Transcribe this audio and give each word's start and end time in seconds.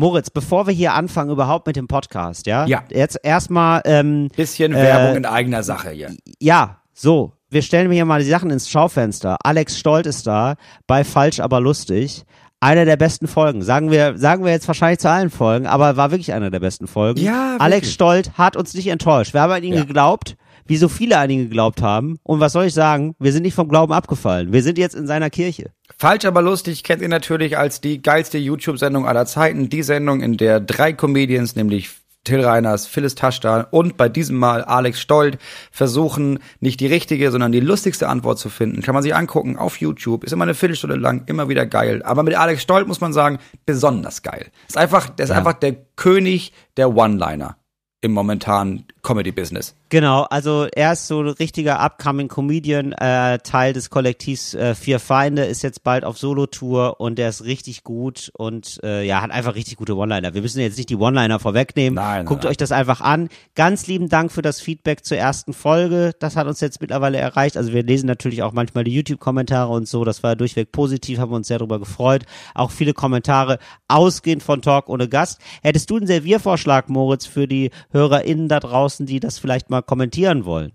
Moritz, 0.00 0.30
bevor 0.30 0.66
wir 0.66 0.72
hier 0.72 0.94
anfangen 0.94 1.30
überhaupt 1.30 1.66
mit 1.66 1.76
dem 1.76 1.86
Podcast, 1.86 2.46
ja? 2.46 2.64
Ja. 2.64 2.84
Jetzt 2.90 3.18
erstmal, 3.22 3.82
ähm, 3.84 4.28
Bisschen 4.34 4.72
Werbung 4.74 5.14
in 5.16 5.26
eigener 5.26 5.62
Sache 5.62 5.90
hier. 5.90 6.10
ja, 6.40 6.78
so. 6.94 7.34
Wir 7.50 7.60
stellen 7.60 7.90
hier 7.90 8.04
mal 8.06 8.20
die 8.22 8.28
Sachen 8.30 8.48
ins 8.50 8.70
Schaufenster. 8.70 9.36
Alex 9.44 9.76
Stolt 9.78 10.06
ist 10.06 10.26
da, 10.26 10.54
bei 10.86 11.04
Falsch, 11.04 11.38
aber 11.40 11.60
lustig. 11.60 12.24
Eine 12.60 12.84
der 12.86 12.96
besten 12.96 13.26
Folgen. 13.28 13.60
Sagen 13.62 13.90
wir, 13.90 14.16
sagen 14.16 14.42
wir 14.44 14.52
jetzt 14.52 14.68
wahrscheinlich 14.68 15.00
zu 15.00 15.10
allen 15.10 15.28
Folgen, 15.30 15.66
aber 15.66 15.96
war 15.98 16.10
wirklich 16.12 16.32
eine 16.32 16.50
der 16.50 16.60
besten 16.60 16.86
Folgen. 16.86 17.20
Ja, 17.20 17.32
wirklich. 17.32 17.60
Alex 17.60 17.92
Stolt 17.92 18.38
hat 18.38 18.56
uns 18.56 18.72
nicht 18.72 18.86
enttäuscht. 18.86 19.34
Wir 19.34 19.42
haben 19.42 19.52
an 19.52 19.62
ihn 19.64 19.74
Ja. 19.74 19.84
geglaubt, 19.84 20.36
wie 20.70 20.76
so 20.76 20.88
viele 20.88 21.18
an 21.18 21.28
ihn 21.30 21.48
geglaubt 21.48 21.82
haben. 21.82 22.20
Und 22.22 22.38
was 22.38 22.52
soll 22.52 22.66
ich 22.66 22.74
sagen? 22.74 23.16
Wir 23.18 23.32
sind 23.32 23.42
nicht 23.42 23.54
vom 23.56 23.68
Glauben 23.68 23.92
abgefallen. 23.92 24.52
Wir 24.52 24.62
sind 24.62 24.78
jetzt 24.78 24.94
in 24.94 25.08
seiner 25.08 25.28
Kirche. 25.28 25.72
Falsch, 25.98 26.24
aber 26.26 26.42
lustig 26.42 26.84
kennt 26.84 27.02
ihr 27.02 27.08
natürlich 27.08 27.58
als 27.58 27.80
die 27.80 28.00
geilste 28.00 28.38
YouTube-Sendung 28.38 29.04
aller 29.04 29.26
Zeiten. 29.26 29.68
Die 29.68 29.82
Sendung, 29.82 30.20
in 30.20 30.36
der 30.36 30.60
drei 30.60 30.92
Comedians, 30.92 31.56
nämlich 31.56 31.90
Till 32.22 32.40
Reiners, 32.44 32.86
Phyllis 32.86 33.16
Taschdan 33.16 33.66
und 33.72 33.96
bei 33.96 34.08
diesem 34.08 34.36
Mal 34.36 34.62
Alex 34.62 35.00
Stolt 35.00 35.38
versuchen, 35.72 36.38
nicht 36.60 36.78
die 36.78 36.86
richtige, 36.86 37.32
sondern 37.32 37.50
die 37.50 37.58
lustigste 37.58 38.08
Antwort 38.08 38.38
zu 38.38 38.48
finden. 38.48 38.80
Kann 38.80 38.94
man 38.94 39.02
sich 39.02 39.12
angucken 39.14 39.56
auf 39.56 39.80
YouTube. 39.80 40.22
Ist 40.22 40.32
immer 40.32 40.44
eine 40.44 40.54
Viertelstunde 40.54 40.94
lang, 40.94 41.24
immer 41.26 41.48
wieder 41.48 41.66
geil. 41.66 42.00
Aber 42.04 42.22
mit 42.22 42.36
Alex 42.36 42.62
Stolt 42.62 42.86
muss 42.86 43.00
man 43.00 43.12
sagen, 43.12 43.38
besonders 43.66 44.22
geil. 44.22 44.52
Ist 44.68 44.78
einfach, 44.78 45.08
der 45.08 45.24
ist 45.24 45.30
Ja. 45.30 45.36
einfach 45.38 45.54
der 45.54 45.74
König 45.96 46.52
der 46.76 46.94
One-Liner 46.94 47.56
im 48.02 48.12
momentanen 48.12 48.86
Comedy-Business. 49.02 49.74
Genau, 49.88 50.22
also 50.22 50.66
er 50.72 50.92
ist 50.92 51.06
so 51.06 51.20
ein 51.20 51.28
richtiger 51.28 51.80
upcoming 51.80 52.28
Comedian, 52.28 52.92
äh, 52.92 53.38
Teil 53.38 53.72
des 53.72 53.90
Kollektivs 53.90 54.54
äh, 54.54 54.74
Vier 54.74 55.00
Feinde, 55.00 55.44
ist 55.44 55.62
jetzt 55.62 55.82
bald 55.82 56.04
auf 56.04 56.18
Solo-Tour 56.18 57.00
und 57.00 57.18
der 57.18 57.28
ist 57.28 57.44
richtig 57.44 57.82
gut 57.82 58.30
und 58.34 58.80
äh, 58.82 59.02
ja, 59.04 59.22
hat 59.22 59.30
einfach 59.30 59.54
richtig 59.54 59.76
gute 59.76 59.96
One-Liner. 59.96 60.34
Wir 60.34 60.42
müssen 60.42 60.60
jetzt 60.60 60.76
nicht 60.76 60.90
die 60.90 60.96
One-Liner 60.96 61.38
vorwegnehmen. 61.38 61.94
Nein, 61.96 62.26
Guckt 62.26 62.44
nein. 62.44 62.50
euch 62.50 62.56
das 62.56 62.72
einfach 62.72 63.00
an. 63.00 63.28
Ganz 63.54 63.86
lieben 63.86 64.08
Dank 64.08 64.32
für 64.32 64.42
das 64.42 64.60
Feedback 64.60 65.04
zur 65.04 65.16
ersten 65.16 65.52
Folge. 65.52 66.12
Das 66.18 66.36
hat 66.36 66.46
uns 66.46 66.60
jetzt 66.60 66.80
mittlerweile 66.80 67.18
erreicht. 67.18 67.56
Also 67.56 67.72
wir 67.72 67.82
lesen 67.82 68.06
natürlich 68.06 68.42
auch 68.42 68.52
manchmal 68.52 68.84
die 68.84 68.94
YouTube-Kommentare 68.94 69.72
und 69.72 69.88
so. 69.88 70.04
Das 70.04 70.22
war 70.22 70.36
durchweg 70.36 70.72
positiv, 70.72 71.18
haben 71.18 71.32
wir 71.32 71.36
uns 71.36 71.48
sehr 71.48 71.58
darüber 71.58 71.78
gefreut. 71.78 72.24
Auch 72.54 72.70
viele 72.70 72.92
Kommentare 72.92 73.58
ausgehend 73.88 74.42
von 74.42 74.62
Talk 74.62 74.88
ohne 74.88 75.08
Gast. 75.08 75.40
Hättest 75.62 75.90
du 75.90 75.96
einen 75.96 76.06
Serviervorschlag, 76.06 76.88
Moritz, 76.88 77.26
für 77.26 77.48
die 77.48 77.70
HörerInnen 77.90 78.48
da 78.48 78.60
draußen, 78.60 78.89
die 78.98 79.20
das 79.20 79.38
vielleicht 79.38 79.70
mal 79.70 79.82
kommentieren 79.82 80.44
wollen? 80.44 80.72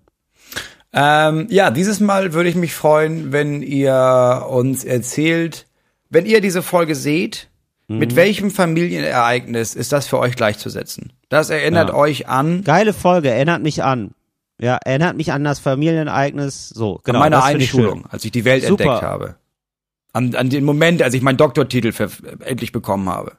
Ähm, 0.94 1.48
ja, 1.50 1.72
dieses 1.72 2.00
Mal 2.00 2.34
würde 2.34 2.50
ich 2.50 2.56
mich 2.56 2.74
freuen, 2.74 3.32
wenn 3.32 3.62
ihr 3.62 4.46
uns 4.50 4.84
erzählt, 4.84 5.68
wenn 6.10 6.26
ihr 6.26 6.42
diese 6.42 6.62
Folge 6.62 6.96
seht, 6.96 7.50
Mhm. 7.88 8.00
mit 8.00 8.16
welchem 8.16 8.50
Familienereignis 8.50 9.76
ist 9.76 9.92
das 9.92 10.08
für 10.08 10.18
euch 10.20 10.36
gleichzusetzen? 10.36 11.14
Das 11.30 11.50
erinnert 11.52 11.90
Ja. 11.90 11.96
euch 11.96 12.28
an, 12.28 12.64
Geile 12.64 12.94
Folge, 12.94 13.30
erinnert 13.30 13.62
mich 13.62 13.84
an. 13.84 14.12
Ja, 14.60 14.78
erinnert 14.84 15.18
mich 15.18 15.32
an 15.34 15.44
das 15.44 15.60
Familienereignis. 15.60 16.70
So, 16.70 17.02
genau. 17.04 17.20
an 17.20 17.30
meine 17.32 17.44
Einschulung, 17.44 18.06
als 18.10 18.24
ich 18.26 18.32
die 18.32 18.46
Welt 18.46 18.64
Super. 18.64 18.84
entdeckt 18.86 19.02
habe. 19.04 19.36
An, 20.14 20.34
an 20.34 20.50
den 20.50 20.64
Moment, 20.64 21.02
als 21.04 21.14
ich 21.14 21.22
meinen 21.22 21.38
Doktortitel 21.38 21.92
ver 21.92 22.10
endlich 22.40 22.72
bekommen 22.72 23.10
habe. 23.10 23.34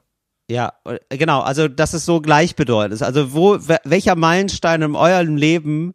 Ja, 0.49 0.73
äh, 0.85 1.17
genau. 1.17 1.41
Also, 1.41 1.67
das 1.67 1.93
ist 1.93 2.05
so 2.05 2.21
gleichbedeutend. 2.21 2.93
ist. 2.93 3.01
Also, 3.03 3.33
wo, 3.33 3.55
wel- 3.55 3.79
welcher 3.83 4.15
Meilenstein 4.15 4.81
in 4.81 4.95
eurem 4.95 5.35
Leben, 5.35 5.93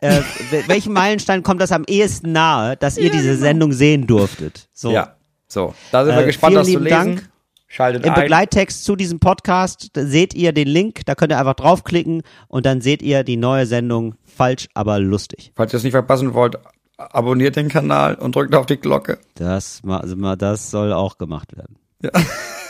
äh, 0.00 0.20
wel- 0.50 0.68
welchem 0.68 0.92
Meilenstein 0.92 1.42
kommt 1.42 1.60
das 1.60 1.70
am 1.72 1.84
ehesten 1.86 2.32
nahe, 2.32 2.76
dass 2.76 2.98
ihr 2.98 3.10
diese 3.10 3.36
Sendung 3.36 3.72
sehen 3.72 4.06
durftet? 4.06 4.68
So. 4.72 4.90
Ja, 4.90 5.16
so. 5.46 5.74
Da 5.92 6.04
sind 6.04 6.14
wir 6.16 6.22
Äh, 6.22 6.26
gespannt, 6.26 6.52
vielen 6.52 6.58
das 6.60 6.66
zu 6.66 6.72
lieben 6.72 6.84
lesen. 6.84 6.96
Dank. 7.16 7.28
Schaltet 7.68 8.04
Im 8.04 8.12
ein. 8.12 8.20
Begleittext 8.20 8.84
zu 8.84 8.96
diesem 8.96 9.18
Podcast 9.18 9.90
seht 9.94 10.34
ihr 10.34 10.52
den 10.52 10.68
Link, 10.68 11.06
da 11.06 11.14
könnt 11.14 11.32
ihr 11.32 11.38
einfach 11.38 11.54
draufklicken 11.54 12.22
und 12.48 12.66
dann 12.66 12.82
seht 12.82 13.00
ihr 13.00 13.24
die 13.24 13.38
neue 13.38 13.64
Sendung 13.64 14.14
Falsch, 14.26 14.68
aber 14.74 14.98
lustig. 14.98 15.52
Falls 15.56 15.72
ihr 15.72 15.78
es 15.78 15.82
nicht 15.82 15.92
verpassen 15.92 16.34
wollt, 16.34 16.58
abonniert 16.98 17.56
den 17.56 17.68
Kanal 17.70 18.16
und 18.16 18.36
drückt 18.36 18.54
auf 18.54 18.66
die 18.66 18.76
Glocke. 18.76 19.18
Das, 19.36 19.80
ma- 19.84 20.00
also 20.00 20.16
mal, 20.16 20.36
das 20.36 20.70
soll 20.70 20.92
auch 20.92 21.16
gemacht 21.16 21.56
werden. 21.56 21.76
It's 22.02 22.12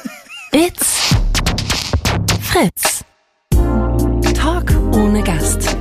Fritz. 2.52 3.02
Talk 4.34 4.70
ohne 4.94 5.22
Gast. 5.22 5.74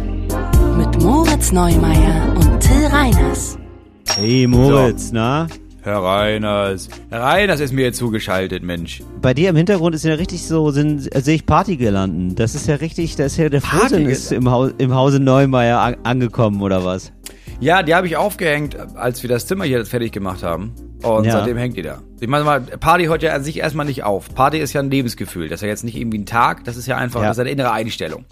Mit 0.78 1.02
Moritz 1.02 1.52
Neumeier 1.52 2.34
und 2.34 2.62
Till 2.62 2.86
Reiners. 2.86 3.58
Hey 4.16 4.48
Moritz, 4.48 5.12
na? 5.12 5.48
Herr 5.84 6.04
Reiners. 6.04 6.90
Herr 7.10 7.22
Reiners 7.22 7.60
ist 7.60 7.74
mir 7.74 7.84
jetzt 7.86 7.98
zugeschaltet, 7.98 8.62
Mensch. 8.64 9.02
Bei 9.22 9.34
dir 9.34 9.50
im 9.50 9.56
Hintergrund 9.56 9.96
ist 9.96 10.06
ja 10.06 10.14
richtig 10.14 10.46
so, 10.46 10.70
sind, 10.72 11.10
sehe 11.24 11.36
ich 11.36 11.46
Partygirlanden. 11.46 12.36
Das 12.36 12.54
ist 12.54 12.68
ja 12.68 12.76
richtig, 12.76 13.16
da 13.16 13.26
ist 13.26 13.38
ja 13.38 13.50
der 13.50 13.62
Frohsinn 13.62 14.06
ist 14.08 14.32
im, 14.32 14.50
Haus, 14.52 14.72
im 14.78 14.94
Hause 14.94 15.20
Neumeier 15.20 15.80
an, 15.80 15.96
angekommen, 16.04 16.62
oder 16.62 16.86
was? 16.86 17.12
Ja, 17.60 17.82
die 17.84 17.96
habe 17.96 18.08
ich 18.08 18.16
aufgehängt, 18.18 18.76
als 18.96 19.22
wir 19.24 19.30
das 19.30 19.48
Zimmer 19.48 19.66
hier 19.66 19.86
fertig 19.86 20.12
gemacht 20.12 20.44
haben. 20.44 20.74
Und 21.04 21.26
Ja. 21.26 21.32
seitdem 21.40 21.58
hängt 21.58 21.76
die 21.78 21.82
da. 21.82 22.00
Ich 22.20 22.28
meine 22.28 22.44
mal, 22.46 22.62
Party 22.62 23.06
hört 23.06 23.24
ja 23.24 23.34
an 23.34 23.44
sich 23.44 23.58
erstmal 23.58 23.88
nicht 23.88 24.04
auf. 24.04 24.34
Party 24.36 24.60
ist 24.60 24.74
ja 24.74 24.82
ein 24.82 24.92
Lebensgefühl. 24.92 25.48
Das 25.48 25.60
ist 25.60 25.64
ja 25.64 25.68
jetzt 25.70 25.84
nicht 25.84 25.96
irgendwie 25.96 26.20
ein 26.20 26.26
Tag, 26.28 26.64
das 26.64 26.78
ist 26.78 26.86
ja 26.88 26.98
einfach, 26.98 27.22
Ja. 27.22 27.28
das 27.30 27.38
ist 27.38 27.42
eine 27.42 27.50
innere 27.52 27.72
Einstellung. 27.72 28.26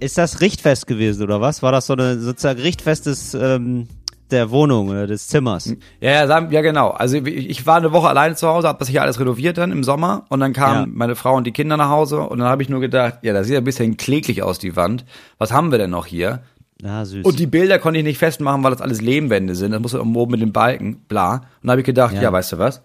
Ist 0.00 0.18
das 0.18 0.40
Richtfest 0.40 0.86
gewesen, 0.86 1.22
oder 1.24 1.40
was? 1.40 1.62
War 1.62 1.72
das 1.72 1.86
so 1.86 1.92
eine 1.94 2.18
sozusagen 2.20 2.60
Richtfest 2.60 3.06
des, 3.06 3.34
ähm, 3.34 3.88
der 4.30 4.50
Wohnung 4.50 4.88
oder 4.88 5.06
des 5.06 5.28
Zimmers? 5.28 5.74
Ja, 6.00 6.26
ja, 6.26 6.48
ja 6.50 6.60
genau. 6.62 6.90
Also 6.90 7.16
ich 7.18 7.66
war 7.66 7.76
eine 7.76 7.92
Woche 7.92 8.08
alleine 8.08 8.34
zu 8.34 8.48
Hause, 8.48 8.68
habe 8.68 8.78
das 8.78 8.88
hier 8.88 9.02
alles 9.02 9.20
renoviert 9.20 9.58
dann 9.58 9.72
im 9.72 9.84
Sommer 9.84 10.24
und 10.28 10.40
dann 10.40 10.52
kamen 10.52 10.80
Ja. 10.80 10.86
meine 10.92 11.14
Frau 11.16 11.34
und 11.36 11.46
die 11.46 11.52
Kinder 11.52 11.76
nach 11.76 11.90
Hause 11.90 12.20
und 12.20 12.38
dann 12.38 12.48
habe 12.48 12.62
ich 12.62 12.68
nur 12.68 12.80
gedacht, 12.80 13.18
ja, 13.22 13.32
das 13.32 13.46
sieht 13.46 13.54
ja 13.54 13.60
ein 13.60 13.64
bisschen 13.64 13.96
kläglich 13.96 14.42
aus, 14.42 14.58
die 14.58 14.76
Wand. 14.76 15.04
Was 15.38 15.52
haben 15.52 15.70
wir 15.70 15.78
denn 15.78 15.90
noch 15.90 16.06
hier? 16.06 16.40
Na, 16.82 17.04
süß. 17.04 17.24
Und 17.24 17.38
die 17.38 17.46
Bilder 17.46 17.78
konnte 17.78 17.98
ich 17.98 18.04
nicht 18.04 18.18
festmachen, 18.18 18.62
weil 18.64 18.72
das 18.72 18.80
alles 18.82 19.00
Lehmwände 19.00 19.54
sind. 19.54 19.72
Das 19.72 19.80
muss 19.80 19.94
oben 19.94 20.30
mit 20.32 20.40
den 20.40 20.52
Balken, 20.52 20.96
bla. 21.08 21.34
Und 21.34 21.42
da 21.64 21.70
habe 21.72 21.80
ich 21.80 21.86
gedacht, 21.86 22.14
Ja. 22.14 22.22
ja. 22.22 22.32
weißt 22.32 22.52
du 22.52 22.58
was? 22.58 22.82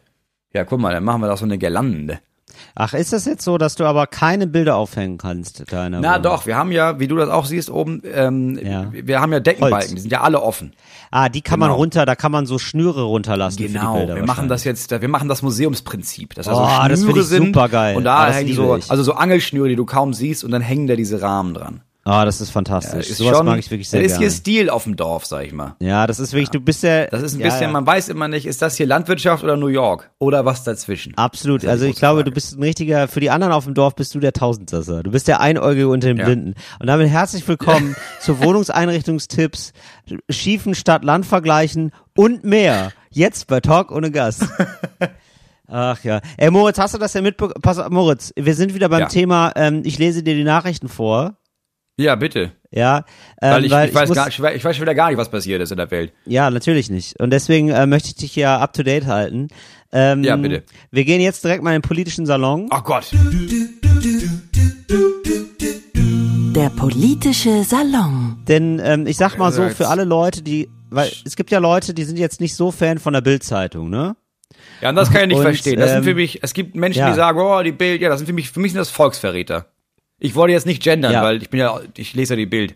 Ja, 0.53 0.63
guck 0.63 0.79
mal, 0.79 0.94
dann 0.94 1.03
machen 1.03 1.22
wir 1.22 1.28
doch 1.28 1.38
so 1.38 1.45
eine 1.45 1.57
Girlande. 1.57 2.19
Ach, 2.75 2.94
ist 2.94 3.14
das 3.14 3.25
jetzt 3.25 3.44
so, 3.44 3.58
dass 3.58 3.75
du 3.75 3.86
aber 3.86 4.08
keine 4.08 4.47
Bilder 4.47 4.75
aufhängen 4.75 5.18
kannst 5.18 5.64
da 5.72 5.86
in 5.86 5.92
der 5.94 6.02
Na 6.02 6.09
Wohnung? 6.12 6.24
doch, 6.24 6.46
wir 6.46 6.56
haben 6.56 6.72
ja, 6.72 7.00
wie 7.00 7.08
du 7.08 7.16
das 7.16 7.30
auch 7.30 7.46
siehst 7.46 7.70
oben, 7.70 8.02
ähm, 8.14 8.59
Ja. 8.64 8.88
wir 8.92 9.20
haben 9.22 9.31
ja 9.34 9.40
Deckenbalken, 9.40 9.80
Holz. 9.90 9.96
die 9.96 10.02
sind 10.02 10.12
ja 10.12 10.22
alle 10.22 10.42
offen. 10.42 10.74
Ah, 11.12 11.30
die 11.30 11.42
kann 11.42 11.59
man 11.59 11.70
Genau. 11.70 11.78
runter, 11.80 12.06
da 12.06 12.16
kann 12.16 12.31
man 12.31 12.46
so 12.46 12.59
Schnüre 12.59 13.03
runterlassen 13.03 13.58
für 13.59 13.68
die 13.68 13.74
Genau, 13.74 13.96
Bilder 13.96 14.16
wir 14.16 14.25
machen 14.25 14.47
das 14.47 14.64
jetzt, 14.64 14.92
wir 14.92 15.08
machen 15.09 15.28
das 15.28 15.42
Museumsprinzip. 15.42 16.34
Dass 16.36 16.46
da 16.46 16.53
Oh, 16.53 16.56
so 16.56 16.68
Schnüre 16.70 16.90
das 16.90 17.02
find 17.03 17.18
ich 17.18 17.24
sind 17.25 17.46
supergeil. 17.47 17.96
Und 17.97 18.08
Ah, 18.08 18.22
da 18.22 18.28
das 18.28 18.36
hängen 18.38 18.53
so, 18.56 18.74
also 18.74 19.03
so 19.03 19.14
Angelschnüre, 19.14 19.68
die 19.70 19.76
du 19.76 19.86
kaum 19.86 20.14
siehst 20.14 20.44
und 20.44 20.52
dann 20.52 20.62
hängen 20.62 20.88
da 20.88 20.96
diese 20.96 21.22
Rahmen 21.22 21.53
dran. 21.53 21.81
Ah, 22.05 22.25
das 22.25 22.41
ist 22.41 22.49
fantastisch. 22.49 23.09
ist 23.09 23.17
Sowas 23.17 23.37
schon, 23.37 23.45
mag 23.45 23.59
ich 23.59 23.69
wirklich 23.69 23.87
sehr 23.89 24.01
Das 24.01 24.13
ist 24.13 24.17
gerne. 24.19 24.29
hier 24.31 24.35
Stil 24.35 24.69
auf 24.69 24.85
dem 24.85 24.95
Dorf, 24.95 25.25
sag 25.25 25.45
ich 25.45 25.51
mal. 25.53 25.75
Ja, 25.79 26.07
das 26.07 26.19
ist 26.19 26.33
wirklich, 26.33 26.49
du 26.49 26.59
bist 26.59 26.81
ja. 26.81 27.05
Das 27.07 27.21
ist 27.21 27.33
ein 27.35 27.39
ja, 27.41 27.45
bisschen, 27.47 27.63
ja. 27.63 27.67
man 27.71 27.85
weiß 27.85 28.09
immer 28.09 28.27
nicht, 28.27 28.45
ist 28.47 28.61
das 28.61 28.77
hier 28.77 28.87
Landwirtschaft 28.87 29.43
oder 29.43 29.57
New 29.57 29.67
York? 29.67 30.09
Oder 30.17 30.43
was 30.45 30.63
dazwischen? 30.63 31.15
Absolut. 31.17 31.65
Also 31.65 31.85
ich 31.85 31.97
glaube, 31.97 32.19
Frage. 32.21 32.29
du 32.29 32.33
bist 32.33 32.57
ein 32.57 32.63
richtiger, 32.63 33.07
für 33.09 33.19
die 33.19 33.29
anderen 33.29 33.53
auf 33.53 33.65
dem 33.65 33.73
Dorf 33.75 33.95
bist 33.95 34.15
du 34.15 34.19
der 34.19 34.33
Tausendsasser. 34.33 35.03
Du 35.03 35.11
bist 35.11 35.27
der 35.27 35.39
Einäugige 35.41 35.87
unter 35.89 36.07
den 36.07 36.17
Ja. 36.17 36.25
Blinden. 36.25 36.55
Und 36.79 36.87
damit 36.87 37.09
herzlich 37.09 37.47
willkommen 37.47 37.95
zu 38.21 38.39
Wohnungseinrichtungstipps, 38.41 39.73
schiefen 40.29 40.73
Stadt-Land-Vergleichen 40.75 41.91
und 42.16 42.43
mehr. 42.43 42.91
Jetzt 43.11 43.47
bei 43.47 43.59
Talk 43.59 43.91
ohne 43.91 44.09
Gast. 44.09 44.45
Ach 45.67 46.03
ja. 46.03 46.21
Ey 46.37 46.49
Moritz, 46.49 46.79
hast 46.79 46.95
du 46.95 46.97
das 46.97 47.11
denn 47.13 47.23
mitbekommen? 47.23 47.61
Pass 47.61 47.77
auf, 47.77 47.89
Moritz, 47.91 48.33
wir 48.35 48.55
sind 48.55 48.73
wieder 48.73 48.89
beim 48.89 49.01
Ja. 49.01 49.07
Thema, 49.07 49.51
ähm, 49.55 49.81
ich 49.85 49.99
lese 49.99 50.23
dir 50.23 50.33
die 50.33 50.43
Nachrichten 50.43 50.87
vor. 50.89 51.35
Ja, 51.99 52.15
bitte. 52.15 52.53
Ja, 52.71 53.03
ähm, 53.41 53.51
Weil 53.51 53.65
ich, 53.65 53.73
ich, 53.73 53.93
weiß 53.93 54.07
muss- 54.07 54.15
gar, 54.15 54.29
ich, 54.29 54.41
weiß, 54.41 54.55
ich 54.55 54.63
weiß 54.63 54.73
schon 54.77 54.83
wieder 54.83 54.95
gar 54.95 55.09
nicht, 55.09 55.17
was 55.17 55.29
passiert 55.29 55.61
ist 55.61 55.71
in 55.71 55.77
der 55.77 55.91
Welt. 55.91 56.13
Ja, 56.25 56.49
natürlich 56.49 56.89
nicht. 56.89 57.19
Und 57.19 57.31
deswegen 57.31 57.67
äh, 57.69 57.85
möchte 57.87 58.07
ich 58.07 58.15
dich 58.15 58.37
ja 58.37 58.57
up 58.57 58.71
to 58.71 58.83
date 58.83 59.05
halten. 59.05 59.49
Ähm, 59.91 60.23
Ja, 60.23 60.37
bitte. 60.37 60.63
Wir 60.91 61.03
gehen 61.03 61.19
jetzt 61.19 61.43
direkt 61.43 61.61
mal 61.61 61.71
in 61.75 61.81
den 61.81 61.87
politischen 61.87 62.25
Salon. 62.25 62.67
Ach 62.69 62.85
Gott. 62.85 63.11
Der 66.55 66.69
politische 66.69 67.63
Salon. 67.66 68.37
Denn 68.47 68.79
ähm, 68.81 69.05
ich 69.05 69.17
sag 69.17 69.37
mal 69.37 69.52
so, 69.52 69.67
für 69.67 69.90
alle 69.90 70.05
Leute, 70.05 70.41
die, 70.41 70.69
weil 70.90 71.11
es 71.25 71.35
gibt 71.35 71.52
ja 71.52 71.59
Leute, 71.59 71.93
die 71.93 72.05
sind 72.05 72.17
jetzt 72.17 72.40
nicht 72.40 72.55
so 72.55 72.72
Fan 72.72 72.99
von 72.99 73.11
der 73.11 73.22
Bild-Zeitung, 73.22 73.90
ne? 73.90 74.16
Ja, 74.79 74.90
und 74.90 74.95
das 74.95 75.11
kann 75.11 75.23
ich 75.23 75.28
nicht 75.28 75.37
Und, 75.37 75.43
verstehen. 75.43 75.79
Das 75.81 75.90
ähm, 75.90 75.95
sind 75.95 76.03
für 76.05 76.16
mich, 76.16 76.40
es 76.43 76.53
gibt 76.53 76.75
Menschen, 76.75 76.99
ja. 76.99 77.09
die 77.09 77.16
sagen, 77.16 77.40
oh, 77.41 77.61
die 77.61 77.73
Bild, 77.73 77.99
ja, 77.99 78.07
das 78.07 78.19
sind 78.19 78.28
für 78.28 78.34
mich, 78.34 78.49
für 78.52 78.61
mich 78.61 78.72
sind 78.72 78.79
das 78.79 78.90
Volksverräter. 78.90 79.66
Ich 80.19 80.35
wollte 80.35 80.53
jetzt 80.53 80.66
nicht 80.66 80.83
gendern, 80.83 81.11
Ja. 81.13 81.23
weil 81.23 81.41
ich 81.41 81.49
bin 81.49 81.59
ja, 81.59 81.79
ich 81.95 82.13
lese 82.13 82.33
ja 82.33 82.37
die 82.37 82.45
Bild. 82.45 82.75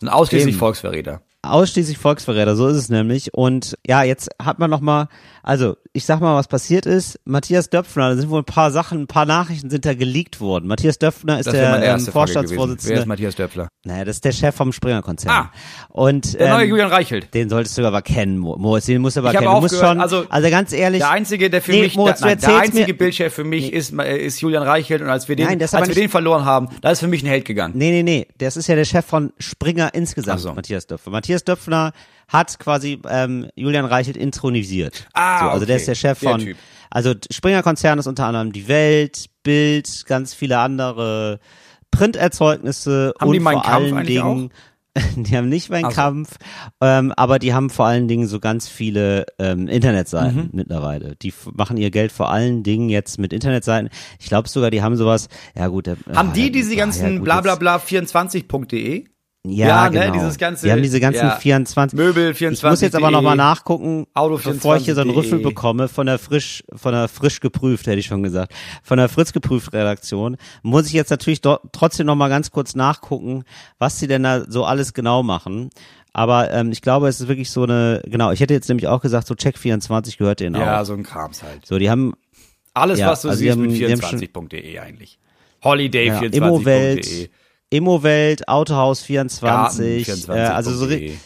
Sind 0.00 0.08
ausschließlich. 0.08 0.56
Volksverräter. 0.56 1.22
Ausschließlich 1.42 1.98
Volksverräter, 1.98 2.56
so 2.56 2.66
ist 2.68 2.76
es 2.76 2.88
nämlich. 2.88 3.32
Und 3.34 3.76
ja, 3.86 4.02
jetzt 4.02 4.30
hat 4.42 4.58
man 4.58 4.68
noch 4.70 4.80
mal 4.80 5.08
Also, 5.48 5.76
ich 5.92 6.04
sag 6.04 6.20
mal, 6.20 6.34
was 6.34 6.48
passiert 6.48 6.86
ist. 6.86 7.20
Matthias 7.24 7.70
Döpfner, 7.70 8.10
da 8.10 8.16
sind 8.16 8.30
wohl 8.30 8.40
ein 8.40 8.44
paar 8.44 8.72
Sachen, 8.72 9.02
ein 9.02 9.06
paar 9.06 9.26
Nachrichten 9.26 9.70
sind 9.70 9.84
da 9.86 9.94
geleakt 9.94 10.40
worden. 10.40 10.66
Matthias 10.66 10.98
Döpfner 10.98 11.38
ist 11.38 11.46
der 11.46 11.54
ähm, 11.54 11.60
gewesen. 11.68 11.82
Wer 11.82 11.96
ist 11.96 12.10
Vorstandsvorsitzende. 12.10 13.06
Matthias 13.06 13.36
Döpfler? 13.36 13.68
Naja, 13.84 14.04
das 14.04 14.16
ist 14.16 14.24
der 14.24 14.32
Chef 14.32 14.56
vom 14.56 14.72
Springer-Konzern. 14.72 15.32
Ah. 15.32 15.52
Und 15.88 16.34
Der 16.34 16.50
neue 16.52 16.64
ähm, 16.64 16.70
Julian 16.70 16.88
Reichelt. 16.90 17.32
den 17.32 17.48
solltest 17.48 17.78
du 17.78 17.86
aber 17.86 18.02
kennen, 18.02 18.38
Mo- 18.38 18.56
Moritz. 18.58 18.86
Den 18.86 19.00
musst 19.00 19.14
du 19.16 19.20
aber 19.20 19.30
Ich 19.32 19.38
kennen. 19.38 19.46
Du 19.54 19.60
musst 19.60 19.74
aufgehört, 19.76 19.92
schon, 19.94 20.00
also- 20.00 20.26
also 20.28 20.50
ganz 20.50 20.72
ehrlich. 20.72 20.98
Der 20.98 21.10
einzige, 21.10 21.48
der 21.48 21.62
für 21.62 21.70
Nee, 21.70 21.82
mich, 21.82 21.94
Moritz, 21.94 22.18
du 22.18 22.26
nein, 22.26 22.38
der 22.40 22.58
einzige 22.58 22.86
mir- 22.88 22.96
Bildchef 22.98 23.32
für 23.32 23.44
mich 23.44 23.72
ist, 23.72 23.92
äh, 23.96 24.16
ist 24.18 24.40
Julian 24.40 24.64
Reichelt 24.64 25.00
und 25.00 25.08
als 25.08 25.28
wir 25.28 25.36
den, 25.36 25.46
Nein, 25.46 25.60
das 25.60 25.74
als 25.74 25.82
wir 25.84 25.94
nicht- 25.94 26.00
den 26.00 26.08
verloren 26.10 26.44
haben, 26.44 26.68
da 26.80 26.90
ist 26.90 26.98
für 26.98 27.06
mich 27.08 27.22
ein 27.22 27.28
Held 27.28 27.44
gegangen. 27.44 27.74
Nee, 27.76 27.92
nee, 27.92 28.02
nee. 28.02 28.26
Das 28.38 28.56
ist 28.56 28.66
ja 28.66 28.74
der 28.74 28.84
Chef 28.84 29.06
von 29.06 29.32
Springer 29.38 29.94
insgesamt, 29.94 30.40
so. 30.40 30.52
Matthias 30.52 30.88
Döpfner. 30.88 31.12
Matthias 31.12 31.44
Döpfner 31.44 31.92
hat 32.28 32.58
quasi 32.58 33.00
ähm, 33.08 33.48
Julian 33.54 33.84
Reichelt 33.84 34.16
intronisiert. 34.16 35.06
Ah, 35.14 35.38
so, 35.38 35.44
also 35.46 35.56
okay. 35.56 35.66
der 35.66 35.76
ist 35.76 35.88
der 35.88 35.94
Chef 35.94 36.18
von. 36.18 36.44
Der 36.44 36.54
also 36.90 37.14
Springer 37.30 37.62
Konzern 37.62 37.98
ist 37.98 38.06
unter 38.06 38.26
anderem 38.26 38.52
die 38.52 38.68
Welt, 38.68 39.26
Bild, 39.42 40.06
ganz 40.06 40.34
viele 40.34 40.58
andere 40.58 41.40
Printerzeugnisse 41.90 43.14
haben 43.20 43.28
und 43.28 43.34
die 43.34 43.40
vor 43.40 43.62
Kampf 43.62 43.92
allen 43.92 44.06
Dingen. 44.06 44.50
Auch? 44.50 44.76
Die 45.16 45.36
haben 45.36 45.50
nicht 45.50 45.68
meinen 45.68 45.84
also. 45.84 45.94
Kampf, 45.94 46.36
ähm, 46.80 47.12
aber 47.18 47.38
die 47.38 47.52
haben 47.52 47.68
vor 47.68 47.84
allen 47.84 48.08
Dingen 48.08 48.26
so 48.26 48.40
ganz 48.40 48.66
viele 48.66 49.26
ähm, 49.38 49.68
Internetseiten 49.68 50.44
mhm. 50.44 50.50
mittlerweile. 50.52 51.16
Die 51.16 51.34
machen 51.52 51.76
ihr 51.76 51.90
Geld 51.90 52.12
vor 52.12 52.30
allen 52.30 52.62
Dingen 52.62 52.88
jetzt 52.88 53.18
mit 53.18 53.34
Internetseiten. 53.34 53.90
Ich 54.18 54.28
glaube 54.28 54.48
sogar, 54.48 54.70
die 54.70 54.82
haben 54.82 54.96
sowas. 54.96 55.28
Ja 55.54 55.68
gut. 55.68 55.86
Der, 55.86 55.98
haben 56.14 56.30
ah, 56.30 56.32
die 56.32 56.50
diese 56.50 56.72
ah, 56.72 56.76
ganzen 56.76 57.16
ja, 57.16 57.22
blablabla24.de? 57.22 59.04
Ja, 59.48 59.66
ja 59.66 59.84
ne, 59.84 59.90
genau. 59.90 60.06
ne, 60.06 60.12
dieses 60.20 60.38
ganze. 60.38 60.64
Wir 60.64 60.72
haben 60.72 60.82
diese 60.82 61.00
ganzen 61.00 61.26
ja. 61.26 61.36
24. 61.36 61.98
Möbel 61.98 62.34
24. 62.34 62.58
Ich 62.58 62.70
muss 62.70 62.80
jetzt 62.80 62.94
aber 62.94 63.10
nochmal 63.10 63.36
nachgucken, 63.36 64.06
Auto 64.14 64.38
bevor 64.42 64.76
ich 64.76 64.84
hier 64.84 64.94
so 64.94 65.00
einen 65.00 65.10
Rüffel 65.10 65.38
bekomme 65.38 65.88
von 65.88 66.06
der 66.06 66.18
frisch, 66.18 66.64
von 66.74 66.92
der 66.92 67.08
frisch 67.08 67.40
geprüft, 67.40 67.86
hätte 67.86 67.98
ich 67.98 68.06
schon 68.06 68.22
gesagt, 68.22 68.52
von 68.82 68.98
der 68.98 69.08
Fritz 69.08 69.32
geprüft 69.32 69.72
Redaktion, 69.72 70.36
muss 70.62 70.86
ich 70.86 70.92
jetzt 70.92 71.10
natürlich 71.10 71.40
trotzdem 71.40 72.06
nochmal 72.06 72.28
ganz 72.28 72.50
kurz 72.50 72.74
nachgucken, 72.74 73.44
was 73.78 73.98
sie 73.98 74.06
denn 74.06 74.22
da 74.22 74.44
so 74.48 74.64
alles 74.64 74.94
genau 74.94 75.22
machen. 75.22 75.70
Aber 76.12 76.50
ähm, 76.50 76.72
ich 76.72 76.80
glaube, 76.80 77.08
es 77.08 77.20
ist 77.20 77.28
wirklich 77.28 77.50
so 77.50 77.64
eine, 77.64 78.00
genau, 78.06 78.32
ich 78.32 78.40
hätte 78.40 78.54
jetzt 78.54 78.68
nämlich 78.68 78.86
auch 78.86 79.02
gesagt, 79.02 79.26
so 79.26 79.34
Check 79.34 79.58
24 79.58 80.16
gehört 80.16 80.40
denen 80.40 80.56
ja, 80.56 80.62
auch. 80.62 80.66
Ja, 80.66 80.84
so 80.86 80.94
ein 80.94 81.02
Krams 81.02 81.42
halt. 81.42 81.66
So, 81.66 81.78
die 81.78 81.90
haben. 81.90 82.14
Alles, 82.72 82.98
ja, 82.98 83.10
was 83.10 83.20
du 83.20 83.28
also 83.28 83.38
siehst 83.38 83.52
haben, 83.52 83.62
mit 83.62 83.72
24.de 83.72 84.78
eigentlich. 84.78 85.18
Holiday24.de. 85.62 87.22
Ja, 87.22 87.28
Immowelt, 87.70 88.48
Autohaus 88.48 89.02
24, 89.02 90.06
Garten 90.06 90.30
äh, 90.30 90.46
also 90.48 90.72
so, 90.72 90.86
24.de. 90.86 91.16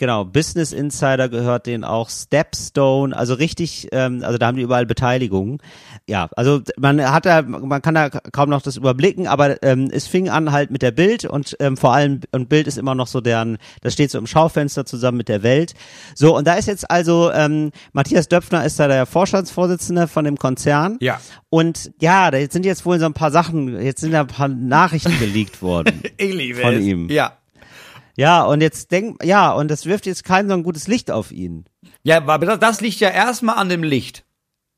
Genau, 0.00 0.24
Business 0.24 0.72
Insider 0.72 1.28
gehört 1.28 1.66
denen 1.66 1.84
auch, 1.84 2.08
Stepstone, 2.08 3.14
also 3.14 3.34
richtig, 3.34 3.88
ähm, 3.92 4.24
also 4.24 4.38
da 4.38 4.46
haben 4.46 4.56
die 4.56 4.62
überall 4.62 4.86
Beteiligungen. 4.86 5.58
Ja, 6.08 6.30
also 6.36 6.62
man 6.78 7.02
hat 7.02 7.26
da, 7.26 7.42
man 7.42 7.82
kann 7.82 7.96
da 7.96 8.08
kaum 8.08 8.48
noch 8.48 8.62
das 8.62 8.78
überblicken, 8.78 9.26
aber 9.26 9.62
ähm, 9.62 9.90
es 9.92 10.06
fing 10.06 10.30
an 10.30 10.52
halt 10.52 10.70
mit 10.70 10.80
der 10.80 10.92
Bild 10.92 11.26
und 11.26 11.54
ähm, 11.60 11.76
vor 11.76 11.92
allem, 11.92 12.20
und 12.32 12.48
Bild 12.48 12.66
ist 12.66 12.78
immer 12.78 12.94
noch 12.94 13.08
so 13.08 13.20
deren, 13.20 13.58
das 13.82 13.92
steht 13.92 14.10
so 14.10 14.16
im 14.16 14.26
Schaufenster 14.26 14.86
zusammen 14.86 15.18
mit 15.18 15.28
der 15.28 15.42
Welt. 15.42 15.74
So, 16.14 16.34
und 16.34 16.46
da 16.46 16.54
ist 16.54 16.64
jetzt 16.64 16.90
also, 16.90 17.30
ähm, 17.32 17.70
Matthias 17.92 18.26
Döpfner 18.26 18.64
ist 18.64 18.80
da 18.80 18.88
der 18.88 19.04
Vorstandsvorsitzende 19.04 20.08
von 20.08 20.24
dem 20.24 20.38
Konzern. 20.38 20.96
Ja. 21.02 21.20
Und 21.50 21.92
ja, 22.00 22.30
da 22.30 22.38
sind 22.48 22.64
jetzt 22.64 22.86
wohl 22.86 22.98
so 22.98 23.04
ein 23.04 23.12
paar 23.12 23.30
Sachen, 23.30 23.78
jetzt 23.82 24.00
sind 24.00 24.12
da 24.12 24.22
ein 24.22 24.28
paar 24.28 24.48
Nachrichten 24.48 25.18
geleakt 25.18 25.60
worden. 25.60 26.00
Ich 26.16 26.34
liebe 26.34 26.60
Von 26.60 26.74
es. 26.74 26.84
ihm. 26.84 27.10
Ja. 27.10 27.32
Ja, 28.20 28.42
und 28.42 28.60
jetzt 28.60 28.92
denk, 28.92 29.24
ja, 29.24 29.50
und 29.50 29.70
das 29.70 29.86
wirft 29.86 30.04
jetzt 30.04 30.24
kein 30.24 30.46
so 30.46 30.52
ein 30.52 30.62
gutes 30.62 30.88
Licht 30.88 31.10
auf 31.10 31.32
ihn. 31.32 31.64
Ja, 32.02 32.18
aber 32.18 32.44
das, 32.44 32.58
das 32.58 32.80
liegt 32.82 33.00
ja 33.00 33.08
erstmal 33.08 33.56
an 33.56 33.70
dem 33.70 33.82
Licht. 33.82 34.24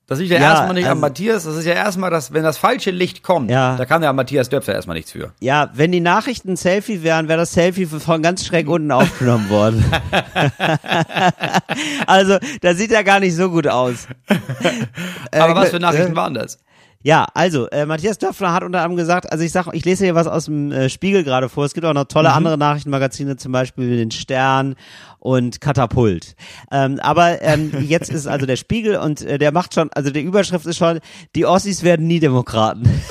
Das 0.06 0.20
liegt 0.20 0.30
ja, 0.30 0.38
Ja, 0.40 0.50
erstmal 0.50 0.74
nicht 0.74 0.84
an 0.84 0.90
also- 0.90 1.00
Matthias, 1.00 1.44
das 1.44 1.56
ist 1.56 1.64
ja 1.64 1.72
erstmal 1.74 2.10
das, 2.10 2.32
wenn 2.32 2.44
das 2.44 2.56
falsche 2.58 2.90
Licht 2.92 3.22
kommt, 3.24 3.50
Ja. 3.50 3.76
da 3.76 3.84
kann 3.84 4.00
ja 4.02 4.12
Matthias 4.12 4.48
Döpfer 4.48 4.74
erstmal 4.74 4.96
nichts 4.96 5.10
für. 5.10 5.32
Ja, 5.40 5.70
wenn 5.74 5.90
die 5.90 6.00
Nachrichten 6.00 6.50
ein 6.50 6.56
Selfie 6.56 7.02
wären, 7.02 7.26
wäre 7.28 7.38
das 7.40 7.52
Selfie 7.52 7.86
von 7.86 8.22
ganz 8.22 8.44
schräg 8.46 8.68
unten 8.68 8.92
aufgenommen 8.92 9.48
worden. 9.50 9.84
also, 12.06 12.38
das 12.60 12.76
sieht 12.76 12.90
ja 12.90 13.02
gar 13.02 13.20
nicht 13.20 13.34
so 13.34 13.50
gut 13.50 13.66
aus. 13.66 14.06
Aber 15.32 15.50
Äh, 15.50 15.54
was 15.54 15.70
für 15.70 15.76
äh, 15.76 15.80
Nachrichten 15.80 16.16
waren 16.16 16.34
das? 16.34 16.58
Ja, 17.04 17.26
also, 17.34 17.68
äh, 17.70 17.84
Matthias 17.84 18.18
Döpfner 18.18 18.52
hat 18.52 18.62
unter 18.62 18.78
anderem 18.78 18.96
gesagt, 18.96 19.30
also 19.32 19.42
ich 19.44 19.50
sag, 19.52 19.66
ich 19.72 19.84
lese 19.84 20.04
hier 20.04 20.14
was 20.14 20.26
aus 20.28 20.44
dem 20.44 20.70
äh, 20.70 20.88
Spiegel 20.88 21.24
gerade 21.24 21.48
vor. 21.48 21.64
Es 21.64 21.74
gibt 21.74 21.84
auch 21.86 21.94
noch 21.94 22.04
tolle 22.04 22.28
Mhm. 22.30 22.36
andere 22.36 22.58
Nachrichtenmagazine, 22.58 23.36
zum 23.36 23.50
Beispiel 23.52 23.96
den 23.96 24.10
Stern 24.12 24.76
und 25.18 25.60
Katapult. 25.60 26.36
Ähm, 26.70 27.00
aber 27.00 27.42
ähm, 27.42 27.72
jetzt 27.88 28.10
ist 28.10 28.26
also 28.26 28.46
der 28.46 28.56
Spiegel 28.56 28.96
und 28.96 29.22
äh, 29.22 29.38
der 29.38 29.52
macht 29.52 29.74
schon, 29.74 29.90
also 29.92 30.10
die 30.10 30.20
Überschrift 30.20 30.66
ist 30.66 30.76
schon, 30.78 31.00
die 31.34 31.44
Ossis 31.46 31.82
werden 31.82 32.06
nie 32.06 32.20
Demokraten. 32.20 32.82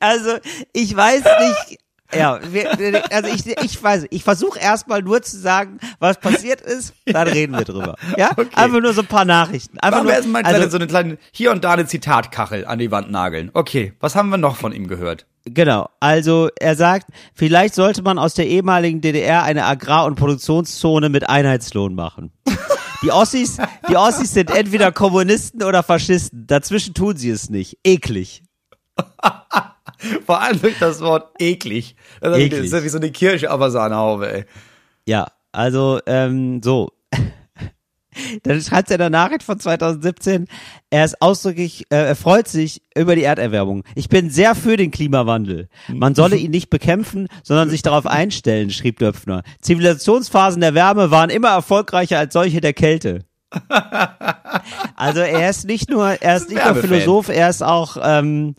also, 0.00 0.36
ich 0.72 0.94
weiß 0.94 1.22
nicht. 1.22 1.78
Ja, 2.14 2.40
wir, 2.50 3.12
also 3.12 3.28
ich, 3.28 3.46
ich 3.46 3.82
weiß, 3.82 4.06
ich 4.10 4.22
versuche 4.22 4.58
erstmal 4.58 5.02
nur 5.02 5.22
zu 5.22 5.38
sagen, 5.38 5.78
was 5.98 6.18
passiert 6.18 6.60
ist, 6.60 6.94
dann 7.06 7.28
reden 7.28 7.52
wir 7.52 7.64
drüber. 7.64 7.96
Ja, 8.16 8.30
einfach 8.54 8.80
nur 8.80 8.92
so 8.92 9.02
ein 9.02 9.06
paar 9.06 9.24
Nachrichten. 9.24 9.78
Einfach 9.78 9.98
Machen 9.98 10.04
nur, 10.04 10.12
wir 10.12 10.16
erstmal 10.16 10.42
also, 10.42 10.68
so 10.68 10.76
eine 10.76 10.86
kleine, 10.86 11.18
hier 11.32 11.50
und 11.50 11.64
da 11.64 11.72
eine 11.72 11.86
Zitatkachel 11.86 12.66
an 12.66 12.78
die 12.78 12.90
Wand 12.90 13.10
nageln. 13.10 13.50
Okay, 13.54 13.94
was 14.00 14.14
haben 14.14 14.28
wir 14.30 14.38
noch 14.38 14.56
von 14.56 14.72
ihm 14.72 14.88
gehört? 14.88 15.26
Genau, 15.44 15.88
also 15.98 16.50
er 16.58 16.76
sagt, 16.76 17.06
vielleicht 17.34 17.74
sollte 17.74 18.02
man 18.02 18.18
aus 18.18 18.34
der 18.34 18.46
ehemaligen 18.46 19.00
DDR 19.00 19.42
eine 19.42 19.64
Agrar- 19.64 20.06
und 20.06 20.14
Produktionszone 20.14 21.08
mit 21.08 21.28
Einheitslohn 21.28 21.94
machen. 21.94 22.32
Die 23.02 23.10
Ossis, 23.10 23.56
die 23.88 23.96
Ossis 23.96 24.32
sind 24.32 24.50
entweder 24.50 24.92
Kommunisten 24.92 25.64
oder 25.64 25.82
Faschisten. 25.82 26.46
Dazwischen 26.46 26.94
tun 26.94 27.16
sie 27.16 27.30
es 27.30 27.50
nicht. 27.50 27.78
Eklig. 27.82 28.44
Vor 30.26 30.40
allem 30.40 30.60
durch 30.60 30.78
das 30.78 31.00
Wort 31.00 31.30
eklig. 31.38 31.96
Das 32.20 32.36
Eklig. 32.36 32.64
ist 32.64 32.72
ja 32.72 32.82
wie 32.82 32.88
so 32.88 32.98
eine 32.98 33.10
Kirsche 33.10 33.50
auf 33.50 33.60
der 33.60 33.70
Sahnehaube, 33.70 34.32
ey. 34.32 34.44
Ja, 35.06 35.26
also 35.52 36.00
ähm, 36.06 36.62
so. 36.62 36.90
Dann 38.42 38.60
schreibt 38.60 38.90
er 38.90 38.96
in 38.96 39.00
der 39.00 39.10
Nachricht 39.10 39.42
von 39.42 39.58
2017, 39.58 40.46
er 40.90 41.04
ist 41.04 41.22
ausdrücklich, 41.22 41.86
äh, 41.90 41.96
er 41.96 42.16
freut 42.16 42.46
sich 42.46 42.82
über 42.94 43.16
die 43.16 43.22
Erderwärmung. 43.22 43.84
Ich 43.94 44.10
bin 44.10 44.28
sehr 44.28 44.54
für 44.54 44.76
den 44.76 44.90
Klimawandel. 44.90 45.68
Man 45.88 46.14
solle 46.14 46.36
ihn 46.36 46.50
nicht 46.50 46.68
bekämpfen, 46.68 47.28
sondern 47.42 47.70
sich 47.70 47.80
darauf 47.80 48.06
einstellen, 48.06 48.70
schrieb 48.70 48.98
Döpfner. 48.98 49.42
Zivilisationsphasen 49.62 50.60
der 50.60 50.74
Wärme 50.74 51.10
waren 51.10 51.30
immer 51.30 51.50
erfolgreicher 51.50 52.18
als 52.18 52.34
solche 52.34 52.60
der 52.60 52.74
Kälte. 52.74 53.24
Also 54.96 55.20
er 55.20 55.50
ist 55.50 55.66
nicht 55.66 55.90
nur, 55.90 56.22
er 56.22 56.36
ist 56.36 56.48
nicht 56.48 56.64
nur. 56.64 56.74
Philosoph, 56.76 57.28
er 57.28 57.48
ist 57.48 57.62
auch 57.62 57.96
ähm, 58.00 58.54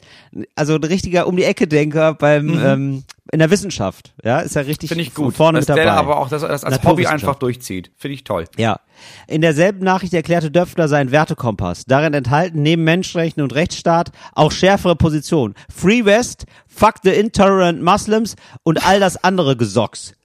also 0.55 0.75
ein 0.75 0.83
richtiger 0.83 1.27
um 1.27 1.37
die 1.37 1.43
Ecke 1.43 1.67
Denker 1.67 2.13
beim 2.13 2.49
ähm, 2.63 3.03
in 3.31 3.39
der 3.39 3.49
Wissenschaft. 3.49 4.13
Ja, 4.23 4.39
ist 4.39 4.55
er 4.55 4.67
richtig 4.67 4.89
Finde 4.89 5.03
ich 5.03 5.13
gut. 5.13 5.35
vorne 5.35 5.59
dass 5.59 5.67
mit 5.67 5.69
dabei. 5.69 5.83
der 5.83 5.93
aber 5.93 6.17
auch 6.17 6.29
das, 6.29 6.41
das 6.41 6.63
als 6.63 6.83
Hobby 6.83 7.07
einfach 7.07 7.35
durchzieht. 7.35 7.91
Finde 7.97 8.15
ich 8.15 8.23
toll. 8.23 8.45
Ja. 8.57 8.79
In 9.27 9.41
derselben 9.41 9.83
Nachricht 9.83 10.13
erklärte 10.13 10.51
Döpfner 10.51 10.87
seinen 10.87 11.11
Wertekompass. 11.11 11.85
Darin 11.85 12.13
enthalten 12.13 12.61
neben 12.61 12.83
Menschenrechten 12.83 13.41
und 13.41 13.53
Rechtsstaat 13.55 14.11
auch 14.33 14.51
schärfere 14.51 14.95
Positionen. 14.95 15.55
Free 15.73 16.05
West, 16.05 16.45
fuck 16.67 16.95
the 17.03 17.11
intolerant 17.11 17.81
Muslims 17.81 18.35
und 18.63 18.85
all 18.85 18.99
das 18.99 19.23
andere 19.23 19.55
Gesocks. 19.57 20.13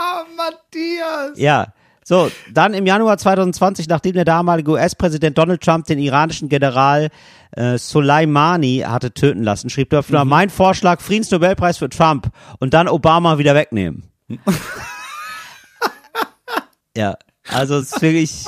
Ah, 0.00 0.22
Matthias! 0.36 1.36
Ja. 1.36 1.72
So, 2.08 2.30
dann 2.50 2.72
im 2.72 2.86
Januar 2.86 3.18
2020, 3.18 3.86
nachdem 3.86 4.14
der 4.14 4.24
damalige 4.24 4.70
US-Präsident 4.70 5.36
Donald 5.36 5.60
Trump 5.62 5.84
den 5.84 5.98
iranischen 5.98 6.48
General 6.48 7.10
äh, 7.52 7.76
Soleimani 7.76 8.78
hatte 8.86 9.12
töten 9.12 9.42
lassen, 9.42 9.68
schrieb 9.68 9.90
Döpfner, 9.90 10.24
mein 10.24 10.48
Vorschlag, 10.48 11.02
Friedensnobelpreis 11.02 11.76
für 11.76 11.90
Trump 11.90 12.30
und 12.60 12.72
dann 12.72 12.88
Obama 12.88 13.36
wieder 13.36 13.54
wegnehmen. 13.54 14.04
ja, 16.96 17.18
also 17.46 17.76
es 17.76 17.92
ist 17.92 18.00
wirklich, 18.00 18.44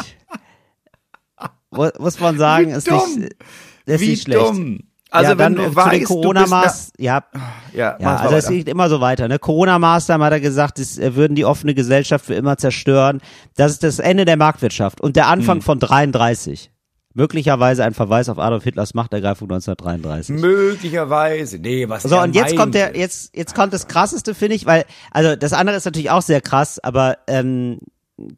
mu- 1.70 1.90
muss 1.98 2.18
man 2.18 2.38
sagen, 2.38 2.68
Wie 2.68 2.72
ist 2.72 2.90
dumm. 2.90 3.18
nicht, 3.18 3.36
ist 3.84 4.00
Wie 4.00 4.08
nicht 4.08 4.22
schlecht. 4.22 4.40
dumm. 4.40 4.78
Also 5.10 5.32
ja, 5.32 5.38
wenn 5.38 5.54
dann 5.54 5.56
du 5.56 5.62
äh, 5.62 5.70
zu 5.70 5.76
weißt, 5.76 5.92
den 5.92 6.34
du 6.34 6.62
bist 6.62 6.92
ja, 6.98 7.20
da, 7.20 7.40
ja, 7.72 7.78
ja, 7.78 7.96
mach 8.00 8.20
also 8.22 8.36
es 8.36 8.48
geht 8.48 8.68
immer 8.68 8.88
so 8.88 9.00
weiter. 9.00 9.28
Ne? 9.28 9.38
Corona-Maßnahmen 9.38 10.24
hat 10.24 10.32
er 10.32 10.40
gesagt, 10.40 10.78
es 10.78 10.98
äh, 10.98 11.16
würden 11.16 11.34
die 11.34 11.44
offene 11.44 11.74
Gesellschaft 11.74 12.24
für 12.26 12.34
immer 12.34 12.56
zerstören. 12.56 13.20
Das 13.56 13.72
ist 13.72 13.82
das 13.82 13.98
Ende 13.98 14.24
der 14.24 14.36
Marktwirtschaft 14.36 15.00
und 15.00 15.16
der 15.16 15.26
Anfang 15.26 15.56
Hm. 15.56 15.62
von 15.62 15.78
33. 15.80 16.70
Möglicherweise 17.12 17.84
ein 17.84 17.92
Verweis 17.92 18.28
auf 18.28 18.38
Adolf 18.38 18.62
Hitlers 18.62 18.94
Machtergreifung 18.94 19.50
1933. 19.50 20.36
Möglicherweise. 20.36 21.58
Nee, 21.58 21.88
was 21.88 22.04
So, 22.04 22.20
und 22.20 22.36
jetzt 22.36 22.54
kommt 22.56 22.74
der, 22.74 22.96
jetzt, 22.96 23.36
jetzt 23.36 23.56
kommt 23.56 23.72
das 23.72 23.88
krasseste, 23.88 24.32
finde 24.32 24.54
ich, 24.54 24.64
weil, 24.64 24.84
also 25.10 25.34
das 25.34 25.52
andere 25.52 25.76
ist 25.76 25.84
natürlich 25.84 26.10
auch 26.10 26.22
sehr 26.22 26.40
krass, 26.40 26.78
aber 26.78 27.18
ähm, 27.26 27.80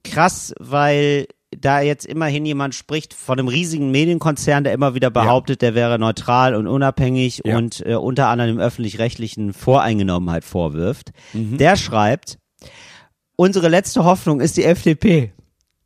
krass, 0.04 0.54
weil 0.58 1.26
da 1.58 1.80
jetzt 1.80 2.06
immerhin 2.06 2.44
jemand 2.46 2.74
spricht 2.74 3.14
von 3.14 3.38
einem 3.38 3.48
riesigen 3.48 3.90
Medienkonzern, 3.90 4.64
der 4.64 4.72
immer 4.72 4.94
wieder 4.94 5.10
behauptet, 5.10 5.62
der 5.62 5.74
wäre 5.74 5.98
neutral 5.98 6.54
und 6.54 6.66
unabhängig 6.66 7.42
Ja. 7.44 7.56
und 7.58 7.84
äh, 7.86 7.94
unter 7.94 8.28
anderem 8.28 8.58
öffentlich-rechtlichen 8.58 9.52
Voreingenommenheit 9.52 10.44
vorwirft. 10.44 11.12
Mhm. 11.32 11.58
Der 11.58 11.76
schreibt, 11.76 12.38
unsere 13.36 13.68
letzte 13.68 14.04
Hoffnung 14.04 14.40
ist 14.40 14.56
die 14.56 14.64
FDP. 14.64 15.32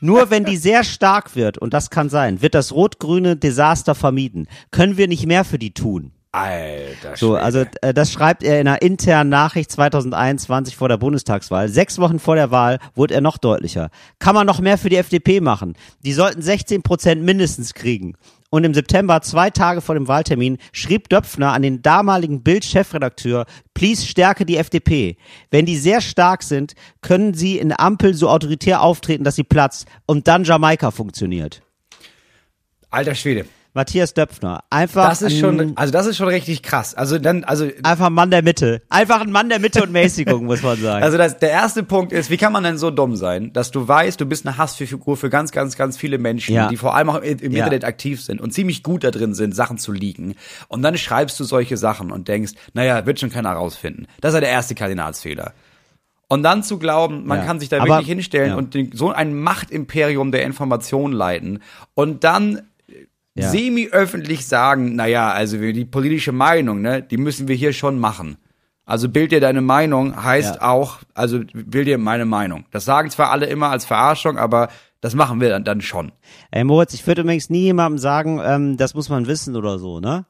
Nur 0.00 0.30
wenn 0.30 0.44
die 0.44 0.56
sehr 0.56 0.84
stark 0.84 1.36
wird, 1.36 1.58
und 1.58 1.74
das 1.74 1.90
kann 1.90 2.08
sein, 2.08 2.40
wird 2.40 2.54
das 2.54 2.72
rot-grüne 2.72 3.36
Desaster 3.36 3.94
vermieden. 3.94 4.48
Können 4.70 4.96
wir 4.96 5.08
nicht 5.08 5.26
mehr 5.26 5.44
für 5.44 5.58
die 5.58 5.74
tun? 5.74 6.12
Alter 6.38 7.16
So, 7.16 7.34
also 7.36 7.64
äh, 7.80 7.92
das 7.92 8.12
schreibt 8.12 8.42
er 8.42 8.60
in 8.60 8.68
einer 8.68 8.82
internen 8.82 9.30
Nachricht 9.30 9.72
2021 9.72 10.76
vor 10.76 10.88
der 10.88 10.96
Bundestagswahl. 10.96 11.68
Sechs 11.68 11.98
Wochen 11.98 12.18
vor 12.18 12.36
der 12.36 12.50
Wahl 12.50 12.78
wurde 12.94 13.14
er 13.14 13.20
noch 13.20 13.38
deutlicher. 13.38 13.90
Kann 14.18 14.34
man 14.34 14.46
noch 14.46 14.60
mehr 14.60 14.78
für 14.78 14.88
die 14.88 14.96
FDP 14.96 15.40
machen? 15.40 15.74
Die 16.04 16.12
sollten 16.12 16.40
16 16.42 16.82
Prozent 16.82 17.22
mindestens 17.22 17.74
kriegen. 17.74 18.14
Und 18.50 18.64
im 18.64 18.72
September, 18.72 19.20
zwei 19.20 19.50
Tage 19.50 19.80
vor 19.80 19.94
dem 19.94 20.08
Wahltermin, 20.08 20.56
schrieb 20.72 21.08
Döpfner 21.10 21.52
an 21.52 21.62
den 21.62 21.82
damaligen 21.82 22.42
Bild-Chefredakteur, 22.42 23.44
please 23.74 24.06
stärke 24.06 24.46
die 24.46 24.56
FDP. 24.56 25.16
Wenn 25.50 25.66
die 25.66 25.76
sehr 25.76 26.00
stark 26.00 26.42
sind, 26.42 26.74
können 27.02 27.34
sie 27.34 27.58
in 27.58 27.78
Ampel 27.78 28.14
so 28.14 28.30
autoritär 28.30 28.80
auftreten, 28.80 29.24
dass 29.24 29.36
sie 29.36 29.44
platzt 29.44 29.86
und 30.06 30.28
dann 30.28 30.44
Jamaika 30.44 30.90
funktioniert. 30.90 31.62
Alter 32.90 33.14
Schwede. 33.14 33.44
Matthias 33.78 34.12
Döpfner, 34.12 34.64
einfach 34.70 35.08
Das 35.08 35.22
ist 35.22 35.38
schon, 35.38 35.76
also 35.76 35.92
das 35.92 36.06
ist 36.06 36.16
schon 36.16 36.26
richtig 36.26 36.64
krass. 36.64 36.96
Also 36.96 37.18
dann, 37.20 37.44
also 37.44 37.68
Einfach 37.84 38.06
ein 38.06 38.12
Mann 38.12 38.32
der 38.32 38.42
Mitte. 38.42 38.82
Einfach 38.88 39.20
ein 39.20 39.30
Mann 39.30 39.48
der 39.48 39.60
Mitte 39.60 39.84
und 39.84 39.92
Mäßigung, 39.92 40.46
muss 40.46 40.64
man 40.64 40.76
sagen. 40.80 41.04
Also 41.04 41.16
das, 41.16 41.38
der 41.38 41.50
erste 41.50 41.84
Punkt 41.84 42.12
ist, 42.12 42.28
wie 42.28 42.36
kann 42.36 42.52
man 42.52 42.64
denn 42.64 42.76
so 42.76 42.90
dumm 42.90 43.14
sein, 43.14 43.52
dass 43.52 43.70
du 43.70 43.86
weißt, 43.86 44.20
du 44.20 44.26
bist 44.26 44.44
eine 44.44 44.58
Hassfigur 44.58 45.16
für 45.16 45.30
ganz, 45.30 45.52
ganz, 45.52 45.76
ganz 45.76 45.96
viele 45.96 46.18
Menschen, 46.18 46.56
Ja. 46.56 46.68
die 46.68 46.76
vor 46.76 46.96
allem 46.96 47.08
auch 47.08 47.20
im, 47.22 47.38
im 47.38 47.52
Ja. 47.52 47.58
Internet 47.64 47.84
aktiv 47.84 48.20
sind 48.20 48.40
und 48.40 48.52
ziemlich 48.52 48.82
gut 48.82 49.04
da 49.04 49.12
drin 49.12 49.32
sind, 49.34 49.54
Sachen 49.54 49.78
zu 49.78 49.92
leaken. 49.92 50.34
Und 50.66 50.82
dann 50.82 50.98
schreibst 50.98 51.38
du 51.38 51.44
solche 51.44 51.76
Sachen 51.76 52.10
und 52.10 52.26
denkst, 52.26 52.54
naja, 52.74 53.06
wird 53.06 53.20
schon 53.20 53.30
keiner 53.30 53.52
rausfinden. 53.52 54.08
Das 54.20 54.30
ist 54.30 54.34
ja 54.34 54.40
der 54.40 54.50
erste 54.50 54.74
Kardinalsfehler. 54.74 55.52
Und 56.30 56.42
dann 56.42 56.62
zu 56.62 56.78
glauben, 56.78 57.26
man 57.26 57.38
Ja. 57.38 57.44
kann 57.46 57.58
sich 57.58 57.70
da 57.70 57.78
Aber- 57.78 57.86
wirklich 57.88 58.08
hinstellen 58.08 58.50
ja. 58.50 58.56
und 58.56 58.74
den, 58.74 58.90
so 58.92 59.10
ein 59.12 59.34
Machtimperium 59.34 60.30
der 60.30 60.42
Information 60.42 61.12
leiten 61.12 61.60
und 61.94 62.22
dann 62.22 62.62
Ja. 63.34 63.50
semi-öffentlich 63.50 64.46
sagen, 64.46 64.96
naja, 64.96 65.30
also 65.30 65.58
die 65.58 65.84
politische 65.84 66.32
Meinung, 66.32 66.80
ne, 66.80 67.02
die 67.02 67.16
müssen 67.18 67.46
wir 67.48 67.54
hier 67.54 67.72
schon 67.72 67.98
machen. 67.98 68.36
Also 68.84 69.08
bild 69.08 69.32
dir 69.32 69.40
deine 69.40 69.60
Meinung 69.60 70.22
heißt 70.24 70.56
Ja. 70.56 70.62
auch, 70.70 70.98
also 71.14 71.40
bild 71.52 71.86
dir 71.86 71.98
meine 71.98 72.24
Meinung. 72.24 72.64
Das 72.70 72.84
sagen 72.84 73.10
zwar 73.10 73.30
alle 73.30 73.46
immer 73.46 73.68
als 73.70 73.84
Verarschung, 73.84 74.38
aber 74.38 74.68
das 75.00 75.14
machen 75.14 75.40
wir 75.40 75.50
dann, 75.50 75.62
dann 75.62 75.80
schon. 75.82 76.10
Ey 76.50 76.64
Moritz, 76.64 76.94
ich 76.94 77.06
würde 77.06 77.20
übrigens 77.22 77.50
nie 77.50 77.60
jemandem 77.64 77.98
sagen, 77.98 78.40
ähm, 78.42 78.76
das 78.76 78.94
muss 78.94 79.08
man 79.08 79.26
wissen 79.26 79.54
oder 79.56 79.78
so, 79.78 80.00
ne? 80.00 80.24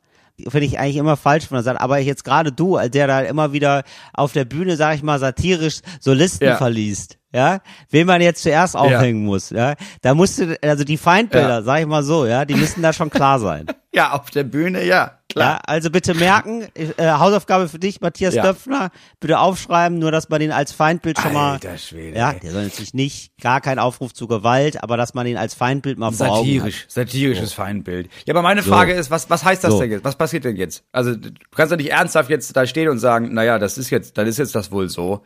Finde 0.49 0.67
ich 0.67 0.78
eigentlich 0.78 0.97
immer 0.99 1.17
falsch, 1.17 1.50
wenn 1.50 1.57
man 1.57 1.64
sagt, 1.64 1.81
aber 1.81 1.99
jetzt 1.99 2.25
gerade 2.25 2.52
du, 2.52 2.78
der 2.88 3.07
da 3.09 3.21
immer 3.23 3.52
wieder 3.52 3.83
auf 4.12 4.33
der 4.33 4.45
Bühne, 4.45 4.76
sag 4.76 4.95
ich 4.95 5.02
mal, 5.02 5.19
satirisch 5.19 5.81
Solisten 6.00 6.47
Ja. 6.49 6.57
verliest, 6.57 7.18
ja, 7.32 7.61
wen 7.90 8.06
man 8.06 8.20
jetzt 8.20 8.42
zuerst 8.42 8.76
aufhängen 8.76 9.25
muss, 9.25 9.50
ja, 9.50 9.75
da 10.02 10.14
musste, 10.14 10.56
also 10.62 10.85
die 10.85 10.97
Feindbilder, 10.97 11.49
Ja. 11.49 11.62
sag 11.62 11.80
ich 11.80 11.87
mal 11.87 12.02
so, 12.02 12.26
ja, 12.26 12.44
die 12.44 12.54
müssen 12.54 12.82
da 12.82 12.92
schon 12.92 13.11
klar 13.11 13.38
sein. 13.38 13.66
Ja, 13.90 14.12
auf 14.12 14.30
der 14.30 14.44
Bühne, 14.44 14.85
ja, 14.85 14.94
Ja, 14.94 15.12
klar. 15.32 15.61
also 15.66 15.90
bitte 15.90 16.12
merken, 16.14 16.66
äh, 16.75 16.92
Hausaufgabe 16.99 17.68
für 17.68 17.78
dich, 17.78 18.02
Matthias 18.02 18.35
Ja. 18.35 18.42
Döpfner, 18.42 18.90
bitte 19.18 19.38
aufschreiben, 19.40 19.99
nur 19.99 20.12
dass 20.12 20.28
man 20.28 20.40
den 20.40 20.52
als 20.52 20.73
Feindbild 20.73 21.18
schon 21.18 21.32
mal, 21.32 21.52
Alter 21.54 21.78
Schwede. 21.78 22.16
ja, 22.16 22.35
der 22.35 22.50
soll 22.52 22.64
natürlich 22.64 22.92
nicht, 22.92 23.32
gar 23.40 23.62
kein 23.62 23.78
Aufruf 23.78 24.12
zu 24.12 24.28
Gewalt, 24.28 24.82
aber 24.85 24.99
dass 24.99 25.14
man 25.14 25.26
ihn 25.26 25.38
als 25.38 25.54
Feindbild 25.54 25.99
mal 25.99 26.12
vor 26.12 26.26
hat. 26.26 26.35
Satirisch, 26.37 26.85
satirisches 26.87 27.54
Feindbild. 27.54 28.11
Ja, 28.26 28.35
aber 28.35 28.42
meine 28.42 28.62
Frage 28.62 28.92
ist, 28.92 29.11
was, 29.11 29.30
was 29.30 29.42
heißt 29.42 29.64
das 29.64 29.73
So. 29.73 29.80
denn 29.80 29.90
jetzt? 29.90 30.04
Was 30.04 30.16
passiert 30.16 30.44
denn 30.44 30.56
jetzt? 30.56 30.85
Also, 30.92 31.16
du 31.16 31.30
kannst 31.56 31.70
ja 31.70 31.76
nicht 31.78 31.90
ernsthaft 31.90 32.28
jetzt 32.28 32.54
da 32.54 32.66
stehen 32.66 32.90
und 32.90 32.99
sagen, 32.99 33.32
naja, 33.32 33.58
das 33.58 33.78
ist 33.78 33.88
jetzt, 33.90 34.18
dann 34.18 34.26
ist 34.26 34.38
jetzt 34.38 34.54
das 34.54 34.70
wohl 34.70 34.90
so. 34.90 35.25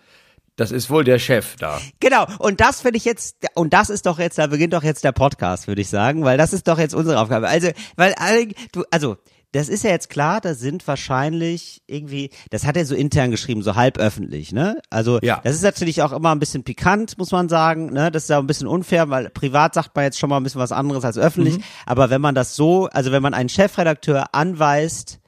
Das 0.63 0.71
ist 0.71 0.91
wohl 0.91 1.03
der 1.03 1.19
Chef 1.19 1.57
da. 1.57 1.81
Genau, 1.99 2.25
und 2.39 2.61
das 2.61 2.81
finde 2.83 2.97
ich 2.99 3.05
jetzt, 3.05 3.35
und 3.57 3.73
das 3.73 3.91
ist 3.91 4.07
doch 4.07 4.21
jetzt, 4.21 4.39
da 4.39 4.47
beginnt 4.47 4.73
doch 4.75 4.85
jetzt 4.85 5.03
der 5.03 5.11
Podcast, 5.11 5.67
würde 5.67 5.81
ich 5.81 5.89
sagen, 5.89 6.23
weil 6.25 6.39
das 6.39 6.53
ist 6.53 6.69
doch 6.69 6.79
jetzt 6.79 6.95
unsere 6.95 7.19
Aufgabe. 7.21 7.49
Also, 7.49 7.69
weil, 7.97 8.15
alle- 8.17 8.47
du, 8.71 8.85
also, 8.93 9.17
das 9.51 9.69
ist 9.69 9.83
ja 9.83 9.91
jetzt 9.91 10.09
klar, 10.09 10.41
da 10.41 10.55
sind 10.55 10.87
wahrscheinlich 10.87 11.83
irgendwie, 11.87 12.31
das 12.51 12.65
hat 12.65 12.77
er 12.77 12.87
so 12.87 12.95
intern 12.95 13.31
geschrieben, 13.33 13.63
so 13.63 13.75
halb 13.75 13.99
öffentlich, 13.99 14.53
ne? 14.53 14.81
Also, 14.89 15.19
Ja. 15.21 15.41
das 15.43 15.57
ist 15.57 15.63
natürlich 15.63 16.01
auch 16.01 16.13
immer 16.13 16.31
ein 16.33 16.39
bisschen 16.39 16.63
pikant, 16.65 17.19
muss 17.19 17.33
man 17.33 17.49
sagen, 17.49 17.87
ne? 17.93 18.11
Das 18.13 18.23
ist 18.23 18.29
ja 18.31 18.39
ein 18.39 18.47
bisschen 18.47 18.69
unfair, 18.69 19.11
weil 19.11 19.31
privat 19.31 19.75
sagt 19.75 19.95
man 19.97 20.05
jetzt 20.05 20.19
schon 20.19 20.31
mal 20.31 20.37
ein 20.37 20.43
bisschen 20.45 20.61
was 20.61 20.73
anderes 20.73 21.05
als 21.05 21.19
öffentlich, 21.19 21.59
Mhm. 21.59 21.63
aber 21.87 22.09
wenn 22.09 22.21
man 22.21 22.35
das 22.37 22.55
so, 22.57 22.87
also 22.93 23.11
wenn 23.13 23.21
man 23.23 23.35
einen 23.35 23.49
Chefredakteur 23.49 24.33
anweist, 24.35 25.19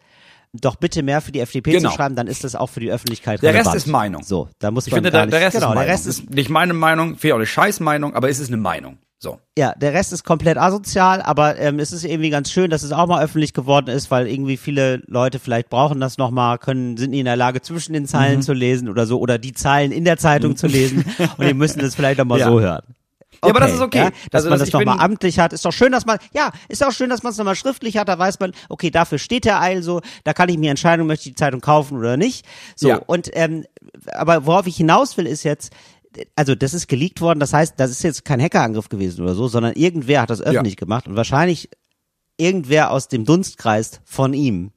doch 0.61 0.77
bitte 0.77 1.03
mehr 1.03 1.21
für 1.21 1.33
die 1.33 1.41
FDP 1.41 1.73
Genau. 1.73 1.91
zu 1.91 1.97
schreiben, 1.97 2.15
dann 2.17 2.27
ist 2.27 2.45
das 2.45 2.55
auch 2.55 2.69
für 2.71 2.81
die 2.81 2.91
Öffentlichkeit 2.91 3.43
Der 3.43 3.53
relevant. 3.53 3.75
Rest 3.75 3.87
ist 3.87 3.91
Meinung. 3.93 4.23
So, 4.23 4.49
da 4.61 4.71
muss 4.71 4.87
Ich 4.87 4.93
man 4.93 4.99
finde, 4.99 5.11
gar 5.11 5.19
der, 5.21 5.27
nicht, 5.27 5.35
der 5.35 5.41
Rest 5.47 5.55
genau, 5.57 5.67
ist 5.67 5.75
Meinung. 5.75 5.85
der 5.87 5.93
Rest 5.95 6.07
ist 6.07 6.31
nicht 6.31 6.49
meine 6.51 6.73
Meinung, 6.75 7.09
finde 7.11 7.27
ich 7.27 7.33
auch 7.33 7.37
eine 7.39 7.47
Scheißmeinung, 7.47 8.15
aber 8.15 8.29
es 8.29 8.39
ist 8.39 8.49
eine 8.49 8.57
Meinung. 8.57 8.99
So. 9.19 9.39
Ja, 9.57 9.73
der 9.75 9.95
Rest 9.95 10.13
ist 10.13 10.25
komplett 10.25 10.59
asozial, 10.59 11.23
aber 11.23 11.57
ähm, 11.59 11.79
es 11.79 11.93
ist 11.93 12.05
irgendwie 12.05 12.29
ganz 12.29 12.51
schön, 12.51 12.69
dass 12.71 12.83
es 12.83 12.93
auch 12.93 13.07
mal 13.07 13.25
öffentlich 13.25 13.55
geworden 13.55 13.89
ist, 13.89 14.11
weil 14.11 14.27
irgendwie 14.29 14.59
viele 14.59 15.03
Leute 15.07 15.39
vielleicht 15.39 15.71
brauchen 15.71 15.99
das 15.99 16.19
nochmal, 16.19 16.59
können, 16.59 16.99
sind 16.99 17.11
nie 17.13 17.21
in 17.21 17.25
der 17.25 17.37
Lage, 17.37 17.63
zwischen 17.63 17.95
den 17.95 18.03
Mhm. 18.03 18.09
Zeilen 18.09 18.43
zu 18.43 18.53
lesen 18.53 18.89
oder 18.89 19.07
so, 19.07 19.19
oder 19.19 19.39
die 19.39 19.55
Zeilen 19.55 19.93
in 19.93 20.05
der 20.05 20.19
Zeitung 20.19 20.57
zu 20.57 20.67
lesen 20.67 21.05
und 21.39 21.47
die 21.49 21.55
müssen 21.55 21.79
das 21.81 21.95
vielleicht 21.95 22.19
nochmal 22.19 22.41
Ja. 22.41 22.49
so 22.49 22.61
hören. 22.61 22.83
Ja, 23.43 23.51
aber 23.51 23.61
das 23.61 23.73
ist 23.75 23.81
okay. 23.81 23.99
Ja, 23.99 24.11
dass 24.31 24.45
Also, 24.45 24.51
man 24.51 24.59
das- 24.59 24.73
nochmal 24.73 24.99
amtlich 25.01 25.39
hat, 25.39 25.53
ist 25.53 25.65
doch 25.65 25.73
schön, 25.73 25.93
dass 25.93 26.07
man, 26.07 26.19
ja, 26.33 26.51
ist 26.69 26.85
auch 26.85 26.93
schön, 26.93 27.11
dass 27.11 27.23
man 27.23 27.33
es 27.33 27.39
nochmal 27.39 27.57
schriftlich 27.57 27.97
hat, 27.97 28.09
da 28.09 28.19
weiß 28.19 28.39
man, 28.41 28.53
okay, 28.69 28.91
dafür 28.91 29.19
steht 29.19 29.45
der 29.45 29.61
also, 29.61 30.01
da 30.25 30.33
kann 30.33 30.49
ich 30.49 30.59
mir 30.59 30.71
entscheiden, 30.71 31.07
möchte 31.07 31.29
ich 31.29 31.35
die 31.35 31.39
Zeitung 31.39 31.61
kaufen 31.61 31.99
oder 31.99 32.17
nicht. 32.17 32.45
So, 32.77 32.89
Ja. 32.89 32.97
und, 33.07 33.31
ähm, 33.35 33.65
aber 34.13 34.47
worauf 34.47 34.67
ich 34.67 34.77
hinaus 34.77 35.17
will, 35.17 35.27
ist 35.27 35.43
jetzt, 35.43 35.73
also 36.37 36.55
das 36.55 36.75
ist 36.75 36.87
geleakt 36.89 37.21
worden, 37.21 37.41
das 37.41 37.53
heißt, 37.53 37.75
das 37.77 37.91
ist 37.91 38.03
jetzt 38.05 38.25
kein 38.25 38.41
Hackerangriff 38.41 38.89
gewesen 38.89 39.23
oder 39.23 39.35
so, 39.35 39.49
sondern 39.49 39.73
irgendwer 39.75 40.23
hat 40.23 40.31
das 40.31 40.41
öffentlich 40.41 40.77
gemacht 40.77 41.07
und 41.09 41.17
wahrscheinlich 41.17 41.69
irgendwer 42.37 42.91
aus 42.91 43.09
dem 43.09 43.25
Dunstkreis 43.25 44.01
von 44.05 44.35
ihm, 44.35 44.73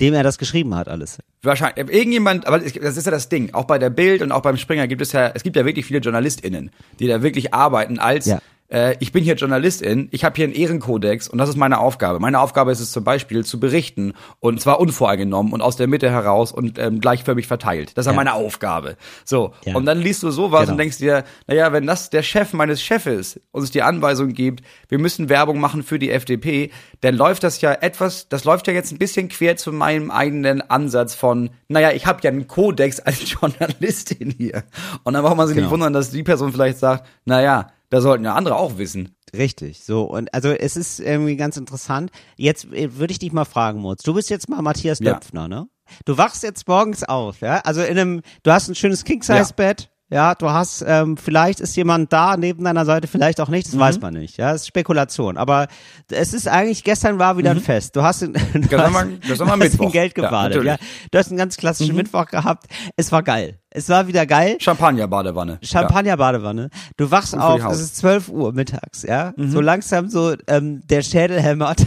dem 0.00 0.14
er 0.14 0.22
das 0.22 0.38
geschrieben 0.38 0.74
hat, 0.74 0.88
alles. 0.88 1.18
Wahrscheinlich, 1.42 1.88
irgendjemand, 1.88 2.46
aber 2.46 2.58
das 2.58 2.96
ist 2.96 3.04
ja 3.04 3.10
das 3.10 3.28
Ding. 3.28 3.54
Auch 3.54 3.64
bei 3.64 3.78
der 3.78 3.90
Bild 3.90 4.22
und 4.22 4.32
auch 4.32 4.42
beim 4.42 4.56
Springer 4.56 4.86
gibt 4.86 5.02
es 5.02 5.12
ja, 5.12 5.30
es 5.34 5.42
gibt 5.42 5.56
ja 5.56 5.64
wirklich 5.64 5.86
viele 5.86 6.00
JournalistInnen, 6.00 6.70
die 6.98 7.06
da 7.06 7.22
wirklich 7.22 7.54
arbeiten 7.54 7.98
als, 7.98 8.26
Ja. 8.26 8.40
Äh, 8.68 8.96
ich 9.00 9.12
bin 9.12 9.22
hier 9.24 9.34
Journalistin, 9.34 10.08
ich 10.12 10.24
habe 10.24 10.36
hier 10.36 10.44
einen 10.44 10.54
Ehrenkodex 10.54 11.28
und 11.28 11.38
das 11.38 11.48
ist 11.48 11.56
meine 11.56 11.78
Aufgabe. 11.78 12.18
Meine 12.20 12.40
Aufgabe 12.40 12.72
ist 12.72 12.80
es 12.80 12.92
zum 12.92 13.04
Beispiel 13.04 13.44
zu 13.44 13.60
berichten 13.60 14.14
und 14.40 14.60
zwar 14.60 14.80
unvoreingenommen 14.80 15.52
und 15.52 15.60
aus 15.62 15.76
der 15.76 15.86
Mitte 15.86 16.10
heraus 16.10 16.52
und 16.52 16.78
ähm, 16.78 17.00
gleichförmig 17.00 17.46
verteilt. 17.46 17.92
Das 17.96 18.06
ist 18.06 18.10
ja 18.10 18.16
meine 18.16 18.32
Aufgabe. 18.34 18.96
So. 19.24 19.52
Ja. 19.64 19.74
Und 19.76 19.86
dann 19.86 19.98
liest 19.98 20.22
du 20.22 20.30
sowas 20.30 20.62
Genau. 20.62 20.72
und 20.72 20.78
denkst 20.78 20.98
dir, 20.98 21.24
naja, 21.46 21.72
wenn 21.72 21.86
das 21.86 22.10
der 22.10 22.22
Chef 22.22 22.52
meines 22.52 22.82
Chefes 22.82 23.40
uns 23.52 23.70
die 23.70 23.82
Anweisung 23.82 24.32
gibt, 24.32 24.64
wir 24.88 24.98
müssen 24.98 25.28
Werbung 25.28 25.60
machen 25.60 25.82
für 25.82 25.98
die 25.98 26.10
FDP, 26.10 26.70
dann 27.02 27.14
läuft 27.14 27.42
das 27.44 27.60
ja 27.60 27.72
etwas, 27.72 28.28
das 28.28 28.44
läuft 28.44 28.66
ja 28.66 28.72
jetzt 28.72 28.92
ein 28.92 28.98
bisschen 28.98 29.28
quer 29.28 29.56
zu 29.56 29.72
meinem 29.72 30.10
eigenen 30.10 30.60
Ansatz 30.62 31.14
von, 31.14 31.50
naja, 31.68 31.92
ich 31.92 32.06
habe 32.06 32.20
ja 32.22 32.30
einen 32.30 32.48
Kodex 32.48 33.00
als 33.00 33.30
Journalistin 33.30 34.34
hier. 34.36 34.64
Und 35.04 35.14
dann 35.14 35.22
braucht 35.22 35.36
man 35.36 35.46
sich 35.46 35.54
Genau. 35.56 35.66
nicht 35.68 35.72
wundern, 35.72 35.92
dass 35.92 36.10
die 36.10 36.22
Person 36.22 36.52
vielleicht 36.52 36.78
sagt, 36.78 37.06
naja, 37.24 37.68
da 37.90 38.00
sollten 38.00 38.24
ja 38.24 38.34
andere 38.34 38.56
auch 38.56 38.78
wissen. 38.78 39.16
Richtig, 39.36 39.84
so 39.84 40.02
und 40.04 40.32
also 40.32 40.50
es 40.50 40.76
ist 40.76 41.00
irgendwie 41.00 41.36
ganz 41.36 41.56
interessant. 41.56 42.10
Jetzt 42.36 42.66
äh, 42.72 42.96
würde 42.96 43.12
ich 43.12 43.18
dich 43.18 43.32
mal 43.32 43.44
fragen, 43.44 43.80
Mutz. 43.80 44.02
Du 44.02 44.14
bist 44.14 44.30
jetzt 44.30 44.48
mal 44.48 44.62
Matthias 44.62 44.98
Ja. 45.00 45.14
Döpfner, 45.14 45.48
ne? 45.48 45.68
Du 46.04 46.18
wachst 46.18 46.42
jetzt 46.42 46.66
morgens 46.66 47.04
auf, 47.04 47.40
ja? 47.40 47.58
Also 47.58 47.82
in 47.82 47.98
einem, 47.98 48.22
du 48.42 48.50
hast 48.50 48.68
ein 48.68 48.74
schönes 48.74 49.04
King-Size-Bett, 49.04 49.90
ja. 50.10 50.34
Du 50.34 50.50
hast, 50.50 50.84
ähm, 50.86 51.16
vielleicht 51.16 51.60
ist 51.60 51.76
jemand 51.76 52.12
da 52.12 52.36
neben 52.36 52.64
deiner 52.64 52.84
Seite, 52.84 53.06
vielleicht 53.08 53.40
auch 53.40 53.48
nicht, 53.48 53.66
das 53.66 53.74
Mhm. 53.74 53.78
weiß 53.80 54.00
man 54.00 54.14
nicht, 54.14 54.36
ja? 54.36 54.52
Das 54.52 54.62
ist 54.62 54.68
Spekulation. 54.68 55.36
Aber 55.36 55.66
es 56.10 56.32
ist 56.34 56.48
eigentlich, 56.48 56.84
gestern 56.84 57.18
war 57.18 57.36
wieder 57.38 57.50
ein 57.50 57.60
Fest. 57.60 57.96
Du 57.96 58.02
hast, 58.02 58.22
du 58.22 58.30
war- 58.32 58.92
hast, 58.92 58.94
war 58.94 59.04
du 59.04 59.62
hast 59.64 59.80
den 59.80 59.90
Geld 59.92 60.16
Ja, 60.16 60.24
gebadet, 60.24 60.64
ja, 60.64 60.72
natürlich. 60.72 61.08
Du 61.10 61.18
hast 61.18 61.28
einen 61.28 61.38
ganz 61.38 61.56
klassischen 61.56 61.96
Mittwoch 61.96 62.26
gehabt. 62.26 62.66
Es 62.96 63.10
war 63.12 63.22
geil. 63.22 63.58
Es 63.70 63.88
war 63.90 64.06
wieder 64.06 64.24
geil. 64.26 64.56
Champagner-Badewanne. 64.60 65.58
Champagner-Badewanne. 65.62 66.70
Du 66.96 67.10
wachst 67.10 67.34
die 67.34 67.38
auf, 67.38 67.62
es 67.64 67.80
ist 67.80 67.96
12 67.96 68.28
Uhr 68.30 68.52
mittags, 68.54 69.02
ja. 69.02 69.34
Mhm. 69.36 69.50
So 69.50 69.60
langsam 69.60 70.08
so 70.08 70.34
ähm, 70.46 70.80
der 70.86 71.02
Schädel 71.02 71.40
hämmert. 71.42 71.84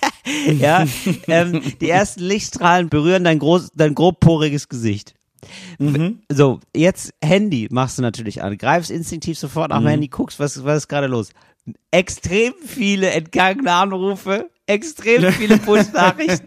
ja. 0.58 0.84
ähm, 1.28 1.60
die 1.80 1.90
ersten 1.90 2.22
Lichtstrahlen 2.22 2.88
berühren 2.88 3.24
dein, 3.24 3.38
groß, 3.38 3.70
dein 3.74 3.94
grobporiges 3.94 4.68
Gesicht. 4.68 5.14
Mhm. 5.78 6.20
So, 6.30 6.60
jetzt 6.74 7.12
Handy 7.22 7.68
machst 7.70 7.98
du 7.98 8.02
natürlich 8.02 8.42
an. 8.42 8.56
Greifst 8.58 8.90
instinktiv 8.90 9.38
sofort 9.38 9.68
Mhm. 9.68 9.74
nach 9.74 9.80
dem 9.82 9.88
Handy, 9.88 10.08
guckst, 10.08 10.38
was, 10.40 10.64
was 10.64 10.78
ist 10.78 10.88
gerade 10.88 11.06
los. 11.06 11.30
Extrem 11.90 12.52
viele 12.64 13.10
entgangene 13.10 13.72
Anrufe, 13.72 14.50
extrem 14.66 15.32
viele 15.32 15.58
Push-Nachrichten. 15.58 16.46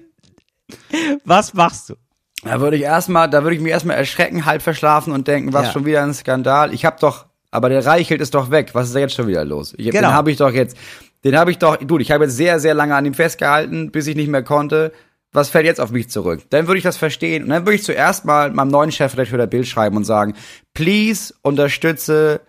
was 1.26 1.54
machst 1.54 1.90
du? 1.90 1.96
Da 2.44 2.62
würde 2.62 2.78
ich 2.78 2.84
erstmal, 2.84 3.30
da 3.30 3.44
würde 3.44 3.56
ich 3.56 3.62
mich 3.62 3.72
erstmal 3.72 3.98
erschrecken, 3.98 4.46
halb 4.46 4.62
verschlafen 4.62 5.12
und 5.12 5.28
denken, 5.28 5.52
was 5.52 5.68
Ja. 5.68 5.72
schon 5.74 5.86
wieder 5.86 6.04
ein 6.04 6.14
Skandal. 6.14 6.74
Ich 6.74 6.86
habe 6.86 6.96
doch, 7.02 7.26
aber 7.52 7.68
der 7.70 7.86
Reichelt 7.86 8.22
ist 8.22 8.34
doch 8.34 8.50
weg. 8.50 8.70
Was 8.74 8.88
ist 8.88 8.96
da 8.96 9.00
jetzt 9.00 9.14
schon 9.16 9.28
wieder 9.28 9.44
los? 9.44 9.74
Ich, 9.78 9.90
Genau. 9.92 10.08
Den 10.10 10.14
habe 10.14 10.32
ich 10.32 10.38
doch 10.38 10.52
jetzt, 10.52 10.78
den 11.26 11.38
habe 11.38 11.52
ich 11.52 11.58
doch, 11.58 11.76
du, 11.78 11.98
ich 11.98 12.12
habe 12.12 12.24
jetzt 12.26 12.38
sehr, 12.38 12.60
sehr 12.62 12.74
lange 12.74 12.96
an 12.96 13.06
ihm 13.06 13.14
festgehalten, 13.14 13.92
bis 13.92 14.08
ich 14.08 14.16
nicht 14.16 14.30
mehr 14.30 14.44
konnte. 14.44 14.94
Was 15.32 15.50
fällt 15.50 15.66
jetzt 15.66 15.80
auf 15.80 15.92
mich 15.92 16.10
zurück? 16.10 16.42
Dann 16.50 16.68
würde 16.68 16.78
ich 16.80 16.84
das 16.84 16.98
verstehen 16.98 17.44
und 17.44 17.50
dann 17.50 17.66
würde 17.66 17.76
ich 17.76 17.84
zuerst 17.84 18.26
mal 18.26 18.52
meinem 18.52 18.70
neuen 18.70 18.92
Chefredakteur 18.92 19.38
der 19.38 19.48
Bild 19.48 19.68
schreiben 19.68 19.96
und 19.98 20.04
sagen, 20.06 20.34
please 20.74 21.34
unterstütze 21.42 22.42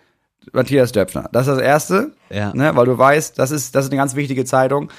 Matthias 0.53 0.93
Döpfner. 0.93 1.29
Das 1.33 1.47
ist 1.47 1.55
das 1.57 1.63
Erste, 1.63 2.13
Ja. 2.31 2.55
ne, 2.55 2.75
weil 2.75 2.87
du 2.87 2.97
weißt, 2.97 3.39
das 3.39 3.51
ist, 3.51 3.75
das 3.75 3.85
ist 3.85 3.91
eine 3.91 3.99
ganz 3.99 4.17
wichtige 4.17 4.45
Zeitung. 4.45 4.91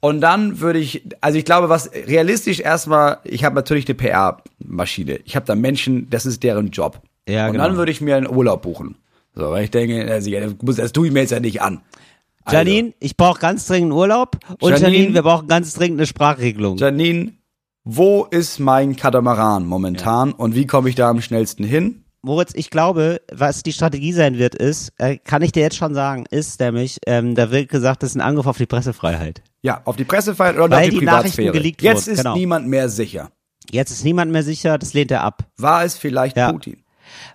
Und 0.00 0.20
dann 0.20 0.60
würde 0.60 0.78
ich, 0.78 1.04
also 1.20 1.38
ich 1.38 1.44
glaube, 1.44 1.68
was 1.68 1.90
realistisch 1.92 2.60
erstmal, 2.60 3.18
ich 3.24 3.44
habe 3.44 3.54
natürlich 3.56 3.86
eine 3.88 3.94
PR-Maschine. 3.96 5.20
Ich 5.24 5.34
habe 5.34 5.46
da 5.46 5.54
Menschen, 5.54 6.08
das 6.10 6.26
ist 6.26 6.42
deren 6.42 6.70
Job. 6.70 7.00
Ja, 7.28 7.46
und 7.46 7.52
genau. 7.52 7.64
dann 7.64 7.76
würde 7.76 7.90
ich 7.92 8.00
mir 8.00 8.16
einen 8.16 8.28
Urlaub 8.28 8.62
buchen. 8.62 8.96
So, 9.34 9.50
weil 9.50 9.64
ich 9.64 9.70
denke, 9.70 10.10
also, 10.10 10.30
das 10.72 10.92
tue 10.92 11.08
ich 11.08 11.12
mir 11.12 11.20
jetzt 11.20 11.30
ja 11.30 11.40
nicht 11.40 11.62
an. 11.62 11.80
Janine, 12.50 12.94
ich 13.00 13.16
brauche 13.16 13.38
ganz 13.40 13.66
dringend 13.66 13.92
Urlaub. 13.92 14.38
Und 14.60 14.72
Janine- 14.72 14.80
Janine, 14.96 15.14
wir 15.14 15.22
brauchen 15.22 15.48
ganz 15.48 15.74
dringend 15.74 15.98
eine 16.00 16.06
Sprachregelung. 16.06 16.76
Janine, 16.78 17.32
wo 17.84 18.24
ist 18.24 18.58
mein 18.58 18.96
Katamaran 18.96 19.66
momentan 19.66 20.32
und 20.32 20.54
wie 20.54 20.66
komme 20.66 20.88
ich 20.88 20.94
da 20.94 21.08
am 21.10 21.20
schnellsten 21.20 21.64
hin? 21.64 22.04
Moritz, 22.20 22.50
ich 22.54 22.70
glaube, 22.70 23.20
was 23.32 23.62
die 23.62 23.72
Strategie 23.72 24.12
sein 24.12 24.38
wird, 24.38 24.54
ist, 24.56 24.92
äh, 24.98 25.18
kann 25.18 25.40
ich 25.42 25.52
dir 25.52 25.60
jetzt 25.62 25.76
schon 25.76 25.94
sagen, 25.94 26.24
ist 26.30 26.58
nämlich, 26.60 26.98
ähm, 27.06 27.34
da 27.36 27.50
wird 27.52 27.68
gesagt, 27.68 28.02
das 28.02 28.10
ist 28.10 28.16
ein 28.16 28.20
Angriff 28.20 28.46
auf 28.46 28.58
die 28.58 28.66
Pressefreiheit. 28.66 29.40
Ja, 29.62 29.82
auf 29.84 29.96
die 29.96 30.04
Pressefreiheit 30.04 30.56
oder 30.58 30.76
Weil 30.76 30.84
auf 30.88 30.90
die, 30.90 30.98
die 30.98 31.04
Nachrichten 31.04 31.42
Privatsphäre. 31.44 31.74
Jetzt 31.80 32.06
wurden, 32.06 32.12
ist 32.14 32.22
genau. 32.22 32.34
niemand 32.36 32.66
mehr 32.66 32.88
sicher. 32.88 33.30
Jetzt 33.70 33.90
ist 33.92 34.04
niemand 34.04 34.32
mehr 34.32 34.42
sicher, 34.42 34.78
das 34.78 34.94
lehnt 34.94 35.10
er 35.12 35.22
ab. 35.22 35.44
War 35.58 35.84
es 35.84 35.96
vielleicht 35.96 36.36
Ja. 36.36 36.50
Putin? 36.52 36.78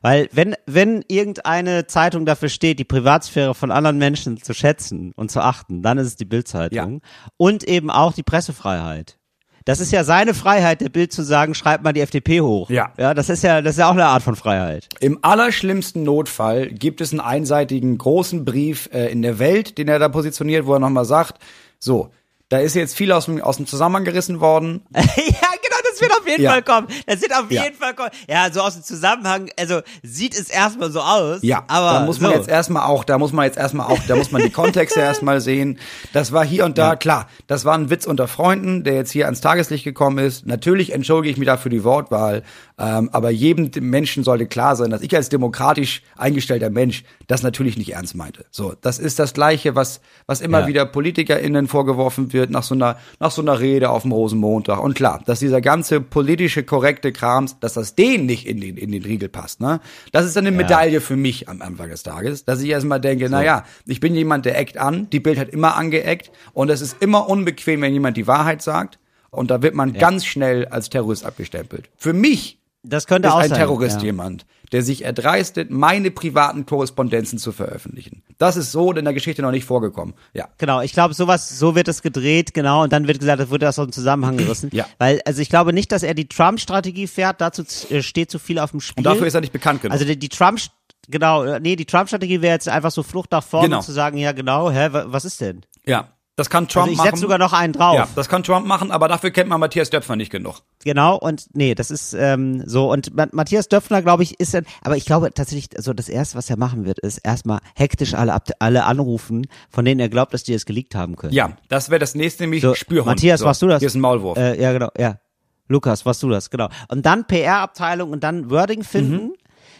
Weil 0.01 0.29
wenn, 0.31 0.55
wenn 0.65 1.03
irgendeine 1.07 1.87
Zeitung 1.87 2.25
dafür 2.25 2.49
steht, 2.49 2.79
die 2.79 2.83
Privatsphäre 2.83 3.55
von 3.55 3.71
anderen 3.71 3.97
Menschen 3.97 4.41
zu 4.41 4.53
schätzen 4.53 5.13
und 5.15 5.31
zu 5.31 5.41
achten, 5.41 5.81
dann 5.81 5.97
ist 5.97 6.07
es 6.07 6.15
die 6.15 6.25
Bildzeitung. 6.25 7.01
Und 7.37 7.63
eben 7.63 7.89
auch 7.89 8.13
die 8.13 8.23
Pressefreiheit. 8.23 9.17
Das 9.65 9.79
ist 9.79 9.93
ja 9.93 10.03
seine 10.03 10.33
Freiheit, 10.33 10.81
der 10.81 10.89
Bild 10.89 11.13
zu 11.13 11.23
sagen, 11.23 11.55
schreibt 11.55 11.83
mal 11.83 11.93
die 11.93 12.01
FDP 12.01 12.41
hoch. 12.41 12.69
Ja. 12.69 12.91
Ja, 12.97 13.13
das 13.13 13.29
ist 13.29 13.43
ja, 13.43 13.61
das 13.61 13.75
ist 13.75 13.79
ja 13.79 13.87
auch 13.87 13.93
eine 13.93 14.05
Art 14.05 14.21
von 14.21 14.35
Freiheit. 14.35 14.89
Im 14.99 15.19
allerschlimmsten 15.21 16.03
Notfall 16.03 16.67
gibt 16.67 16.99
es 16.99 17.11
einen 17.11 17.21
einseitigen 17.21 17.97
großen 17.97 18.43
Brief 18.43 18.89
äh, 18.91 19.07
in 19.07 19.21
der 19.21 19.39
Welt, 19.39 19.77
den 19.77 19.87
er 19.87 19.99
da 19.99 20.09
positioniert, 20.09 20.65
wo 20.65 20.73
er 20.73 20.79
nochmal 20.79 21.05
sagt, 21.05 21.39
so, 21.79 22.11
da 22.49 22.59
ist 22.59 22.75
jetzt 22.75 22.95
viel 22.95 23.11
aus 23.11 23.25
dem, 23.25 23.41
aus 23.41 23.57
dem 23.57 23.65
Zusammenhang 23.65 24.03
gerissen 24.03 24.41
worden. 24.41 24.81
ja, 24.93 25.52
das 25.93 26.01
wird 26.01 26.11
auf 26.19 26.27
jeden 26.27 26.43
Ja. 26.43 26.51
Fall 26.51 26.63
kommen. 26.63 26.87
Das 27.07 27.21
wird 27.21 27.33
auf 27.35 27.49
Ja. 27.51 27.63
jeden 27.63 27.75
Fall 27.75 27.93
kommen. 27.93 28.09
Ja, 28.27 28.51
so 28.51 28.61
aus 28.61 28.73
dem 28.75 28.83
Zusammenhang, 28.83 29.49
also 29.59 29.81
sieht 30.01 30.33
es 30.33 30.49
erstmal 30.49 30.91
so 30.91 31.01
aus. 31.01 31.39
Ja, 31.41 31.63
aber 31.67 31.99
da 31.99 32.05
muss 32.05 32.19
man 32.19 32.31
so. 32.31 32.37
jetzt 32.37 32.49
erstmal 32.49 32.83
auch, 32.83 33.03
da 33.03 33.17
muss 33.17 33.33
man 33.33 33.45
jetzt 33.45 33.57
erstmal 33.57 33.87
auch, 33.87 33.99
da 34.07 34.15
muss 34.15 34.31
man 34.31 34.41
die 34.41 34.49
Kontexte 34.49 34.99
erstmal 34.99 35.41
sehen. 35.41 35.79
Das 36.13 36.31
war 36.31 36.45
hier 36.45 36.65
und 36.65 36.77
da, 36.77 36.95
klar, 36.95 37.27
das 37.47 37.65
war 37.65 37.75
ein 37.77 37.89
Witz 37.89 38.05
unter 38.05 38.27
Freunden, 38.27 38.83
der 38.83 38.95
jetzt 38.95 39.11
hier 39.11 39.25
ans 39.25 39.41
Tageslicht 39.41 39.83
gekommen 39.83 40.17
ist. 40.19 40.45
Natürlich 40.45 40.91
entschuldige 40.93 41.31
ich 41.31 41.37
mich 41.37 41.47
dafür 41.47 41.69
die 41.71 41.83
Wortwahl, 41.83 42.43
ähm, 42.79 43.09
aber 43.11 43.29
jedem 43.29 43.69
Menschen 43.89 44.23
sollte 44.23 44.47
klar 44.47 44.75
sein, 44.75 44.89
dass 44.89 45.01
ich 45.01 45.15
als 45.15 45.29
demokratisch 45.29 46.01
eingestellter 46.17 46.69
Mensch 46.69 47.03
das 47.27 47.43
natürlich 47.43 47.77
nicht 47.77 47.93
ernst 47.93 48.15
meinte. 48.15 48.45
So, 48.51 48.73
das 48.81 48.99
ist 48.99 49.19
das 49.19 49.33
Gleiche, 49.33 49.75
was, 49.75 50.01
was 50.25 50.41
immer 50.41 50.61
Ja. 50.61 50.67
wieder 50.67 50.85
PolitikerInnen 50.85 51.67
vorgeworfen 51.67 52.33
wird 52.33 52.49
nach 52.49 52.63
so 52.63 52.73
einer, 52.75 52.97
nach 53.19 53.31
so 53.31 53.41
einer 53.41 53.59
Rede 53.59 53.89
auf 53.89 54.01
dem 54.03 54.11
Rosenmontag. 54.11 54.79
Und 54.81 54.95
klar, 54.95 55.21
dass 55.25 55.39
dieser 55.39 55.61
ganze 55.61 55.82
politische, 56.01 56.63
korrekte 56.63 57.11
Krams, 57.11 57.59
dass 57.59 57.73
das 57.73 57.95
denen 57.95 58.25
nicht 58.25 58.47
in 58.47 58.59
den, 58.61 58.77
in 58.77 58.91
den 58.91 59.03
Riegel 59.03 59.29
passt, 59.29 59.61
ne? 59.61 59.79
Das 60.11 60.25
ist 60.25 60.35
dann 60.35 60.47
eine 60.47 60.55
Medaille 60.55 61.01
für 61.01 61.15
mich 61.15 61.49
am 61.49 61.61
Anfang 61.61 61.89
des 61.89 62.03
Tages, 62.03 62.45
dass 62.45 62.61
ich 62.61 62.69
erstmal 62.69 62.99
denke, 63.01 63.27
na 63.29 63.43
ja, 63.43 63.65
ich 63.85 63.99
bin 63.99 64.15
jemand, 64.15 64.45
der 64.45 64.57
eckt 64.57 64.77
an, 64.77 65.09
die 65.11 65.19
Bild 65.19 65.37
hat 65.37 65.49
immer 65.49 65.75
angeeckt 65.75 66.31
und 66.53 66.69
es 66.69 66.81
ist 66.81 67.01
immer 67.01 67.29
unbequem, 67.29 67.81
wenn 67.81 67.93
jemand 67.93 68.17
die 68.17 68.27
Wahrheit 68.27 68.61
sagt. 68.61 68.99
Und 69.29 69.49
da 69.49 69.63
wird 69.63 69.73
man 69.73 69.93
ganz 69.93 70.25
schnell 70.25 70.67
als 70.67 70.89
Terrorist 70.89 71.25
abgestempelt. 71.25 71.89
Für 71.97 72.13
mich 72.13 72.59
das 72.83 73.07
könnte 73.07 73.29
ist 73.29 73.33
auch 73.33 73.39
ein 73.39 73.49
sein. 73.49 73.57
Terrorist 73.57 73.97
ja. 73.97 74.07
jemand, 74.07 74.45
der 74.73 74.81
sich 74.83 75.05
erdreistet, 75.05 75.71
meine 75.71 76.11
privaten 76.11 76.65
Korrespondenzen 76.65 77.39
zu 77.39 77.51
veröffentlichen. 77.53 78.23
Das 78.39 78.57
ist 78.57 78.71
so 78.73 78.91
in 78.91 79.05
der 79.05 79.13
Geschichte 79.13 79.41
noch 79.41 79.51
nicht 79.51 79.63
vorgekommen. 79.65 80.15
Ja. 80.33 80.49
Genau, 80.57 80.81
ich 80.81 80.91
glaube, 80.91 81.13
sowas, 81.13 81.57
so 81.57 81.75
wird 81.75 81.87
es 81.87 82.01
gedreht, 82.01 82.53
genau, 82.53 82.83
und 82.83 82.91
dann 82.91 83.07
wird 83.07 83.19
gesagt, 83.19 83.39
es 83.39 83.49
wurde 83.49 83.65
das 83.67 83.79
aus 83.79 83.85
dem 83.87 83.91
Zusammenhang 83.93 84.35
gerissen. 84.37 84.69
Ja. 84.73 84.85
Weil, 84.97 85.21
also 85.25 85.41
ich 85.41 85.49
glaube 85.49 85.71
nicht, 85.71 85.91
dass 85.93 86.03
er 86.03 86.13
die 86.15 86.27
Trump-Strategie 86.27 87.07
fährt, 87.07 87.39
dazu 87.39 87.63
äh, 87.89 88.01
steht 88.01 88.29
zu 88.31 88.39
viel 88.39 88.59
auf 88.59 88.71
dem 88.71 88.81
Spiel. 88.81 88.99
Und 88.99 89.03
dafür 89.05 89.27
ist 89.27 89.35
er 89.35 89.41
nicht 89.41 89.53
bekannt 89.53 89.81
genug. 89.81 89.93
Also 89.93 90.03
die, 90.03 90.17
die 90.17 90.29
Trump, 90.29 90.59
genau, 91.07 91.43
äh, 91.43 91.59
nee, 91.59 91.75
die 91.75 91.85
Trump-Strategie 91.85 92.41
wäre 92.41 92.55
jetzt 92.55 92.67
einfach 92.67 92.91
so 92.91 93.03
Flucht 93.03 93.31
nach 93.31 93.43
vorne 93.43 93.69
Genau. 93.69 93.81
zu 93.81 93.91
sagen, 93.91 94.17
ja 94.17 94.31
genau, 94.31 94.71
hä, 94.71 94.87
wa- 94.91 95.05
was 95.07 95.23
ist 95.25 95.39
denn? 95.41 95.61
ja. 95.85 96.09
Das 96.35 96.49
kann 96.49 96.67
Trump 96.67 96.83
Also 96.85 96.91
ich 96.93 96.97
machen. 96.97 97.07
setze 97.09 97.21
sogar 97.21 97.37
noch 97.37 97.53
einen 97.53 97.73
drauf. 97.73 97.95
ja, 97.95 98.07
das 98.15 98.27
kann 98.27 98.41
Trump 98.41 98.65
machen, 98.65 98.89
aber 98.89 99.07
dafür 99.07 99.29
kennt 99.29 99.49
man 99.49 99.59
Matthias 99.59 99.91
Döpfner 99.91 100.15
nicht 100.15 100.31
genug. 100.31 100.61
Genau, 100.83 101.15
und 101.15 101.45
nee, 101.53 101.75
das 101.75 101.91
ist 101.91 102.13
ähm, 102.13 102.63
so. 102.65 102.91
Und 102.91 103.15
Ma- 103.15 103.27
Matthias 103.31 103.67
Döpfner, 103.67 104.01
glaube 104.01 104.23
ich, 104.23 104.39
ist 104.39 104.53
dann, 104.55 104.65
aber 104.81 104.97
ich 104.97 105.05
glaube 105.05 105.31
tatsächlich, 105.31 105.69
also 105.77 105.93
das 105.93 106.09
erste, 106.09 106.35
was 106.35 106.49
er 106.49 106.57
machen 106.57 106.85
wird, 106.85 106.97
ist 106.99 107.19
erstmal 107.19 107.59
hektisch 107.75 108.15
alle, 108.15 108.33
ab, 108.33 108.49
alle 108.57 108.85
anrufen, 108.85 109.45
von 109.69 109.85
denen 109.85 109.99
er 109.99 110.09
glaubt, 110.09 110.33
dass 110.33 110.43
die 110.43 110.53
es 110.55 110.65
geleakt 110.65 110.95
haben 110.95 111.15
können. 111.17 111.33
Ja, 111.33 111.55
das 111.69 111.91
wäre 111.91 111.99
das 111.99 112.15
nächste, 112.15 112.43
nämlich 112.43 112.63
So, 112.63 112.73
Spürhund. 112.73 113.05
Matthias, 113.07 113.41
so, 113.41 113.45
warst 113.45 113.61
du 113.61 113.67
das? 113.67 113.79
Hier 113.79 113.87
ist 113.87 113.95
ein 113.95 114.01
Maulwurf. 114.01 114.35
Äh, 114.37 114.59
ja, 114.59 114.73
genau, 114.73 114.89
ja. 114.97 115.19
Lukas, 115.67 116.03
warst 116.05 116.21
du 116.23 116.29
das, 116.29 116.49
genau. 116.49 116.67
Und 116.89 117.05
dann 117.05 117.25
PR-Abteilung 117.27 118.09
und 118.11 118.23
dann 118.23 118.49
Wording 118.49 118.83
finden. 118.83 119.13
Mhm. 119.27 119.33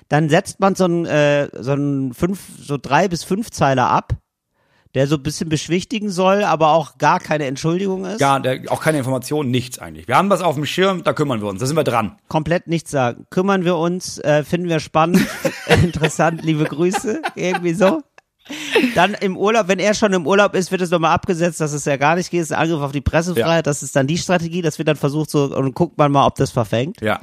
Dann 0.10 0.30
setzt 0.30 0.60
man 0.60 0.76
so 0.76 0.84
einen, 0.86 1.06
äh, 1.08 1.50
so 1.62 1.72
einen 1.72 2.14
fünf, 2.14 2.40
so 2.60 2.78
drei 2.78 3.08
bis 3.08 3.24
fünf 3.24 3.50
Zeiler 3.52 3.90
ab, 3.90 4.14
der 4.96 5.08
so 5.08 5.16
ein 5.16 5.24
bisschen 5.24 5.50
beschwichtigen 5.50 6.10
soll, 6.10 6.44
aber 6.44 6.70
auch 6.72 6.98
gar 6.98 7.20
keine 7.20 7.46
Entschuldigung 7.46 8.06
ist. 8.06 8.20
Gar, 8.20 8.40
der, 8.40 8.62
auch 8.70 8.82
keine 8.82 9.00
Informationen, 9.00 9.50
nichts 9.52 9.80
eigentlich. 9.80 10.08
Wir 10.08 10.18
haben 10.18 10.30
was 10.30 10.42
auf 10.42 10.56
dem 10.56 10.66
Schirm, 10.66 11.04
da 11.04 11.14
kümmern 11.14 11.42
wir 11.42 11.48
uns, 11.50 11.60
da 11.60 11.66
sind 11.66 11.76
wir 11.76 11.84
dran. 11.84 12.18
komplett 12.28 12.68
nichts 12.68 12.92
sagen. 12.92 13.26
Kümmern 13.30 13.66
wir 13.66 13.78
uns, 13.78 14.20
äh, 14.20 14.44
finden 14.44 14.70
wir 14.70 14.80
spannend, 14.80 15.26
interessant, 15.68 16.44
liebe 16.44 16.66
Grüße, 16.66 17.22
irgendwie 17.36 17.74
so. 17.74 18.02
Dann 18.96 19.14
im 19.14 19.38
Urlaub, 19.38 19.68
wenn 19.68 19.80
er 19.80 19.94
schon 19.94 20.12
im 20.14 20.28
Urlaub 20.28 20.54
ist, 20.56 20.72
wird 20.72 20.82
es 20.82 20.90
nochmal 20.92 21.14
abgesetzt, 21.14 21.62
dass 21.62 21.72
es 21.74 21.86
ja 21.86 21.98
gar 21.98 22.16
nicht 22.16 22.30
geht, 22.30 22.42
das 22.42 22.48
ist 22.50 22.52
ein 22.56 22.62
Angriff 22.64 22.82
auf 22.82 22.92
die 22.92 23.02
Pressefreiheit, 23.02 23.66
das 23.68 23.84
ist 23.84 23.96
dann 23.96 24.06
die 24.08 24.18
Strategie, 24.18 24.62
das 24.62 24.78
wird 24.78 24.88
dann 24.90 24.96
versucht 24.98 25.30
so, 25.30 25.46
und 25.56 25.74
guckt 25.74 25.98
man 25.98 26.12
mal, 26.12 26.26
ob 26.26 26.36
das 26.36 26.52
verfängt. 26.52 27.00
Ja. 27.02 27.20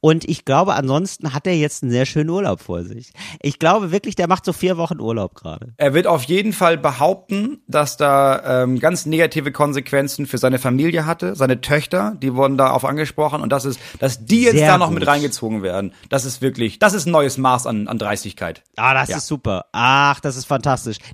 Und 0.00 0.28
ich 0.28 0.44
glaube, 0.44 0.74
ansonsten 0.74 1.34
hat 1.34 1.46
er 1.46 1.56
jetzt 1.56 1.82
einen 1.82 1.90
sehr 1.92 2.06
schönen 2.06 2.30
Urlaub 2.30 2.60
vor 2.60 2.84
sich. 2.84 3.12
Ich 3.42 3.58
glaube 3.58 3.90
wirklich, 3.90 4.14
der 4.14 4.28
macht 4.28 4.44
so 4.44 4.52
vier 4.52 4.76
Wochen 4.76 5.00
Urlaub 5.00 5.34
gerade. 5.34 5.72
Er 5.76 5.92
wird 5.94 6.06
auf 6.06 6.22
jeden 6.24 6.52
Fall 6.52 6.78
behaupten, 6.78 7.58
dass 7.66 7.96
da 7.96 8.62
ähm, 8.62 8.78
ganz 8.78 9.06
negative 9.06 9.52
Konsequenzen 9.52 10.26
für 10.26 10.38
seine 10.38 10.58
Familie 10.58 11.04
hatte, 11.06 11.34
seine 11.34 11.60
Töchter, 11.60 12.16
die 12.22 12.34
wurden 12.34 12.56
da 12.56 12.70
auf 12.70 12.84
angesprochen 12.84 13.42
und 13.42 13.50
das 13.50 13.64
ist, 13.64 13.80
dass 13.98 14.24
die 14.24 14.42
jetzt 14.42 14.56
Sehr 14.56 14.68
da 14.68 14.78
noch 14.78 14.88
gut. 14.88 15.00
mit 15.00 15.06
reingezogen 15.08 15.62
werden. 15.62 15.92
Das 16.08 16.24
ist 16.24 16.40
wirklich, 16.42 16.78
das 16.78 16.94
ist 16.94 17.06
ein 17.06 17.10
neues 17.12 17.38
Maß 17.38 17.66
an, 17.66 17.88
an 17.88 17.98
Dreistigkeit. 17.98 18.62
Ah, 18.76 18.94
das 18.94 19.08
Ja. 19.08 19.16
ist 19.16 19.26
super. 19.26 19.66
Ach, 19.72 20.20
das 20.20 20.36
ist 20.36 20.44
fantastisch. 20.44 20.59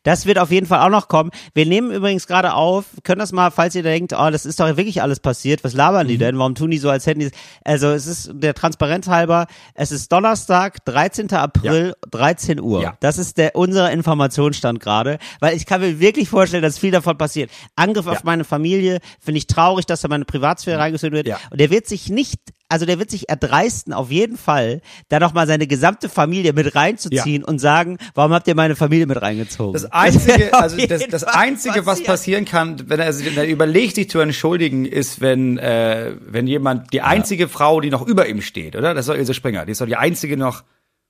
Das 0.03 0.27
wird 0.27 0.39
auf 0.39 0.51
jeden 0.51 0.67
Fall 0.67 0.81
auch 0.81 0.91
noch 0.91 1.09
kommen. 1.09 1.31
Wir 1.55 1.67
nehmen 1.67 1.91
übrigens 1.91 2.27
gerade 2.27 2.55
auf, 2.55 2.85
können 3.05 3.19
das 3.19 3.33
mal, 3.33 3.51
falls 3.51 3.75
ihr 3.75 3.83
denkt, 3.83 4.13
oh, 4.17 4.31
das 4.31 4.47
ist 4.47 4.61
doch 4.61 4.67
wirklich 4.77 5.03
alles 5.03 5.21
passiert. 5.21 5.65
Was 5.65 5.73
labern 5.75 6.07
Mhm. 6.07 6.11
die 6.11 6.19
denn? 6.19 6.39
Warum 6.39 6.55
tun 6.55 6.71
die 6.71 6.79
so, 6.79 6.91
als 6.91 7.07
hätten 7.07 7.21
die 7.21 7.31
Also, 7.65 7.89
es 7.89 8.07
ist 8.07 8.31
der 8.35 8.55
Transparenz 8.55 9.09
halber, 9.09 9.47
es 9.75 9.93
ist 9.93 10.11
Donnerstag, 10.13 10.85
13. 10.85 11.33
April, 11.35 11.95
13 12.11 12.61
Uhr. 12.61 12.83
Ja. 12.83 12.97
Das 13.01 13.19
ist 13.19 13.39
der 13.39 13.57
unser 13.57 13.91
Informationsstand 13.91 14.81
gerade, 14.81 15.19
weil 15.41 15.57
ich 15.57 15.67
kann 15.67 15.81
mir 15.81 16.01
wirklich 16.01 16.29
vorstellen, 16.29 16.63
dass 16.63 16.79
viel 16.79 16.91
davon 16.91 17.19
passiert. 17.19 17.51
Angriff 17.77 18.07
auf 18.07 18.15
Ja. 18.15 18.21
meine 18.25 18.45
Familie, 18.45 19.01
finde 19.21 19.39
ich 19.39 19.47
traurig, 19.47 19.87
dass 19.87 20.01
da 20.01 20.09
meine 20.09 20.25
Privatsphäre 20.25 20.79
reingezogen 20.79 21.15
wird. 21.15 21.27
Ja. 21.27 21.39
Und 21.51 21.61
der 21.61 21.71
wird 21.71 21.87
sich 21.87 22.09
nicht 22.09 22.41
also 22.69 22.85
der 22.87 22.99
wird 22.99 23.11
sich 23.11 23.29
erdreisten, 23.29 23.93
auf 23.93 24.11
jeden 24.11 24.37
Fall, 24.37 24.81
da 25.09 25.21
noch 25.21 25.35
mal 25.35 25.47
seine 25.47 25.67
gesamte 25.67 26.09
Familie 26.09 26.53
mit 26.53 26.75
reinzuziehen 26.75 27.45
und 27.45 27.59
sagen, 27.61 27.99
warum 28.15 28.33
habt 28.33 28.49
ihr 28.49 28.55
meine 28.55 28.75
Familie 28.77 29.07
mit 29.07 29.21
reingezogen? 29.21 29.73
Das 29.75 29.85
einzige, 29.93 30.53
also 30.53 30.77
das, 30.87 31.07
das 31.09 31.25
einzige, 31.25 31.87
was 31.87 32.03
passieren 32.03 32.45
kann, 32.45 32.89
wenn 32.89 33.01
er, 33.01 33.17
wenn 33.19 33.37
er 33.37 33.47
überlegt, 33.47 33.95
sich 33.95 34.11
zu 34.11 34.19
entschuldigen, 34.19 34.85
ist, 34.85 35.21
wenn 35.21 35.59
äh, 35.59 36.15
wenn 36.21 36.47
jemand 36.47 36.93
die 36.93 37.03
einzige 37.03 37.49
Frau, 37.49 37.81
die 37.81 37.91
noch 37.91 38.07
über 38.07 38.29
ihm 38.29 38.43
steht, 38.43 38.77
oder? 38.77 38.95
Das 38.95 39.07
ist 39.07 39.09
doch 39.11 39.17
Ilse 39.19 39.35
Springer. 39.35 39.65
Die 39.67 39.73
ist 39.73 39.81
doch 39.81 39.87
die 39.87 39.97
einzige 39.97 40.37
noch. 40.37 40.65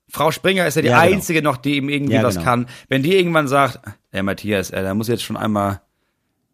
Frau 0.09 0.31
Springer 0.31 0.67
ist 0.67 0.77
ja 0.77 0.83
die 0.83 0.89
Ja, 0.89 1.03
genau. 1.03 1.15
einzige 1.17 1.43
noch, 1.43 1.57
die 1.57 1.77
ihm 1.79 1.89
irgendwie 1.89 2.15
Ja, 2.15 2.23
was 2.23 2.35
genau. 2.35 2.45
kann. 2.45 2.67
Wenn 2.89 3.03
die 3.03 3.17
irgendwann 3.17 3.49
sagt, 3.49 3.81
Herr 4.11 4.23
Matthias, 4.23 4.71
äh, 4.71 4.83
da 4.83 4.95
muss 4.95 5.09
jetzt 5.09 5.25
schon 5.25 5.37
einmal, 5.37 5.81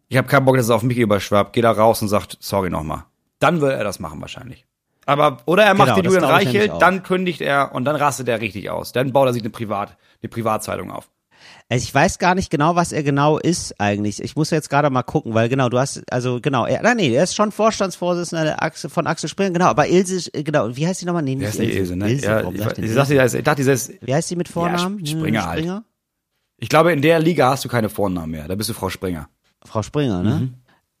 ich 0.07 0.17
habe 0.17 0.27
keinen 0.27 0.45
Bock, 0.45 0.55
dass 0.55 0.65
es 0.65 0.71
auf 0.71 0.81
mich 0.81 0.97
überschwappt, 0.97 1.53
geh 1.53 1.61
da 1.61 1.71
raus 1.71 2.01
und 2.01 2.07
sagt, 2.07 2.37
sorry 2.39 2.69
nochmal. 2.69 3.05
Dann 3.39 3.61
will 3.61 3.69
er 3.71 3.83
das 3.83 3.99
machen 3.99 4.21
wahrscheinlich. 4.21 4.65
Aber, 5.05 5.37
oder 5.45 5.63
er 5.63 5.73
macht 5.73 5.87
Genau, 5.87 5.95
die 5.97 6.01
das 6.03 6.13
Julian 6.13 6.31
Reichelt, 6.31 6.71
dann 6.79 7.03
kündigt 7.03 7.41
er 7.41 7.73
und 7.73 7.85
dann 7.85 7.95
rastet 7.95 8.27
er 8.27 8.39
richtig 8.41 8.69
aus. 8.69 8.91
Dann 8.93 9.11
baut 9.11 9.27
er 9.27 9.33
sich 9.33 9.41
eine 9.41 9.49
Privat, 9.49 9.97
eine 10.21 10.29
Privatzeitung 10.29 10.91
auf. 10.91 11.09
Also 11.67 11.83
ich 11.83 11.93
weiß 11.93 12.19
gar 12.19 12.35
nicht 12.35 12.49
genau, 12.49 12.75
was 12.77 12.93
er 12.93 13.03
genau 13.03 13.37
ist 13.37 13.79
eigentlich. 13.79 14.23
Ich 14.23 14.35
muss 14.37 14.49
jetzt 14.49 14.69
gerade 14.69 14.89
mal 14.89 15.03
gucken, 15.03 15.33
weil 15.33 15.49
genau, 15.49 15.67
du 15.67 15.77
hast, 15.77 16.03
also 16.11 16.39
genau, 16.41 16.65
er, 16.65 16.81
nein, 16.83 16.97
nee, 16.97 17.13
er 17.13 17.23
ist 17.23 17.35
schon 17.35 17.51
Vorstandsvorsitzender 17.51 18.43
der 18.45 18.63
Achse, 18.63 18.89
von 18.89 19.07
Axel 19.07 19.27
Springer, 19.27 19.51
genau, 19.51 19.65
aber 19.65 19.87
Ilse, 19.87 20.29
äh, 20.33 20.43
genau, 20.43 20.73
wie 20.75 20.87
heißt 20.87 21.01
die 21.01 21.05
nochmal? 21.05 21.23
Nee, 21.23 21.35
nicht 21.35 21.57
die 21.59 21.63
Ilse, 21.77 21.95
ne? 21.97 22.13
ja, 22.13 22.41
ich, 22.41 22.47
ich 22.49 22.77
Ilse? 22.77 22.95
dachte, 22.95 23.15
das- 23.15 23.33
ich 23.33 23.43
dachte, 23.43 23.57
dieses, 23.57 23.91
Wie 24.01 24.13
heißt 24.13 24.29
sie 24.29 24.35
mit 24.37 24.47
Vornamen? 24.47 24.99
Sp- 25.03 25.19
Springer 25.19 25.45
halt. 25.45 25.59
Springer? 25.59 25.83
ich 26.57 26.69
glaube, 26.69 26.93
in 26.93 27.01
der 27.01 27.19
Liga 27.19 27.49
hast 27.49 27.65
du 27.65 27.69
keine 27.69 27.89
Vornamen 27.89 28.31
mehr. 28.31 28.47
Da 28.47 28.55
bist 28.55 28.69
du 28.69 28.73
Frau 28.73 28.89
Springer. 28.89 29.27
Frau 29.65 29.81
Springer, 29.81 30.23
ne? 30.23 30.29
Mhm. 30.35 30.53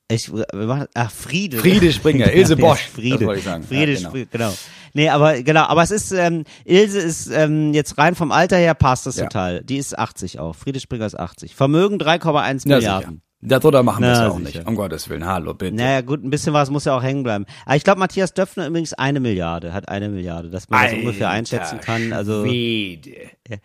Ich, 0.09 0.31
wir 0.33 0.45
machen, 0.53 0.87
ach, 0.93 1.09
Friede. 1.11 1.57
Friede 1.57 1.91
Springer, 1.91 2.31
Ilse 2.33 2.57
Bosch, 2.57 2.81
Friede, 2.87 3.19
das 3.19 3.25
wollte 3.27 3.39
ich 3.39 3.45
sagen. 3.45 3.63
Friede 3.63 3.93
Ja, 3.93 3.97
genau. 3.97 4.09
Springer, 4.09 4.25
genau. 4.31 4.53
Nee, 4.95 5.09
aber 5.09 5.41
genau, 5.41 5.63
aber 5.63 5.81
es 5.81 5.91
ist, 5.91 6.11
ähm, 6.11 6.43
Ilse 6.65 6.99
ist 6.99 7.27
ähm, 7.31 7.73
jetzt 7.73 7.97
rein 7.97 8.13
vom 8.13 8.31
Alter 8.31 8.57
her 8.57 8.75
passt 8.75 9.05
das 9.07 9.15
Ja. 9.15 9.23
total. 9.23 9.63
Die 9.63 9.77
ist 9.77 9.97
80 9.97 10.39
auch. 10.39 10.55
Friede 10.55 10.79
Springer 10.79 11.05
ist 11.07 11.17
80. 11.19 11.55
Vermögen 11.55 11.97
3,1 11.97 12.67
Ja, 12.69 12.75
Milliarden. 12.75 13.09
sicher. 13.09 13.19
Darunter 13.45 13.83
machen 13.83 14.03
wir 14.03 14.11
es 14.13 14.19
ja 14.19 14.29
auch 14.29 14.37
sicher. 14.37 14.59
nicht. 14.59 14.67
Um 14.67 14.75
Gottes 14.75 15.09
Willen. 15.09 15.25
Hallo, 15.25 15.53
bitte. 15.53 15.75
Naja, 15.75 15.99
gut, 16.01 16.23
ein 16.23 16.29
bisschen 16.29 16.53
was 16.53 16.69
muss 16.69 16.85
ja 16.85 16.95
auch 16.95 17.03
hängen 17.03 17.23
bleiben. 17.23 17.45
Aber 17.65 17.75
ich 17.75 17.83
glaube, 17.83 17.99
Matthias 17.99 18.33
Döpfner 18.33 18.67
übrigens 18.67 18.93
eine 18.93 19.19
Milliarde, 19.19 19.73
hat 19.73 19.89
eine 19.89 20.07
Milliarde, 20.09 20.49
dass 20.49 20.69
man 20.69 20.83
das 20.83 20.93
ungefähr 20.93 21.29
einschätzen 21.29 21.79
kann. 21.81 22.13
Also 22.13 22.45
Schwede. 22.45 23.11
ja, 23.49 23.57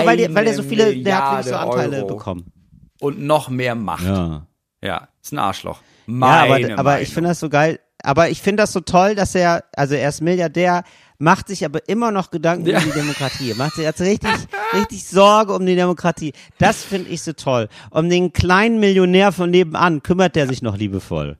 ja, 0.00 0.06
weil 0.06 0.16
der, 0.16 0.34
weil 0.34 0.44
der 0.44 0.54
so 0.54 0.62
viele, 0.62 0.96
der 1.02 1.16
hat 1.18 1.32
wirklich 1.32 1.44
so 1.46 1.50
Milliarde 1.58 1.70
Anteile 1.72 1.96
Euro. 2.04 2.06
bekommen. 2.16 2.52
Und 3.00 3.20
noch 3.20 3.48
mehr 3.50 3.74
Macht. 3.74 4.04
Ja, 4.04 4.46
Ja. 4.82 5.08
ist 5.22 5.32
ein 5.32 5.38
Arschloch. 5.38 5.80
Ja, 6.06 6.14
Meine 6.14 6.72
aber, 6.72 6.78
aber 6.78 7.00
ich 7.02 7.12
finde 7.12 7.30
das 7.30 7.40
so 7.40 7.48
geil. 7.48 7.80
Aber 8.02 8.30
ich 8.30 8.40
finde 8.40 8.62
das 8.62 8.72
so 8.72 8.80
toll, 8.80 9.16
dass 9.16 9.34
er, 9.34 9.64
also 9.74 9.94
er 9.96 10.08
ist 10.08 10.20
Milliardär, 10.20 10.84
macht 11.18 11.48
sich 11.48 11.64
aber 11.64 11.88
immer 11.88 12.12
noch 12.12 12.30
Gedanken 12.30 12.66
Ja. 12.66 12.78
um 12.78 12.84
die 12.84 12.92
Demokratie. 12.92 13.54
Macht 13.54 13.74
sich 13.74 13.84
jetzt 13.84 14.00
richtig, 14.00 14.30
richtig 14.72 15.04
Sorge 15.04 15.52
um 15.52 15.66
die 15.66 15.74
Demokratie. 15.74 16.32
Das 16.58 16.84
finde 16.84 17.10
ich 17.10 17.22
so 17.22 17.32
toll. 17.32 17.68
Um 17.90 18.08
den 18.08 18.32
kleinen 18.32 18.78
Millionär 18.78 19.32
von 19.32 19.50
nebenan 19.50 20.02
kümmert 20.04 20.36
er 20.36 20.46
sich 20.46 20.62
noch 20.62 20.76
liebevoll. 20.76 21.38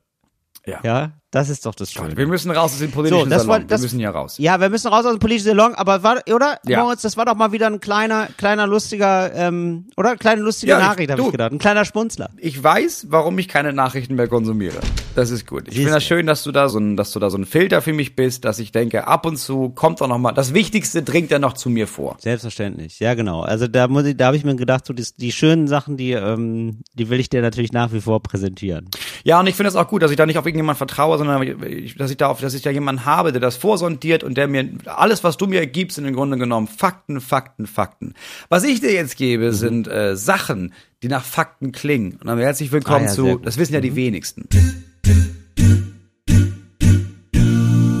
Ja. 0.65 0.79
Ja, 0.83 1.11
das 1.31 1.49
ist 1.49 1.65
doch 1.65 1.75
das 1.75 1.91
Schöne. 1.91 2.17
Wir 2.17 2.27
müssen 2.27 2.49
raus 2.51 2.73
aus 2.73 2.79
dem 2.79 2.91
politischen 2.91 3.25
So, 3.25 3.29
das 3.29 3.43
Salon. 3.43 3.61
war- 3.61 3.67
das- 3.67 3.81
wir 3.81 3.85
müssen 3.85 3.99
hier 3.99 4.09
raus. 4.09 4.35
Ja, 4.39 4.59
wir 4.59 4.69
müssen 4.69 4.87
raus 4.87 5.05
aus 5.05 5.11
dem 5.11 5.19
politischen 5.19 5.47
Salon, 5.49 5.75
aber 5.75 6.01
war, 6.03 6.21
oder? 6.33 6.59
Ja. 6.65 6.81
Moritz, 6.83 7.01
das 7.03 7.17
war 7.17 7.25
doch 7.25 7.35
mal 7.35 7.51
wieder 7.51 7.67
ein 7.67 7.79
kleiner, 7.79 8.27
kleiner 8.37 8.65
lustiger, 8.67 9.33
ähm, 9.35 9.85
oder? 9.97 10.15
Kleine 10.17 10.41
lustige 10.41 10.71
Ja, 10.71 10.79
ich- 10.79 10.85
Nachricht, 10.85 11.11
habe 11.11 11.21
ich 11.21 11.31
gedacht. 11.31 11.51
Ein 11.51 11.59
kleiner 11.59 11.85
Spunzler. 11.85 12.29
Ich 12.37 12.61
weiß, 12.63 13.07
warum 13.09 13.37
ich 13.39 13.47
keine 13.47 13.73
Nachrichten 13.73 14.15
mehr 14.15 14.27
konsumiere. 14.27 14.77
Das 15.15 15.31
ist 15.31 15.45
gut. 15.47 15.63
Ich 15.67 15.75
finde 15.75 15.91
das 15.91 16.03
schön, 16.03 16.25
dass 16.27 16.43
du 16.43 16.51
da 16.51 16.69
so 16.69 16.79
ein, 16.79 16.95
dass 16.95 17.11
du 17.11 17.19
da 17.19 17.29
so 17.29 17.37
ein 17.37 17.45
Filter 17.45 17.81
für 17.81 17.93
mich 17.93 18.15
bist, 18.15 18.45
dass 18.45 18.59
ich 18.59 18.71
denke, 18.71 19.07
ab 19.07 19.25
und 19.25 19.37
zu 19.37 19.69
kommt 19.69 19.99
doch 20.01 20.07
noch 20.07 20.17
mal, 20.17 20.31
das 20.31 20.53
Wichtigste 20.53 21.03
dringt 21.03 21.29
ja 21.31 21.39
noch 21.39 21.53
zu 21.53 21.69
mir 21.69 21.87
vor. 21.87 22.15
Selbstverständlich, 22.19 22.99
ja 22.99 23.13
genau. 23.15 23.41
Also 23.41 23.67
da 23.67 23.87
muss 23.87 24.05
ich, 24.05 24.15
da 24.15 24.27
habe 24.27 24.37
ich 24.37 24.45
mir 24.45 24.55
gedacht, 24.55 24.85
so 24.85 24.93
die, 24.93 25.05
die 25.17 25.31
schönen 25.31 25.67
Sachen, 25.67 25.97
die, 25.97 26.11
ähm, 26.13 26.79
die 26.93 27.09
will 27.09 27.19
ich 27.19 27.29
dir 27.29 27.41
natürlich 27.41 27.73
nach 27.73 27.91
wie 27.91 27.99
vor 28.01 28.21
präsentieren. 28.23 28.89
Ja, 29.25 29.39
und 29.39 29.47
ich 29.47 29.55
finde 29.55 29.67
es 29.69 29.75
auch 29.75 29.87
gut, 29.89 30.01
dass 30.01 30.11
ich 30.11 30.17
da 30.17 30.25
nicht 30.25 30.37
auf 30.37 30.45
irgendjemanden 30.45 30.77
vertraue, 30.77 31.17
sondern 31.19 31.59
dass 31.97 32.09
ich 32.11 32.17
da 32.17 32.27
auf, 32.27 32.41
dass 32.41 32.53
ich 32.53 32.61
da 32.63 32.71
jemanden 32.71 33.05
habe, 33.05 33.31
der 33.31 33.39
das 33.41 33.55
vorsondiert 33.57 34.23
und 34.23 34.35
der 34.35 34.47
mir 34.47 34.67
alles, 34.85 35.23
was 35.23 35.37
du 35.37 35.45
mir 35.45 35.65
gibst, 35.67 35.95
sind 35.95 36.05
im 36.05 36.15
Grunde 36.15 36.37
genommen 36.37 36.67
Fakten, 36.67 37.21
Fakten, 37.21 37.67
Fakten. 37.67 38.13
Was 38.49 38.63
ich 38.63 38.81
dir 38.81 38.91
jetzt 38.91 39.13
Mhm. 39.19 39.23
gebe, 39.23 39.53
sind 39.53 39.87
äh, 39.87 40.15
Sachen, 40.15 40.73
die 41.03 41.07
nach 41.07 41.23
Fakten 41.23 41.71
klingen. 41.71 42.13
Und 42.13 42.27
dann 42.27 42.39
herzlich 42.39 42.71
willkommen 42.71 43.05
Ah 43.05 43.09
ja, 43.09 43.13
zu, 43.13 43.37
das 43.37 43.57
wissen 43.57 43.73
ja 43.73 43.81
die 43.81 43.95
wenigsten. 43.95 44.47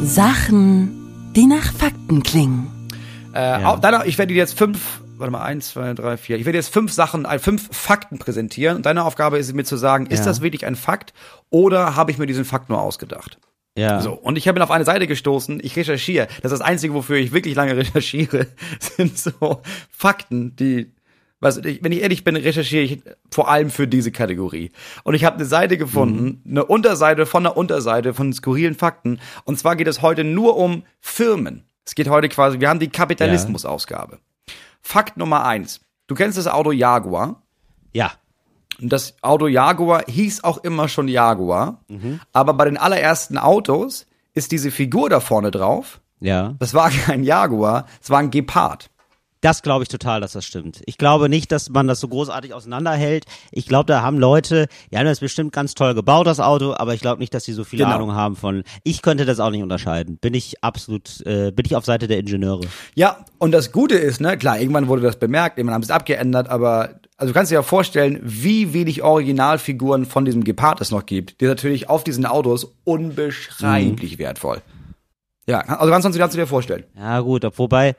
Sachen, 0.03 0.89
die 1.35 1.45
nach 1.45 1.71
Fakten 1.73 2.23
klingen. 2.23 2.67
Äh, 3.33 3.63
auch, 3.63 3.79
dann, 3.79 4.07
ich 4.07 4.17
werde 4.17 4.33
dir 4.33 4.39
jetzt 4.39 4.57
fünf, 4.57 5.01
warte 5.19 5.31
mal, 5.31 5.41
eins, 5.43 5.69
zwei, 5.69 5.93
drei, 5.93 6.17
vier. 6.17 6.37
Ich 6.37 6.45
werde 6.45 6.57
jetzt 6.57 6.73
fünf 6.73 6.91
Sachen, 6.91 7.25
äh, 7.25 7.39
fünf 7.39 7.69
Fakten 7.75 8.17
präsentieren. 8.19 8.77
Und 8.77 8.85
deine 8.85 9.03
Aufgabe 9.03 9.37
ist 9.37 9.47
es 9.47 9.53
mir 9.53 9.63
zu 9.65 9.77
sagen, 9.77 10.05
ist 10.07 10.19
Ja. 10.19 10.25
das 10.25 10.41
wirklich 10.41 10.65
ein 10.65 10.75
Fakt 10.75 11.13
oder 11.49 11.95
habe 11.95 12.11
ich 12.11 12.17
mir 12.17 12.25
diesen 12.25 12.45
Fakt 12.45 12.69
nur 12.69 12.81
ausgedacht? 12.81 13.37
Ja. 13.77 14.01
So, 14.01 14.13
und 14.13 14.37
ich 14.37 14.47
habe 14.47 14.59
ihn 14.59 14.63
auf 14.63 14.71
eine 14.71 14.83
Seite 14.83 15.07
gestoßen, 15.07 15.59
ich 15.63 15.75
recherchiere. 15.75 16.27
Das 16.41 16.51
ist 16.51 16.59
das 16.59 16.67
Einzige, 16.67 16.93
wofür 16.93 17.17
ich 17.17 17.31
wirklich 17.31 17.55
lange 17.55 17.77
recherchiere, 17.77 18.47
sind 18.79 19.17
so 19.17 19.61
Fakten, 19.89 20.55
die, 20.55 20.91
was, 21.39 21.57
ich, 21.57 21.81
wenn 21.83 21.91
ich 21.93 22.01
ehrlich 22.01 22.23
bin, 22.25 22.35
recherchiere 22.35 22.83
ich 22.83 23.01
vor 23.31 23.49
allem 23.49 23.69
für 23.69 23.87
diese 23.87 24.11
Kategorie. 24.11 24.71
Und 25.03 25.13
ich 25.13 25.23
habe 25.23 25.37
eine 25.37 25.45
Seite 25.45 25.77
gefunden, 25.77 26.41
eine 26.49 26.65
Unterseite 26.65 27.25
von 27.25 27.45
einer 27.45 27.55
Unterseite 27.55 28.13
von 28.13 28.33
skurrilen 28.33 28.75
Fakten. 28.75 29.19
Und 29.45 29.57
zwar 29.57 29.75
geht 29.77 29.87
es 29.87 30.01
heute 30.01 30.23
nur 30.25 30.57
um 30.57 30.83
Firmen. 30.99 31.63
Es 31.85 31.95
geht 31.95 32.09
heute 32.09 32.27
quasi, 32.27 32.59
wir 32.59 32.67
haben 32.69 32.79
die 32.79 32.89
Kapitalismus-Ausgabe. 32.89 34.19
Fakt 34.81 35.17
Nummer 35.17 35.45
eins. 35.45 35.81
Du 36.07 36.15
kennst 36.15 36.37
das 36.37 36.47
Auto 36.47 36.71
Jaguar. 36.71 37.43
Ja. 37.93 38.11
Und 38.81 38.91
das 38.93 39.15
Auto 39.21 39.47
Jaguar 39.47 40.03
hieß 40.07 40.43
auch 40.43 40.57
immer 40.59 40.87
schon 40.87 41.07
Jaguar. 41.07 41.83
Aber 42.33 42.53
bei 42.53 42.65
den 42.65 42.77
allerersten 42.77 43.37
Autos 43.37 44.07
ist 44.33 44.51
diese 44.51 44.71
Figur 44.71 45.09
da 45.09 45.19
vorne 45.19 45.51
drauf. 45.51 46.01
Ja. 46.19 46.55
Das 46.59 46.73
war 46.73 46.89
kein 47.05 47.23
Jaguar, 47.23 47.85
es 48.01 48.09
war 48.09 48.19
ein 48.19 48.31
Gepard. 48.31 48.89
Das 49.41 49.61
glaube 49.61 49.83
ich 49.83 49.87
total, 49.89 50.19
dass 50.19 50.33
das 50.33 50.43
stimmt. 50.43 50.81
Ich 50.85 50.97
glaube 50.97 51.29
nicht, 51.29 51.51
dass 51.53 51.69
man 51.69 51.87
das 51.87 52.01
so 52.01 52.09
großartig 52.09 52.53
auseinanderhält. 52.53 53.23
Ich 53.51 53.67
glaube, 53.67 53.85
da 53.85 54.01
haben 54.01 54.17
Leute, 54.19 54.67
die 54.91 54.97
haben 54.97 55.05
das 55.05 55.21
bestimmt 55.21 55.53
ganz 55.53 55.75
toll 55.75 55.93
gebaut, 55.93 56.27
das 56.27 56.41
Auto, 56.41 56.73
aber 56.77 56.93
ich 56.93 56.99
glaube 56.99 57.19
nicht, 57.21 57.33
dass 57.33 57.45
sie 57.45 57.53
so 57.53 57.63
viel 57.63 57.79
Genau. 57.79 57.91
Ahnung 57.91 58.13
haben 58.13 58.35
von. 58.35 58.63
Ich 58.83 59.01
könnte 59.01 59.23
das 59.25 59.39
auch 59.39 59.49
nicht 59.51 59.63
unterscheiden. 59.63 60.17
Bin 60.17 60.33
ich 60.33 60.61
absolut, 60.61 61.25
äh, 61.25 61.51
bin 61.51 61.65
ich 61.65 61.77
auf 61.77 61.85
Seite 61.85 62.07
der 62.09 62.19
Ingenieure. 62.19 62.65
Ja, 62.95 63.23
und 63.37 63.51
das 63.53 63.71
Gute 63.71 63.95
ist, 63.95 64.19
ne, 64.19 64.37
klar, 64.37 64.59
irgendwann 64.59 64.89
wurde 64.89 65.03
das 65.03 65.17
bemerkt, 65.17 65.57
irgendwann 65.57 65.75
haben 65.75 65.83
sie 65.83 65.91
es 65.91 65.95
abgeändert, 65.95 66.49
aber 66.49 66.99
also 67.15 67.31
du 67.31 67.37
kannst 67.37 67.51
dir 67.51 67.55
ja 67.55 67.63
vorstellen, 67.63 68.19
wie 68.21 68.73
wenig 68.73 69.03
Originalfiguren 69.03 70.05
von 70.05 70.25
diesem 70.25 70.43
Gepard 70.43 70.81
es 70.81 70.91
noch 70.91 71.05
gibt. 71.05 71.39
Die 71.39 71.45
ist 71.45 71.49
natürlich 71.49 71.89
auf 71.89 72.03
diesen 72.03 72.25
Autos 72.25 72.75
unbeschreiblich 72.83 74.17
wertvoll. 74.17 74.61
Ja, 75.47 75.59
also 75.61 75.91
kannst 75.91 76.07
du, 76.07 76.19
kannst 76.19 76.35
du 76.35 76.39
dir 76.39 76.47
vorstellen. 76.47 76.83
Ja, 76.97 77.21
gut, 77.21 77.43
ob- 77.45 77.57
wobei, 77.57 77.95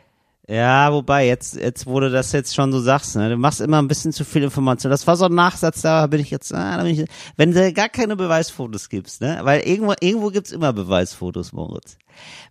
ja, 0.50 0.92
wobei, 0.92 1.28
jetzt, 1.28 1.54
jetzt, 1.54 1.86
du 1.86 2.00
das 2.10 2.32
jetzt 2.32 2.54
schon 2.54 2.72
so 2.72 2.80
sagst, 2.80 3.14
ne, 3.14 3.30
du 3.30 3.36
machst 3.36 3.60
immer 3.60 3.80
ein 3.80 3.86
bisschen 3.86 4.12
zu 4.12 4.24
viel 4.24 4.42
Information. 4.42 4.90
Das 4.90 5.06
war 5.06 5.16
so 5.16 5.26
ein 5.26 5.34
Nachsatz, 5.34 5.82
da 5.82 6.06
bin 6.08 6.20
ich 6.20 6.30
jetzt, 6.30 6.52
ah, 6.52 6.76
da 6.76 6.82
bin 6.82 6.92
ich, 6.92 7.04
wenn 7.36 7.52
du 7.52 7.72
gar 7.72 7.88
keine 7.88 8.16
Beweisfotos 8.16 8.88
gibst, 8.88 9.20
ne, 9.20 9.38
weil 9.42 9.60
irgendwo, 9.60 9.94
irgendwo 10.00 10.30
gibt's 10.30 10.50
immer 10.50 10.72
Beweisfotos, 10.72 11.52
Moritz. 11.52 11.96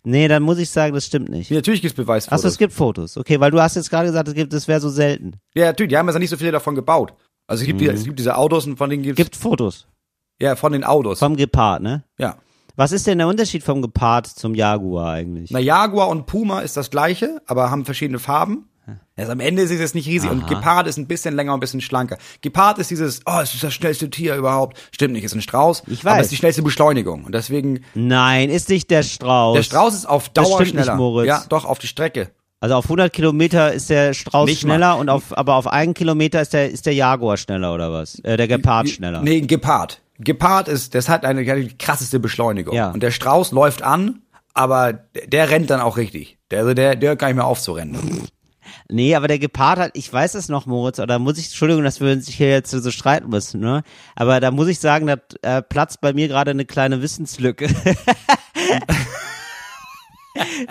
Nee, 0.02 0.28
dann 0.28 0.42
muss 0.42 0.58
ich 0.58 0.70
sagen, 0.70 0.94
das 0.94 1.04
stimmt 1.04 1.28
nicht. 1.28 1.50
Ja, 1.50 1.56
natürlich 1.56 1.82
gibt's 1.82 1.96
Beweisfotos. 1.96 2.38
Achso, 2.38 2.48
es 2.48 2.56
gibt 2.56 2.72
Fotos. 2.72 3.18
Okay, 3.18 3.38
weil 3.38 3.50
du 3.50 3.60
hast 3.60 3.76
jetzt 3.76 3.90
gerade 3.90 4.06
gesagt, 4.06 4.28
es 4.28 4.34
gibt, 4.34 4.52
es 4.54 4.66
wäre 4.66 4.80
so 4.80 4.88
selten. 4.88 5.34
ja, 5.54 5.66
natürlich, 5.66 5.90
die 5.90 5.98
haben 5.98 6.08
ja 6.08 6.18
nicht 6.18 6.30
so 6.30 6.38
viele 6.38 6.52
davon 6.52 6.74
gebaut. 6.74 7.12
Also 7.46 7.62
es 7.62 7.66
gibt, 7.66 7.80
die, 7.80 7.86
es 7.86 8.04
gibt 8.04 8.18
diese 8.18 8.36
Autos 8.36 8.66
und 8.66 8.76
von 8.78 8.88
denen 8.88 9.02
gibt's, 9.02 9.16
Gibt 9.16 9.36
Fotos 9.36 9.86
ja, 10.40 10.56
von 10.56 10.72
den 10.72 10.84
Autos. 10.84 11.18
vom 11.18 11.36
Gepard, 11.36 11.82
ne? 11.82 12.04
ja. 12.18 12.36
Was 12.76 12.92
ist 12.92 13.06
denn 13.06 13.18
der 13.18 13.28
Unterschied 13.28 13.62
vom 13.62 13.82
Gepard 13.82 14.26
zum 14.26 14.54
Jaguar 14.54 15.12
eigentlich? 15.12 15.50
Na, 15.50 15.58
Jaguar 15.58 16.08
und 16.08 16.26
Puma 16.26 16.60
ist 16.60 16.76
das 16.76 16.90
gleiche, 16.90 17.40
aber 17.46 17.70
haben 17.70 17.84
verschiedene 17.84 18.18
Farben. 18.18 18.66
Also 19.16 19.30
am 19.32 19.40
Ende 19.40 19.62
ist 19.62 19.70
es 19.70 19.78
jetzt 19.78 19.94
nicht 19.94 20.08
riesig 20.08 20.30
und 20.30 20.46
Gepard 20.48 20.88
ist 20.88 20.96
ein 20.96 21.06
bisschen 21.06 21.36
länger 21.36 21.52
und 21.52 21.58
ein 21.58 21.60
bisschen 21.60 21.80
schlanker. 21.82 22.16
Gepard 22.40 22.78
ist 22.78 22.90
dieses, 22.90 23.20
oh, 23.26 23.38
es 23.40 23.54
ist 23.54 23.62
das 23.62 23.72
schnellste 23.74 24.10
Tier 24.10 24.34
überhaupt. 24.34 24.78
Stimmt 24.90 25.12
nicht, 25.12 25.22
ist 25.22 25.34
ein 25.34 25.42
Strauß. 25.42 25.84
Ich 25.86 26.00
Aber 26.00 26.12
weiß. 26.12 26.20
es 26.20 26.24
ist 26.26 26.30
die 26.32 26.36
schnellste 26.36 26.62
Beschleunigung. 26.62 27.24
Und 27.24 27.32
deswegen, 27.34 27.84
Nein, 27.94 28.50
ist 28.50 28.68
nicht 28.68 28.90
der 28.90 29.02
Strauß. 29.04 29.54
der 29.56 29.62
Strauß 29.62 29.94
ist 29.94 30.06
auf 30.08 30.30
Das 30.30 30.44
Dauer 30.48 30.56
stimmt 30.56 30.70
schneller. 30.70 30.92
nicht, 30.94 30.98
Moritz. 30.98 31.28
Ja, 31.28 31.44
doch, 31.48 31.66
auf 31.66 31.78
die 31.78 31.86
Strecke. 31.86 32.30
Also 32.58 32.74
auf 32.74 32.84
100 32.86 33.12
Kilometer 33.12 33.72
ist 33.72 33.90
der 33.90 34.12
Strauß 34.12 34.48
Nicht 34.48 34.64
mal. 34.64 34.74
schneller 34.74 34.96
und 34.98 35.08
auf, 35.08 35.36
aber 35.38 35.54
auf 35.56 35.66
einen 35.68 35.94
Kilometer 35.94 36.40
ist 36.42 36.52
der, 36.52 36.70
ist 36.70 36.84
der 36.86 36.94
Jaguar 36.94 37.36
schneller 37.36 37.72
oder 37.74 37.92
was? 37.92 38.18
Äh, 38.20 38.36
der 38.38 38.48
Gepard 38.48 38.88
schneller. 38.88 39.20
Nee, 39.22 39.40
Gepard. 39.42 40.00
Gepard 40.20 40.68
ist, 40.68 40.94
das 40.94 41.08
hat 41.08 41.24
eine 41.24 41.44
die 41.44 41.76
krasseste 41.76 42.20
Beschleunigung. 42.20 42.74
Ja. 42.74 42.90
Und 42.90 43.02
der 43.02 43.10
Strauß 43.10 43.52
läuft 43.52 43.82
an, 43.82 44.22
aber 44.54 44.92
der, 44.92 45.50
rennt 45.50 45.70
dann 45.70 45.80
auch 45.80 45.96
richtig. 45.96 46.38
Der, 46.50 46.60
also 46.60 46.74
der, 46.74 46.96
der 46.96 47.10
hört 47.10 47.18
gar 47.18 47.28
nicht 47.28 47.36
mehr 47.36 47.46
auf 47.46 47.60
zu 47.60 47.72
rennen. 47.72 48.28
Nee, 48.88 49.14
aber 49.14 49.28
der 49.28 49.38
Gepard 49.38 49.78
hat, 49.78 49.92
ich 49.94 50.12
weiß 50.12 50.34
es 50.34 50.48
noch, 50.48 50.66
Moritz, 50.66 50.98
oder 50.98 51.18
muss 51.18 51.38
ich, 51.38 51.46
Entschuldigung, 51.46 51.84
dass 51.84 52.00
wir 52.00 52.12
uns 52.12 52.28
hier 52.28 52.50
jetzt 52.50 52.70
so 52.70 52.90
streiten 52.90 53.28
müssen, 53.28 53.60
ne? 53.60 53.82
Aber 54.14 54.40
da 54.40 54.50
muss 54.50 54.68
ich 54.68 54.78
sagen, 54.78 55.06
da 55.06 55.16
äh, 55.42 55.62
platzt 55.62 56.00
bei 56.00 56.12
mir 56.12 56.28
gerade 56.28 56.50
eine 56.50 56.64
kleine 56.64 57.02
Wissenslücke. 57.02 57.68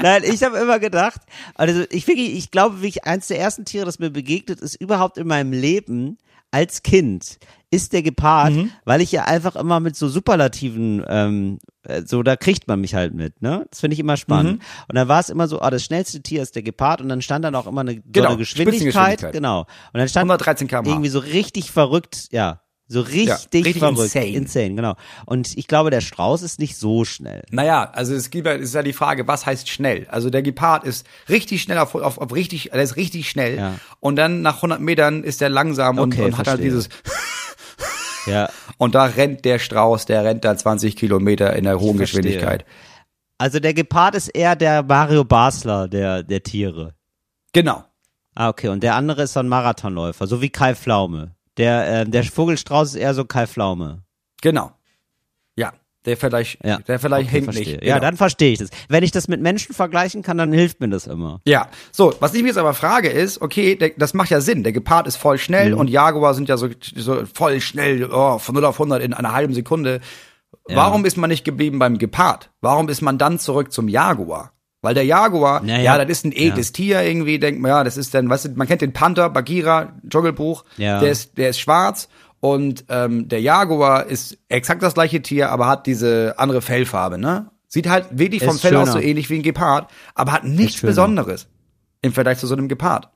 Nein, 0.02 0.24
ich 0.26 0.44
habe 0.44 0.58
immer 0.58 0.80
gedacht, 0.80 1.22
also 1.56 1.84
ich 1.90 2.08
wirklich, 2.08 2.36
ich 2.36 2.52
glaube, 2.52 2.82
wirklich 2.82 3.06
eins 3.06 3.28
der 3.28 3.40
ersten 3.40 3.66
Tiere, 3.66 3.86
das 3.86 4.00
mir 4.00 4.10
begegnet 4.10 4.62
ist, 4.62 4.76
überhaupt 4.76 5.18
in 5.18 5.28
meinem 5.28 5.52
Leben 5.52 6.18
als 6.52 6.84
Kind, 6.84 7.40
ist 7.72 7.94
der 7.94 8.02
Gepard, 8.02 8.54
weil 8.86 9.02
ich 9.02 9.12
ja 9.12 9.26
einfach 9.26 9.56
immer 9.56 9.80
mit 9.80 9.96
so 9.96 10.08
Superlativen, 10.08 11.04
ähm, 11.08 11.60
äh, 11.84 12.02
so 12.04 12.24
da 12.24 12.36
kriegt 12.36 12.68
man 12.68 12.82
mich 12.82 12.96
halt 12.96 13.14
mit, 13.14 13.42
ne? 13.42 13.68
Das 13.70 13.80
finde 13.80 13.94
ich 13.94 14.00
immer 14.00 14.18
spannend. 14.18 14.62
Und 14.88 14.96
dann 14.96 15.08
war 15.08 15.20
es 15.20 15.30
immer 15.30 15.48
so, 15.48 15.62
ah, 15.62 15.70
das 15.70 15.84
schnellste 15.84 16.22
Tier 16.22 16.42
ist 16.42 16.56
der 16.56 16.64
Gepard 16.64 17.02
und 17.02 17.10
dann 17.10 17.22
stand 17.22 17.46
dann 17.46 17.54
auch 17.56 17.68
immer 17.68 17.82
eine, 17.82 17.96
so 17.96 18.02
Genau, 18.08 18.30
eine 18.30 18.38
Geschwindigkeit, 18.38 19.32
genau. 19.32 19.62
Und 19.94 20.00
dann 20.00 20.10
stand 20.10 20.24
113 20.32 20.68
km/h. 20.68 20.90
irgendwie 20.90 21.10
so 21.10 21.20
richtig 21.20 21.72
verrückt, 21.72 22.28
ja, 22.32 22.62
so 22.92 23.02
richtig, 23.02 23.66
richtig 23.66 23.78
verrückt, 23.78 24.16
insane. 24.16 24.30
insane, 24.30 24.74
genau. 24.74 24.96
Und 25.28 25.56
ich 25.56 25.68
glaube, 25.68 25.92
der 25.92 26.02
Strauß 26.02 26.42
ist 26.42 26.58
nicht 26.58 26.76
so 26.76 27.06
schnell. 27.06 27.44
Naja, 27.52 27.88
also 27.94 28.16
es 28.16 28.32
gibt 28.32 28.48
ja, 28.48 28.54
es 28.54 28.70
ist 28.70 28.74
ja 28.74 28.82
die 28.82 28.94
Frage, 28.94 29.28
was 29.28 29.46
heißt 29.46 29.70
schnell? 29.70 30.08
Also 30.10 30.32
der 30.32 30.42
Gepard 30.42 30.86
ist 30.86 31.06
richtig 31.30 31.62
schnell 31.62 31.78
auf, 31.78 31.94
auf, 31.94 32.18
auf 32.18 32.34
richtig, 32.34 32.72
der 32.74 32.82
ist 32.82 32.96
richtig 32.96 33.30
schnell. 33.30 33.58
Ja. 33.58 33.76
Und 34.00 34.16
dann 34.16 34.42
nach 34.42 34.56
100 34.56 34.82
Metern 34.82 35.24
ist 35.24 35.40
der 35.40 35.50
langsam 35.50 36.00
und, 36.00 36.16
Okay, 36.16 36.26
und 36.26 36.38
hat 36.40 36.48
halt 36.48 36.64
dieses, 36.64 36.90
Ja, 38.26 38.50
und 38.78 38.96
da 38.96 39.06
rennt 39.06 39.46
der 39.46 39.60
Strauß, 39.60 40.06
der 40.06 40.24
rennt 40.24 40.46
da 40.46 40.56
20 40.56 40.96
Kilometer 40.96 41.56
in 41.56 41.64
der 41.64 41.80
hohen. 41.80 41.98
Geschwindigkeit. 41.98 42.66
Also 43.38 43.60
der 43.60 43.74
Gepard 43.74 44.16
ist 44.16 44.28
eher 44.28 44.56
der 44.56 44.84
Mario 44.84 45.24
Basler 45.24 45.88
der, 45.88 46.24
der 46.24 46.44
Tiere. 46.44 46.94
Genau. 47.54 47.84
Ah, 48.36 48.50
okay. 48.50 48.68
Und 48.68 48.84
der 48.84 48.96
andere 48.96 49.24
ist 49.24 49.34
so 49.34 49.40
ein 49.40 49.48
Marathonläufer, 49.48 50.28
so 50.28 50.42
wie 50.42 50.50
Kai 50.50 50.76
Pflaume. 50.76 51.36
Der, 51.58 52.02
äh, 52.02 52.06
der 52.06 52.24
Vogelstrauß 52.24 52.90
ist 52.90 52.96
eher 52.96 53.14
so 53.14 53.26
Kai 53.26 53.48
Pflaume. 53.48 54.04
Genau. 54.42 54.72
Ja, 56.06 56.06
der 56.06 56.18
vielleicht, 56.18 56.66
Ja. 56.66 56.78
der 56.80 57.00
vielleicht 57.00 57.30
Okay, 57.30 57.42
verstehe. 57.44 57.74
nicht. 57.74 57.84
Ja, 57.84 57.96
Genau. 57.96 58.08
dann 58.08 58.18
verstehe 58.18 58.54
ich 58.54 58.60
das. 58.60 58.70
Wenn 58.88 59.04
ich 59.04 59.12
das 59.12 59.28
mit 59.28 59.42
Menschen 59.42 59.76
vergleichen 59.76 60.22
kann, 60.22 60.38
dann 60.38 60.52
hilft 60.54 60.80
mir 60.80 60.90
das 60.90 61.08
immer. 61.08 61.42
Ja, 61.46 61.68
so, 61.92 62.14
was 62.20 62.34
ich 62.34 62.42
mir 62.42 62.48
jetzt 62.50 62.58
aber 62.58 62.74
frage 62.74 63.10
ist, 63.10 63.42
okay, 63.42 63.76
der, 63.76 63.92
das 63.98 64.14
macht 64.14 64.30
ja 64.30 64.40
Sinn, 64.42 64.64
der 64.64 64.72
Gepard 64.72 65.08
ist 65.08 65.18
voll 65.18 65.38
schnell 65.38 65.72
Mhm. 65.74 65.78
und 65.80 65.90
Jaguar 65.90 66.34
sind 66.34 66.48
ja 66.50 66.58
so, 66.58 66.70
so 66.96 67.24
voll 67.34 67.60
schnell, 67.62 68.10
oh, 68.12 68.38
von 68.40 68.56
0 68.56 68.66
auf 68.66 68.80
100 68.80 69.04
in 69.04 69.14
einer 69.14 69.34
halben 69.34 69.54
Sekunde. 69.54 70.00
Warum 70.68 71.04
ist 71.06 71.18
man 71.18 71.30
nicht 71.30 71.44
geblieben 71.44 71.80
beim 71.80 71.98
Gepard? 71.98 72.50
Warum 72.62 72.90
ist 72.90 73.02
man 73.02 73.18
dann 73.18 73.40
zurück 73.40 73.72
zum 73.72 73.88
Jaguar? 73.88 74.54
Weil 74.82 74.94
der 74.94 75.04
Jaguar, 75.04 75.64
Ja, 75.66 75.76
ja, 75.78 75.82
ja. 75.84 75.98
das 75.98 76.10
ist 76.10 76.26
ein 76.26 76.32
edles 76.32 76.72
Tier 76.72 77.02
irgendwie, 77.02 77.38
denkt 77.40 77.60
man, 77.60 77.70
ja, 77.70 77.84
das 77.84 77.98
ist 77.98 78.14
dann, 78.14 78.30
weißt 78.30 78.46
du, 78.46 78.50
man 78.56 78.68
kennt 78.68 78.82
den 78.82 78.94
Panther, 78.94 79.30
Bagheera, 79.30 79.94
Dschungelbuch, 80.08 80.64
Ja. 80.78 81.00
der 81.02 81.12
ist, 81.12 81.38
der 81.38 81.50
ist 81.50 81.60
schwarz 81.60 82.08
und 82.40 82.86
ähm, 82.90 83.28
der 83.28 83.42
Jaguar 83.42 84.06
ist 84.06 84.38
exakt 84.48 84.82
das 84.84 84.94
gleiche 84.94 85.22
Tier, 85.22 85.50
aber 85.52 85.68
hat 85.68 85.86
diese 85.88 86.36
andere 86.38 86.62
Fellfarbe, 86.62 87.18
ne? 87.18 87.52
Sieht 87.68 87.88
halt 87.88 88.08
wirklich 88.12 88.44
vom 88.44 88.56
Ist 88.56 88.62
Fell 88.62 88.76
aus 88.78 88.88
so 88.88 88.94
schöner. 88.94 89.06
ähnlich 89.06 89.30
wie 89.30 89.36
ein 89.40 89.44
Gepard, 89.44 89.92
aber 90.16 90.32
hat 90.32 90.44
nichts 90.44 90.78
schöner. 90.78 90.90
Besonderes 90.92 91.48
im 92.02 92.14
Vergleich 92.14 92.40
zu 92.40 92.48
so 92.48 92.56
einem 92.56 92.68
Gepard. 92.68 93.10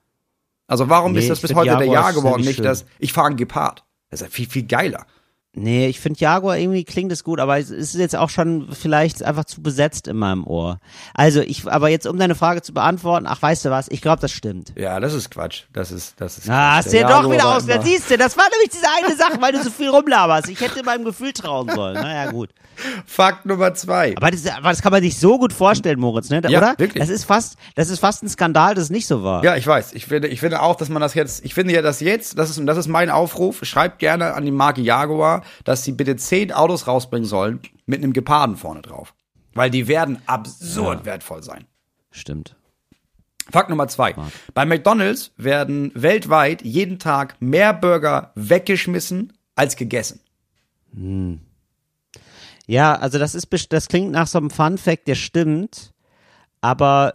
Also 0.68 0.90
warum 0.90 1.14
Nee, 1.14 1.20
ist 1.20 1.30
das 1.30 1.40
bis 1.42 1.56
heute 1.56 1.76
der 1.78 1.88
Jaguar 1.88 2.36
und 2.36 2.46
nicht 2.46 2.58
schön. 2.58 2.66
das, 2.66 2.86
ich 3.00 3.14
fahre 3.14 3.28
einen 3.28 3.38
Gepard? 3.38 3.84
Das 4.10 4.22
ist 4.22 4.28
ja 4.28 4.32
viel, 4.32 4.48
viel 4.48 4.64
geiler. 4.68 5.06
Nee, 5.56 5.86
ich 5.88 6.00
finde 6.00 6.20
Jaguar 6.20 6.58
irgendwie 6.58 6.84
klingt 6.84 7.12
es 7.12 7.24
gut, 7.24 7.40
aber 7.40 7.60
es 7.60 7.70
ist 7.70 7.94
jetzt 7.94 8.16
auch 8.16 8.32
schon 8.32 8.70
vielleicht 8.72 9.22
einfach 9.24 9.46
zu 9.46 9.62
besetzt 9.62 10.08
in 10.08 10.18
meinem 10.18 10.48
Ohr. 10.48 10.80
Also 11.14 11.42
ich, 11.42 11.72
aber 11.72 11.90
jetzt 11.90 12.08
um 12.08 12.18
deine 12.18 12.34
Frage 12.34 12.64
zu 12.64 12.74
beantworten, 12.74 13.28
ach 13.28 13.40
weißt 13.40 13.66
du 13.66 13.70
was, 13.70 13.88
ich 13.90 14.02
glaube, 14.02 14.20
das 14.20 14.32
stimmt. 14.32 14.74
Ja, 14.76 15.00
das 15.00 15.14
ist 15.14 15.30
Quatsch. 15.30 15.66
Das 15.72 15.92
ist, 15.92 16.16
das 16.20 16.40
ist 16.40 16.50
Ah, 16.50 16.54
Quatsch. 16.54 16.86
hast 16.86 16.94
du 16.94 16.98
ja 17.00 17.08
doch 17.08 17.32
wieder 17.32 17.56
aus. 17.56 17.68
Da 17.68 17.76
immer- 17.76 17.84
siehst 17.86 18.10
du, 18.10 18.18
das 18.18 18.36
war 18.36 18.46
nämlich 18.52 18.72
diese 18.72 18.86
eine 18.98 19.16
Sache, 19.16 19.40
weil 19.42 19.52
du 19.52 19.62
so 19.64 19.70
viel 19.70 19.90
rumlaberst. 19.90 20.50
Ich 20.50 20.60
hätte 20.60 20.82
meinem 20.84 21.06
Gefühl 21.06 21.34
trauen 21.34 21.70
sollen. 21.70 21.94
Naja, 21.96 22.32
gut. 22.32 22.50
Fakt 23.06 23.46
Nummer 23.46 23.76
zwei. 23.76 24.16
Aber 24.18 24.32
das, 24.32 24.48
aber 24.48 24.70
das 24.72 24.82
kann 24.82 24.92
man 24.92 25.04
sich 25.04 25.20
so 25.20 25.38
gut 25.38 25.54
vorstellen, 25.54 26.00
Moritz, 26.00 26.32
ne? 26.32 26.42
Ja, 26.50 26.58
oder? 26.58 26.74
wirklich. 26.80 27.00
Das 27.00 27.10
ist 27.10 27.26
fast, 27.26 27.56
das 27.76 27.90
ist 27.90 28.00
fast 28.00 28.24
ein 28.24 28.30
Skandal, 28.30 28.74
dass 28.74 28.86
es 28.86 28.90
nicht 28.90 29.06
so 29.06 29.24
war. 29.24 29.44
Ja, 29.44 29.56
ich 29.56 29.68
weiß. 29.68 29.94
Ich 29.94 30.08
finde, 30.08 30.28
ich 30.30 30.40
finde 30.40 30.64
auch, 30.64 30.76
dass 30.76 30.90
man 30.90 31.00
das 31.00 31.14
jetzt, 31.14 31.46
ich 31.46 31.54
finde 31.54 31.76
ja, 31.76 31.84
dass 31.84 32.00
jetzt, 32.00 32.40
das 32.40 32.50
ist, 32.50 32.60
das 32.66 32.78
ist 32.80 32.88
mein 32.88 33.12
Aufruf, 33.12 33.60
schreibt 33.64 34.00
gerne 34.00 34.34
an 34.34 34.44
die 34.46 34.52
Marke 34.52 34.82
Jaguar, 34.82 35.43
dass 35.64 35.84
sie 35.84 35.92
bitte 35.92 36.16
zehn 36.16 36.52
Autos 36.52 36.88
rausbringen 36.88 37.28
sollen 37.28 37.60
mit 37.86 38.04
einem 38.04 38.14
Geparden 38.14 38.56
vorne 38.56 38.82
drauf. 38.82 39.14
Weil 39.54 39.70
die 39.70 39.88
werden 39.88 40.22
absurd 40.26 41.06
wertvoll 41.06 41.44
sein. 41.44 41.66
Stimmt. 42.12 42.56
Fakt 43.52 43.70
Nummer 43.70 43.88
zwei. 43.88 44.16
Bei 44.54 44.66
McDonalds 44.66 45.32
werden 45.38 45.92
weltweit 45.96 46.62
jeden 46.64 46.98
Tag 46.98 47.36
mehr 47.40 47.74
Burger 47.74 48.32
weggeschmissen 48.36 49.34
als 49.56 49.76
gegessen. 49.76 50.22
Ja, 52.66 52.96
also 52.96 53.20
das 53.20 53.36
ist, 53.36 53.48
das 53.70 53.88
klingt 53.88 54.12
nach 54.12 54.28
so 54.28 54.38
einem 54.38 54.50
Fun 54.50 54.78
Fact, 54.78 55.08
der 55.08 55.16
stimmt, 55.16 55.94
aber, 56.62 57.14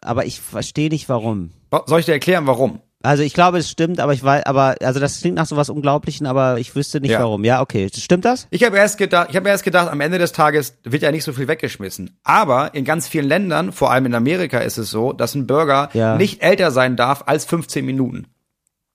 aber 0.00 0.24
ich 0.24 0.40
verstehe 0.40 0.88
nicht 0.88 1.08
warum. 1.08 1.50
Soll 1.86 2.00
ich 2.00 2.06
dir 2.06 2.12
erklären, 2.12 2.46
warum? 2.46 2.80
Also 3.02 3.22
ich 3.22 3.32
glaube, 3.32 3.58
es 3.58 3.70
stimmt, 3.70 3.98
aber 3.98 4.12
ich 4.12 4.22
weiß, 4.22 4.44
aber, 4.44 4.76
also 4.82 5.00
das 5.00 5.20
klingt 5.20 5.36
nach 5.36 5.46
sowas 5.46 5.70
Unglaublichen, 5.70 6.26
aber 6.26 6.58
ich 6.58 6.74
wüsste 6.76 7.00
nicht 7.00 7.12
Ja. 7.12 7.20
warum. 7.20 7.44
Ja, 7.44 7.62
okay. 7.62 7.88
Stimmt 7.94 8.26
das? 8.26 8.46
Ich 8.50 8.62
habe 8.62 8.76
erst 8.76 8.98
gedacht, 8.98 9.28
ich 9.30 9.36
habe 9.36 9.48
erst 9.48 9.64
gedacht, 9.64 9.88
am 9.90 10.00
Ende 10.02 10.18
des 10.18 10.32
Tages 10.32 10.76
wird 10.84 11.02
ja 11.02 11.10
nicht 11.10 11.24
so 11.24 11.32
viel 11.32 11.48
weggeschmissen. 11.48 12.18
Aber 12.24 12.74
in 12.74 12.84
ganz 12.84 13.08
vielen 13.08 13.26
Ländern, 13.26 13.72
vor 13.72 13.90
allem 13.90 14.04
in 14.06 14.14
Amerika, 14.14 14.58
ist 14.58 14.76
es 14.76 14.90
so, 14.90 15.14
dass 15.14 15.34
ein 15.34 15.46
Burger 15.46 15.88
Ja. 15.94 16.16
nicht 16.16 16.42
älter 16.42 16.70
sein 16.72 16.96
darf 16.96 17.24
als 17.26 17.46
15 17.46 17.86
Minuten. 17.86 18.26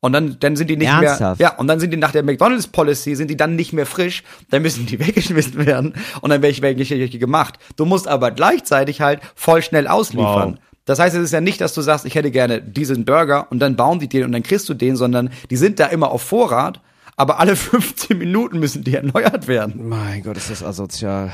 Und 0.01 0.13
dann, 0.13 0.37
dann 0.39 0.55
sind 0.55 0.69
die 0.69 0.77
nicht 0.77 0.89
Ernsthaft? 0.89 1.39
mehr, 1.39 1.49
ja, 1.49 1.57
und 1.57 1.65
dann 1.65 1.79
sind 1.79 1.89
die 1.89 1.97
nach 1.97 2.11
der 2.11 2.21
McDonalds 2.21 2.67
Policy 2.67 3.15
sind 3.15 3.31
die 3.31 3.37
dann 3.37 3.55
nicht 3.55 3.73
mehr 3.73 3.87
frisch, 3.87 4.21
dann 4.51 4.61
müssen 4.61 4.85
die 4.85 4.99
weggeschmissen 5.05 5.65
werden 5.65 5.95
und 6.21 6.29
dann 6.29 6.43
welche 6.43 6.61
welche 6.61 7.17
gemacht. 7.17 7.55
Du 7.75 7.85
musst 7.85 8.07
aber 8.07 8.29
gleichzeitig 8.29 9.01
halt 9.01 9.21
voll 9.33 9.63
schnell 9.63 9.87
ausliefern. 9.87 10.59
Wow. 10.59 10.74
Das 10.85 10.99
heißt, 10.99 11.15
es 11.15 11.23
ist 11.23 11.31
ja 11.33 11.41
nicht, 11.41 11.61
dass 11.61 11.73
du 11.73 11.81
sagst, 11.81 12.05
ich 12.05 12.15
hätte 12.15 12.31
gerne 12.31 12.61
diesen 12.61 13.05
Burger 13.05 13.47
und 13.49 13.59
dann 13.59 13.75
bauen 13.75 13.99
die 13.99 14.07
den 14.07 14.23
und 14.23 14.31
dann 14.31 14.43
kriegst 14.43 14.69
du 14.69 14.73
den, 14.75 14.95
sondern 14.95 15.31
die 15.49 15.57
sind 15.57 15.79
da 15.79 15.87
immer 15.87 16.11
auf 16.11 16.21
Vorrat, 16.21 16.79
aber 17.15 17.39
alle 17.39 17.55
15 17.57 18.17
Minuten 18.17 18.59
müssen 18.59 18.83
die 18.83 18.95
erneuert 18.95 19.47
werden. 19.47 19.87
Mein 19.87 20.23
Gott, 20.23 20.37
ist 20.37 20.51
das 20.51 20.63
asozial. 20.63 21.31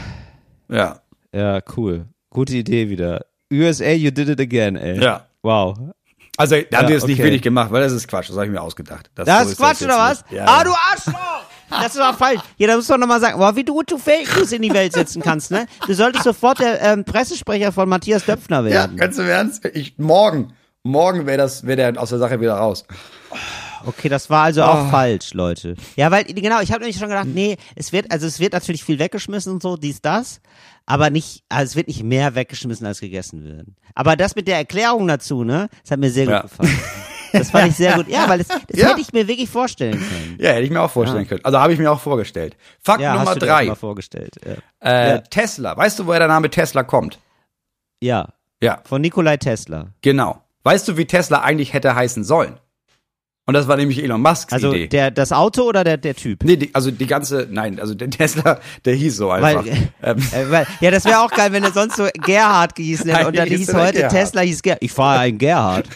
Ja. 0.69 1.01
Ja, 1.33 1.59
cool. 1.75 2.05
Gute 2.29 2.55
Idee 2.55 2.89
wieder. 2.89 3.25
USA, 3.51 3.91
you 3.91 4.11
did 4.11 4.29
it 4.29 4.39
again, 4.39 4.75
ey. 4.77 5.01
Ja. 5.01 5.27
Wow. 5.41 5.77
Also, 6.37 6.55
da 6.69 6.77
haben 6.77 6.83
Ja, 6.83 6.87
die 6.87 6.93
es 6.93 7.05
nicht 7.05 7.15
okay. 7.19 7.25
wirklich 7.25 7.41
gemacht, 7.41 7.71
weil 7.71 7.83
das 7.83 7.91
ist 7.91 8.07
Quatsch, 8.07 8.29
das 8.29 8.35
habe 8.37 8.45
ich 8.45 8.51
mir 8.51 8.61
ausgedacht. 8.61 9.11
Das 9.15 9.27
so 9.27 9.49
ist 9.51 9.57
Quatsch, 9.57 9.81
oder 9.81 9.97
was? 9.97 10.23
nicht. 10.23 10.33
Ja, 10.33 10.45
ah, 10.47 10.63
du 10.63 10.71
Arschloch! 10.71 11.43
Das 11.71 11.95
ist 11.95 12.01
auch 12.01 12.17
falsch. 12.17 12.41
Ja, 12.57 12.67
da 12.67 12.75
musst 12.75 12.89
du 12.89 12.93
doch 12.93 12.99
nochmal 12.99 13.19
sagen, 13.21 13.37
boah, 13.39 13.55
wie 13.55 13.63
du, 13.63 13.81
du 13.83 13.97
Fake 13.97 14.35
News 14.35 14.51
in 14.51 14.61
die 14.61 14.73
Welt 14.73 14.93
setzen 14.93 15.21
kannst, 15.21 15.51
ne? 15.51 15.65
Du 15.87 15.93
solltest 15.93 16.23
sofort 16.25 16.59
der 16.59 16.81
ähm, 16.81 17.03
Pressesprecher 17.05 17.71
von 17.71 17.87
Matthias 17.89 18.25
Döpfner 18.25 18.57
Ja, 18.59 18.63
werden. 18.63 18.97
ganz 18.97 19.17
im 19.17 19.27
Ernst? 19.27 19.65
Ich, 19.73 19.97
morgen, 19.97 20.53
morgen 20.83 21.25
wäre 21.25 21.37
das, 21.37 21.65
wäre 21.65 21.77
der 21.77 22.01
aus 22.01 22.09
der 22.09 22.19
Sache 22.19 22.39
wieder 22.41 22.55
raus. 22.55 22.83
Okay, 23.85 24.09
das 24.09 24.29
war 24.29 24.43
also 24.43 24.61
auch 24.63 24.85
Oh. 24.87 24.89
falsch, 24.91 25.33
Leute. 25.33 25.75
Ja, 25.95 26.11
weil, 26.11 26.25
genau, 26.25 26.61
ich 26.61 26.71
habe 26.71 26.81
nämlich 26.81 26.97
schon 26.97 27.07
gedacht, 27.09 27.25
nee, 27.27 27.57
es 27.75 27.91
wird, 27.91 28.11
also 28.11 28.27
es 28.27 28.39
wird 28.39 28.53
natürlich 28.53 28.83
viel 28.83 28.99
weggeschmissen 28.99 29.51
und 29.53 29.63
so, 29.63 29.75
dies, 29.75 30.01
das, 30.01 30.39
aber 30.85 31.09
nicht, 31.09 31.43
also 31.49 31.71
es 31.71 31.75
wird 31.75 31.87
nicht 31.87 32.03
mehr 32.03 32.35
weggeschmissen, 32.35 32.85
als 32.85 32.99
gegessen 32.99 33.43
wird. 33.43 33.65
Aber 33.95 34.15
das 34.15 34.35
mit 34.35 34.47
der 34.47 34.57
Erklärung 34.57 35.07
dazu, 35.07 35.43
ne, 35.43 35.67
das 35.81 35.91
hat 35.91 35.99
mir 35.99 36.11
sehr 36.11 36.25
gut 36.25 36.33
Ja. 36.33 36.41
gefallen. 36.41 36.79
Das 37.31 37.51
fand 37.51 37.69
ich 37.69 37.75
sehr 37.75 37.93
gut. 37.95 38.07
Ja, 38.09 38.27
weil 38.29 38.39
das, 38.39 38.47
das 38.47 38.59
Ja. 38.79 38.89
hätte 38.89 39.01
ich 39.01 39.11
mir 39.13 39.27
wirklich 39.27 39.49
vorstellen 39.49 39.93
können. 39.93 40.37
Ja, 40.39 40.51
hätte 40.51 40.63
ich 40.63 40.69
mir 40.71 40.81
auch 40.81 40.91
vorstellen 40.91 41.27
können. 41.27 41.41
Also 41.43 41.59
habe 41.59 41.73
ich 41.73 41.79
mir 41.79 41.91
auch 41.91 41.99
vorgestellt. 41.99 42.55
Fakt 42.81 43.01
Ja, 43.01 43.15
Nummer 43.15 43.35
drei. 43.35 43.65
mal 43.65 43.75
vorgestellt. 43.75 44.35
Ja. 44.45 44.53
Äh, 44.89 45.09
Ja. 45.09 45.17
Tesla. 45.19 45.75
Weißt 45.77 45.99
du, 45.99 46.07
woher 46.07 46.19
der 46.19 46.27
Name 46.27 46.49
Tesla 46.49 46.83
kommt? 46.83 47.19
ja, 48.01 48.29
Ja, 48.61 48.79
von 48.83 49.01
Nikolai 49.01 49.37
Tesla. 49.37 49.87
genau. 50.01 50.41
Weißt 50.63 50.87
du, 50.87 50.97
wie 50.97 51.05
Tesla 51.05 51.41
eigentlich 51.41 51.73
hätte 51.73 51.95
heißen 51.95 52.23
sollen? 52.23 52.57
Und 53.47 53.55
das 53.55 53.67
war 53.67 53.75
nämlich 53.75 54.01
Elon 54.01 54.21
Musks 54.21 54.53
Also 54.53 54.71
Idee. 54.71 54.87
der, 54.87 55.09
das 55.09 55.31
Auto 55.31 55.63
oder 55.63 55.83
der, 55.83 55.97
der 55.97 56.15
Typ? 56.15 56.43
nee, 56.43 56.55
die, 56.57 56.73
also 56.75 56.91
die 56.91 57.07
ganze, 57.07 57.47
nein, 57.49 57.79
also 57.79 57.95
der 57.95 58.09
Tesla, 58.11 58.59
der 58.85 58.93
hieß 58.93 59.17
so 59.17 59.31
einfach. 59.31 59.65
Weil, 59.65 59.89
ähm, 60.03 60.17
äh, 60.31 60.51
weil, 60.51 60.67
ja, 60.79 60.91
das 60.91 61.05
wäre 61.05 61.21
auch 61.21 61.31
geil, 61.31 61.51
wenn 61.51 61.63
er 61.63 61.71
sonst 61.71 61.95
so 61.97 62.07
Gerhard 62.23 62.75
gehießen 62.75 63.09
hätte 63.09 63.27
und 63.29 63.35
dann 63.35 63.47
hieß 63.49 63.73
heute 63.73 63.93
Gerhard. 63.93 64.11
Tesla 64.13 64.41
hieß 64.41 64.61
Gerhard. 64.61 64.83
Ich 64.83 64.91
fahre 64.91 65.19
einen 65.21 65.37
Gerhard. 65.39 65.87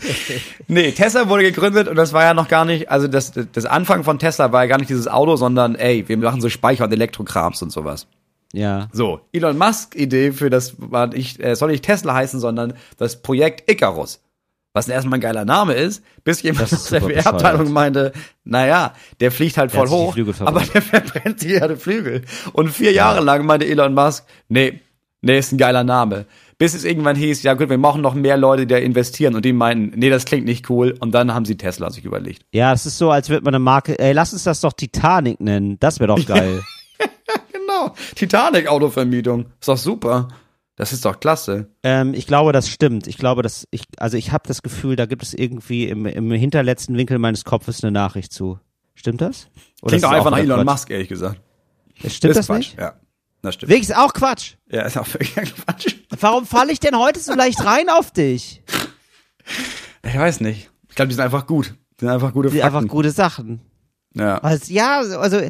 Nee, 0.68 0.92
Tesla 0.92 1.28
wurde 1.28 1.42
gegründet 1.42 1.88
und 1.88 1.96
das 1.96 2.12
war 2.12 2.24
ja 2.24 2.34
noch 2.34 2.48
gar 2.48 2.64
nicht, 2.64 2.90
also 2.90 3.08
das, 3.08 3.32
das 3.52 3.64
Anfang 3.66 4.04
von 4.04 4.18
Tesla 4.18 4.52
war 4.52 4.64
ja 4.64 4.68
gar 4.68 4.78
nicht 4.78 4.90
dieses 4.90 5.08
Auto, 5.08 5.36
sondern 5.36 5.74
ey, 5.74 6.08
wir 6.08 6.16
machen 6.16 6.40
so 6.40 6.48
Speicher 6.48 6.84
und 6.84 6.92
Elektrokrams 6.92 7.62
und 7.62 7.70
sowas. 7.70 8.06
Ja. 8.52 8.88
So, 8.92 9.20
Elon 9.32 9.58
Musk 9.58 9.94
Idee 9.94 10.32
für 10.32 10.50
das 10.50 10.74
war 10.78 11.08
nicht, 11.08 11.40
äh, 11.40 11.54
soll 11.56 11.70
nicht 11.70 11.84
Tesla 11.84 12.14
heißen, 12.14 12.40
sondern 12.40 12.74
das 12.96 13.22
Projekt 13.22 13.70
Icarus. 13.70 14.20
Was 14.72 14.88
erstmal 14.88 15.18
ein 15.18 15.22
geiler 15.22 15.46
Name 15.46 15.72
ist, 15.72 16.02
bis 16.22 16.42
jemand 16.42 16.70
aus 16.70 16.90
der 16.90 17.00
PR-Abteilung 17.00 17.72
meinte, 17.72 18.12
naja, 18.44 18.92
der 19.20 19.32
fliegt 19.32 19.56
halt 19.56 19.72
voll 19.72 19.88
hoch, 19.88 20.14
aber 20.40 20.60
der 20.60 20.82
verbrennt 20.82 21.40
sich 21.40 21.52
ja 21.52 21.66
die 21.66 21.76
Flügel. 21.76 22.22
Und 22.52 22.68
vier 22.68 22.92
Jahre 22.92 23.22
lang 23.22 23.46
meinte 23.46 23.66
Elon 23.66 23.94
Musk, 23.94 24.26
nee, 24.50 24.80
nee, 25.22 25.38
ist 25.38 25.52
ein 25.52 25.56
geiler 25.58 25.82
Name. 25.82 26.26
Bis 26.58 26.72
es 26.74 26.84
irgendwann 26.84 27.16
hieß, 27.16 27.42
ja 27.42 27.52
gut, 27.54 27.68
wir 27.68 27.76
brauchen 27.78 28.00
noch 28.00 28.14
mehr 28.14 28.36
Leute, 28.38 28.66
die 28.66 28.72
da 28.74 28.78
investieren 28.78 29.34
und 29.34 29.44
die 29.44 29.52
meinten, 29.52 29.98
nee, 29.98 30.08
das 30.08 30.24
klingt 30.24 30.46
nicht 30.46 30.70
cool. 30.70 30.94
Und 31.00 31.12
dann 31.12 31.34
haben 31.34 31.44
sie 31.44 31.56
Tesla 31.58 31.90
sich 31.90 32.04
überlegt. 32.06 32.46
Ja, 32.52 32.72
es 32.72 32.86
ist 32.86 32.96
so, 32.96 33.10
als 33.10 33.28
würde 33.28 33.44
man 33.44 33.54
eine 33.54 33.62
Marke, 33.62 33.98
ey, 33.98 34.12
lass 34.14 34.32
uns 34.32 34.44
das 34.44 34.60
doch 34.62 34.72
Titanic 34.72 35.38
nennen. 35.40 35.78
Das 35.80 36.00
wäre 36.00 36.08
doch 36.14 36.24
geil. 36.26 36.62
Genau, 37.52 37.94
Titanic-Autovermietung. 38.14 39.46
Ist 39.60 39.68
doch 39.68 39.76
super. 39.76 40.28
Das 40.76 40.92
ist 40.92 41.04
doch 41.04 41.18
klasse. 41.20 41.68
ähm, 41.82 42.14
ich 42.14 42.26
glaube, 42.26 42.52
das 42.52 42.68
stimmt. 42.68 43.06
Ich 43.06 43.16
glaube, 43.18 43.42
dass 43.42 43.66
ich, 43.70 43.82
also 43.98 44.16
ich 44.16 44.30
habe 44.30 44.44
das 44.46 44.62
Gefühl, 44.62 44.94
da 44.94 45.06
gibt 45.06 45.22
es 45.22 45.34
irgendwie 45.34 45.86
im, 45.88 46.06
im 46.06 46.30
hinterletzten 46.30 46.96
Winkel 46.96 47.18
meines 47.18 47.44
Kopfes 47.44 47.82
eine 47.82 47.90
Nachricht 47.90 48.32
zu. 48.32 48.60
Stimmt 48.94 49.20
das? 49.20 49.48
Oder 49.82 49.90
Klingt 49.90 50.04
doch 50.04 50.12
einfach 50.12 50.30
nach 50.30 50.38
Elon 50.38 50.58
Quatsch? 50.58 50.66
Musk, 50.74 50.90
ehrlich 50.90 51.08
gesagt. 51.08 51.40
Stimmt 52.06 52.30
ist 52.30 52.36
das 52.36 52.46
Quatsch. 52.46 52.56
nicht? 52.58 52.78
Ja, 52.78 52.94
das 53.46 53.54
stimmt. 53.54 53.70
Wirklich 53.70 53.88
ist 53.88 53.96
auch 53.96 54.12
Quatsch. 54.12 54.54
Ja, 54.70 54.82
ist 54.82 54.96
auch 54.98 55.06
völlig 55.06 55.34
Quatsch. 55.34 55.94
Warum 56.20 56.46
falle 56.46 56.72
ich 56.72 56.80
denn 56.80 56.96
heute 56.98 57.20
so 57.20 57.34
leicht 57.34 57.64
rein 57.64 57.88
auf 57.88 58.10
dich? 58.10 58.62
Ich 60.04 60.16
weiß 60.18 60.40
nicht. 60.40 60.70
Ich 60.88 60.94
glaube, 60.94 61.08
die 61.08 61.14
sind 61.14 61.24
einfach 61.24 61.46
gut. 61.46 61.74
Die 62.00 62.04
sind 62.04 62.08
einfach 62.12 62.32
gute 62.32 62.50
Die 62.50 62.58
Fakten. 62.60 62.76
einfach 62.76 62.88
gute 62.90 63.10
Sachen. 63.10 63.60
Ja. 64.14 64.38
Also, 64.38 64.72
ja, 64.72 64.98
also, 65.00 65.40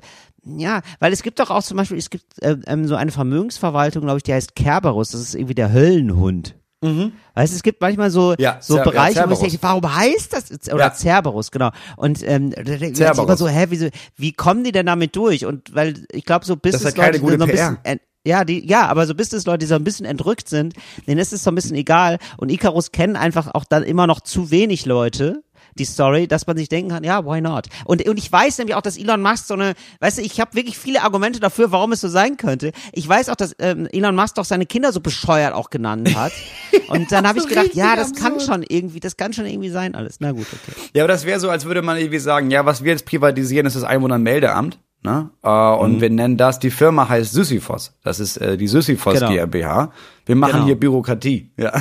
ja, 0.45 0.81
weil 1.01 1.13
es 1.13 1.23
gibt 1.23 1.39
doch 1.41 1.51
auch 1.51 1.63
zum 1.63 1.77
Beispiel, 1.77 1.99
es 1.99 2.11
gibt 2.11 2.25
ähm, 2.43 2.63
ähm, 2.67 2.87
so 2.87 2.95
eine 2.97 3.11
Vermögensverwaltung, 3.13 4.03
glaube 4.03 4.19
ich, 4.19 4.23
die 4.23 4.33
heißt 4.33 4.55
Kerberus, 4.55 5.11
das 5.11 5.21
ist 5.21 5.35
irgendwie 5.35 5.55
der 5.55 5.73
Höllenhund. 5.73 6.57
Weißt 6.83 7.53
du, 7.53 7.57
es 7.57 7.62
gibt 7.62 7.81
manchmal 7.81 8.11
so, 8.11 8.31
Mhm. 8.31 8.37
Ja, 8.39 8.59
so 8.61 8.77
ja, 8.77 8.85
Bereiche, 8.85 9.25
wo 9.29 9.33
ich 9.33 9.39
denke, 9.41 9.59
warum 9.61 9.97
heißt 9.97 10.33
das? 10.33 10.51
jetzt- 10.51 10.73
Oder 10.73 10.85
Ja. 10.87 10.95
Cerberus, 10.95 11.51
genau. 11.51 11.71
Und 11.97 12.23
ähm, 12.23 12.51
da 12.51 12.62
denke 12.62 12.89
ich 12.89 12.97
Cerberus. 12.97 13.25
immer 13.27 13.37
so, 13.37 13.49
hä, 13.49 13.67
wie, 13.71 13.91
wie 14.17 14.33
kommen 14.33 14.62
die 14.62 14.73
denn 14.73 14.87
damit 14.87 15.17
durch? 15.17 15.47
Und 15.47 15.75
weil 15.75 16.07
ich 16.12 16.25
glaube, 16.25 16.45
so 16.45 16.55
Das 16.55 16.75
ist 16.75 16.81
ja 16.83 16.89
Business 16.91 16.95
keine 16.95 17.19
gute 17.21 17.39
so 17.39 17.45
ein 17.45 17.51
bisschen, 17.51 17.79
ja, 18.27 18.45
die, 18.45 18.69
ja, 18.69 18.87
aber 18.89 19.07
so 19.07 19.15
Business-Leute, 19.15 19.59
die 19.59 19.67
so 19.67 19.77
ein 19.77 19.85
bisschen 19.85 20.05
entrückt 20.05 20.49
sind, 20.49 20.75
denen 21.07 21.19
ist 21.21 21.33
es 21.33 21.45
so 21.45 21.51
ein 21.51 21.55
bisschen 21.55 21.77
egal. 21.77 22.19
Und 22.37 22.51
Icarus 22.51 22.91
kennen 22.93 23.17
einfach 23.17 23.55
auch 23.55 23.65
dann 23.65 23.83
immer 23.85 24.07
noch 24.09 24.21
zu 24.21 24.51
wenig 24.51 24.85
Leute, 24.85 25.43
die 25.79 25.85
Story, 25.85 26.27
dass 26.27 26.47
man 26.47 26.57
sich 26.57 26.69
denken 26.69 26.91
kann, 26.91 27.05
ja, 27.05 27.25
why 27.25 27.41
not? 27.41 27.67
Und, 27.85 28.07
und 28.09 28.19
ich 28.19 28.31
weiß 28.31 28.59
nämlich 28.59 28.75
auch, 28.75 28.83
dass 28.83 28.97
Elon 28.99 29.23
Musk 29.23 29.47
so 29.47 29.55
eine, 29.55 29.75
weißt 30.01 30.19
du, 30.19 30.23
ich 30.23 30.41
habe 30.41 30.55
wirklich 30.55 30.79
viele 30.79 31.03
Argumente 31.03 31.41
dafür, 31.41 31.73
warum 31.73 31.93
es 31.93 32.01
so 32.01 32.09
sein 32.09 32.37
könnte. 32.37 32.73
Ich 32.93 33.09
weiß 33.09 33.29
auch, 33.29 33.37
dass 33.37 33.55
ähm, 33.59 33.87
Elon 33.93 34.15
Musk 34.17 34.35
doch 34.37 34.45
seine 34.45 34.67
Kinder 34.67 34.93
so 34.93 35.01
bescheuert 35.01 35.55
auch 35.55 35.71
genannt 35.71 36.15
hat. 36.17 36.33
Und 36.89 37.11
dann 37.12 37.27
habe 37.27 37.41
so 37.41 37.47
ich 37.47 37.55
gedacht, 37.55 37.75
ja, 37.75 37.97
das 37.97 38.12
kann 38.15 38.35
absurd. 38.35 38.43
schon 38.47 38.62
irgendwie, 38.69 39.01
das 39.01 39.17
kann 39.17 39.33
schon 39.33 39.47
irgendwie 39.47 39.71
sein 39.71 39.95
alles. 39.95 40.17
Na 40.21 40.33
gut, 40.33 40.47
okay. 40.53 40.79
Ja, 40.95 41.05
aber 41.05 41.12
das 41.12 41.25
wäre 41.25 41.41
so, 41.41 41.51
als 41.51 41.65
würde 41.65 41.83
man 41.83 41.97
irgendwie 41.97 42.19
sagen, 42.19 42.51
ja, 42.51 42.65
was 42.67 42.83
wir 42.85 42.93
jetzt 42.93 43.07
privatisieren, 43.07 43.67
ist 43.67 43.77
das 43.77 43.85
Einwohnermeldeamt. 43.85 44.79
Ne? 45.03 45.31
Äh, 45.43 45.49
und 45.49 46.01
wir 46.01 46.11
nennen 46.11 46.37
das, 46.37 46.59
die 46.59 46.71
Firma 46.71 47.09
heißt 47.09 47.33
Sisyphos. 47.33 47.93
Das 48.03 48.19
ist 48.19 48.39
äh, 48.39 48.57
die 48.57 48.67
Sisyphos 48.67 49.15
Genau. 49.15 49.29
GmbH. 49.29 49.93
Wir 50.25 50.35
machen 50.37 50.53
Genau. 50.55 50.65
hier 50.67 50.81
Bürokratie. 50.81 51.53
Ja. 51.57 51.73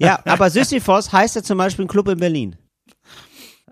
Ja, 0.00 0.18
aber 0.24 0.50
Sisyphos 0.50 1.12
heißt 1.12 1.36
ja 1.36 1.42
zum 1.42 1.58
Beispiel 1.58 1.84
ein 1.84 1.88
Club 1.88 2.08
in 2.08 2.18
Berlin. 2.18 2.56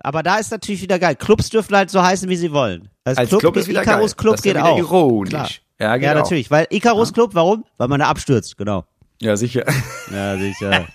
Aber 0.03 0.21
da 0.21 0.37
ist 0.37 0.51
natürlich 0.51 0.81
wieder 0.81 0.99
geil. 0.99 1.15
Clubs 1.15 1.49
dürfen 1.49 1.75
halt 1.75 1.89
so 1.89 2.03
heißen, 2.03 2.29
wie 2.29 2.35
sie 2.35 2.51
wollen. 2.51 2.89
Das 3.03 3.17
Als 3.17 3.29
Club 3.29 3.57
ist 3.57 3.67
wieder 3.67 3.81
Icarus 3.81 4.15
geil. 4.15 4.21
Club 4.21 4.35
Das 4.35 4.45
ja 4.45 4.53
geht 4.53 4.61
auch. 4.61 4.77
ironisch. 4.77 5.29
Klar. 5.29 5.49
Ja, 5.79 5.97
geht 5.97 6.05
ja 6.05 6.13
natürlich. 6.13 6.51
Weil 6.51 6.67
Icarus 6.69 7.11
Club, 7.13 7.31
warum? 7.33 7.65
Weil 7.77 7.87
man 7.87 7.99
da 7.99 8.07
abstürzt, 8.07 8.57
genau. 8.57 8.85
ja, 9.19 9.35
sicher. 9.35 9.65
Ja, 10.11 10.37
sicher. 10.37 10.85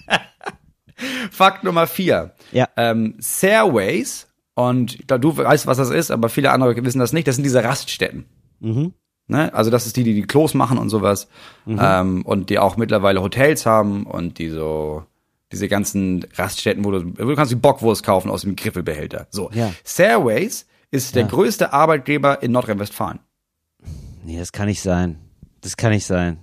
Fakt 1.31 1.64
Nummer 1.64 1.87
vier. 1.87 2.35
Ja. 2.53 2.68
Ähm, 2.77 3.16
Stairways, 3.21 4.29
und 4.59 5.07
glaub, 5.07 5.21
du 5.21 5.37
weißt, 5.37 5.68
was 5.68 5.77
das 5.77 5.90
ist, 5.90 6.11
aber 6.11 6.29
viele 6.29 6.51
andere 6.51 6.75
wissen 6.85 6.99
das 6.99 7.12
nicht, 7.12 7.29
das 7.29 7.37
sind 7.37 7.44
diese 7.44 7.62
Raststätten. 7.62 8.25
Mhm. 8.59 8.92
Ne? 9.29 9.55
Also 9.55 9.71
das 9.71 9.87
ist 9.87 9.97
die, 9.97 10.03
die 10.03 10.14
die 10.14 10.27
Klos 10.27 10.53
machen 10.53 10.79
und 10.79 10.88
sowas. 10.88 11.29
Mhm. 11.64 11.79
Ähm, 11.81 12.23
und 12.27 12.51
die 12.51 12.59
auch 12.59 12.77
mittlerweile 12.77 13.23
Hotels 13.23 13.66
haben 13.66 14.05
und 14.05 14.38
die 14.38 14.49
so 14.49 15.05
diese 15.53 15.69
ganzen 15.69 16.27
Raststätten, 16.35 16.85
wo 16.85 16.91
du, 16.91 17.01
du 17.05 17.35
kannst 17.35 17.51
die 17.53 17.57
Bockwurst 17.57 18.03
kaufen 18.03 18.31
aus 18.31 18.43
dem 18.43 18.57
Griffelbehälter. 18.57 19.27
So. 19.31 19.51
Ja. 19.53 19.73
Stairways 19.85 20.67
ist 20.91 21.15
der 21.15 21.23
Ja. 21.23 21.29
größte 21.29 21.73
Arbeitgeber 21.73 22.43
in 22.43 22.53
Nordrhein-Westfalen. 22.53 23.21
Nee, 24.25 24.39
das 24.39 24.53
kann 24.53 24.67
nicht 24.67 24.83
sein. 24.83 25.19
Das 25.61 25.77
kann 25.77 25.91
nicht 25.93 26.07
sein. 26.07 26.39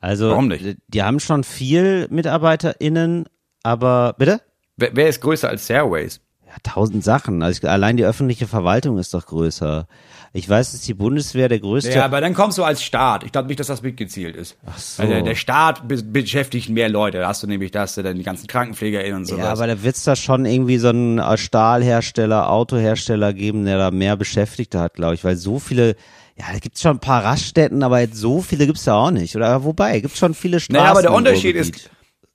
Also, 0.00 0.30
Warum 0.30 0.48
nicht? 0.48 0.76
Die, 0.86 1.02
haben 1.02 1.18
schon 1.18 1.42
viel 1.42 2.06
MitarbeiterInnen, 2.10 3.26
aber, 3.64 4.14
bitte? 4.16 4.40
Wer, 4.76 4.94
wer 4.94 5.08
ist 5.08 5.20
größer 5.20 5.48
als 5.48 5.64
Stairways? 5.64 6.20
Ja, 6.46 6.54
tausend 6.62 7.02
Sachen. 7.04 7.42
Also 7.42 7.58
ich, 7.62 7.68
allein 7.68 7.96
die 7.96 8.04
öffentliche 8.04 8.46
Verwaltung 8.46 8.98
ist 8.98 9.12
doch 9.12 9.26
größer. 9.26 9.86
Ich 10.32 10.48
weiß, 10.48 10.72
dass 10.72 10.82
die 10.82 10.94
Bundeswehr 10.94 11.48
der 11.48 11.58
größte. 11.58 11.92
Ja, 11.92 12.04
aber 12.04 12.20
dann 12.20 12.34
kommst 12.34 12.58
du 12.58 12.64
als 12.64 12.82
Staat. 12.82 13.24
Ich 13.24 13.32
glaube 13.32 13.48
nicht, 13.48 13.58
dass 13.60 13.68
das 13.68 13.82
mitgezielt 13.82 14.36
ist. 14.36 14.56
Ach 14.66 14.78
so. 14.78 15.02
Also 15.02 15.24
der 15.24 15.34
Staat 15.34 15.88
be 15.88 16.02
beschäftigt 16.02 16.68
mehr 16.68 16.88
Leute. 16.88 17.18
Da 17.18 17.28
hast 17.28 17.42
du 17.42 17.46
nämlich 17.46 17.70
das, 17.70 17.94
dann 17.94 18.16
die 18.16 18.22
ganzen 18.24 18.46
KrankenpflegerInnen 18.46 19.18
und 19.20 19.24
sowas. 19.24 19.44
Ja, 19.44 19.52
aber 19.52 19.66
da 19.66 19.82
wird's 19.82 20.04
da 20.04 20.16
schon 20.16 20.44
irgendwie 20.44 20.76
so 20.78 20.88
einen 20.88 21.18
äh, 21.18 21.36
Stahlhersteller, 21.38 22.50
Autohersteller 22.50 23.32
geben, 23.32 23.64
der 23.64 23.78
da 23.78 23.90
mehr 23.90 24.16
Beschäftigte 24.16 24.78
hat, 24.80 24.94
glaube 24.94 25.14
ich, 25.14 25.24
weil 25.24 25.36
so 25.36 25.58
viele, 25.58 25.96
ja, 26.38 26.44
da 26.52 26.58
gibt's 26.58 26.82
schon 26.82 26.96
ein 26.96 27.00
paar 27.00 27.24
Raststätten, 27.24 27.82
aber 27.82 28.00
jetzt 28.00 28.16
so 28.16 28.42
viele 28.42 28.66
gibt's 28.66 28.84
da 28.84 28.94
auch 28.96 29.10
nicht. 29.10 29.34
Oder 29.34 29.64
wobei, 29.64 29.98
gibt's 30.00 30.18
schon 30.18 30.34
viele 30.34 30.60
Straßen. 30.60 30.78
Naja, 30.78 30.90
aber 30.92 31.02
der 31.02 31.12
Unterschied 31.12 31.56
ist- 31.56 31.90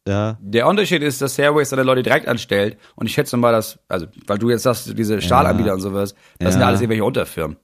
ja, 0.08 0.38
Der 0.42 0.68
Unterschied 0.68 1.02
ist, 1.02 1.22
dass 1.22 1.34
Stairways 1.34 1.70
seine 1.70 1.84
Leute 1.84 2.04
direkt 2.04 2.28
anstellt. 2.28 2.78
Und 2.96 3.06
ich 3.06 3.14
schätze 3.14 3.38
mal, 3.38 3.54
dass, 3.54 3.80
also, 3.88 4.08
weil 4.28 4.38
du 4.38 4.50
jetzt 4.50 4.64
sagst, 4.64 4.98
diese 4.98 5.22
Stahlanbieter 5.22 5.74
und 5.74 5.80
sowas, 5.80 6.14
das 6.40 6.54
sind 6.54 6.60
Ja. 6.60 6.66
ja 6.66 6.68
alles 6.68 6.82
irgendwelche 6.82 7.06
Unterfirmen. 7.06 7.56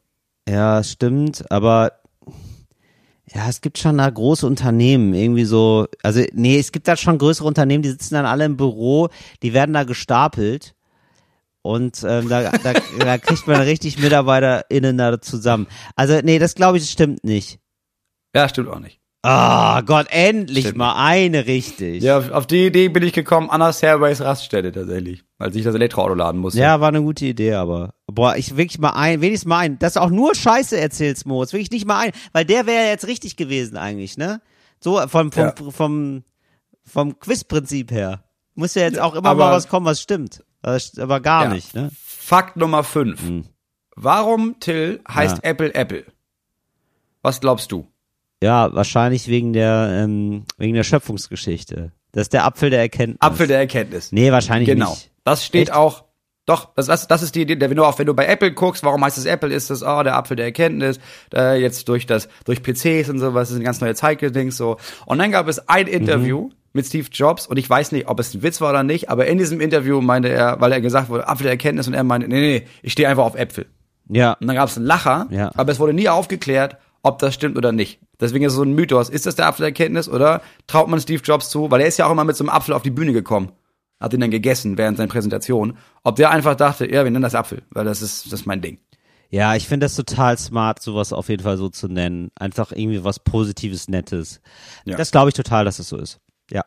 Ja, 0.48 0.84
stimmt, 0.84 1.50
aber 1.52 1.94
ja, 3.34 3.48
es 3.48 3.62
gibt 3.62 3.78
schon 3.78 3.98
da 3.98 4.10
große 4.10 4.46
Unternehmen, 4.46 5.14
irgendwie 5.14 5.46
so, 5.46 5.88
also 6.02 6.22
nee, 6.34 6.58
es 6.58 6.72
gibt 6.72 6.88
da 6.88 6.98
schon 6.98 7.18
größere 7.18 7.48
Unternehmen, 7.48 7.84
die 7.84 7.90
sitzen 7.90 8.16
dann 8.16 8.26
alle 8.26 8.46
im 8.46 8.58
Büro, 8.58 9.10
die 9.44 9.54
werden 9.54 9.74
da 9.74 9.84
gestapelt 9.84 10.76
und 11.62 12.04
ähm, 12.08 12.30
da, 12.30 12.52
da, 12.52 12.74
da 13.00 13.18
kriegt 13.18 13.48
man 13.48 13.62
richtig 13.62 14.00
MitarbeiterInnen 14.00 14.98
da 14.98 15.22
zusammen. 15.22 15.68
Also 15.96 16.20
nee, 16.24 16.40
das 16.40 16.56
glaube 16.56 16.78
ich, 16.78 16.84
das 16.84 16.92
stimmt 16.92 17.24
nicht. 17.24 17.60
Ja, 18.34 18.50
stimmt 18.50 18.70
auch 18.70 18.80
nicht. 18.80 18.99
Ah 19.22 19.82
Gott, 19.82 20.08
endlich 20.12 20.64
Stimmt. 20.66 20.78
mal 20.78 20.94
eine 20.96 21.46
richtig. 21.46 22.02
Ja, 22.04 22.20
auf, 22.20 22.32
auf 22.32 22.48
die 22.48 22.68
Idee 22.68 22.88
bin 22.88 23.04
ich 23.04 23.12
gekommen, 23.12 23.50
an 23.50 23.60
der 23.60 23.74
Stairways 23.74 24.22
Raststätte 24.22 24.72
tatsächlich. 24.72 25.24
Als 25.38 25.56
ich 25.58 25.64
das 25.66 25.76
Elektroauto 25.76 26.14
laden 26.14 26.40
musste. 26.40 26.60
Ja, 26.62 26.80
war 26.80 26.88
eine 26.88 27.02
gute 27.02 27.26
Idee, 27.26 27.54
aber 27.56 27.94
boah, 28.08 28.38
ich 28.38 28.56
wirklich 28.56 28.80
mal 28.80 28.92
ein, 28.92 29.20
wenigstens 29.20 29.48
mal 29.50 29.58
ein, 29.60 29.78
dass 29.80 29.94
du 29.94 30.02
auch 30.02 30.10
nur 30.10 30.36
Scheiße 30.36 30.80
erzählst, 30.80 31.26
Moritz, 31.26 31.52
wirklich 31.52 31.72
nicht 31.72 31.86
mal 31.86 32.00
ein, 32.00 32.12
weil 32.32 32.46
der 32.46 32.66
wäre 32.66 32.84
ja 32.86 32.90
jetzt 32.90 33.08
richtig 33.08 33.36
gewesen 33.36 33.76
eigentlich, 33.76 34.18
ne? 34.18 34.42
So 34.80 35.00
vom 35.10 35.32
vom 35.34 35.44
Ja. 35.44 35.54
vom 35.72 36.24
vom 36.86 37.20
Quizprinzip 37.20 37.92
her. 37.92 38.24
Muss 38.56 38.76
ja 38.76 38.84
jetzt 38.84 39.00
auch 39.00 39.16
immer 39.16 39.30
aber- 39.30 39.46
mal 39.48 39.52
was 39.52 39.68
kommen, 39.68 39.86
was 39.86 40.02
stimmt. 40.02 40.44
Aber 40.62 41.20
gar 41.20 41.44
Ja. 41.46 41.50
nicht, 41.54 41.74
ne? 41.76 41.92
Fakt 41.94 42.56
Nummer 42.58 42.84
5. 42.86 43.20
Warum, 43.96 44.60
Till, 44.62 45.02
heißt 45.10 45.38
Ja. 45.44 45.50
Apple 45.50 45.74
Apple? 45.76 46.06
Was 47.22 47.42
glaubst 47.42 47.72
du? 47.74 47.88
Ja, 48.42 48.74
wahrscheinlich 48.74 49.28
wegen 49.28 49.54
der 49.54 49.90
ähm, 50.04 50.44
wegen 50.58 50.74
der 50.74 50.84
Schöpfungsgeschichte. 50.84 51.92
Das 52.12 52.24
ist 52.24 52.34
der 52.34 52.46
Apfel 52.46 52.70
der 52.70 52.80
Erkenntnis. 52.80 53.22
Apfel 53.22 53.48
der 53.48 53.60
Erkenntnis. 53.60 54.12
Nee, 54.12 54.32
wahrscheinlich 54.32 54.68
Genau. 54.70 54.92
nicht. 54.92 55.12
Das 55.24 55.46
steht 55.46 55.70
Echt? 55.70 55.74
auch. 55.78 56.06
Doch, 56.46 56.74
das, 56.76 56.88
das, 56.88 57.08
das 57.08 57.22
ist 57.22 57.36
die 57.36 57.42
Idee, 57.44 57.60
wenn 57.60 57.76
du 57.76 57.84
auch, 57.86 58.00
wenn 58.00 58.08
du 58.08 58.16
bei 58.16 58.26
Apple 58.26 58.52
guckst, 58.54 58.84
warum 58.84 59.06
heißt 59.06 59.20
es 59.20 59.26
Apple, 59.26 59.54
ist 59.54 59.70
das, 59.70 59.84
oh, 59.84 60.02
der 60.02 60.16
Apfel 60.16 60.36
der 60.36 60.48
Erkenntnis, 60.48 61.00
äh, 61.32 61.62
jetzt 61.62 61.88
durch 61.88 62.08
das, 62.08 62.28
durch 62.46 62.64
PCs 62.64 63.08
und 63.10 63.20
sowas, 63.20 63.42
das 63.44 63.50
ist 63.52 63.56
eine 63.58 63.66
ganz 63.66 63.82
neue 63.82 63.94
Zeitgedings, 63.94 64.58
so. 64.58 64.78
Und 65.06 65.20
dann 65.20 65.32
gab 65.32 65.48
es 65.48 65.70
ein 65.70 65.86
Interview 65.86 66.46
Mhm. 66.48 66.54
mit 66.74 66.88
Steve 66.88 67.08
Jobs, 67.12 67.46
und 67.46 67.58
ich 67.58 67.70
weiß 67.70 67.92
nicht, 67.92 68.08
ob 68.08 68.20
es 68.20 68.34
ein 68.34 68.42
Witz 68.42 68.62
war 68.62 68.72
oder 68.72 68.82
nicht, 68.82 69.10
aber 69.12 69.28
in 69.28 69.38
diesem 69.38 69.62
Interview 69.62 70.02
meinte 70.02 70.30
er, 70.30 70.60
weil 70.60 70.72
er 70.72 70.82
gesagt 70.82 71.10
wurde, 71.10 71.28
Apfel 71.28 71.44
der 71.44 71.52
Erkenntnis, 71.52 71.88
und 71.88 71.94
er 71.94 72.04
meinte, 72.04 72.28
nee, 72.28 72.40
nee, 72.40 72.68
ich 72.82 72.94
stehe 72.94 73.08
einfach 73.08 73.26
auf 73.26 73.36
Äpfel. 73.36 73.68
Ja. 74.08 74.34
Und 74.42 74.48
dann 74.48 74.56
gab 74.56 74.70
es 74.70 74.78
einen 74.78 74.88
Lacher, 74.88 75.28
Ja. 75.30 75.52
aber 75.56 75.72
es 75.72 75.80
wurde 75.80 75.94
nie 75.94 76.10
aufgeklärt, 76.10 76.78
ob 77.04 77.20
das 77.20 77.36
stimmt 77.36 77.58
oder 77.60 77.72
nicht. 77.72 78.00
Deswegen 78.20 78.46
ist 78.46 78.52
es 78.54 78.58
so 78.58 78.64
ein 78.64 78.74
Mythos. 78.74 79.10
Ist 79.10 79.26
das 79.26 79.36
der 79.36 79.48
Apfel 79.48 79.62
der 79.64 79.70
Erkenntnis 79.70 80.10
oder 80.10 80.42
traut 80.68 80.88
man 80.90 81.00
Steve 81.00 81.22
Jobs 81.24 81.50
zu? 81.50 81.72
Weil 81.72 81.82
er 81.82 81.88
ist 81.88 81.98
ja 81.98 82.06
auch 82.08 82.12
immer 82.12 82.24
mit 82.26 82.36
so 82.36 82.44
einem 82.44 82.50
Apfel 82.50 82.74
auf 82.74 82.82
die 82.82 82.90
Bühne 82.92 83.14
gekommen. 83.14 83.52
Hat 84.00 84.14
ihn 84.14 84.20
dann 84.20 84.32
gegessen 84.32 84.78
während 84.78 84.98
seiner 84.98 85.10
Präsentation. 85.10 85.78
Ob 86.04 86.16
der 86.16 86.32
einfach 86.32 86.56
dachte, 86.56 86.86
ja, 86.86 87.04
wir 87.04 87.12
nennen 87.12 87.22
das 87.22 87.36
Apfel, 87.36 87.64
weil 87.72 87.86
das 87.86 88.02
ist, 88.02 88.26
das 88.26 88.42
ist 88.42 88.46
mein 88.46 88.62
Ding. 88.62 88.80
Ja, 89.30 89.56
ich 89.56 89.68
finde 89.68 89.86
das 89.86 89.96
total 89.96 90.38
smart, 90.38 90.82
sowas 90.82 91.14
auf 91.14 91.30
jeden 91.30 91.44
Fall 91.44 91.58
so 91.58 91.70
zu 91.70 91.88
nennen. 91.88 92.32
Einfach 92.36 92.72
irgendwie 92.72 93.04
was 93.04 93.20
Positives, 93.20 93.88
Nettes. 93.88 94.42
Ja. 94.86 94.98
Das 94.98 95.12
glaube 95.12 95.30
ich 95.30 95.36
total, 95.36 95.66
dass 95.66 95.80
es 95.80 95.88
so 95.90 95.98
ist. 95.98 96.20
Ja. 96.50 96.64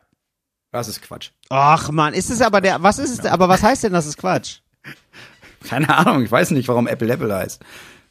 Das 0.71 0.87
ist 0.87 1.01
Quatsch. 1.01 1.31
Ach 1.49 1.91
man, 1.91 2.13
ist 2.13 2.29
es 2.29 2.41
aber 2.41 2.61
der, 2.61 2.81
was 2.81 2.99
ist 2.99 3.11
es, 3.11 3.17
denn- 3.17 3.31
aber 3.31 3.49
was 3.49 3.61
heißt 3.61 3.83
denn, 3.83 3.93
das 3.93 4.05
ist 4.05 4.17
Quatsch? 4.17 4.59
Keine 5.67 5.95
Ahnung, 5.95 6.23
ich 6.23 6.31
weiß 6.31 6.51
nicht, 6.51 6.67
warum 6.67 6.87
Apple 6.87 7.11
Apple 7.11 7.33
heißt. 7.33 7.61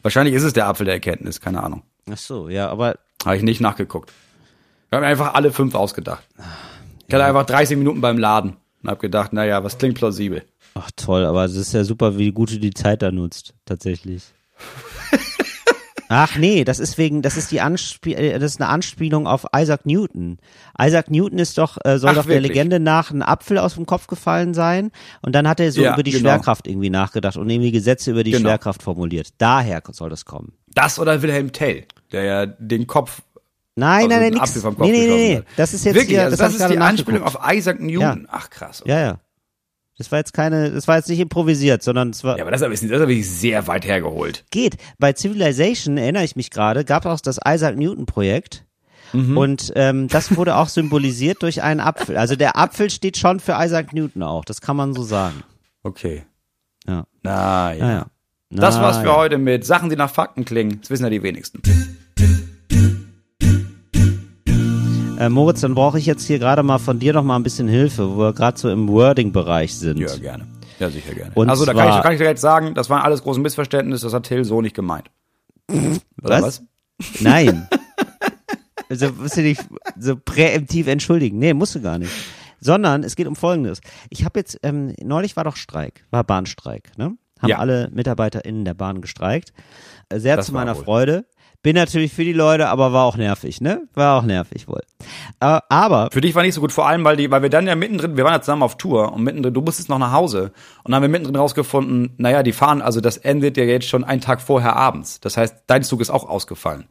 Wahrscheinlich 0.03 0.35
ist 0.35 0.43
es 0.43 0.53
der 0.53 0.67
Apfel 0.67 0.85
der 0.87 0.95
Erkenntnis, 0.95 1.41
keine 1.41 1.63
Ahnung. 1.63 1.83
Ach 2.11 2.17
so, 2.19 2.49
ja, 2.49 2.69
aber 2.69 2.97
Habe 3.25 3.37
ich 3.37 3.43
nicht 3.43 3.61
nachgeguckt. 3.61 4.11
Ich 4.11 4.93
habe 4.97 5.05
mir 5.05 5.11
einfach 5.11 5.35
alle 5.35 5.53
fünf 5.53 5.75
ausgedacht. 5.75 6.23
Ich 7.07 7.15
hatte 7.15 7.25
einfach 7.25 7.47
30 7.47 7.77
Minuten 7.79 8.01
beim 8.01 8.19
Laden 8.19 8.57
und 8.83 8.91
habe 8.91 9.01
gedacht, 9.01 9.33
naja, 9.33 9.63
was 9.65 9.79
klingt 9.79 9.95
plausibel. 9.97 10.43
ach 10.75 10.91
toll, 10.97 11.25
aber 11.25 11.45
es 11.45 11.55
ist 11.57 11.73
ja 11.75 11.85
super, 11.85 12.19
wie 12.19 12.33
gut 12.33 12.51
du 12.53 12.59
die 12.59 12.75
Zeit 12.75 13.03
da 13.03 13.11
nutzt, 13.13 13.55
tatsächlich. 13.65 14.23
Ach 16.15 16.37
nee, 16.37 16.63
das 16.65 16.79
ist 16.79 16.99
wegen, 16.99 17.23
das 17.23 17.39
ist 17.39 17.51
die 17.53 17.63
Anspie 17.63 18.13
äh, 18.15 18.39
das 18.39 18.53
ist 18.53 18.61
eine 18.61 18.69
Anspielung 18.69 19.27
auf 19.27 19.47
Isaac 19.57 19.87
Newton. 19.87 20.37
Isaac 20.79 21.11
Newton 21.11 21.39
ist 21.39 21.57
doch, 21.57 21.79
äh, 21.87 21.99
soll 21.99 22.11
Ach, 22.11 22.17
doch 22.17 22.27
der 22.27 22.35
wirklich? 22.35 22.51
Legende 22.53 22.81
nach 22.81 23.11
ein 23.11 23.23
Apfel 23.23 23.57
aus 23.57 23.77
dem 23.77 23.87
Kopf 23.87 24.09
gefallen 24.09 24.53
sein 24.53 24.91
und 25.23 25.35
dann 25.35 25.49
hat 25.49 25.59
er 25.59 25.73
so 25.73 25.81
Ja, 25.81 25.95
über 25.95 26.03
die 26.03 26.11
genau. 26.11 26.29
Schwerkraft 26.29 26.67
irgendwie 26.69 26.91
nachgedacht 26.91 27.39
und 27.39 27.49
irgendwie 27.49 27.73
Gesetze 27.73 28.11
über 28.11 28.25
die 28.25 28.31
Genau. 28.33 28.43
Schwerkraft 28.51 28.83
formuliert. 28.83 29.29
Daher 29.39 29.83
soll 29.91 30.11
das 30.11 30.27
kommen. 30.27 30.53
Das 30.75 30.99
oder 30.99 31.23
Wilhelm 31.23 31.51
Tell, 31.53 31.85
der 32.13 32.23
ja 32.25 32.47
den 32.47 32.87
Kopf 32.87 33.23
Nein, 33.75 34.05
also 34.05 34.09
nein, 34.09 34.21
nein, 34.21 34.33
nix. 34.35 34.43
Apfel 34.43 34.63
vom 34.63 34.77
Kopf 34.77 34.87
Nee, 34.87 34.93
nee, 34.93 35.07
nee, 35.07 35.35
nee. 35.37 35.43
Das 35.57 35.73
ist 35.73 35.85
jetzt 35.85 35.95
Wirklich, 35.95 36.11
hier, 36.11 36.25
also 36.25 36.37
das, 36.37 36.53
das, 36.53 36.63
hab 36.63 36.71
ich 36.71 36.75
ist 36.77 36.79
die 36.79 36.85
Anspielung 36.85 37.23
auf 37.23 37.39
Isaac 37.51 37.81
Newton. 37.81 38.29
Ach 38.31 38.51
krass. 38.51 38.83
Okay. 38.83 38.91
Ja, 38.91 39.01
ja. 39.01 39.21
Das 39.99 40.11
war 40.11 40.19
jetzt 40.19 40.33
keine, 40.35 40.71
das 40.71 40.89
war 40.89 40.97
jetzt 40.97 41.09
nicht 41.09 41.21
improvisiert, 41.21 41.83
sondern 41.83 42.11
es 42.11 42.23
war 42.25 42.37
Ja, 42.37 42.43
aber 42.45 42.51
das 42.51 42.61
ist, 42.61 42.71
das 42.71 42.83
ist 42.83 42.91
wirklich 42.91 43.31
sehr 43.31 43.67
weit 43.69 43.87
hergeholt. 43.87 44.45
geht. 44.51 44.77
Bei 44.99 45.13
Civilization 45.15 45.97
erinnere 45.97 46.25
ich 46.25 46.37
mich 46.37 46.51
gerade, 46.51 46.85
gab 46.85 47.07
auch 47.07 47.21
das 47.21 47.39
Isaac 47.47 47.77
Newton 47.77 48.05
Projekt. 48.07 48.65
Mhm. 49.15 49.37
Und 49.37 49.73
ähm, 49.77 50.09
das 50.09 50.37
wurde 50.37 50.57
auch 50.57 50.69
symbolisiert 50.69 51.43
durch 51.43 51.63
einen 51.63 51.81
Apfel. 51.81 52.17
Also 52.17 52.37
der 52.37 52.59
Apfel 52.59 52.91
steht 52.91 53.17
schon 53.17 53.41
für 53.41 53.53
Isaac 53.59 53.93
Newton 53.93 54.23
auch. 54.23 54.45
Das 54.45 54.61
kann 54.61 54.77
man 54.77 54.93
so 54.95 55.03
sagen. 55.03 55.43
Okay. 55.83 56.25
Ja. 56.87 57.05
Na 57.23 57.73
ja. 57.75 57.85
Naja. 57.87 58.07
Das 58.51 58.79
war's 58.81 58.99
für 58.99 59.05
Naja. 59.05 59.17
heute 59.17 59.39
mit 59.39 59.65
Sachen, 59.65 59.89
die 59.89 59.97
nach 59.97 60.11
Fakten 60.11 60.45
klingen. 60.45 60.81
Das 60.81 60.91
wissen 60.91 61.05
ja 61.05 61.11
die 61.11 61.23
wenigsten. 61.23 61.63
Äh, 65.23 65.29
Moritz, 65.29 65.61
dann 65.61 65.77
brauche 65.77 66.01
ich 66.01 66.07
jetzt 66.07 66.27
hier 66.27 66.41
gerade 66.41 66.65
mal 66.65 66.79
von 66.79 66.99
dir 66.99 67.13
noch 67.13 67.23
mal 67.23 67.37
ein 67.37 67.45
bisschen 67.45 67.69
Hilfe, 67.69 68.11
wo 68.11 68.19
wir 68.19 68.33
gerade 68.33 68.59
so 68.59 68.69
im 68.69 68.89
Wording-Bereich 68.89 69.73
sind. 69.77 70.01
Ja, 70.01 70.17
gerne. 70.17 70.49
Ja, 70.81 70.91
sicher 70.91 71.15
gerne. 71.15 71.31
Und 71.37 71.49
also, 71.49 71.65
da 71.65 71.75
kann 71.75 71.97
ich, 71.97 72.03
kann 72.03 72.13
ich 72.13 72.19
direkt 72.19 72.41
sagen, 72.41 72.75
das 72.75 72.91
waren 72.91 73.03
alles 73.03 73.23
große 73.23 73.39
Missverständnisse, 73.39 74.07
das 74.07 74.15
hat 74.15 74.25
Till 74.25 74.45
so 74.45 74.61
nicht 74.61 74.75
gemeint. 74.75 75.13
Oder 76.25 76.43
Was? 76.43 76.65
Nein. 77.21 77.69
also 78.91 79.13
musst 79.13 79.37
du 79.37 79.43
dich 79.43 79.59
so 79.97 80.17
präemptiv 80.17 80.89
entschuldigen. 80.89 81.39
Nee, 81.39 81.55
musst 81.55 81.77
du 81.77 81.81
gar 81.81 81.99
nicht. 81.99 82.11
Sondern 82.59 83.05
es 83.05 83.15
geht 83.15 83.29
um 83.29 83.37
Folgendes. 83.37 83.81
Ich 84.11 84.25
habe 84.25 84.41
jetzt, 84.41 84.59
ähm, 84.65 84.93
neulich 85.01 85.37
war 85.37 85.45
doch 85.45 85.55
Streik, 85.55 86.05
war 86.11 86.25
Bahnstreik, 86.25 86.91
ne? 86.99 87.17
Haben 87.41 87.49
Ja. 87.49 87.59
alle 87.59 87.91
MitarbeiterInnen 87.93 88.65
der 88.65 88.75
Bahn 88.75 89.01
gestreikt. 89.01 89.53
Äh, 90.09 90.19
Sehr 90.19 90.37
Das 90.37 90.47
zu 90.47 90.53
war 90.53 90.65
meiner 90.65 90.77
wohl. 90.77 90.83
Freude. 90.85 91.27
Bin 91.63 91.77
natürlich 91.77 92.13
für 92.13 92.25
die 92.25 92.33
Leute, 92.33 92.69
aber 92.69 92.93
war 92.93 93.05
auch 93.05 93.17
nervig, 93.17 93.61
ne? 93.61 93.83
War 93.95 94.19
auch 94.19 94.25
nervig 94.25 94.67
wohl. 94.67 94.83
Äh, 95.39 95.61
aber 95.69 96.09
Für 96.13 96.21
dich 96.21 96.35
war 96.35 96.43
nicht 96.43 96.55
so 96.55 96.61
gut, 96.61 96.73
vor 96.73 96.89
allem, 96.89 97.05
weil 97.05 97.17
die, 97.17 97.31
weil 97.31 97.43
wir 97.43 97.51
dann 97.51 97.69
ja 97.69 97.77
mittendrin, 97.77 98.17
wir 98.17 98.25
waren 98.25 98.33
ja 98.33 98.41
zusammen 98.41 98.65
auf 98.65 98.77
Tour 98.77 99.13
und 99.13 99.23
mittendrin, 99.23 99.55
du 99.55 99.61
musstest 99.61 99.89
noch 99.89 99.99
nach 99.99 100.11
Hause. 100.13 100.53
Und 100.83 100.87
dann 100.91 100.97
haben 100.97 101.03
wir 101.03 101.09
mittendrin 101.09 101.37
rausgefunden, 101.37 102.15
naja, 102.19 102.43
die 102.43 102.53
fahren, 102.53 102.83
also 102.83 103.01
das 103.01 103.17
endet 103.17 103.57
ja 103.57 103.63
jetzt 103.65 103.87
schon 103.89 104.03
einen 104.03 104.21
Tag 104.21 104.41
vorher 104.41 104.75
abends. 104.75 105.21
Das 105.21 105.37
heißt, 105.37 105.65
dein 105.69 105.85
Zug 105.85 106.01
ist 106.01 106.11
auch 106.11 106.29
ausgefallen. 106.29 106.87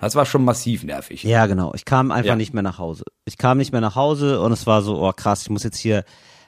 Das 0.00 0.14
war 0.16 0.26
schon 0.26 0.44
massiv 0.44 0.82
nervig. 0.84 1.22
Ja, 1.22 1.46
genau. 1.46 1.72
Ich 1.74 1.84
kam 1.84 2.10
einfach 2.10 2.28
Ja. 2.30 2.36
nicht 2.36 2.54
mehr 2.54 2.62
nach 2.62 2.78
Hause. 2.78 3.04
Ich 3.24 3.36
kam 3.38 3.58
nicht 3.58 3.70
mehr 3.72 3.80
nach 3.80 3.94
Hause 3.96 4.40
und 4.40 4.50
es 4.52 4.66
war 4.66 4.82
so, 4.82 5.00
oh 5.00 5.12
krass, 5.12 5.42
ich 5.42 5.50
muss 5.50 5.62
jetzt 5.64 5.78
hier 5.78 6.04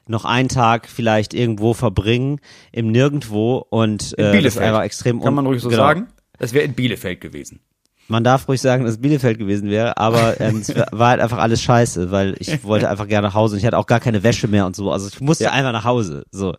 noch 0.07 0.25
einen 0.25 0.49
Tag 0.49 0.89
vielleicht 0.89 1.35
irgendwo 1.35 1.73
verbringen, 1.75 2.41
im 2.73 2.91
Nirgendwo 2.91 3.59
und 3.71 4.19
äh, 4.19 4.43
das 4.43 4.57
war 4.57 4.85
extrem 4.85 5.21
Kann 5.21 5.35
man 5.35 5.47
ruhig 5.47 5.63
so 5.63 5.69
genau. 5.69 5.83
sagen? 5.83 6.09
Das 6.41 6.53
wäre 6.53 6.65
in 6.65 6.75
Bielefeld 6.75 7.21
gewesen. 7.21 7.61
Man 8.09 8.25
darf 8.25 8.49
ruhig 8.49 8.61
sagen, 8.61 8.83
dass 8.83 8.95
es 8.95 9.01
Bielefeld 9.01 9.39
gewesen 9.39 9.71
wäre, 9.71 9.97
aber 9.97 10.41
ähm, 10.41 10.57
es 10.57 10.75
war 10.75 11.11
halt 11.11 11.21
einfach 11.21 11.39
alles 11.39 11.63
scheiße, 11.63 12.11
weil 12.11 12.35
ich 12.41 12.65
wollte 12.65 12.89
einfach 12.89 13.07
gerne 13.07 13.29
nach 13.29 13.35
Hause 13.35 13.55
und 13.55 13.61
ich 13.61 13.67
hatte 13.67 13.79
auch 13.79 13.87
gar 13.87 14.01
keine 14.01 14.25
Wäsche 14.25 14.49
mehr 14.49 14.67
und 14.67 14.75
so. 14.75 14.91
Also 14.91 15.07
ich 15.07 15.21
musste 15.21 15.53
einfach 15.53 15.71
nach 15.71 15.85
Hause. 15.85 16.25
So. 16.33 16.57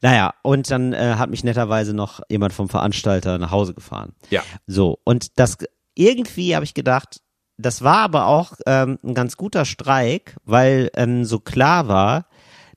Naja, 0.00 0.34
und 0.42 0.70
dann 0.70 0.92
äh, 0.92 1.16
hat 1.18 1.30
mich 1.30 1.42
netterweise 1.42 1.92
noch 1.92 2.20
jemand 2.28 2.52
vom 2.52 2.68
Veranstalter 2.68 3.38
nach 3.38 3.50
Hause 3.50 3.74
gefahren. 3.74 4.12
Ja. 4.30 4.42
So, 4.68 5.00
und 5.02 5.40
das 5.40 5.58
irgendwie 5.94 6.54
habe 6.54 6.64
ich 6.64 6.74
gedacht, 6.74 7.20
das 7.58 7.82
war 7.82 7.98
aber 7.98 8.26
auch 8.26 8.52
ähm, 8.66 8.98
ein 9.02 9.14
ganz 9.14 9.36
guter 9.36 9.64
Streik, 9.64 10.36
weil 10.44 10.90
ähm, 10.94 11.24
so 11.24 11.40
klar 11.40 11.88
war, 11.88 12.26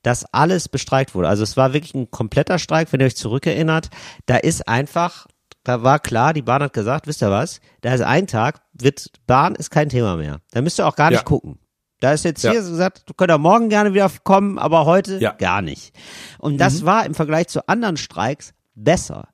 dass 0.01 0.26
alles 0.34 0.70
bestreikt 0.70 1.16
wurde. 1.16 1.28
Also 1.28 1.43
es 1.43 1.58
war 1.58 1.74
wirklich 1.74 1.95
ein 1.95 2.12
kompletter 2.12 2.60
Streik, 2.60 2.93
wenn 2.93 2.99
ihr 2.99 3.08
euch 3.08 3.16
zurückerinnert. 3.16 3.89
Da 4.26 4.38
ist 4.38 4.68
einfach, 4.68 5.28
da 5.66 5.84
war 5.84 5.99
klar, 5.99 6.32
die 6.34 6.41
Bahn 6.41 6.63
hat 6.63 6.72
gesagt, 6.74 7.07
wisst 7.07 7.22
ihr 7.22 7.30
was, 7.32 7.59
da 7.82 7.93
ist 7.93 8.01
ein 8.01 8.28
Tag, 8.28 8.61
wird 8.74 9.07
Bahn 9.28 9.55
ist 9.55 9.70
kein 9.72 9.89
Thema 9.89 10.16
mehr. 10.16 10.39
Da 10.51 10.61
müsst 10.61 10.80
ihr 10.80 10.88
auch 10.88 10.95
gar 10.95 11.09
nicht 11.09 11.20
Ja. 11.20 11.24
gucken. 11.26 11.59
Da 11.99 12.13
ist 12.13 12.24
jetzt 12.24 12.43
Ja. 12.43 12.51
hier 12.51 12.63
so 12.63 12.72
gesagt, 12.72 13.03
du 13.07 13.13
könnt 13.13 13.32
ja 13.32 13.38
morgen 13.38 13.70
gerne 13.70 13.93
wieder 13.93 14.09
kommen, 14.24 14.57
aber 14.59 14.86
heute 14.86 15.18
Ja. 15.18 15.34
Mhm. 15.34 15.38
gar 15.38 15.61
nicht. 15.61 15.93
Und 16.39 16.57
das 16.59 16.86
war 16.86 17.05
im 17.05 17.13
Vergleich 17.16 17.47
zu 17.47 17.68
anderen 17.68 17.97
Streiks 17.97 18.53
besser. 18.76 19.28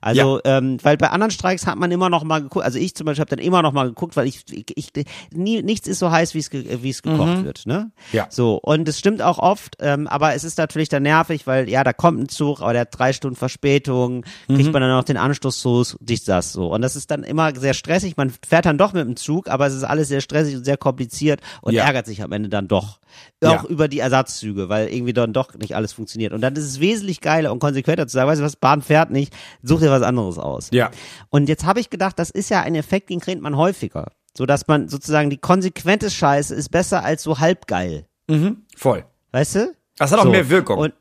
Also, 0.00 0.40
ähm, 0.44 0.78
weil 0.82 0.96
bei 0.96 1.10
anderen 1.10 1.30
Streiks 1.30 1.66
hat 1.66 1.76
man 1.76 1.90
immer 1.90 2.08
noch 2.08 2.24
mal 2.24 2.40
geguckt, 2.40 2.64
also 2.64 2.78
ich 2.78 2.94
zum 2.94 3.04
Beispiel 3.04 3.20
habe 3.20 3.36
dann 3.36 3.44
immer 3.44 3.60
noch 3.62 3.72
mal 3.72 3.88
geguckt, 3.88 4.16
weil 4.16 4.26
ich, 4.26 4.42
ich, 4.50 4.64
ich 4.74 4.90
nie, 5.32 5.62
nichts 5.62 5.86
ist 5.88 5.98
so 5.98 6.10
heiß, 6.10 6.34
wie 6.34 6.38
es 6.38 6.48
ge- 6.50 6.78
wie 6.82 6.90
es 6.90 7.02
gekocht 7.02 7.44
wird, 7.44 7.66
ne? 7.66 7.90
Ja. 8.12 8.26
So, 8.30 8.56
und 8.62 8.88
es 8.88 8.98
stimmt 8.98 9.20
auch 9.20 9.38
oft, 9.38 9.76
ähm, 9.80 10.06
aber 10.08 10.34
es 10.34 10.44
ist 10.44 10.56
natürlich 10.58 10.88
dann 10.88 11.02
nervig, 11.02 11.46
weil 11.46 11.68
ja, 11.68 11.84
da 11.84 11.92
kommt 11.92 12.18
ein 12.20 12.28
Zug, 12.28 12.60
aber 12.62 12.72
der 12.72 12.82
hat 12.82 12.98
drei 12.98 13.12
Stunden 13.12 13.36
Verspätung, 13.36 14.24
kriegt 14.46 14.72
man 14.72 14.80
dann 14.80 14.90
noch 14.90 15.04
den 15.04 15.16
Anschluss 15.18 15.60
zu, 15.60 15.84
dies, 16.00 16.24
das, 16.24 16.52
so. 16.52 16.72
Und 16.72 16.82
das 16.82 16.96
ist 16.96 17.10
dann 17.10 17.22
immer 17.22 17.54
sehr 17.54 17.74
stressig, 17.74 18.16
man 18.16 18.32
fährt 18.46 18.64
dann 18.66 18.78
doch 18.78 18.92
mit 18.92 19.04
dem 19.06 19.16
Zug, 19.16 19.48
aber 19.48 19.66
es 19.66 19.74
ist 19.74 19.84
alles 19.84 20.08
sehr 20.08 20.20
stressig 20.22 20.56
und 20.56 20.64
sehr 20.64 20.76
kompliziert 20.78 21.40
und 21.60 21.74
Ja. 21.74 21.84
ärgert 21.84 22.06
sich 22.06 22.22
am 22.22 22.32
Ende 22.32 22.48
dann 22.48 22.68
doch. 22.68 23.00
Ja. 23.42 23.58
Auch 23.58 23.64
über 23.64 23.88
die 23.88 23.98
Ersatzzüge, 23.98 24.68
weil 24.68 24.88
irgendwie 24.88 25.12
dann 25.12 25.32
doch 25.32 25.54
nicht 25.54 25.74
alles 25.74 25.92
funktioniert. 25.92 26.32
Und 26.32 26.42
dann 26.42 26.54
ist 26.54 26.64
es 26.64 26.78
wesentlich 26.78 27.20
geiler 27.20 27.50
und 27.52 27.58
konsequenter 27.58 28.06
zu 28.06 28.12
sagen, 28.14 28.28
weißt 28.30 28.40
du 28.40 28.44
was, 28.44 28.54
Bahn 28.54 28.82
fährt 28.82 29.10
nicht, 29.10 29.32
such 29.62 29.80
dir 29.80 29.89
was 29.90 30.02
anderes 30.02 30.38
aus. 30.38 30.68
Ja. 30.72 30.90
Und 31.28 31.48
jetzt 31.48 31.64
habe 31.64 31.80
ich 31.80 31.90
gedacht, 31.90 32.18
das 32.18 32.30
ist 32.30 32.48
ja 32.48 32.62
ein 32.62 32.74
Effekt, 32.74 33.10
den 33.10 33.20
kriegt 33.20 33.40
man 33.40 33.56
häufiger. 33.56 34.12
So 34.36 34.46
dass 34.46 34.66
man 34.68 34.88
sozusagen 34.88 35.30
die 35.30 35.38
konsequente 35.38 36.10
Scheiße 36.10 36.54
ist 36.54 36.70
besser 36.70 37.04
als 37.04 37.22
so 37.22 37.40
halbgeil. 37.40 38.06
Mhm. 38.28 38.62
Voll. 38.76 39.04
Weißt 39.32 39.56
du? 39.56 39.74
Das 39.98 40.12
hat 40.12 40.20
auch 40.20 40.24
So. 40.24 40.30
mehr 40.30 40.48
Wirkung. 40.48 40.78
Und 40.78 40.94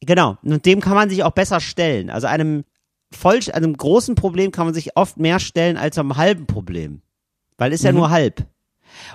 genau, 0.00 0.36
und 0.42 0.64
dem 0.66 0.80
kann 0.80 0.94
man 0.94 1.08
sich 1.08 1.24
auch 1.24 1.32
besser 1.32 1.60
stellen. 1.60 2.10
Also 2.10 2.26
einem 2.26 2.64
voll, 3.10 3.40
einem 3.52 3.76
großen 3.76 4.14
Problem 4.14 4.52
kann 4.52 4.66
man 4.66 4.74
sich 4.74 4.96
oft 4.96 5.16
mehr 5.16 5.40
stellen 5.40 5.76
als 5.76 5.98
einem 5.98 6.16
halben 6.16 6.46
Problem. 6.46 7.00
Weil 7.56 7.72
ist 7.72 7.84
ja 7.84 7.92
nur 7.92 8.10
halb. 8.10 8.40
Mhm. 8.40 8.46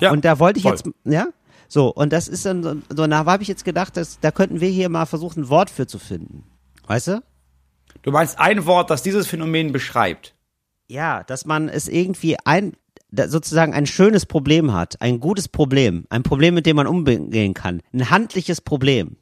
ja. 0.01 0.11
und 0.11 0.25
da 0.25 0.39
wollte 0.39 0.57
ich 0.57 0.63
voll. 0.63 0.73
jetzt, 0.73 0.89
ja? 1.05 1.27
So, 1.67 1.91
und 1.91 2.13
das 2.13 2.27
ist 2.27 2.45
dann 2.45 2.61
so, 2.61 2.75
so 2.89 3.07
da 3.07 3.25
habe 3.25 3.41
ich 3.41 3.49
jetzt 3.49 3.65
gedacht, 3.65 3.97
dass, 3.97 4.19
da 4.19 4.31
könnten 4.31 4.59
wir 4.61 4.69
hier 4.69 4.89
mal 4.89 5.05
versuchen, 5.05 5.43
ein 5.43 5.49
Wort 5.49 5.69
für 5.69 5.87
zu 5.87 5.97
finden. 5.97 6.43
Weißt 6.85 7.07
du? 7.07 7.23
Du 8.03 8.11
meinst 8.11 8.37
ein 8.37 8.65
Wort, 8.65 8.89
das 8.89 9.01
dieses 9.01 9.27
Phänomen 9.27 9.71
beschreibt. 9.71 10.35
Ja, 10.87 11.23
dass 11.23 11.45
man 11.45 11.69
es 11.69 11.87
irgendwie 11.87 12.35
ein, 12.45 12.73
sozusagen 13.11 13.73
ein 13.73 13.85
schönes 13.85 14.25
Problem 14.25 14.73
hat, 14.73 15.01
ein 15.01 15.19
gutes 15.19 15.47
Problem, 15.47 16.05
ein 16.09 16.21
Problem, 16.21 16.53
mit 16.53 16.65
dem 16.65 16.75
man 16.75 16.85
umgehen 16.85 17.53
kann, 17.53 17.81
ein 17.93 18.09
handliches 18.09 18.61
Problem. 18.61 19.15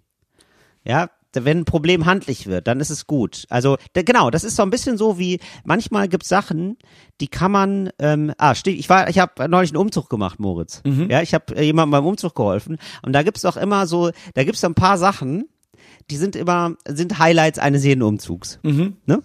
Ja, 0.84 1.11
wenn 1.34 1.59
ein 1.59 1.65
Problem 1.65 2.05
handlich 2.05 2.47
wird, 2.47 2.67
dann 2.67 2.79
ist 2.79 2.89
es 2.89 3.07
gut. 3.07 3.45
Also 3.49 3.77
da, 3.93 4.01
genau, 4.01 4.32
das 4.32 4.43
ist 4.43 4.55
so 4.55 4.63
ein 4.63 4.69
bisschen 4.69 4.97
so 4.97 5.17
wie 5.17 5.39
manchmal 5.63 6.07
gibt's 6.09 6.27
Sachen, 6.27 6.77
die 7.21 7.27
kann 7.27 7.51
man. 7.51 7.89
Ähm, 7.99 8.34
ah, 8.38 8.55
steht, 8.55 8.79
ich 8.79 8.89
war, 8.89 9.09
ich 9.09 9.19
habe 9.19 9.47
neulich 9.47 9.71
einen 9.71 9.77
Umzug 9.77 10.09
gemacht, 10.09 10.39
Moritz. 10.39 10.82
Ja, 11.09 11.21
ich 11.21 11.34
habe 11.34 11.55
äh, 11.55 11.63
jemandem 11.63 11.91
beim 11.91 12.05
Umzug 12.05 12.36
geholfen 12.36 12.77
und 13.03 13.13
da 13.13 13.23
gibt's 13.23 13.43
doch 13.43 13.55
immer 13.55 13.88
so, 13.88 14.11
da 14.34 14.43
gibt's 14.43 14.61
so 14.61 14.67
ein 14.67 14.75
paar 14.75 14.97
Sachen, 14.97 15.45
die 16.12 16.18
sind 16.18 16.36
immer 16.36 16.76
sind 16.88 17.18
Highlights 17.20 17.57
eines 17.59 17.84
jeden 17.84 18.03
Umzugs. 18.03 18.59
Ne? 18.64 19.24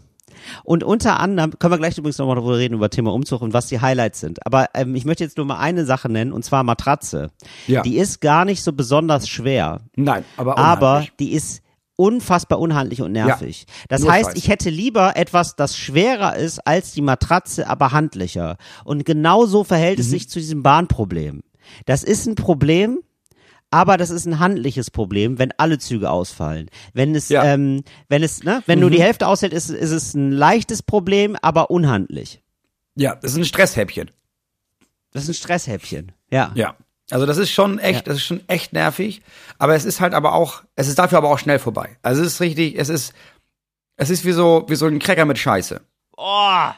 Und 0.65 0.85
unter 0.85 1.19
anderem, 1.19 1.59
können 1.59 1.73
wir 1.73 1.79
gleich 1.79 1.99
übrigens 1.99 2.19
nochmal 2.19 2.37
darüber 2.37 2.59
reden, 2.59 2.75
über 2.75 2.89
Thema 2.91 3.13
Umzug 3.13 3.43
und 3.43 3.53
was 3.53 3.67
die 3.67 3.81
Highlights 3.81 4.21
sind. 4.21 4.45
Aber 4.47 4.69
ähm, 4.75 4.95
ich 4.95 5.05
möchte 5.05 5.25
jetzt 5.25 5.37
nur 5.39 5.47
mal 5.47 5.59
eine 5.59 5.85
Sache 5.85 6.09
nennen, 6.09 6.33
und 6.33 6.45
zwar 6.45 6.63
Matratze. 6.63 7.31
Ja. 7.67 7.83
Die 7.83 7.97
ist 7.97 8.21
gar 8.21 8.45
nicht 8.45 8.63
so 8.63 8.73
besonders 8.73 9.29
schwer, 9.29 9.81
Nein, 9.97 10.25
aber 10.37 10.57
aber 10.59 10.89
unheimlich. 10.91 11.13
die 11.19 11.33
ist 11.33 11.63
unfassbar 11.97 12.59
unhandlich 12.59 13.01
und 13.01 13.13
nervig. 13.13 13.67
Das 13.89 14.03
nur 14.03 14.13
heißt, 14.13 14.27
Scheiße. 14.27 14.39
ich 14.39 14.49
hätte 14.49 14.69
lieber 14.71 15.17
etwas, 15.17 15.57
das 15.57 15.77
schwerer 15.79 16.37
ist 16.37 16.65
als 16.67 16.93
die 16.93 17.01
Matratze, 17.01 17.67
aber 17.69 17.93
handlicher. 17.93 18.57
Und 18.85 19.05
genau 19.07 19.47
so 19.47 19.65
verhält 19.65 19.97
Mhm. 19.99 20.03
es 20.03 20.11
sich 20.11 20.29
zu 20.29 20.39
diesem 20.39 20.63
Bahnproblem. 20.63 21.43
Das 21.87 22.05
ist 22.05 22.27
ein 22.27 22.35
Problem, 22.35 22.99
aber 23.71 23.97
das 23.97 24.11
ist 24.11 24.27
ein 24.27 24.39
handliches 24.39 24.91
Problem, 24.91 25.39
wenn 25.39 25.53
alle 25.59 25.79
Züge 25.79 26.11
ausfallen. 26.11 26.71
Wenn 26.95 27.15
es, 27.15 27.29
Ja. 27.29 27.45
ähm, 27.45 27.83
wenn 28.09 28.23
es, 28.23 28.43
ne, 28.43 28.63
wenn 28.67 28.79
nur 28.81 28.91
die 28.91 29.03
Hälfte 29.03 29.27
aushält, 29.27 29.53
ist, 29.53 29.71
ist 29.71 29.91
es 29.91 30.15
ein 30.15 30.33
leichtes 30.33 30.83
Problem, 30.83 31.37
aber 31.43 31.71
unhandlich. 31.71 32.43
Ja, 32.95 33.15
das 33.17 33.33
ist 33.33 33.39
ein 33.39 33.45
Stresshäppchen. 33.45 34.11
Das 35.13 35.25
ist 35.25 35.29
ein 35.31 35.35
Stresshäppchen. 35.35 36.13
Ja. 36.31 36.53
Ja. 36.55 36.77
Also 37.11 37.25
das 37.27 37.37
ist 37.39 37.51
schon 37.51 37.79
echt, 37.79 38.01
Ja. 38.07 38.13
das 38.13 38.17
ist 38.17 38.25
schon 38.25 38.43
echt 38.49 38.73
nervig. 38.73 39.21
Aber 39.59 39.75
es 39.77 39.85
ist 39.85 40.01
halt 40.01 40.15
aber 40.15 40.33
auch, 40.33 40.63
es 40.75 40.89
ist 40.89 40.99
dafür 40.99 41.19
aber 41.19 41.31
auch 41.31 41.39
schnell 41.39 41.59
vorbei. 41.59 41.97
Also 42.03 42.23
es 42.23 42.29
ist 42.35 42.41
richtig, 42.41 42.77
es 42.79 42.89
ist, 42.89 43.13
es 43.97 44.11
ist 44.11 44.25
wie 44.25 44.33
so, 44.33 44.65
wie 44.69 44.75
so 44.77 44.87
ein 44.87 44.99
Cracker 44.99 45.25
mit 45.25 45.39
Scheiße. 45.39 45.81
Oh. 46.17 46.71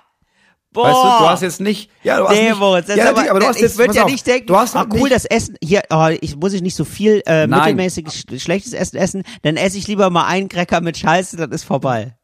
Boah. 0.79 0.85
Weißt 0.87 0.95
du, 1.21 1.25
du 1.25 1.31
hast 1.31 1.43
jetzt 1.43 1.61
nicht, 1.61 1.91
ja, 2.05 2.19
du 2.19 2.29
hast 2.29 2.37
Nee, 2.37 2.51
nicht, 2.51 2.59
Moritz, 2.59 2.87
ja, 2.89 3.11
aber, 3.11 3.29
aber 3.29 3.41
du 3.41 3.47
hast 3.47 3.57
ich 3.57 3.63
jetzt, 3.63 3.79
würde 3.79 3.89
pass 3.89 3.97
ja 3.97 4.05
auf, 4.05 4.11
nicht 4.13 4.25
denken, 4.25 4.47
du 4.47 4.57
hast 4.57 4.77
ah, 4.77 4.87
cool, 4.93 5.01
nicht, 5.01 5.13
das 5.13 5.25
Essen, 5.25 5.57
hier, 5.61 5.83
oh, 5.91 6.09
ich 6.21 6.37
muss 6.37 6.53
ich 6.53 6.63
nicht 6.63 6.77
so 6.77 6.85
viel 6.85 7.21
äh, 7.27 7.47
sch- 7.49 8.39
schlechtes 8.41 8.75
Essen 8.75 8.97
essen, 8.97 9.23
dann 9.43 9.57
esse 9.57 9.77
ich 9.77 9.89
lieber 9.89 10.09
mal 10.11 10.27
einen 10.27 10.49
Cracker 10.49 10.81
mit 10.81 10.97
Scheiße, 10.97 11.37
dann 11.37 11.51
ist 11.51 11.65
vorbei. 11.65 12.15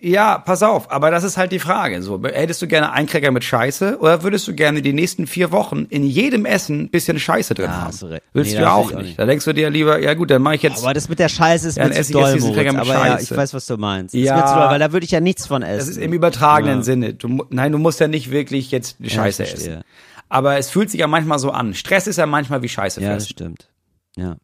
Ja, 0.00 0.38
pass 0.38 0.62
auf, 0.62 0.90
aber 0.90 1.10
das 1.10 1.22
ist 1.22 1.36
halt 1.36 1.52
die 1.52 1.58
Frage. 1.58 2.00
So, 2.02 2.18
hättest 2.24 2.62
du 2.62 2.66
gerne 2.66 2.92
einen 2.92 3.06
Cracker 3.06 3.30
mit 3.30 3.44
Scheiße 3.44 3.98
oder 4.00 4.22
würdest 4.22 4.48
du 4.48 4.54
gerne 4.54 4.80
die 4.80 4.94
nächsten 4.94 5.26
vier 5.26 5.52
Wochen 5.52 5.84
in 5.90 6.02
jedem 6.04 6.46
Essen 6.46 6.84
ein 6.84 6.88
bisschen 6.88 7.18
Scheiße 7.18 7.52
drin 7.52 7.66
Ja, 7.66 7.72
haben? 7.76 7.88
hast 7.88 8.00
du 8.00 8.06
recht. 8.06 8.22
Willst 8.32 8.52
Nee, 8.52 8.56
du 8.58 8.62
das 8.62 8.70
ja 8.70 8.74
auch 8.74 8.88
ich 8.90 8.94
auch 8.96 8.98
nicht. 9.00 9.06
nicht. 9.08 9.18
Da 9.18 9.26
denkst 9.26 9.44
du 9.44 9.52
dir 9.52 9.68
lieber, 9.68 9.98
ja 10.00 10.14
gut, 10.14 10.30
dann 10.30 10.40
mache 10.40 10.54
ich 10.54 10.62
jetzt. 10.62 10.82
Aber 10.82 10.94
das 10.94 11.10
mit 11.10 11.18
der 11.18 11.28
Scheiße 11.28 11.68
ist 11.68 11.76
Ja, 11.76 11.88
mir 11.88 12.02
zu 12.02 12.12
doll, 12.12 12.40
Moritz. 12.40 12.74
Aber 12.74 12.84
ja, 12.86 13.04
Scheiße. 13.18 13.34
ich 13.34 13.36
weiß, 13.38 13.52
was 13.54 13.66
du 13.66 13.76
meinst. 13.76 14.14
Das 14.14 14.20
Ja. 14.22 14.34
ist 14.36 14.40
mir 14.42 14.46
zu 14.48 14.54
doll, 14.54 14.70
weil 14.70 14.78
da 14.78 14.92
würde 14.92 15.04
ich 15.04 15.10
ja 15.10 15.20
nichts 15.20 15.46
von 15.46 15.62
essen. 15.62 15.78
Das 15.78 15.88
ist 15.88 15.98
im 15.98 16.12
übertragenen 16.14 16.78
Ja. 16.78 16.82
Sinne. 16.84 17.12
Du, 17.12 17.44
nein, 17.50 17.70
du 17.72 17.78
musst 17.78 18.00
ja 18.00 18.08
nicht 18.08 18.30
wirklich 18.30 18.70
jetzt 18.70 18.96
die 19.00 19.04
Ja, 19.08 19.10
Scheiße 19.10 19.42
essen. 19.42 19.82
Aber 20.30 20.56
es 20.56 20.70
fühlt 20.70 20.90
sich 20.90 21.00
ja 21.00 21.06
manchmal 21.06 21.38
so 21.38 21.50
an. 21.50 21.74
Stress 21.74 22.06
ist 22.06 22.16
ja 22.16 22.24
manchmal 22.24 22.62
wie 22.62 22.68
Scheiße 22.68 23.02
Ja, 23.02 23.08
das 23.14 23.24
fressen. 23.24 23.32
stimmt. 23.32 23.68
Ja. 24.16 24.36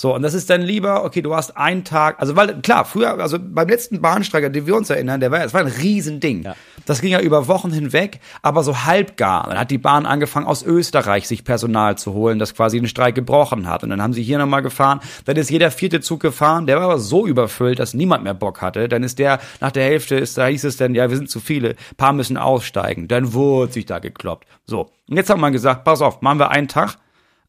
So, 0.00 0.14
und 0.14 0.22
das 0.22 0.32
ist 0.32 0.48
dann 0.48 0.62
lieber, 0.62 1.04
okay, 1.04 1.20
du 1.20 1.34
hast 1.34 1.58
einen 1.58 1.84
Tag, 1.84 2.20
also 2.20 2.34
weil, 2.34 2.62
klar, 2.62 2.86
früher, 2.86 3.20
also 3.20 3.36
beim 3.38 3.68
letzten 3.68 4.00
Bahnstreik, 4.00 4.46
an 4.46 4.54
den 4.54 4.64
wir 4.64 4.74
uns 4.74 4.88
erinnern, 4.88 5.20
der 5.20 5.30
war, 5.30 5.40
das 5.40 5.52
war 5.52 5.60
ein 5.60 5.66
Riesending. 5.66 6.44
Ja. 6.44 6.56
Das 6.86 7.02
ging 7.02 7.10
ja 7.10 7.20
über 7.20 7.48
Wochen 7.48 7.70
hinweg, 7.70 8.18
aber 8.40 8.62
so 8.62 8.86
halbgar. 8.86 9.46
Dann 9.46 9.58
hat 9.58 9.70
die 9.70 9.76
Bahn 9.76 10.06
angefangen, 10.06 10.46
aus 10.46 10.62
Österreich 10.62 11.28
sich 11.28 11.44
Personal 11.44 11.98
zu 11.98 12.14
holen, 12.14 12.38
das 12.38 12.54
quasi 12.54 12.78
den 12.78 12.88
Streik 12.88 13.14
gebrochen 13.14 13.68
hat. 13.68 13.84
Und 13.84 13.90
dann 13.90 14.00
haben 14.00 14.14
sie 14.14 14.22
hier 14.22 14.38
nochmal 14.38 14.62
gefahren. 14.62 15.00
Dann 15.26 15.36
ist 15.36 15.50
jeder 15.50 15.70
vierte 15.70 16.00
Zug 16.00 16.20
gefahren, 16.20 16.64
der 16.64 16.76
war 16.76 16.84
aber 16.84 16.98
so 16.98 17.26
überfüllt, 17.26 17.78
dass 17.78 17.92
niemand 17.92 18.24
mehr 18.24 18.32
Bock 18.32 18.62
hatte. 18.62 18.88
Dann 18.88 19.02
ist 19.02 19.18
der, 19.18 19.38
nach 19.60 19.70
der 19.70 19.84
Hälfte 19.84 20.14
ist, 20.14 20.38
da 20.38 20.46
hieß 20.46 20.64
es 20.64 20.78
dann, 20.78 20.94
ja, 20.94 21.10
wir 21.10 21.16
sind 21.18 21.28
zu 21.28 21.40
viele, 21.40 21.76
paar 21.98 22.14
müssen 22.14 22.38
aussteigen. 22.38 23.06
Dann 23.06 23.34
wurde 23.34 23.74
sich 23.74 23.84
da 23.84 23.98
gekloppt. 23.98 24.48
So. 24.64 24.88
Und 25.10 25.18
jetzt 25.18 25.28
hat 25.28 25.36
man 25.36 25.52
gesagt, 25.52 25.84
pass 25.84 26.00
auf, 26.00 26.22
machen 26.22 26.38
wir 26.38 26.50
einen 26.50 26.68
Tag, 26.68 26.96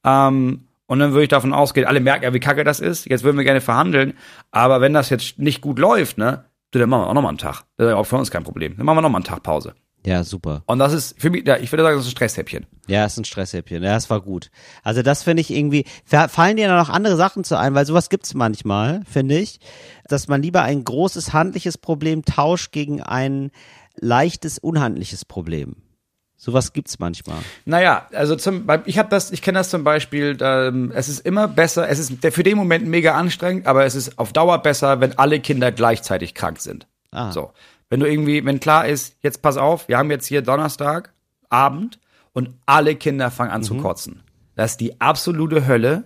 ähm, 0.03 0.65
und 0.91 0.99
dann 0.99 1.11
würde 1.11 1.23
ich 1.23 1.29
davon 1.29 1.53
ausgehen, 1.53 1.87
alle 1.87 2.01
merken 2.01 2.25
ja, 2.25 2.33
wie 2.33 2.39
kacke 2.41 2.63
das 2.65 2.79
ist. 2.81 3.05
Jetzt 3.05 3.23
würden 3.23 3.37
wir 3.37 3.45
gerne 3.45 3.61
verhandeln. 3.61 4.13
Aber 4.51 4.81
wenn 4.81 4.93
das 4.93 5.09
jetzt 5.09 5.39
nicht 5.39 5.61
gut 5.61 5.79
läuft, 5.79 6.17
ne, 6.17 6.43
dann 6.71 6.89
machen 6.89 7.03
wir 7.03 7.07
auch 7.09 7.13
nochmal 7.13 7.29
einen 7.29 7.37
Tag. 7.37 7.63
Das 7.77 7.85
ist 7.87 7.91
ja 7.91 7.95
auch 7.95 8.03
für 8.03 8.17
uns 8.17 8.29
kein 8.29 8.43
Problem. 8.43 8.75
Dann 8.75 8.85
machen 8.85 8.97
wir 8.97 9.01
nochmal 9.01 9.19
einen 9.19 9.25
Tag 9.25 9.41
Pause. 9.41 9.73
Ja, 10.05 10.23
super. 10.23 10.63
Und 10.65 10.79
das 10.79 10.93
ist 10.93 11.21
für 11.21 11.29
mich, 11.29 11.47
ja, 11.47 11.57
ich 11.57 11.71
würde 11.71 11.83
sagen, 11.83 11.95
das 11.95 12.05
ist 12.05 12.11
ein 12.11 12.15
Stresshäppchen. 12.17 12.65
Ja, 12.87 13.05
ist 13.05 13.17
ein 13.17 13.23
Stresshäppchen. 13.23 13.83
Ja, 13.83 13.93
das 13.93 14.09
war 14.09 14.19
gut. 14.19 14.49
Also 14.83 15.01
das 15.03 15.23
finde 15.23 15.41
ich 15.41 15.51
irgendwie, 15.51 15.85
fa- 16.03 16.27
fallen 16.27 16.57
dir 16.57 16.75
noch 16.75 16.89
andere 16.89 17.15
Sachen 17.15 17.43
zu 17.43 17.57
ein, 17.57 17.73
weil 17.75 17.85
sowas 17.85 18.09
gibt's 18.09 18.33
manchmal, 18.33 19.01
finde 19.09 19.37
ich, 19.37 19.59
dass 20.09 20.27
man 20.27 20.41
lieber 20.41 20.63
ein 20.63 20.83
großes 20.83 21.33
handliches 21.33 21.77
Problem 21.77 22.25
tauscht 22.25 22.71
gegen 22.71 23.01
ein 23.01 23.51
leichtes 23.99 24.57
unhandliches 24.57 25.23
Problem. 25.23 25.80
Sowas 26.43 26.73
gibt's 26.73 26.97
manchmal. 26.97 27.37
Naja, 27.65 28.07
also 28.13 28.35
zum, 28.35 28.67
ich 28.85 28.97
habe 28.97 29.09
das, 29.09 29.29
ich 29.29 29.43
kenne 29.43 29.59
das 29.59 29.69
zum 29.69 29.83
Beispiel, 29.83 30.35
ähm, 30.41 30.91
es 30.95 31.07
ist 31.07 31.19
immer 31.19 31.47
besser, 31.47 31.87
es 31.87 31.99
ist 31.99 32.13
für 32.33 32.41
den 32.41 32.57
Moment 32.57 32.87
mega 32.87 33.13
anstrengend, 33.13 33.67
aber 33.67 33.85
es 33.85 33.93
ist 33.93 34.17
auf 34.17 34.33
Dauer 34.33 34.57
besser, 34.57 34.99
wenn 35.01 35.19
alle 35.19 35.39
Kinder 35.39 35.71
gleichzeitig 35.71 36.33
krank 36.33 36.59
sind. 36.59 36.87
Ah. 37.11 37.31
So. 37.31 37.51
Wenn 37.91 37.99
du 37.99 38.09
irgendwie, 38.09 38.43
wenn 38.43 38.59
klar 38.59 38.87
ist, 38.87 39.17
jetzt 39.21 39.43
pass 39.43 39.57
auf, 39.57 39.87
wir 39.87 39.99
haben 39.99 40.09
jetzt 40.09 40.25
hier 40.25 40.41
Donnerstag, 40.41 41.13
Abend 41.51 41.99
und 42.33 42.55
alle 42.65 42.95
Kinder 42.95 43.29
fangen 43.29 43.51
an 43.51 43.61
zu 43.61 43.77
kotzen. 43.77 44.23
Das 44.55 44.71
ist 44.71 44.81
die 44.81 44.99
absolute 44.99 45.67
Hölle. 45.67 46.05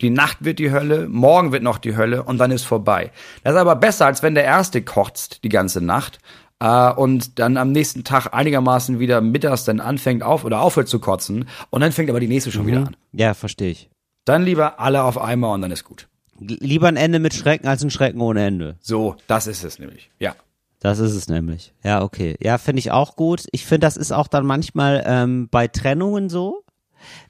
Die 0.00 0.10
Nacht 0.10 0.44
wird 0.44 0.60
die 0.60 0.70
Hölle, 0.70 1.08
morgen 1.08 1.50
wird 1.50 1.64
noch 1.64 1.78
die 1.78 1.96
Hölle 1.96 2.22
und 2.22 2.38
dann 2.38 2.52
ist 2.52 2.62
vorbei. 2.62 3.10
Das 3.42 3.54
ist 3.54 3.58
aber 3.58 3.74
besser, 3.74 4.06
als 4.06 4.22
wenn 4.22 4.36
der 4.36 4.44
Erste 4.44 4.80
kotzt 4.82 5.42
die 5.42 5.48
ganze 5.48 5.80
Nacht 5.80 6.20
äh, 6.62 6.92
und 6.92 7.40
dann 7.40 7.56
am 7.56 7.72
nächsten 7.72 8.04
Tag 8.04 8.32
einigermaßen 8.32 9.00
wieder 9.00 9.20
mittags 9.20 9.64
dann 9.64 9.80
anfängt 9.80 10.22
auf 10.22 10.44
oder 10.44 10.60
aufhört 10.60 10.88
zu 10.88 11.00
kotzen 11.00 11.48
und 11.70 11.80
dann 11.80 11.90
fängt 11.90 12.08
aber 12.08 12.20
die 12.20 12.28
nächste 12.28 12.52
schon 12.52 12.66
wieder 12.66 12.86
an. 12.86 12.96
Ja, 13.12 13.34
verstehe 13.34 13.70
ich. 13.70 13.90
Dann 14.24 14.44
lieber 14.44 14.78
alle 14.78 15.02
auf 15.02 15.18
einmal 15.18 15.54
und 15.54 15.62
dann 15.62 15.72
ist 15.72 15.82
gut. 15.84 16.08
Lieber 16.38 16.86
ein 16.86 16.96
Ende 16.96 17.18
mit 17.18 17.34
Schrecken 17.34 17.66
als 17.66 17.82
ein 17.82 17.90
Schrecken 17.90 18.20
ohne 18.20 18.46
Ende. 18.46 18.76
So, 18.80 19.16
das 19.26 19.48
ist 19.48 19.64
es 19.64 19.78
nämlich. 19.78 20.10
Ja. 20.20 20.34
Das 20.78 20.98
ist 20.98 21.14
es 21.14 21.28
nämlich. 21.28 21.72
Ja, 21.84 22.02
okay. 22.02 22.36
Ja, 22.40 22.58
finde 22.58 22.80
ich 22.80 22.90
auch 22.90 23.14
gut. 23.16 23.46
Ich 23.52 23.66
finde, 23.66 23.86
das 23.86 23.96
ist 23.96 24.12
auch 24.12 24.26
dann 24.26 24.46
manchmal 24.46 25.02
ähm, 25.06 25.48
bei 25.50 25.68
Trennungen 25.68 26.28
so. 26.28 26.64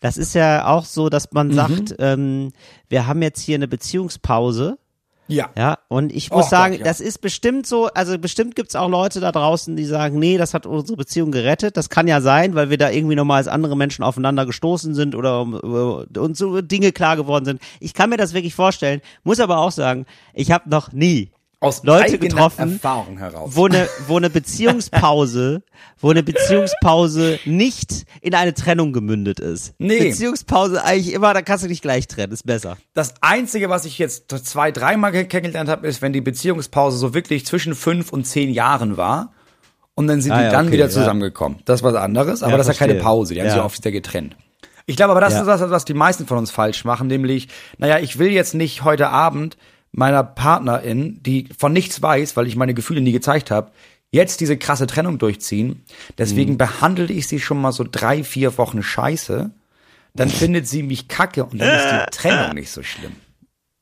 Das 0.00 0.18
ist 0.18 0.34
ja 0.34 0.66
auch 0.66 0.84
so, 0.84 1.08
dass 1.08 1.32
man 1.32 1.52
sagt, 1.52 1.94
ähm, 1.98 2.52
wir 2.88 3.06
haben 3.06 3.22
jetzt 3.22 3.40
hier 3.40 3.54
eine 3.54 3.68
Beziehungspause. 3.68 4.78
Ja. 5.32 5.50
Ja, 5.56 5.78
und 5.88 6.12
ich 6.12 6.30
muss 6.30 6.46
Oh 6.46 6.48
sagen, 6.48 6.72
Gott, 6.72 6.80
ja. 6.80 6.84
das 6.84 7.00
ist 7.00 7.20
bestimmt 7.20 7.66
so, 7.66 7.86
also 7.86 8.18
bestimmt 8.18 8.54
gibt's 8.54 8.76
auch 8.76 8.88
Leute 8.88 9.20
da 9.20 9.32
draußen, 9.32 9.76
die 9.76 9.84
sagen, 9.84 10.18
nee, 10.18 10.36
das 10.38 10.54
hat 10.54 10.66
unsere 10.66 10.96
Beziehung 10.96 11.32
gerettet. 11.32 11.76
Das 11.76 11.88
kann 11.88 12.06
ja 12.06 12.20
sein, 12.20 12.54
weil 12.54 12.70
wir 12.70 12.78
da 12.78 12.90
irgendwie 12.90 13.14
nochmal 13.14 13.38
als 13.38 13.48
andere 13.48 13.76
Menschen 13.76 14.02
aufeinander 14.02 14.46
gestoßen 14.46 14.94
sind 14.94 15.14
oder 15.14 15.46
äh, 16.12 16.18
uns 16.18 16.38
so 16.38 16.60
Dinge 16.60 16.92
klar 16.92 17.16
geworden 17.16 17.44
sind. 17.44 17.60
Ich 17.80 17.94
kann 17.94 18.10
mir 18.10 18.16
das 18.16 18.34
wirklich 18.34 18.54
vorstellen, 18.54 19.00
muss 19.24 19.40
aber 19.40 19.58
auch 19.58 19.72
sagen, 19.72 20.06
ich 20.34 20.50
habe 20.50 20.68
noch 20.68 20.92
nie 20.92 21.30
Aus 21.62 21.82
Leute 21.84 22.18
getroffen, 22.18 22.72
Erfahrung 22.74 23.18
heraus. 23.18 23.50
wo 23.54 23.66
eine, 23.66 23.88
wo 24.08 24.16
eine 24.16 24.28
Beziehungspause, 24.30 25.62
wo 26.00 26.10
eine 26.10 26.22
Beziehungspause 26.22 27.38
nicht 27.44 28.04
in 28.20 28.34
eine 28.34 28.52
Trennung 28.54 28.92
gemündet 28.92 29.40
ist. 29.40 29.74
Nee. 29.78 30.08
Beziehungspause 30.08 30.82
eigentlich 30.84 31.12
immer, 31.14 31.32
da 31.34 31.42
kannst 31.42 31.64
du 31.64 31.68
dich 31.68 31.80
gleich 31.82 32.08
trennen, 32.08 32.32
ist 32.32 32.44
besser. 32.46 32.76
Das 32.94 33.14
Einzige, 33.20 33.70
was 33.70 33.84
ich 33.84 33.98
jetzt 33.98 34.30
zwei, 34.44 34.72
dreimal 34.72 35.12
kennengelernt 35.12 35.70
habe, 35.70 35.86
ist, 35.86 36.02
wenn 36.02 36.12
die 36.12 36.20
Beziehungspause 36.20 36.98
so 36.98 37.14
wirklich 37.14 37.46
zwischen 37.46 37.74
fünf 37.74 38.12
und 38.12 38.24
zehn 38.26 38.50
Jahren 38.50 38.96
war. 38.96 39.32
Und 39.94 40.06
dann 40.06 40.20
sind 40.22 40.32
Ah 40.32 40.38
die 40.38 40.44
ja, 40.44 40.50
dann 40.50 40.66
okay, 40.66 40.74
wieder 40.74 40.84
ja. 40.86 40.90
zusammengekommen. 40.90 41.58
Das 41.66 41.80
ist 41.80 41.84
was 41.84 41.94
anderes, 41.94 42.42
aber 42.42 42.52
Ja, 42.52 42.58
das 42.58 42.68
ist 42.68 42.80
ja 42.80 42.86
keine. 42.86 42.98
Pause. 42.98 43.34
Die 43.34 43.40
haben 43.40 43.46
Ja. 43.46 43.52
sich 43.52 43.58
ja 43.60 43.64
oft 43.64 43.78
wieder 43.78 43.90
getrennt. 43.90 44.36
Ich 44.86 44.96
glaube 44.96 45.12
aber, 45.12 45.20
das 45.20 45.34
Ja. 45.34 45.40
ist 45.42 45.46
das, 45.46 45.70
was 45.70 45.84
die 45.84 45.94
meisten 45.94 46.26
von 46.26 46.38
uns 46.38 46.50
falsch 46.50 46.84
machen, 46.84 47.06
nämlich, 47.06 47.48
naja, 47.78 47.98
ich 47.98 48.18
will 48.18 48.32
jetzt 48.32 48.54
nicht 48.54 48.82
heute 48.84 49.10
Abend 49.10 49.56
meiner 49.92 50.24
Partnerin, 50.24 51.22
die 51.22 51.48
von 51.56 51.72
nichts 51.72 52.00
weiß, 52.02 52.36
weil 52.36 52.46
ich 52.46 52.56
meine 52.56 52.74
Gefühle 52.74 53.00
nie 53.00 53.12
gezeigt 53.12 53.50
habe, 53.50 53.70
jetzt 54.10 54.40
diese 54.40 54.56
krasse 54.56 54.86
Trennung 54.86 55.18
durchziehen. 55.18 55.84
Deswegen 56.18 56.58
behandle 56.58 57.12
ich 57.12 57.28
sie 57.28 57.40
schon 57.40 57.60
mal 57.60 57.72
so 57.72 57.84
drei, 57.90 58.24
vier 58.24 58.56
Wochen 58.58 58.82
scheiße. 58.82 59.50
Dann 60.14 60.28
findet 60.30 60.66
sie 60.66 60.82
mich 60.82 61.08
kacke 61.08 61.44
und 61.44 61.58
dann 61.60 61.68
ist 61.76 61.90
die 61.90 62.10
Trennung 62.18 62.54
nicht 62.54 62.70
so 62.70 62.82
schlimm. 62.82 63.12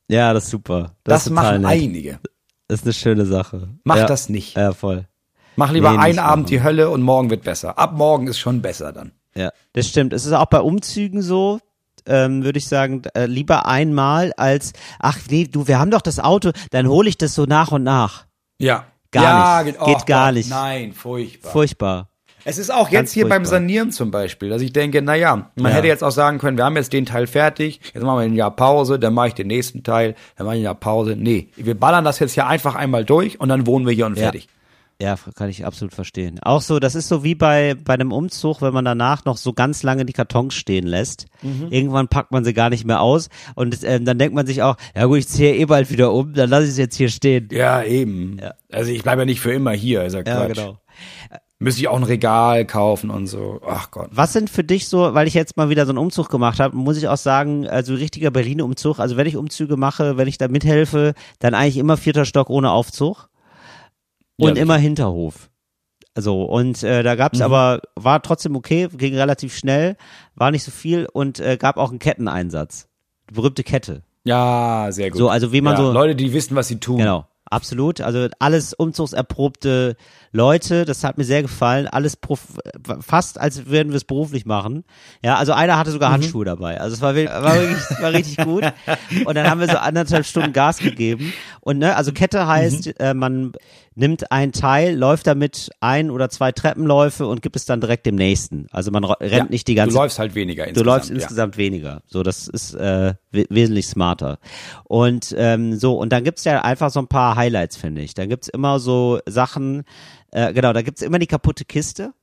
Ja, 0.07 0.33
das 0.33 0.45
ist 0.45 0.49
super. 0.51 0.95
Das, 1.03 1.25
ist 1.25 1.29
total 1.29 1.59
machen 1.59 1.61
nett. 1.63 1.71
einige. 1.71 2.19
Das 2.67 2.81
ist 2.81 2.85
eine 2.85 2.93
schöne 2.93 3.25
Sache. 3.25 3.69
Mach 3.83 3.97
ja. 3.97 4.05
das 4.05 4.29
nicht. 4.29 4.55
Ja, 4.55 4.73
voll. 4.73 5.07
Mach 5.55 5.71
lieber 5.71 5.91
Nee, 5.91 5.97
einen 5.97 6.19
Abend 6.19 6.43
machen. 6.43 6.49
die 6.49 6.63
Hölle 6.63 6.89
und 6.89 7.01
morgen 7.01 7.29
wird 7.29 7.43
besser. 7.43 7.77
Ab 7.77 7.93
morgen 7.93 8.27
ist 8.27 8.39
schon 8.39 8.61
besser 8.61 8.93
dann. 8.93 9.11
Ja, 9.35 9.51
das 9.73 9.87
stimmt. 9.87 10.13
Es 10.13 10.25
ist 10.25 10.33
auch 10.33 10.45
bei 10.47 10.59
Umzügen 10.59 11.21
so, 11.21 11.59
ähm, 12.07 12.43
würde 12.43 12.59
ich 12.59 12.67
sagen, 12.67 13.01
äh, 13.15 13.25
lieber 13.25 13.65
einmal 13.67 14.33
als, 14.37 14.73
ach 14.99 15.17
nee, 15.29 15.45
du, 15.45 15.67
wir 15.67 15.79
haben 15.79 15.91
doch 15.91 16.01
das 16.01 16.19
Auto, 16.19 16.51
dann 16.71 16.87
hole 16.87 17.09
ich 17.09 17.17
das 17.17 17.33
so 17.35 17.45
nach 17.45 17.71
und 17.71 17.83
nach. 17.83 18.25
Ja. 18.59 18.85
Gar 19.11 19.23
ja, 19.23 19.63
nicht. 19.63 19.77
Geht, 19.79 19.85
Geht 19.97 20.05
gar 20.07 20.27
Gott, 20.27 20.35
nicht. 20.35 20.49
Nein, 20.49 20.93
furchtbar. 20.93 21.51
Furchtbar. 21.51 22.07
es 22.45 22.57
ist 22.57 22.71
auch 22.71 22.85
Ganz 22.89 22.93
jetzt 22.93 23.11
hier 23.13 23.23
beim 23.27 23.43
furchtbar. 23.43 23.59
Sanieren 23.59 23.91
zum 23.91 24.09
Beispiel, 24.09 24.49
dass 24.49 24.61
ich 24.61 24.71
denke, 24.71 25.01
na 25.01 25.15
ja, 25.15 25.51
man 25.55 25.71
Ja. 25.71 25.77
hätte 25.77 25.87
jetzt 25.87 26.03
auch 26.03 26.11
sagen 26.11 26.37
können, 26.39 26.57
wir 26.57 26.63
haben 26.65 26.77
jetzt 26.77 26.93
den 26.93 27.05
Teil 27.05 27.27
fertig, 27.27 27.81
jetzt 27.93 28.01
machen 28.03 28.17
wir 28.19 28.23
ein 28.23 28.33
Jahr 28.35 28.55
Pause, 28.55 28.99
dann 28.99 29.13
mache 29.13 29.27
ich 29.27 29.33
den 29.33 29.47
nächsten 29.47 29.83
Teil, 29.83 30.15
dann 30.37 30.45
mache 30.45 30.55
ich 30.55 30.61
ein 30.61 30.65
Jahr 30.65 30.75
Pause. 30.75 31.15
Nee, 31.17 31.49
wir 31.57 31.77
ballern 31.77 32.05
das 32.05 32.19
jetzt 32.19 32.33
hier 32.33 32.47
einfach 32.47 32.75
einmal 32.75 33.03
durch 33.03 33.39
und 33.39 33.49
dann 33.49 33.67
wohnen 33.67 33.85
wir 33.85 33.93
hier 33.93 34.05
und 34.05 34.15
Ja. 34.17 34.23
fertig. 34.23 34.47
Ja, 35.01 35.15
kann 35.35 35.49
ich 35.49 35.65
absolut 35.65 35.93
verstehen. 35.95 36.39
Auch 36.43 36.61
so, 36.61 36.79
das 36.79 36.93
ist 36.93 37.07
so 37.07 37.23
wie 37.23 37.33
bei, 37.33 37.73
bei 37.73 37.95
einem 37.95 38.11
Umzug, 38.11 38.61
wenn 38.61 38.73
man 38.73 38.85
danach 38.85 39.25
noch 39.25 39.37
so 39.37 39.51
ganz 39.51 39.81
lange 39.81 40.05
die 40.05 40.13
Kartons 40.13 40.53
stehen 40.53 40.85
lässt. 40.85 41.25
Mhm. 41.41 41.67
Irgendwann 41.71 42.07
packt 42.07 42.31
man 42.31 42.43
sie 42.43 42.53
gar 42.53 42.69
nicht 42.69 42.85
mehr 42.85 43.01
aus 43.01 43.29
und 43.55 43.79
ähm, 43.83 44.05
dann 44.05 44.19
denkt 44.19 44.35
man 44.35 44.45
sich 44.45 44.61
auch, 44.61 44.75
ja 44.95 45.05
gut, 45.05 45.17
ich 45.17 45.27
ziehe 45.27 45.55
eh 45.55 45.65
bald 45.65 45.89
wieder 45.89 46.13
um, 46.13 46.33
dann 46.33 46.49
lasse 46.51 46.65
ich 46.65 46.69
es 46.71 46.77
jetzt 46.77 46.95
hier 46.97 47.09
stehen. 47.09 47.49
Ja, 47.51 47.81
eben. 47.83 48.37
Ja. 48.39 48.53
Also 48.71 48.91
ich 48.91 49.01
bleibe 49.01 49.23
ja 49.23 49.25
nicht 49.25 49.41
für 49.41 49.51
immer 49.51 49.71
hier, 49.71 50.03
ist 50.03 50.13
ja 50.13 50.19
Ja, 50.19 50.45
Quatsch. 50.45 50.57
genau. 50.57 50.77
Müsste 51.57 51.81
ich 51.81 51.87
auch 51.89 51.97
ein 51.97 52.03
Regal 52.03 52.65
kaufen 52.65 53.11
und 53.11 53.27
so. 53.27 53.61
Ach 53.67 53.91
Gott. 53.91 54.09
Was 54.11 54.33
sind 54.33 54.49
für 54.49 54.63
dich 54.63 54.87
so, 54.87 55.13
weil 55.13 55.27
ich 55.27 55.35
jetzt 55.35 55.57
mal 55.57 55.69
wieder 55.69 55.85
so 55.85 55.91
einen 55.91 55.99
Umzug 55.99 56.29
gemacht 56.29 56.59
habe, 56.59 56.75
muss 56.75 56.97
ich 56.97 57.07
auch 57.07 57.17
sagen, 57.17 57.67
also 57.67 57.93
richtiger 57.93 58.31
Berlin-Umzug, 58.31 58.97
also 58.99 59.15
wenn 59.15 59.27
ich 59.27 59.37
Umzüge 59.37 59.77
mache, 59.77 60.17
wenn 60.17 60.27
ich 60.27 60.39
da 60.39 60.47
mithelfe, 60.47 61.13
dann 61.37 61.53
eigentlich 61.53 61.77
immer 61.77 61.97
vierter 61.97 62.25
Stock 62.25 62.49
ohne 62.49 62.71
Aufzug 62.71 63.29
und 64.41 64.55
Ja, 64.57 64.61
immer 64.61 64.77
Hinterhof. 64.77 65.49
Also 66.13 66.43
und 66.43 66.83
äh, 66.83 67.03
da 67.03 67.15
gab's 67.15 67.39
aber, 67.39 67.81
war 67.95 68.21
trotzdem 68.21 68.55
okay, 68.57 68.89
ging 68.91 69.15
relativ 69.15 69.55
schnell, 69.55 69.95
war 70.35 70.51
nicht 70.51 70.63
so 70.63 70.71
viel 70.71 71.07
und 71.11 71.39
äh, 71.39 71.55
gab 71.57 71.77
auch 71.77 71.89
einen 71.89 71.99
Ketteneinsatz. 71.99 72.87
Die 73.29 73.33
berühmte 73.35 73.63
Kette. 73.63 74.03
Ja, 74.25 74.87
sehr 74.91 75.09
gut. 75.09 75.17
So, 75.17 75.29
also 75.29 75.53
wie 75.53 75.61
man 75.61 75.73
ja, 75.73 75.77
so- 75.83 75.91
Leute, 75.93 76.15
die 76.15 76.33
wissen, 76.33 76.55
was 76.55 76.67
sie 76.67 76.79
tun. 76.79 76.97
Genau. 76.97 77.25
Absolut. 77.49 77.99
Also 77.99 78.27
alles 78.39 78.73
umzugserprobte 78.73 79.97
Leute, 80.31 80.85
das 80.85 81.03
hat 81.03 81.17
mir 81.17 81.25
sehr 81.25 81.41
gefallen. 81.41 81.85
Alles 81.87 82.15
prof 82.15 82.39
fast 83.01 83.37
als 83.39 83.65
würden 83.65 83.89
wir 83.89 83.97
es 83.97 84.05
beruflich 84.05 84.45
machen. 84.45 84.85
Ja, 85.21 85.35
also 85.35 85.51
einer 85.51 85.77
hatte 85.77 85.91
sogar 85.91 86.11
Handschuhe 86.13 86.45
dabei. 86.45 86.79
Also 86.79 86.93
es 86.95 87.01
war, 87.01 87.13
wirklich- 87.13 87.33
war 87.43 87.55
wirklich 87.55 87.77
war 88.01 88.13
richtig 88.13 88.37
gut. 88.45 88.63
Und 89.25 89.35
dann 89.35 89.49
haben 89.49 89.59
wir 89.59 89.67
so 89.67 89.77
anderthalb 89.77 90.25
Stunden 90.25 90.53
Gas 90.53 90.77
gegeben. 90.77 91.33
Und 91.59 91.79
ne, 91.79 91.95
also 91.97 92.13
Kette 92.13 92.47
heißt, 92.47 92.99
äh, 93.01 93.13
man 93.13 93.51
nimmt 93.95 94.31
ein 94.31 94.51
Teil, 94.53 94.95
läuft 94.95 95.27
damit 95.27 95.69
ein 95.81 96.11
oder 96.11 96.29
zwei 96.29 96.51
Treppenläufe 96.51 97.27
und 97.27 97.41
gibt 97.41 97.55
es 97.55 97.65
dann 97.65 97.81
direkt 97.81 98.05
dem 98.05 98.15
nächsten. 98.15 98.67
Also 98.71 98.89
man 98.91 99.03
rennt 99.03 99.31
Ja, 99.31 99.43
nicht 99.45 99.67
die 99.67 99.75
ganze 99.75 99.93
Du 99.95 100.01
läufst 100.01 100.17
halt 100.17 100.33
weniger 100.35 100.63
Du 100.63 100.69
insgesamt. 100.69 100.85
läufst 100.85 101.09
ja. 101.09 101.15
insgesamt 101.15 101.57
weniger. 101.57 102.01
So, 102.07 102.23
das 102.23 102.47
ist 102.47 102.73
äh, 102.73 103.13
we 103.31 103.45
wesentlich 103.49 103.87
smarter. 103.87 104.39
Und 104.85 105.35
ähm, 105.37 105.75
so, 105.77 105.97
und 105.97 106.11
dann 106.13 106.23
gibt's 106.23 106.43
ja 106.45 106.61
einfach 106.61 106.89
so 106.89 106.99
ein 106.99 107.07
paar 107.07 107.35
Highlights, 107.35 107.75
finde 107.77 108.01
ich. 108.01 108.13
Dann 108.13 108.29
gibt's 108.29 108.47
immer 108.47 108.79
so 108.79 109.19
Sachen, 109.27 109.83
äh, 110.31 110.53
genau, 110.53 110.71
da 110.73 110.81
gibt's 110.81 111.01
immer 111.01 111.19
die 111.19 111.27
kaputte 111.27 111.65
Kiste. 111.65 112.13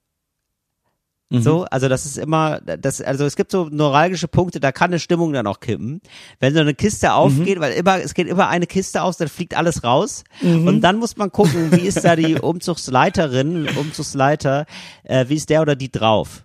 Mhm. 1.31 1.43
So, 1.43 1.65
also 1.65 1.89
das 1.89 2.07
ist 2.07 2.17
immer, 2.17 2.61
das, 2.61 3.03
also 3.03 3.27
es 3.27 3.37
gibt 3.37 3.51
so 3.51 3.69
neuralgische 3.71 4.29
Punkte, 4.29 4.61
da 4.61 4.73
kann 4.73 4.91
eine 4.91 4.99
Stimmung 4.99 5.33
dann 5.35 5.47
auch 5.47 5.61
kippen. 5.61 6.01
Wenn 6.41 6.55
so 6.55 6.61
eine 6.61 6.75
Kiste 6.75 7.13
aufgeht, 7.13 7.61
weil 7.61 7.75
immer, 7.75 8.01
es 8.01 8.15
geht 8.15 8.29
immer 8.29 8.49
eine 8.49 8.67
Kiste 8.67 9.03
aus, 9.03 9.19
dann 9.19 9.29
fliegt 9.29 9.55
alles 9.55 9.85
raus. 9.85 10.25
Und 10.43 10.81
dann 10.81 10.97
muss 10.97 11.17
man 11.17 11.31
gucken, 11.31 11.71
wie 11.73 11.87
ist 11.87 12.03
da 12.03 12.17
die 12.17 12.37
Umzugsleiterin, 12.41 13.69
Umzugsleiter, 13.77 14.65
äh, 15.05 15.27
wie 15.29 15.35
ist 15.35 15.51
der 15.51 15.61
oder 15.61 15.77
die 15.77 15.93
drauf? 15.93 16.45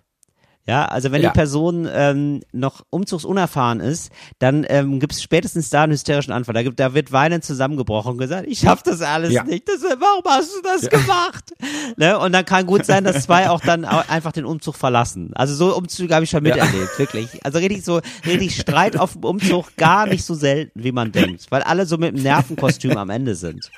Ja, 0.66 0.86
also 0.86 1.12
wenn 1.12 1.20
Ja. 1.20 1.28
die 1.30 1.34
Person 1.34 1.86
ähm, 1.92 2.40
noch 2.52 2.86
umzugsunerfahren 2.88 3.80
ist, 3.80 4.10
dann 4.38 4.64
ähm, 4.68 4.98
gibt 4.98 5.12
es 5.12 5.22
spätestens 5.22 5.68
da 5.68 5.82
einen 5.82 5.92
hysterischen 5.92 6.32
Anfall. 6.32 6.54
Da, 6.54 6.62
gibt, 6.62 6.80
da 6.80 6.94
wird 6.94 7.12
weinend 7.12 7.44
zusammengebrochen 7.44 8.12
und 8.12 8.18
gesagt, 8.18 8.46
ich 8.48 8.60
schaff 8.60 8.82
das 8.82 9.02
alles 9.02 9.30
Ja. 9.32 9.44
nicht. 9.44 9.68
Das, 9.68 9.82
warum 9.82 10.22
hast 10.26 10.50
du 10.56 10.62
das 10.62 10.88
gemacht? 10.90 11.52
Ne? 11.96 12.18
Und 12.18 12.32
dann 12.32 12.44
kann 12.44 12.66
gut 12.66 12.84
sein, 12.86 13.04
dass 13.04 13.24
zwei 13.24 13.48
auch 13.50 13.60
dann 13.60 13.84
au- 13.84 14.02
einfach 14.08 14.32
den 14.32 14.44
Umzug 14.46 14.74
verlassen. 14.74 15.30
Also 15.34 15.54
so 15.54 15.76
Umzüge 15.76 16.14
habe 16.14 16.24
ich 16.24 16.30
schon 16.30 16.42
miterlebt, 16.42 16.98
wirklich. 16.98 17.44
Also 17.44 17.58
richtig 17.58 17.84
so, 17.84 18.00
richtig 18.26 18.56
Streit 18.58 18.96
auf 18.98 19.12
dem 19.12 19.24
Umzug, 19.24 19.76
gar 19.76 20.06
nicht 20.06 20.24
so 20.24 20.34
selten, 20.34 20.82
wie 20.82 20.92
man 20.92 21.12
denkt, 21.12 21.46
weil 21.50 21.62
alle 21.62 21.84
so 21.86 21.98
mit 21.98 22.16
dem 22.16 22.22
Nervenkostüm 22.22 22.96
am 22.96 23.10
Ende 23.10 23.34
sind. 23.36 23.70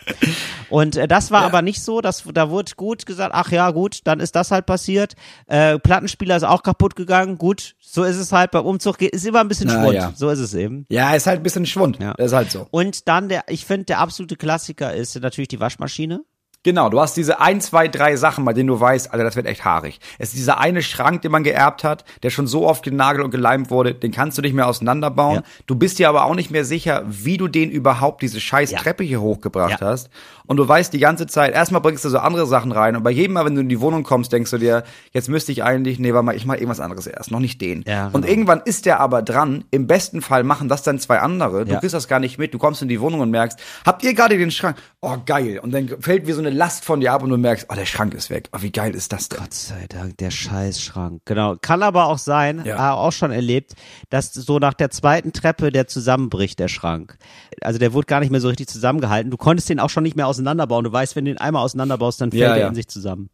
Und 0.69 0.97
äh, 0.97 1.09
das 1.09 1.31
war 1.31 1.43
aber 1.43 1.63
nicht 1.63 1.83
so, 1.83 2.01
dass 2.01 2.25
da 2.33 2.51
wurde 2.51 2.73
gut 2.77 3.07
gesagt, 3.07 3.33
ach 3.35 3.51
ja, 3.51 3.71
gut, 3.71 4.01
dann 4.05 4.21
ist 4.21 4.37
das 4.37 4.51
halt 4.51 4.67
passiert. 4.67 5.15
Äh, 5.47 5.79
Plattenspieler 5.79 6.37
ist 6.37 6.45
auch 6.45 6.63
kaputt 6.63 6.97
gegangen, 6.97 7.39
gut, 7.39 7.75
so 7.81 8.05
ist 8.05 8.17
es 8.17 8.33
halt 8.33 8.51
beim 8.51 8.65
Umzug, 8.65 9.01
ist 9.03 9.27
immer 9.27 9.41
ein 9.41 9.49
bisschen 9.49 9.69
Na 9.69 9.83
Schwund, 9.83 9.95
ja. 9.95 10.13
so 10.15 10.29
ist 10.31 10.41
es 10.41 10.55
eben. 10.55 10.87
Ja, 10.91 11.15
ist 11.15 11.27
halt 11.27 11.41
ein 11.41 11.43
bisschen 11.43 11.67
Schwund. 11.67 11.99
Ja. 12.01 12.15
Das 12.17 12.27
ist 12.27 12.33
halt 12.33 12.51
so. 12.51 12.67
Und 12.71 13.09
dann 13.09 13.29
der, 13.29 13.45
ich 13.49 13.65
finde, 13.65 13.87
der 13.87 14.01
absolute 14.01 14.37
Klassiker 14.37 14.95
ist 14.95 15.19
natürlich 15.21 15.49
die 15.49 15.61
Waschmaschine. 15.61 16.23
Genau, 16.67 16.89
du 16.89 17.01
hast 17.01 17.17
diese 17.17 17.39
ein, 17.41 17.61
zwei, 17.61 17.87
drei 17.87 18.17
Sachen, 18.17 18.45
bei 18.45 18.53
denen 18.53 18.67
du 18.67 18.81
weißt, 18.81 19.13
Alter, 19.13 19.23
das 19.23 19.37
wird 19.37 19.47
echt 19.47 19.65
haarig. 19.65 20.01
Es 20.19 20.31
ist 20.31 20.37
dieser 20.39 20.59
eine 20.59 20.83
Schrank, 20.83 21.23
den 21.23 21.31
man 21.31 21.45
geerbt 21.45 21.85
hat, 21.85 22.05
der 22.25 22.31
schon 22.31 22.49
so 22.49 22.67
oft 22.67 22.83
genagelt 22.85 23.25
und 23.25 23.31
geleimt 23.31 23.71
wurde, 23.71 23.95
den 23.95 24.11
kannst 24.11 24.37
du 24.37 24.43
nicht 24.43 24.53
mehr 24.53 24.67
auseinanderbauen. 24.67 25.37
Ja. 25.37 25.43
Du 25.69 25.77
bist 25.77 26.01
dir 26.01 26.09
aber 26.09 26.25
auch 26.25 26.35
nicht 26.35 26.51
mehr 26.51 26.65
sicher, 26.65 27.05
wie 27.07 27.37
du 27.37 27.47
den 27.47 27.71
überhaupt 27.71 28.21
diese 28.21 28.41
scheiß 28.41 28.73
Ja. 28.73 28.79
Treppe 28.81 29.05
hier 29.05 29.21
hochgebracht 29.21 29.81
Ja. 29.81 29.87
hast. 29.87 30.11
Und 30.49 30.57
du 30.57 30.67
weißt 30.67 30.93
die 30.93 30.99
ganze 30.99 31.29
Zeit, 31.29 31.55
erstmal 31.55 31.81
bringst 31.81 32.05
du 32.05 32.09
so 32.09 32.19
andere 32.19 32.47
Sachen 32.47 32.73
rein 32.73 32.97
und 32.97 33.03
bei 33.05 33.11
jedem 33.11 33.35
Mal, 33.35 33.45
wenn 33.45 33.55
du 33.55 33.61
in 33.61 33.69
die 33.69 33.81
Wohnung 33.81 34.03
kommst, 34.03 34.33
denkst 34.33 34.51
du 34.51 34.59
dir, 34.59 34.83
jetzt 35.13 35.29
müsste 35.29 35.53
ich 35.53 35.63
eigentlich, 35.63 35.99
nee, 36.01 36.13
warte 36.15 36.25
mal, 36.25 36.37
ich 36.37 36.47
mach 36.47 36.55
irgendwas 36.55 36.79
anderes 36.81 37.07
erst, 37.07 37.31
noch 37.31 37.41
nicht 37.41 37.61
den. 37.61 37.85
Ja, 37.87 38.07
Und 38.07 38.23
genau. 38.23 38.27
irgendwann 38.29 38.61
ist 38.65 38.87
der 38.87 38.99
aber 39.01 39.23
dran, 39.23 39.65
im 39.71 39.87
besten 39.87 40.21
Fall 40.21 40.43
machen 40.45 40.69
das 40.69 40.83
dann 40.83 40.99
zwei 40.99 41.19
andere, 41.21 41.65
du 41.65 41.79
kriegst 41.79 41.95
das 41.95 42.07
gar 42.09 42.21
nicht 42.21 42.39
mit, 42.39 42.55
du 42.55 42.59
kommst 42.59 42.81
in 42.83 42.89
die 42.89 43.01
Wohnung 43.01 43.21
und 43.21 43.31
merkst, 43.31 43.59
habt 43.85 44.03
ihr 44.05 44.15
gerade 44.15 44.37
den 44.39 44.51
Schrank? 44.51 44.77
Oh, 45.01 45.17
geil. 45.25 45.61
Und 45.63 45.73
dann 45.73 45.89
fällt 46.01 46.27
wie 46.27 46.33
so 46.33 46.41
eine 46.41 46.51
Last 46.57 46.85
von 46.85 47.01
dir 47.01 47.13
ab 47.13 47.23
und 47.23 47.31
du 47.31 47.37
merkst, 47.37 47.67
oh, 47.71 47.75
der 47.75 47.87
Schrank 47.87 48.15
ist 48.15 48.31
weg. 48.31 48.49
Oh, 48.53 48.63
wie 48.63 48.73
geil 48.73 48.95
ist 48.95 49.13
das 49.13 49.29
denn? 49.29 49.39
Gott 49.41 49.55
sei 49.55 49.87
Dank, 49.89 50.17
der 50.19 50.31
Scheißschrank. 50.31 51.23
Genau. 51.25 51.57
Kann 51.61 51.83
aber 51.83 52.07
auch 52.07 52.19
sein, 52.19 52.63
Ja. 52.65 52.93
äh, 52.93 52.95
auch 52.97 53.13
schon 53.13 53.31
erlebt, 53.31 53.75
dass 54.11 54.33
so 54.33 54.59
nach 54.59 54.75
der 54.75 54.91
zweiten 54.91 55.33
Treppe 55.33 55.71
der 55.71 55.87
zusammenbricht, 55.87 56.59
der 56.59 56.69
Schrank. 56.69 57.19
Also 57.61 57.79
der 57.79 57.93
wurde 57.93 58.07
gar 58.07 58.21
nicht 58.21 58.31
mehr 58.31 58.41
so 58.41 58.49
richtig 58.49 58.69
zusammengehalten. 58.69 59.31
Du 59.31 59.37
konntest 59.37 59.69
den 59.69 59.81
auch 59.81 59.91
schon 59.91 60.03
nicht 60.03 60.17
mehr 60.17 60.27
auseinanderbauen. 60.27 60.85
Du 60.85 60.93
weißt, 60.93 61.15
wenn 61.17 61.25
du 61.27 61.33
den 61.33 61.39
einmal 61.39 61.63
auseinanderbaust, 61.63 62.21
dann 62.21 62.31
fällt 62.31 62.43
Ja, 62.43 62.55
er 62.55 62.59
ja. 62.63 62.69
in 62.69 62.75
sich 62.75 62.89
zusammen. 62.89 63.29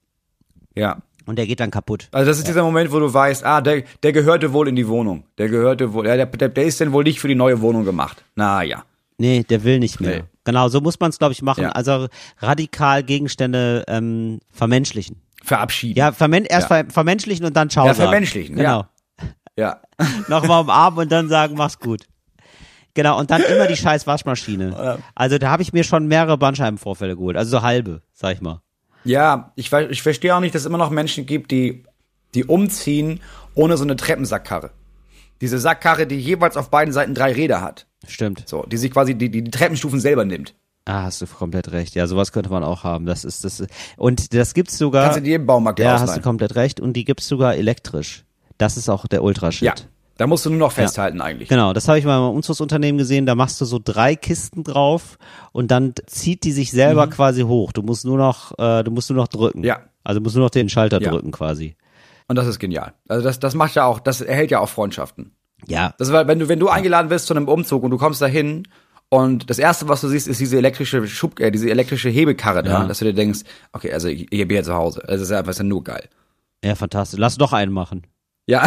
Ja. 0.74 0.98
Und 1.24 1.36
der 1.36 1.46
geht 1.46 1.60
dann 1.60 1.70
kaputt. 1.70 2.08
Also 2.10 2.26
das 2.28 2.38
ist 2.38 2.48
dieser 2.48 2.64
Moment, 2.64 2.90
wo 2.90 2.98
du 2.98 3.12
weißt, 3.14 3.44
ah, 3.44 3.60
der, 3.60 3.84
der 4.02 4.12
gehörte 4.12 4.52
wohl 4.52 4.66
in 4.66 4.74
die 4.74 4.88
Wohnung. 4.88 5.24
Der 5.38 5.48
gehörte 5.48 5.92
wohl, 5.92 6.06
ja, 6.06 6.16
der, 6.16 6.26
der, 6.26 6.48
der 6.48 6.64
ist 6.64 6.80
denn 6.80 6.92
wohl 6.92 7.04
nicht 7.04 7.20
für 7.20 7.28
die 7.28 7.36
neue 7.36 7.60
Wohnung 7.60 7.84
gemacht. 7.84 8.24
Na 8.34 8.62
ja. 8.64 8.82
Nee, 9.18 9.44
der 9.48 9.62
will 9.62 9.78
nicht 9.78 10.00
mehr. 10.00 10.16
Nee. 10.16 10.22
Genau, 10.44 10.68
so 10.68 10.80
muss 10.80 10.98
man 10.98 11.10
es, 11.10 11.18
glaube 11.18 11.32
ich, 11.32 11.42
machen. 11.42 11.62
Ja. 11.64 11.70
Also 11.70 12.08
radikal 12.38 13.02
Gegenstände 13.02 13.84
ähm, 13.88 14.40
vermenschlichen. 14.50 15.22
Verabschieden. 15.44 15.98
Ja, 15.98 16.12
vermen 16.12 16.44
erst 16.44 16.70
Ja. 16.70 16.82
ver 16.84 16.90
vermenschlichen 16.90 17.44
und 17.46 17.56
dann 17.56 17.70
ciao 17.70 17.86
Ja, 17.86 17.94
vermenschlichen, 17.94 18.56
Genau. 18.56 18.86
Ja. 19.56 19.80
Nochmal 20.28 20.62
umarmen 20.62 21.00
und 21.00 21.12
dann 21.12 21.28
sagen, 21.28 21.54
mach's 21.56 21.78
gut. 21.78 22.02
Genau, 22.94 23.18
und 23.18 23.30
dann 23.30 23.42
immer 23.42 23.66
die 23.66 23.76
scheiß 23.76 24.06
Waschmaschine. 24.06 24.98
Also 25.14 25.38
da 25.38 25.50
habe 25.50 25.62
ich 25.62 25.72
mir 25.72 25.82
schon 25.84 26.06
mehrere 26.06 26.36
Bandscheibenvorfälle 26.36 27.16
geholt. 27.16 27.36
Also 27.36 27.58
so 27.58 27.62
halbe, 27.62 28.02
sag 28.12 28.34
ich 28.34 28.40
mal. 28.40 28.60
Ja, 29.04 29.52
ich, 29.56 29.72
ich 29.72 30.02
verstehe 30.02 30.34
auch 30.36 30.40
nicht, 30.40 30.54
dass 30.54 30.62
es 30.62 30.66
immer 30.66 30.78
noch 30.78 30.90
Menschen 30.90 31.24
gibt, 31.26 31.50
die, 31.50 31.84
die 32.34 32.44
umziehen 32.44 33.20
ohne 33.54 33.76
so 33.76 33.84
eine 33.84 33.96
Treppensackkarre. 33.96 34.70
Diese 35.42 35.58
Sackkarre, 35.58 36.06
die 36.06 36.16
jeweils 36.18 36.56
auf 36.56 36.70
beiden 36.70 36.94
Seiten 36.94 37.14
drei 37.14 37.32
Räder 37.32 37.60
hat. 37.60 37.86
Stimmt. 38.08 38.44
So, 38.46 38.62
die 38.64 38.78
sich 38.78 38.90
quasi 38.90 39.14
die, 39.14 39.28
die, 39.30 39.44
die 39.44 39.50
Treppenstufen 39.50 40.00
selber 40.00 40.24
nimmt. 40.24 40.54
Ah, 40.84 41.02
hast 41.02 41.20
du 41.20 41.26
komplett 41.26 41.70
recht. 41.72 41.94
Ja, 41.94 42.06
sowas 42.06 42.32
könnte 42.32 42.50
man 42.50 42.64
auch 42.64 42.82
haben. 42.82 43.06
Das 43.06 43.24
ist 43.24 43.44
das. 43.44 43.62
Und 43.96 44.34
das 44.34 44.54
gibt's 44.54 44.78
sogar. 44.78 45.04
Kannst 45.04 45.18
du 45.18 45.22
dir 45.22 45.36
im 45.36 45.46
Baumarkt 45.46 45.78
ja, 45.78 45.92
hast 45.92 46.00
du 46.00 46.04
ausleihen. 46.04 46.22
komplett 46.22 46.54
recht. 46.56 46.80
Und 46.80 46.94
die 46.94 47.04
gibt's 47.04 47.28
sogar 47.28 47.54
elektrisch. 47.54 48.24
Das 48.58 48.76
ist 48.76 48.88
auch 48.88 49.06
der 49.06 49.22
Ultraschit. 49.22 49.62
Ja, 49.62 49.74
da 50.16 50.26
musst 50.26 50.44
du 50.44 50.50
nur 50.50 50.58
noch 50.58 50.72
festhalten 50.72 51.20
eigentlich. 51.20 51.48
Genau, 51.48 51.72
das 51.72 51.86
habe 51.88 51.98
ich 51.98 52.04
mal 52.04 52.18
im 52.18 52.34
Umzugsunternehmen 52.36 52.98
gesehen. 52.98 53.26
Da 53.26 53.34
machst 53.34 53.60
du 53.60 53.64
so 53.64 53.80
drei 53.82 54.16
Kisten 54.16 54.64
drauf 54.64 55.18
und 55.52 55.70
dann 55.70 55.94
zieht 56.06 56.44
die 56.44 56.52
sich 56.52 56.70
selber 56.72 57.06
quasi 57.08 57.42
hoch. 57.42 57.72
Du 57.72 57.82
musst 57.82 58.04
nur 58.04 58.18
noch, 58.18 58.58
äh, 58.58 58.82
du 58.82 58.90
musst 58.90 59.08
nur 59.10 59.16
noch 59.16 59.28
drücken. 59.28 59.60
Mhm. 59.60 59.64
Ja. 59.66 59.80
Also 60.04 60.18
du 60.18 60.24
musst 60.24 60.34
nur 60.36 60.44
noch 60.44 60.50
den 60.50 60.68
Schalter 60.68 61.00
Ja. 61.00 61.10
drücken 61.10 61.30
quasi. 61.30 61.76
Und 62.28 62.36
das 62.36 62.46
ist 62.46 62.58
genial. 62.58 62.94
Also 63.08 63.22
das, 63.24 63.38
das 63.40 63.54
macht 63.54 63.74
ja 63.74 63.84
auch, 63.84 64.00
das 64.00 64.20
erhält 64.20 64.50
ja 64.50 64.60
auch 64.60 64.68
Freundschaften. 64.68 65.34
Ja. 65.66 65.94
Das 65.98 66.12
war, 66.12 66.26
wenn 66.26 66.38
du, 66.38 66.48
wenn 66.48 66.58
du 66.58 66.68
eingeladen 66.68 67.10
wirst 67.10 67.26
zu 67.26 67.34
einem 67.34 67.48
Umzug 67.48 67.82
und 67.82 67.90
du 67.90 67.98
kommst 67.98 68.20
dahin 68.22 68.66
und 69.08 69.50
das 69.50 69.58
erste, 69.58 69.88
was 69.88 70.00
du 70.00 70.08
siehst, 70.08 70.26
ist 70.28 70.40
diese 70.40 70.56
elektrische 70.56 71.06
Schub, 71.06 71.38
äh, 71.40 71.50
diese 71.50 71.68
elektrische 71.70 72.08
Hebekarre 72.08 72.62
da, 72.62 72.82
Ja. 72.82 72.86
dass 72.86 72.98
du 72.98 73.04
dir 73.04 73.12
denkst, 73.14 73.40
okay, 73.72 73.92
also 73.92 74.08
ich, 74.08 74.22
ich 74.32 74.48
bin 74.48 74.50
hier 74.50 74.64
zu 74.64 74.74
Hause. 74.74 75.02
Das 75.06 75.20
ist 75.20 75.30
ja 75.30 75.38
einfach 75.38 75.54
ja 75.54 75.62
nur 75.64 75.84
geil. 75.84 76.08
Ja, 76.64 76.74
fantastisch. 76.74 77.18
Lass 77.20 77.36
doch 77.38 77.52
einen 77.52 77.72
machen. 77.72 78.06
Ja. 78.46 78.66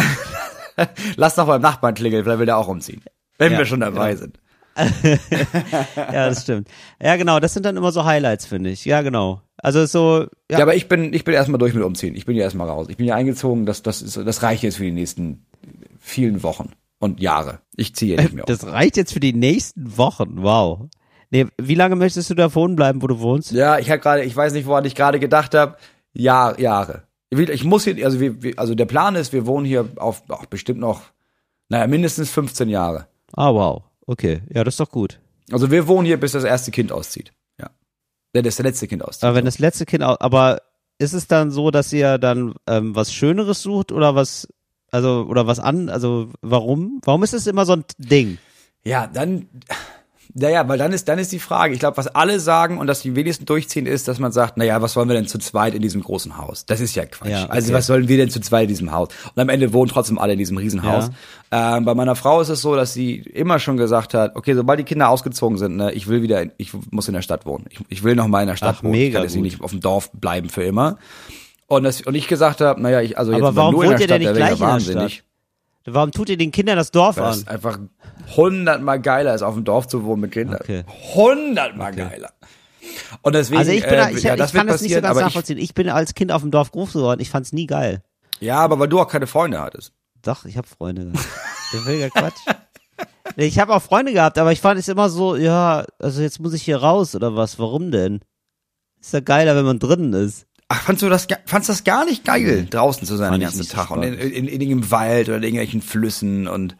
Lass 1.16 1.34
doch 1.34 1.46
beim 1.46 1.62
Nachbarn 1.62 1.94
klingeln, 1.94 2.22
vielleicht 2.24 2.38
will 2.38 2.46
der 2.46 2.58
auch 2.58 2.68
umziehen. 2.68 3.02
Wenn 3.38 3.52
Ja, 3.52 3.58
wir 3.58 3.66
schon 3.66 3.80
dabei 3.80 4.14
genau. 4.14 4.20
sind. 4.22 4.38
Ja, 5.96 6.28
das 6.28 6.42
stimmt. 6.42 6.68
Ja, 7.00 7.16
genau. 7.16 7.40
Das 7.40 7.54
sind 7.54 7.64
dann 7.66 7.76
immer 7.76 7.92
so 7.92 8.04
Highlights, 8.04 8.46
finde 8.46 8.70
ich. 8.70 8.84
Ja, 8.84 9.02
genau. 9.02 9.40
Also 9.66 9.84
so, 9.86 10.28
Ja. 10.48 10.58
ja, 10.58 10.62
aber 10.62 10.76
ich 10.76 10.86
bin, 10.86 11.12
ich 11.12 11.24
bin 11.24 11.34
erstmal 11.34 11.58
durch 11.58 11.74
mit 11.74 11.82
umziehen. 11.82 12.14
Ich 12.14 12.24
bin 12.24 12.36
ja 12.36 12.44
erstmal 12.44 12.68
raus. 12.68 12.86
Ich 12.88 12.98
bin 12.98 13.06
ja 13.06 13.16
eingezogen, 13.16 13.66
das, 13.66 13.82
das, 13.82 14.00
ist, 14.00 14.16
das 14.16 14.42
reicht 14.44 14.62
jetzt 14.62 14.76
für 14.76 14.84
die 14.84 14.92
nächsten 14.92 15.44
vielen 15.98 16.44
Wochen 16.44 16.70
und 17.00 17.18
Jahre. 17.18 17.58
Ich 17.74 17.92
ziehe 17.92 18.16
nicht 18.16 18.32
mehr 18.32 18.44
um. 18.44 18.46
das 18.46 18.64
reicht 18.64 18.96
jetzt 18.96 19.12
für 19.12 19.18
die 19.18 19.32
nächsten 19.32 19.98
Wochen. 19.98 20.34
Wow. 20.36 20.82
Nee, 21.30 21.46
wie 21.60 21.74
lange 21.74 21.96
möchtest 21.96 22.30
du 22.30 22.34
da 22.34 22.54
wohnen 22.54 22.76
bleiben, 22.76 23.02
wo 23.02 23.08
du 23.08 23.18
wohnst? 23.18 23.50
Ja, 23.50 23.80
ich 23.80 23.90
habe 23.90 23.98
gerade, 23.98 24.22
ich 24.22 24.36
weiß 24.36 24.52
nicht, 24.52 24.66
woran 24.66 24.84
ich 24.84 24.94
gerade 24.94 25.18
gedacht 25.18 25.52
habe. 25.56 25.76
Jahr, 26.12 26.60
Jahre. 26.60 27.02
Ich 27.30 27.64
muss 27.64 27.82
hier, 27.82 28.04
also 28.04 28.20
wir, 28.20 28.40
wir, 28.44 28.56
also 28.60 28.76
der 28.76 28.86
Plan 28.86 29.16
ist, 29.16 29.32
wir 29.32 29.46
wohnen 29.46 29.66
hier 29.66 29.88
auf 29.96 30.22
ach, 30.28 30.46
bestimmt 30.46 30.78
noch, 30.78 31.02
naja, 31.68 31.88
mindestens 31.88 32.30
15 32.30 32.68
Jahre. 32.68 33.08
Ah, 33.32 33.52
wow. 33.52 33.82
Okay. 34.06 34.42
Ja, 34.54 34.62
das 34.62 34.74
ist 34.74 34.80
doch 34.80 34.92
gut. 34.92 35.18
Also 35.50 35.72
wir 35.72 35.88
wohnen 35.88 36.06
hier, 36.06 36.20
bis 36.20 36.30
das 36.30 36.44
erste 36.44 36.70
Kind 36.70 36.92
auszieht. 36.92 37.32
Ja, 38.36 38.42
das 38.42 38.58
letzte 38.58 38.86
Kind 38.86 39.02
auszieht. 39.02 39.24
Aber 39.24 39.34
wenn 39.34 39.44
das 39.44 39.58
letzte 39.58 39.86
Kind, 39.86 40.02
aber 40.02 40.60
ist 40.98 41.12
es 41.12 41.26
dann 41.26 41.50
so, 41.50 41.70
dass 41.70 41.92
ihr 41.92 42.18
dann 42.18 42.54
ähm, 42.66 42.94
was 42.94 43.12
Schöneres 43.12 43.62
sucht 43.62 43.92
oder 43.92 44.14
was, 44.14 44.48
also 44.90 45.26
oder 45.28 45.46
was 45.46 45.58
an, 45.58 45.88
also 45.88 46.30
warum? 46.40 47.00
Warum 47.04 47.22
ist 47.22 47.34
es 47.34 47.46
immer 47.46 47.66
so 47.66 47.74
ein 47.74 47.84
Ding? 47.98 48.38
Ja, 48.84 49.06
dann, 49.06 49.48
naja, 50.38 50.68
weil 50.68 50.76
dann 50.76 50.92
ist, 50.92 51.08
dann 51.08 51.18
ist 51.18 51.32
die 51.32 51.38
Frage, 51.38 51.72
ich 51.72 51.80
glaube, 51.80 51.96
was 51.96 52.08
alle 52.08 52.40
sagen 52.40 52.76
und 52.76 52.86
das 52.86 53.00
die 53.00 53.16
wenigsten 53.16 53.46
durchziehen, 53.46 53.86
ist, 53.86 54.06
dass 54.06 54.18
man 54.18 54.32
sagt, 54.32 54.58
naja, 54.58 54.82
was 54.82 54.94
wollen 54.94 55.08
wir 55.08 55.16
denn 55.16 55.26
zu 55.26 55.38
zweit 55.38 55.74
in 55.74 55.80
diesem 55.80 56.02
großen 56.02 56.36
Haus? 56.36 56.66
Das 56.66 56.80
ist 56.80 56.94
ja 56.94 57.06
Quatsch. 57.06 57.30
Ja, 57.30 57.44
okay. 57.44 57.52
Also 57.52 57.72
was 57.72 57.86
sollen 57.86 58.06
wir 58.06 58.18
denn 58.18 58.28
zu 58.28 58.40
zweit 58.40 58.64
in 58.64 58.68
diesem 58.68 58.92
Haus? 58.92 59.08
Und 59.34 59.40
am 59.40 59.48
Ende 59.48 59.72
wohnen 59.72 59.90
trotzdem 59.90 60.18
alle 60.18 60.34
in 60.34 60.38
diesem 60.38 60.58
Riesenhaus. 60.58 61.10
Ähm, 61.50 61.86
bei 61.86 61.94
meiner 61.94 62.16
Frau 62.16 62.40
ist 62.42 62.50
es 62.50 62.60
so, 62.60 62.76
dass 62.76 62.92
sie 62.92 63.14
immer 63.16 63.58
schon 63.58 63.78
gesagt 63.78 64.12
hat, 64.12 64.36
okay, 64.36 64.54
sobald 64.54 64.78
die 64.78 64.84
Kinder 64.84 65.08
ausgezogen 65.08 65.56
sind, 65.56 65.76
ne, 65.76 65.92
ich 65.92 66.06
will 66.06 66.20
wieder, 66.20 66.42
in, 66.42 66.52
ich 66.58 66.72
muss 66.90 67.08
in 67.08 67.14
der 67.14 67.22
Stadt 67.22 67.46
wohnen. 67.46 67.64
Ich, 67.70 67.80
ich 67.88 68.02
will 68.04 68.14
noch 68.14 68.28
mal 68.28 68.42
in 68.42 68.48
der 68.48 68.56
Stadt 68.56 68.76
Ach, 68.78 68.82
wohnen. 68.82 68.92
mega 68.92 69.06
ich 69.06 69.14
kann 69.14 69.22
jetzt 69.22 69.36
nicht 69.36 69.62
auf 69.62 69.70
dem 69.70 69.80
Dorf 69.80 70.10
bleiben 70.12 70.50
für 70.50 70.64
immer. 70.64 70.98
Und, 71.66 71.84
das, 71.84 72.02
und 72.02 72.14
ich 72.14 72.28
gesagt 72.28 72.60
habe, 72.60 72.80
naja, 72.80 73.00
ich, 73.00 73.16
also 73.16 73.32
jetzt 73.32 73.42
Aber 73.42 73.56
warum 73.56 73.74
nur 73.74 73.84
in 73.84 73.90
wohnt 73.90 74.00
der 74.00 74.04
ihr 74.04 74.08
denn 74.08 74.22
Stadt, 74.22 74.34
nicht 74.34 74.36
gleich 74.36 74.52
in 74.52 74.58
der 74.58 74.68
wahnsinnig. 74.68 75.14
Stadt? 75.14 75.25
Warum 75.86 76.10
tut 76.10 76.28
ihr 76.28 76.36
den 76.36 76.50
Kindern 76.52 76.76
das 76.76 76.90
Dorf 76.90 77.16
Weil 77.16 77.24
an? 77.24 77.30
es 77.32 77.46
einfach 77.48 77.78
hundertmal 78.36 79.00
geiler 79.00 79.34
ist, 79.34 79.42
auf 79.42 79.54
dem 79.54 79.64
Dorf 79.64 79.86
zu 79.86 80.04
wohnen 80.04 80.22
mit 80.22 80.32
Kindern. 80.32 80.58
Okay. 80.60 80.84
Hundertmal 81.14 81.94
geiler. 81.94 82.30
Und 83.22 83.34
deswegen, 83.34 83.58
Also 83.58 83.72
ich 83.72 83.84
bin, 83.84 83.94
äh, 83.94 84.12
ich, 84.12 84.22
ja, 84.22 84.34
ich 84.34 84.38
das 84.38 84.52
kann 84.52 84.66
das 84.66 84.80
nicht 84.82 84.94
so 84.94 85.00
ganz 85.00 85.10
aber 85.10 85.20
ich, 85.20 85.26
nachvollziehen. 85.26 85.58
Ich, 85.58 85.74
bin 85.74 85.88
als 85.88 86.14
Kind 86.14 86.32
auf 86.32 86.42
dem 86.42 86.50
Dorf 86.50 86.72
groß 86.72 86.92
geworden. 86.94 87.20
Ich 87.20 87.30
fand's 87.30 87.52
nie 87.52 87.66
geil. 87.66 88.02
ja, 88.40 88.56
aber 88.58 88.78
weil 88.78 88.88
du 88.88 89.00
auch 89.00 89.08
keine 89.08 89.26
Freunde 89.26 89.60
hattest. 89.60 89.92
Doch, 90.22 90.44
ich 90.44 90.56
habe 90.56 90.66
Freunde. 90.66 91.12
Der 91.72 91.80
völliger 91.80 92.10
Quatsch. 92.10 92.38
Ich 93.36 93.58
habe 93.58 93.74
auch 93.74 93.82
Freunde 93.82 94.12
gehabt, 94.12 94.38
aber 94.38 94.52
ich 94.52 94.60
fand 94.60 94.78
es 94.78 94.88
immer 94.88 95.08
so, 95.10 95.36
ja, 95.36 95.84
also 95.98 96.22
jetzt 96.22 96.40
muss 96.40 96.52
ich 96.54 96.62
hier 96.62 96.78
raus 96.78 97.14
oder 97.14 97.36
was? 97.36 97.58
Warum 97.58 97.90
denn? 97.90 98.20
Ist 99.00 99.12
ja 99.12 99.20
geiler, 99.20 99.54
wenn 99.56 99.64
man 99.64 99.78
drinnen 99.78 100.12
ist. 100.14 100.46
Ach, 100.68 100.82
fandst 100.82 101.02
du 101.02 101.08
das, 101.08 101.28
fandst 101.46 101.68
das 101.68 101.84
gar 101.84 102.04
nicht 102.04 102.24
geil, 102.24 102.66
draußen 102.68 103.06
zu 103.06 103.16
sein 103.16 103.28
Fand 103.30 103.42
den 103.42 103.48
ich 103.48 103.54
ganzen 103.54 103.58
nicht 103.60 103.70
so 103.70 103.76
Tag 103.76 103.90
und 103.92 104.02
in, 104.02 104.14
in, 104.14 104.48
in 104.48 104.60
irgendeinem 104.60 104.90
Wald 104.90 105.28
oder 105.28 105.36
in 105.38 105.42
irgendwelchen 105.44 105.80
Flüssen 105.82 106.48
und 106.48 106.76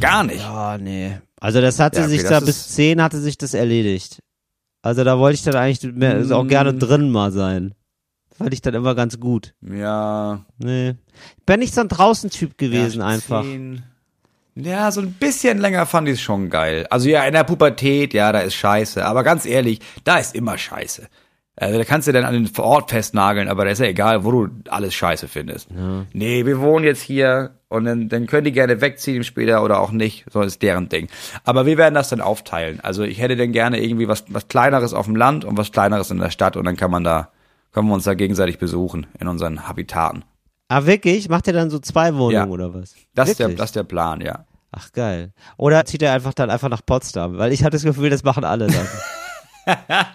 gar 0.00 0.24
nicht. 0.24 0.40
Ja, 0.40 0.78
nee. 0.78 1.18
Also 1.40 1.60
das 1.60 1.78
hatte 1.78 1.98
Ja, 1.98 2.04
okay, 2.04 2.10
sich 2.12 2.22
das 2.22 2.30
da 2.30 2.40
bis 2.40 2.68
zehn 2.68 3.00
hatte 3.00 3.18
sich 3.20 3.38
das 3.38 3.54
erledigt. 3.54 4.20
Also 4.82 5.04
da 5.04 5.18
wollte 5.18 5.34
ich 5.36 5.42
dann 5.42 5.54
eigentlich 5.54 5.92
mehr, 5.94 6.14
also 6.14 6.36
auch 6.36 6.44
Mm. 6.44 6.48
gerne 6.48 6.74
drin 6.74 7.10
mal 7.10 7.30
sein. 7.32 7.74
Fand 8.36 8.52
ich 8.54 8.62
dann 8.62 8.74
immer 8.74 8.94
ganz 8.94 9.20
gut. 9.20 9.54
Ja. 9.60 10.44
Nee. 10.58 10.94
Bin 11.46 11.60
nicht 11.60 11.74
so 11.74 11.82
ein 11.82 11.88
Draußen-Typ 11.88 12.56
gewesen 12.58 13.00
ja, 13.00 13.06
einfach. 13.06 13.42
zehn. 13.42 13.82
Ja, 14.56 14.90
so 14.90 15.00
ein 15.02 15.12
bisschen 15.12 15.58
länger 15.58 15.86
fand 15.86 16.08
ich 16.08 16.14
es 16.14 16.20
schon 16.20 16.50
geil. 16.50 16.86
Also 16.90 17.08
ja, 17.08 17.24
in 17.24 17.32
der 17.34 17.44
Pubertät, 17.44 18.12
ja, 18.14 18.32
da 18.32 18.40
ist 18.40 18.54
scheiße. 18.54 19.04
Aber 19.04 19.22
ganz 19.22 19.46
ehrlich, 19.46 19.80
da 20.04 20.16
ist 20.18 20.34
immer 20.34 20.58
scheiße. 20.58 21.06
Also 21.56 21.76
da 21.78 21.84
kannst 21.84 22.08
du 22.08 22.12
dann 22.12 22.24
an 22.24 22.32
den 22.34 22.48
Ort 22.58 22.90
festnageln, 22.90 23.48
aber 23.48 23.64
da 23.66 23.70
ist 23.72 23.80
ja 23.80 23.86
egal, 23.86 24.24
wo 24.24 24.30
du 24.30 24.48
alles 24.70 24.94
scheiße 24.94 25.28
findest. 25.28 25.68
Nee, 26.12 26.46
wir 26.46 26.58
wohnen 26.60 26.84
jetzt 26.86 27.02
hier 27.02 27.56
und 27.68 27.84
dann, 27.84 28.08
dann 28.08 28.26
können 28.26 28.44
die 28.44 28.52
gerne 28.52 28.80
wegziehen 28.80 29.24
später 29.24 29.62
oder 29.62 29.80
auch 29.80 29.90
nicht. 29.90 30.24
So 30.30 30.40
ist 30.40 30.62
deren 30.62 30.88
Ding. 30.88 31.08
Aber 31.44 31.66
wir 31.66 31.76
werden 31.76 31.94
das 31.94 32.08
dann 32.08 32.20
aufteilen. 32.22 32.80
Also 32.80 33.02
ich 33.02 33.20
hätte 33.20 33.36
dann 33.36 33.52
gerne 33.52 33.82
irgendwie 33.82 34.08
was, 34.08 34.24
was 34.28 34.48
kleineres 34.48 34.94
auf 34.94 35.04
dem 35.04 35.16
Land 35.16 35.44
und 35.44 35.58
was 35.58 35.70
kleineres 35.70 36.10
in 36.10 36.18
der 36.18 36.30
Stadt 36.30 36.56
und 36.56 36.64
dann 36.64 36.76
kann 36.76 36.90
man 36.90 37.04
da, 37.04 37.28
können 37.72 37.88
wir 37.88 37.94
uns 37.94 38.04
da 38.04 38.14
gegenseitig 38.14 38.58
besuchen 38.58 39.06
in 39.18 39.28
unseren 39.28 39.68
Habitaten. 39.68 40.24
Ah, 40.68 40.86
wirklich? 40.86 41.28
Macht 41.28 41.46
ihr 41.46 41.52
dann 41.52 41.68
so 41.68 41.78
zwei 41.80 42.14
Wohnungen 42.14 42.32
Ja. 42.32 42.46
oder 42.46 42.72
was? 42.72 42.94
Das 43.14 43.28
ist, 43.28 43.38
der, 43.40 43.48
das 43.48 43.66
ist 43.70 43.76
der 43.76 43.82
Plan, 43.84 44.20
ja. 44.22 44.46
Ach, 44.72 44.92
geil. 44.92 45.32
Oder 45.56 45.84
zieht 45.84 46.00
er 46.00 46.12
einfach 46.12 46.32
dann 46.32 46.48
einfach 46.48 46.68
nach 46.68 46.86
Potsdam? 46.86 47.36
Weil 47.38 47.52
ich 47.52 47.64
hatte 47.64 47.76
das 47.76 47.82
Gefühl, 47.82 48.08
das 48.08 48.22
machen 48.22 48.44
alle 48.44 48.68
dann. 48.68 49.76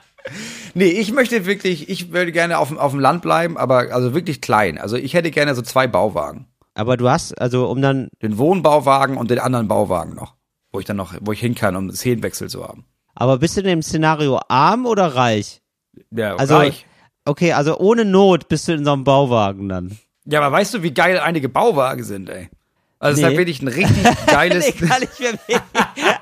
Nee, 0.74 0.88
ich 0.90 1.12
möchte 1.14 1.46
wirklich, 1.46 1.90
ich 1.90 2.12
würde 2.12 2.32
gerne 2.32 2.58
auf, 2.58 2.70
dem- 2.70 2.78
auf 2.80 2.92
dem 2.92 3.00
Land 3.00 3.22
bleiben, 3.22 3.58
aber 3.58 3.94
also 3.94 4.14
wirklich 4.14 4.42
klein. 4.42 4.78
Also 4.78 4.96
ich 4.98 5.14
hätte 5.14 5.32
gerne 5.32 5.56
so 5.56 5.62
zwei 5.62 5.88
Bauwagen. 5.88 6.48
Aber 6.74 6.98
du 6.98 7.10
hast, 7.10 7.40
also 7.40 7.68
um 7.70 7.82
dann, 7.82 8.10
Den 8.22 8.38
Wohnbauwagen 8.38 9.18
und 9.18 9.32
den 9.32 9.40
anderen 9.40 9.68
Bauwagen 9.68 10.16
noch. 10.16 10.36
Wo 10.74 10.80
ich 10.80 10.86
dann 10.86 10.98
noch, 10.98 11.14
wo 11.22 11.32
ich 11.32 11.40
hin 11.40 11.56
kann, 11.56 11.76
um 11.76 11.90
Szenenwechsel 11.92 12.50
zu 12.50 12.68
haben. 12.68 12.86
aber 13.14 13.38
bist 13.38 13.56
du 13.56 13.62
in 13.62 13.68
dem 13.68 13.82
Szenario 13.82 14.40
arm 14.50 14.86
oder 14.86 15.16
reich? 15.16 15.62
Ja, 16.12 16.36
Also, 16.36 16.56
reich. 16.58 16.86
Okay, 17.24 17.54
also 17.54 17.78
ohne 17.78 18.04
Not 18.06 18.50
bist 18.50 18.68
du 18.68 18.74
in 18.74 18.84
so 18.86 18.92
einem 18.94 19.04
Bauwagen 19.06 19.70
dann. 19.70 19.98
Ja, 20.26 20.42
aber 20.42 20.56
weißt 20.58 20.74
du, 20.74 20.84
wie 20.84 20.92
geil 20.94 21.20
einige 21.20 21.48
Bauwagen 21.50 22.04
sind, 22.04 22.30
ey? 22.30 22.50
Also 23.00 23.16
Nee. 23.18 23.22
ist 23.22 23.28
halt 23.28 23.38
wirklich 23.38 23.62
ein 23.62 23.68
richtig 23.68 24.26
geiles. 24.28 24.66
nee, 24.82 24.88
kann 24.88 25.04
ich 25.04 25.20
mir 25.20 25.32
nicht. 25.48 25.62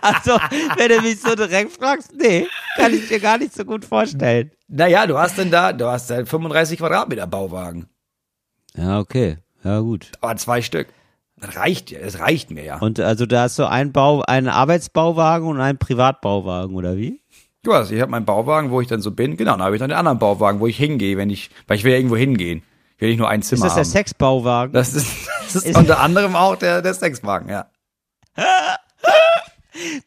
Also, 0.01 0.31
wenn 0.77 0.89
du 0.89 1.01
mich 1.01 1.21
so 1.21 1.35
direkt 1.35 1.71
fragst, 1.73 2.11
nee, 2.17 2.47
kann 2.75 2.93
ich 2.93 3.09
mir 3.09 3.19
gar 3.19 3.37
nicht 3.37 3.53
so 3.53 3.63
gut 3.63 3.85
vorstellen. 3.85 4.51
naja, 4.67 5.05
du 5.07 5.17
hast 5.17 5.37
denn 5.37 5.51
da, 5.51 5.71
du 5.71 5.85
hast 5.87 6.09
halt 6.09 6.27
35 6.27 6.79
Quadratmeter 6.79 7.27
Bauwagen. 7.27 7.87
Ja, 8.75 8.99
okay. 8.99 9.37
Ja, 9.63 9.79
gut. 9.79 10.11
Aber 10.21 10.35
zwei 10.35 10.61
Stück. 10.61 10.87
Das 11.39 11.55
reicht 11.57 11.91
ja, 11.91 11.99
das 11.99 12.19
reicht 12.19 12.51
mir 12.51 12.63
ja. 12.63 12.77
Und 12.79 12.99
also 12.99 13.25
da 13.25 13.43
hast 13.43 13.59
du 13.59 13.65
einen 13.69 13.91
Bau, 13.91 14.21
einen 14.21 14.47
Arbeitsbauwagen 14.47 15.47
und 15.47 15.59
einen 15.61 15.77
Privatbauwagen, 15.77 16.75
oder 16.75 16.97
wie? 16.97 17.21
Du 17.63 17.73
hast, 17.73 17.91
ich 17.91 18.01
habe 18.01 18.11
meinen 18.11 18.25
Bauwagen, 18.25 18.71
wo 18.71 18.81
ich 18.81 18.87
dann 18.87 19.01
so 19.01 19.11
bin. 19.11 19.37
Genau, 19.37 19.51
dann 19.51 19.61
habe 19.63 19.75
ich 19.75 19.79
dann 19.79 19.89
den 19.89 19.97
anderen 19.97 20.19
Bauwagen, 20.19 20.59
wo 20.59 20.67
ich 20.67 20.77
hingehe, 20.77 21.17
wenn 21.17 21.29
ich, 21.29 21.49
weil 21.67 21.77
ich 21.77 21.83
will 21.83 21.91
ja 21.91 21.97
irgendwo 21.97 22.17
hingehen. 22.17 22.63
Ich 22.95 23.01
will 23.01 23.09
nicht 23.09 23.19
nur 23.19 23.29
ein 23.29 23.41
Ist 23.41 23.47
Zimmer 23.49 23.65
das 23.65 23.75
der 23.75 23.83
haben. 23.83 23.89
Sexbauwagen? 23.91 24.73
das 24.73 24.93
ist, 24.93 25.07
das 25.45 25.55
ist, 25.55 25.65
Ist- 25.67 25.77
unter 25.77 25.99
anderem 25.99 26.35
auch 26.35 26.55
der, 26.55 26.81
der 26.81 26.93
Sexwagen, 26.93 27.49
ja. 27.49 27.65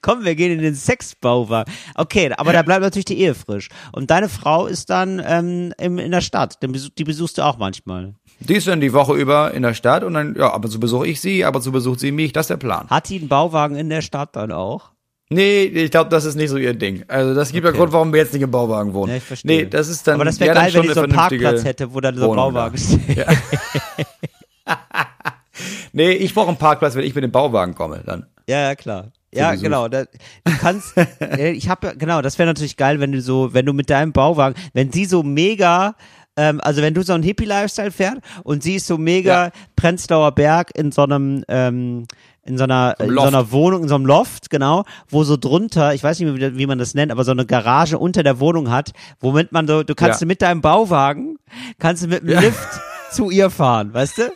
Komm, 0.00 0.24
wir 0.24 0.36
gehen 0.36 0.52
in 0.52 0.60
den 0.62 0.76
Sexbauwagen. 0.76 1.72
Okay, 1.96 2.32
aber 2.36 2.52
da 2.52 2.62
bleibt 2.62 2.82
natürlich 2.82 3.04
die 3.06 3.18
Ehe 3.18 3.34
frisch. 3.34 3.68
Und 3.90 4.10
deine 4.12 4.28
Frau 4.28 4.66
ist 4.66 4.90
dann 4.90 5.20
ähm, 5.26 5.72
im, 5.78 5.98
in 5.98 6.12
der 6.12 6.20
Stadt. 6.20 6.58
Die 6.62 7.04
besuchst 7.04 7.36
du 7.38 7.42
auch 7.42 7.58
manchmal. 7.58 8.14
Die 8.38 8.54
ist 8.54 8.68
dann 8.68 8.80
die 8.80 8.92
Woche 8.92 9.14
über 9.14 9.52
in 9.54 9.62
der 9.64 9.74
Stadt 9.74 10.04
und 10.04 10.14
dann, 10.14 10.36
ja, 10.36 10.52
ab 10.52 10.64
und 10.64 10.70
zu 10.70 10.78
besuche 10.78 11.08
ich 11.08 11.20
sie, 11.20 11.44
ab 11.44 11.56
und 11.56 11.62
zu 11.62 11.72
besucht 11.72 11.98
sie 11.98 12.12
mich, 12.12 12.32
das 12.32 12.44
ist 12.44 12.50
der 12.50 12.58
Plan. 12.58 12.88
Hat 12.88 13.08
die 13.08 13.18
einen 13.18 13.28
Bauwagen 13.28 13.74
in 13.76 13.88
der 13.88 14.02
Stadt 14.02 14.36
dann 14.36 14.52
auch? 14.52 14.90
Nee, 15.28 15.64
ich 15.64 15.90
glaube, 15.90 16.08
das 16.10 16.24
ist 16.24 16.36
nicht 16.36 16.50
so 16.50 16.56
ihr 16.56 16.72
Ding. 16.74 17.04
Also 17.08 17.34
das 17.34 17.50
gibt 17.50 17.64
ja 17.64 17.70
Okay. 17.70 17.78
Grund, 17.78 17.92
warum 17.92 18.12
wir 18.12 18.20
jetzt 18.20 18.32
nicht 18.32 18.42
im 18.42 18.50
Bauwagen 18.50 18.94
wohnen. 18.94 19.10
Ja, 19.10 19.16
ich 19.16 19.24
verstehe. 19.24 19.64
Nee, 19.64 19.66
das 19.68 19.88
ist 19.88 20.06
dann, 20.06 20.14
aber 20.14 20.24
das 20.24 20.38
wäre 20.38 20.54
geil, 20.54 20.72
wenn 20.72 20.82
die 20.82 20.88
so 20.92 21.02
einen 21.02 21.12
Parkplatz 21.12 21.64
hätte, 21.64 21.92
wo 21.92 22.00
dann 22.00 22.16
so 22.16 22.30
ein 22.30 22.36
Bauwagen 22.36 22.78
steht. 22.78 23.26
Nee, 25.92 26.10
ich 26.12 26.34
brauche 26.34 26.48
einen 26.48 26.58
Parkplatz, 26.58 26.94
wenn 26.94 27.04
ich 27.04 27.14
mit 27.14 27.24
dem 27.24 27.32
Bauwagen 27.32 27.74
komme, 27.74 28.02
dann. 28.04 28.26
Ja, 28.46 28.60
ja, 28.60 28.74
klar. 28.74 29.12
Ja, 29.32 29.50
Besuch. 29.52 29.62
genau. 29.64 29.88
Da, 29.88 30.04
du 30.04 30.52
kannst, 30.60 30.94
ja, 31.20 31.38
ich 31.46 31.68
habe 31.70 31.94
genau, 31.96 32.20
das 32.20 32.38
wäre 32.38 32.46
natürlich 32.46 32.76
geil, 32.76 33.00
wenn 33.00 33.12
du 33.12 33.22
so, 33.22 33.54
wenn 33.54 33.64
du 33.64 33.72
mit 33.72 33.88
deinem 33.88 34.12
Bauwagen, 34.12 34.54
wenn 34.74 34.92
sie 34.92 35.06
so 35.06 35.22
mega, 35.22 35.94
ähm, 36.36 36.60
also 36.60 36.82
wenn 36.82 36.92
du 36.92 37.02
so 37.02 37.14
einen 37.14 37.22
Hippie-Lifestyle 37.22 37.90
fährt 37.90 38.18
und 38.44 38.62
sie 38.62 38.74
ist 38.74 38.86
so 38.86 38.98
mega 38.98 39.46
Ja. 39.46 39.52
Prenzlauer 39.74 40.32
Berg 40.32 40.70
in 40.76 40.92
so 40.92 41.02
einem, 41.02 41.44
ähm, 41.48 42.06
in 42.46 42.58
so 42.58 42.64
einer, 42.64 42.96
in 43.00 43.12
so 43.14 43.20
einer 43.22 43.50
Wohnung, 43.52 43.82
in 43.82 43.88
so 43.88 43.94
einem 43.96 44.06
Loft, 44.06 44.50
genau, 44.50 44.84
wo 45.08 45.24
so 45.24 45.36
drunter, 45.36 45.94
ich 45.94 46.02
weiß 46.02 46.18
nicht 46.20 46.32
mehr, 46.38 46.52
wie, 46.52 46.58
wie 46.58 46.66
man 46.66 46.78
das 46.78 46.94
nennt, 46.94 47.12
aber 47.12 47.24
so 47.24 47.32
eine 47.32 47.46
Garage 47.46 47.98
unter 47.98 48.22
der 48.22 48.40
Wohnung 48.40 48.70
hat, 48.70 48.92
womit 49.20 49.52
man 49.52 49.66
so, 49.66 49.82
du 49.82 49.94
kannst 49.94 50.20
Ja. 50.20 50.26
mit 50.26 50.42
deinem 50.42 50.60
Bauwagen, 50.60 51.38
kannst 51.78 52.04
du 52.04 52.08
mit 52.08 52.22
dem 52.22 52.30
Ja. 52.30 52.40
Lift 52.40 52.68
zu 53.12 53.30
ihr 53.30 53.50
fahren, 53.50 53.92
weißt 53.92 54.18
du? 54.18 54.32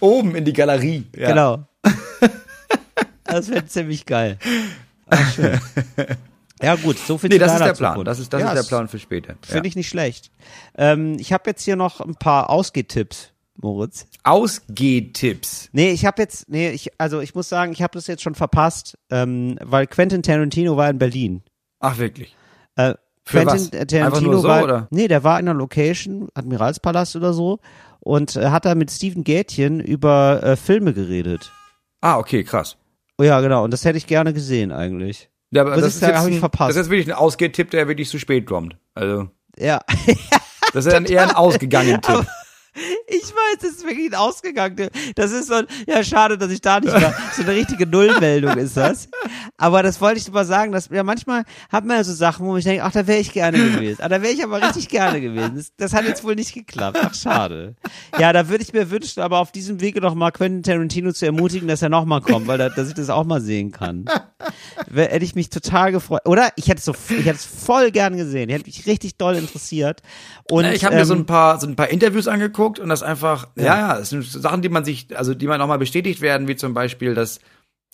Oben 0.00 0.34
in 0.34 0.44
die 0.44 0.52
Galerie. 0.52 1.06
Ja. 1.16 1.28
Genau. 1.28 1.64
das 3.24 3.48
wäre 3.50 3.66
ziemlich 3.66 4.06
geil. 4.06 4.38
Ah, 5.10 5.16
schön. 5.34 5.60
Ja 6.62 6.74
gut, 6.74 6.98
so 6.98 7.18
viel 7.18 7.28
Nee, 7.30 7.36
zu 7.36 7.40
das 7.40 7.52
ist 7.54 7.64
der 7.64 7.72
Plan. 7.74 8.04
Das 8.04 8.18
ist, 8.18 8.32
das 8.32 8.40
ja, 8.40 8.52
ist 8.52 8.62
der 8.64 8.68
Plan 8.68 8.88
für 8.88 8.98
später. 8.98 9.34
Finde 9.42 9.68
ich 9.68 9.76
nicht 9.76 9.88
schlecht. 9.88 10.30
Ähm, 10.76 11.16
ich 11.20 11.32
habe 11.32 11.44
jetzt 11.50 11.62
hier 11.62 11.76
noch 11.76 12.00
ein 12.00 12.14
paar 12.16 12.50
Ausgehtipps, 12.50 13.30
Moritz. 13.60 14.06
Ausgehtipps. 14.24 15.68
Nee, 15.72 15.90
ich 15.90 16.04
habe 16.06 16.22
jetzt, 16.22 16.48
nee, 16.48 16.70
ich, 16.70 16.90
also 16.98 17.20
ich 17.20 17.34
muss 17.34 17.48
sagen, 17.48 17.72
ich 17.72 17.82
habe 17.82 17.92
das 17.94 18.06
jetzt 18.06 18.22
schon 18.22 18.34
verpasst, 18.34 18.96
ähm, 19.10 19.58
weil 19.62 19.86
Quentin 19.86 20.22
Tarantino 20.22 20.76
war 20.76 20.88
in 20.90 20.98
Berlin. 20.98 21.42
Ach, 21.80 21.98
wirklich. 21.98 22.34
Äh, 22.76 22.94
Für 23.24 23.44
Quentin 23.44 23.68
was? 23.80 23.86
Tarantino 23.88 24.38
so, 24.38 24.48
war, 24.48 24.64
oder? 24.64 24.88
Nee, 24.90 25.08
der 25.08 25.24
war 25.24 25.40
in 25.40 25.48
einer 25.48 25.58
Location, 25.58 26.28
Admiralspalast 26.34 27.16
oder 27.16 27.32
so, 27.32 27.58
und 28.00 28.36
äh, 28.36 28.50
hat 28.50 28.64
da 28.64 28.74
mit 28.74 28.90
Steven 28.90 29.24
Gätchen 29.24 29.80
über 29.80 30.42
äh, 30.42 30.56
Filme 30.56 30.92
geredet. 30.94 31.50
Ah, 32.00 32.18
okay, 32.18 32.44
krass. 32.44 32.76
Oh 33.18 33.24
ja, 33.24 33.40
genau, 33.40 33.64
und 33.64 33.72
das 33.72 33.84
hätte 33.84 33.98
ich 33.98 34.06
gerne 34.06 34.32
gesehen 34.32 34.70
eigentlich. 34.70 35.28
Ja, 35.50 35.62
aber 35.62 35.72
Was 35.72 35.80
das 35.80 35.88
ist 35.88 35.94
ist, 35.96 36.02
da- 36.02 36.08
jetzt 36.10 36.18
hab 36.20 36.28
ich 36.28 36.38
verpasst. 36.38 36.70
das 36.70 36.76
ist 36.76 36.82
jetzt 36.82 36.90
wirklich 36.90 37.08
ein 37.12 37.18
Ausgehtipp, 37.18 37.70
der 37.70 37.88
wirklich 37.88 38.08
zu 38.08 38.18
spät 38.20 38.46
kommt. 38.46 38.76
Also, 38.94 39.28
Ja. 39.58 39.80
das 40.72 40.86
ist 40.86 40.92
dann 40.92 41.06
eher 41.06 41.22
ein 41.24 41.30
ausgegangen 41.34 42.00
Tipp. 42.02 42.24
Ich 43.06 43.22
weiß, 43.22 43.58
das 43.60 43.70
ist 43.70 43.86
wirklich 43.86 44.16
ausgegangen. 44.16 44.88
Das 45.14 45.32
ist 45.32 45.48
so 45.48 45.54
ein, 45.54 45.66
ja, 45.86 46.02
schade, 46.04 46.38
dass 46.38 46.50
ich 46.50 46.60
da 46.60 46.80
nicht 46.80 46.92
war. 46.92 47.14
So 47.34 47.42
eine 47.42 47.52
richtige 47.52 47.86
Nullmeldung 47.86 48.56
ist 48.56 48.76
das. 48.76 49.08
Aber 49.56 49.82
das 49.82 50.00
wollte 50.00 50.18
ich 50.18 50.30
mal 50.30 50.44
sagen, 50.44 50.72
dass, 50.72 50.88
ja, 50.88 51.02
manchmal 51.02 51.44
hat 51.70 51.84
man 51.84 51.96
ja 51.96 52.04
so 52.04 52.12
Sachen, 52.12 52.46
wo 52.46 52.56
ich 52.56 52.64
denke, 52.64 52.84
ach, 52.84 52.92
da 52.92 53.06
wäre 53.06 53.18
ich 53.18 53.32
gerne 53.32 53.58
gewesen. 53.58 54.02
Ah, 54.02 54.08
da 54.08 54.22
wäre 54.22 54.32
ich 54.32 54.42
aber 54.44 54.62
richtig 54.62 54.88
gerne 54.88 55.20
gewesen. 55.20 55.56
Das, 55.56 55.72
das 55.76 55.92
hat 55.94 56.04
jetzt 56.04 56.24
wohl 56.24 56.34
nicht 56.34 56.54
geklappt. 56.54 56.98
Ach, 57.02 57.14
schade. 57.14 57.74
Ja, 58.18 58.32
da 58.32 58.48
würde 58.48 58.62
ich 58.62 58.72
mir 58.72 58.90
wünschen, 58.90 59.22
aber 59.22 59.38
auf 59.38 59.52
diesem 59.52 59.80
Wege 59.80 60.00
noch 60.00 60.14
mal 60.14 60.30
Quentin 60.30 60.62
Tarantino 60.62 61.12
zu 61.12 61.26
ermutigen, 61.26 61.68
dass 61.68 61.82
er 61.82 61.88
noch 61.88 62.04
mal 62.04 62.20
kommt, 62.20 62.46
weil 62.46 62.58
da, 62.58 62.68
dass 62.68 62.88
ich 62.88 62.94
das 62.94 63.10
auch 63.10 63.24
mal 63.24 63.40
sehen 63.40 63.72
kann. 63.72 64.04
Hätte 64.94 65.24
ich 65.24 65.34
mich 65.34 65.50
total 65.50 65.92
gefreut. 65.92 66.22
Oder? 66.24 66.50
Ich 66.56 66.68
hätte 66.68 66.78
es 66.78 66.84
so, 66.84 66.92
ich 66.92 67.24
hätte 67.24 67.30
es 67.36 67.44
voll 67.44 67.90
gern 67.90 68.16
gesehen. 68.16 68.48
Ich 68.48 68.54
hätte 68.54 68.66
mich 68.66 68.86
richtig 68.86 69.16
doll 69.16 69.34
interessiert. 69.36 70.02
Und, 70.50 70.64
ich 70.66 70.84
habe 70.84 70.94
mir 70.94 71.04
so 71.04 71.14
ähm, 71.14 71.20
ein 71.20 71.26
paar 71.26 71.60
so 71.60 71.66
ein 71.66 71.76
paar 71.76 71.88
Interviews 71.88 72.28
angeguckt 72.28 72.67
und 72.78 72.88
das 72.88 73.02
einfach 73.02 73.48
ja 73.56 73.64
ja, 73.64 73.98
es 73.98 74.10
sind 74.10 74.24
Sachen, 74.24 74.62
die 74.62 74.68
man 74.68 74.84
sich 74.84 75.16
also 75.16 75.32
die 75.34 75.46
man 75.46 75.60
auch 75.60 75.66
mal 75.68 75.78
bestätigt 75.78 76.20
werden, 76.20 76.48
wie 76.48 76.56
zum 76.56 76.74
Beispiel 76.74 77.14
das 77.14 77.40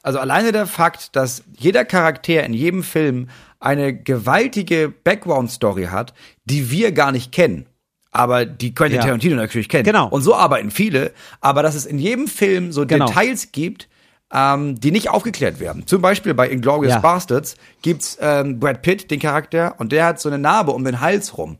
also 0.03 0.19
alleine 0.19 0.53
der 0.53 0.67
Fakt, 0.67 1.17
dass 1.17 1.45
jeder 1.57 1.85
Charakter 1.85 2.45
in 2.45 2.53
jedem 2.53 2.83
Film 2.83 3.29
eine 3.61 3.95
gewaltige 3.95 4.91
Background 4.91 5.51
Story 5.51 5.85
hat, 5.85 6.13
die 6.45 6.71
wir 6.71 6.93
gar 6.93 7.11
nicht 7.13 7.33
kennen. 7.33 7.67
Aber 8.11 8.45
die 8.45 8.75
Quentin 8.75 8.97
Ja. 8.99 9.03
Tarantino 9.05 9.35
natürlich 9.37 9.69
kennt. 9.69 9.85
Genau. 9.87 10.09
Und 10.09 10.23
so 10.23 10.35
arbeiten 10.35 10.71
viele. 10.71 11.13
Aber 11.41 11.63
dass 11.63 11.75
es 11.75 11.87
in 11.87 11.99
jedem 11.99 12.29
Film 12.29 12.71
so 12.71 12.87
Genau. 12.87 13.07
Details 13.07 13.51
gibt, 13.51 13.89
ähm, 14.33 14.79
die 14.79 14.91
nicht 14.91 15.09
aufgeklärt 15.09 15.59
werden. 15.59 15.87
Zum 15.87 16.03
Beispiel 16.03 16.35
bei 16.35 16.49
Inglourious 16.51 16.93
Ja. 16.95 16.99
Bastards 17.01 17.57
gibt's 17.83 18.19
ähm, 18.21 18.61
Brad 18.61 18.83
Pitt, 18.83 19.11
den 19.11 19.19
Charakter, 19.21 19.75
und 19.79 19.91
der 19.91 20.05
hat 20.05 20.21
so 20.21 20.29
eine 20.29 20.39
Narbe 20.39 20.73
um 20.73 20.85
den 20.85 21.01
Hals 21.01 21.39
rum. 21.39 21.59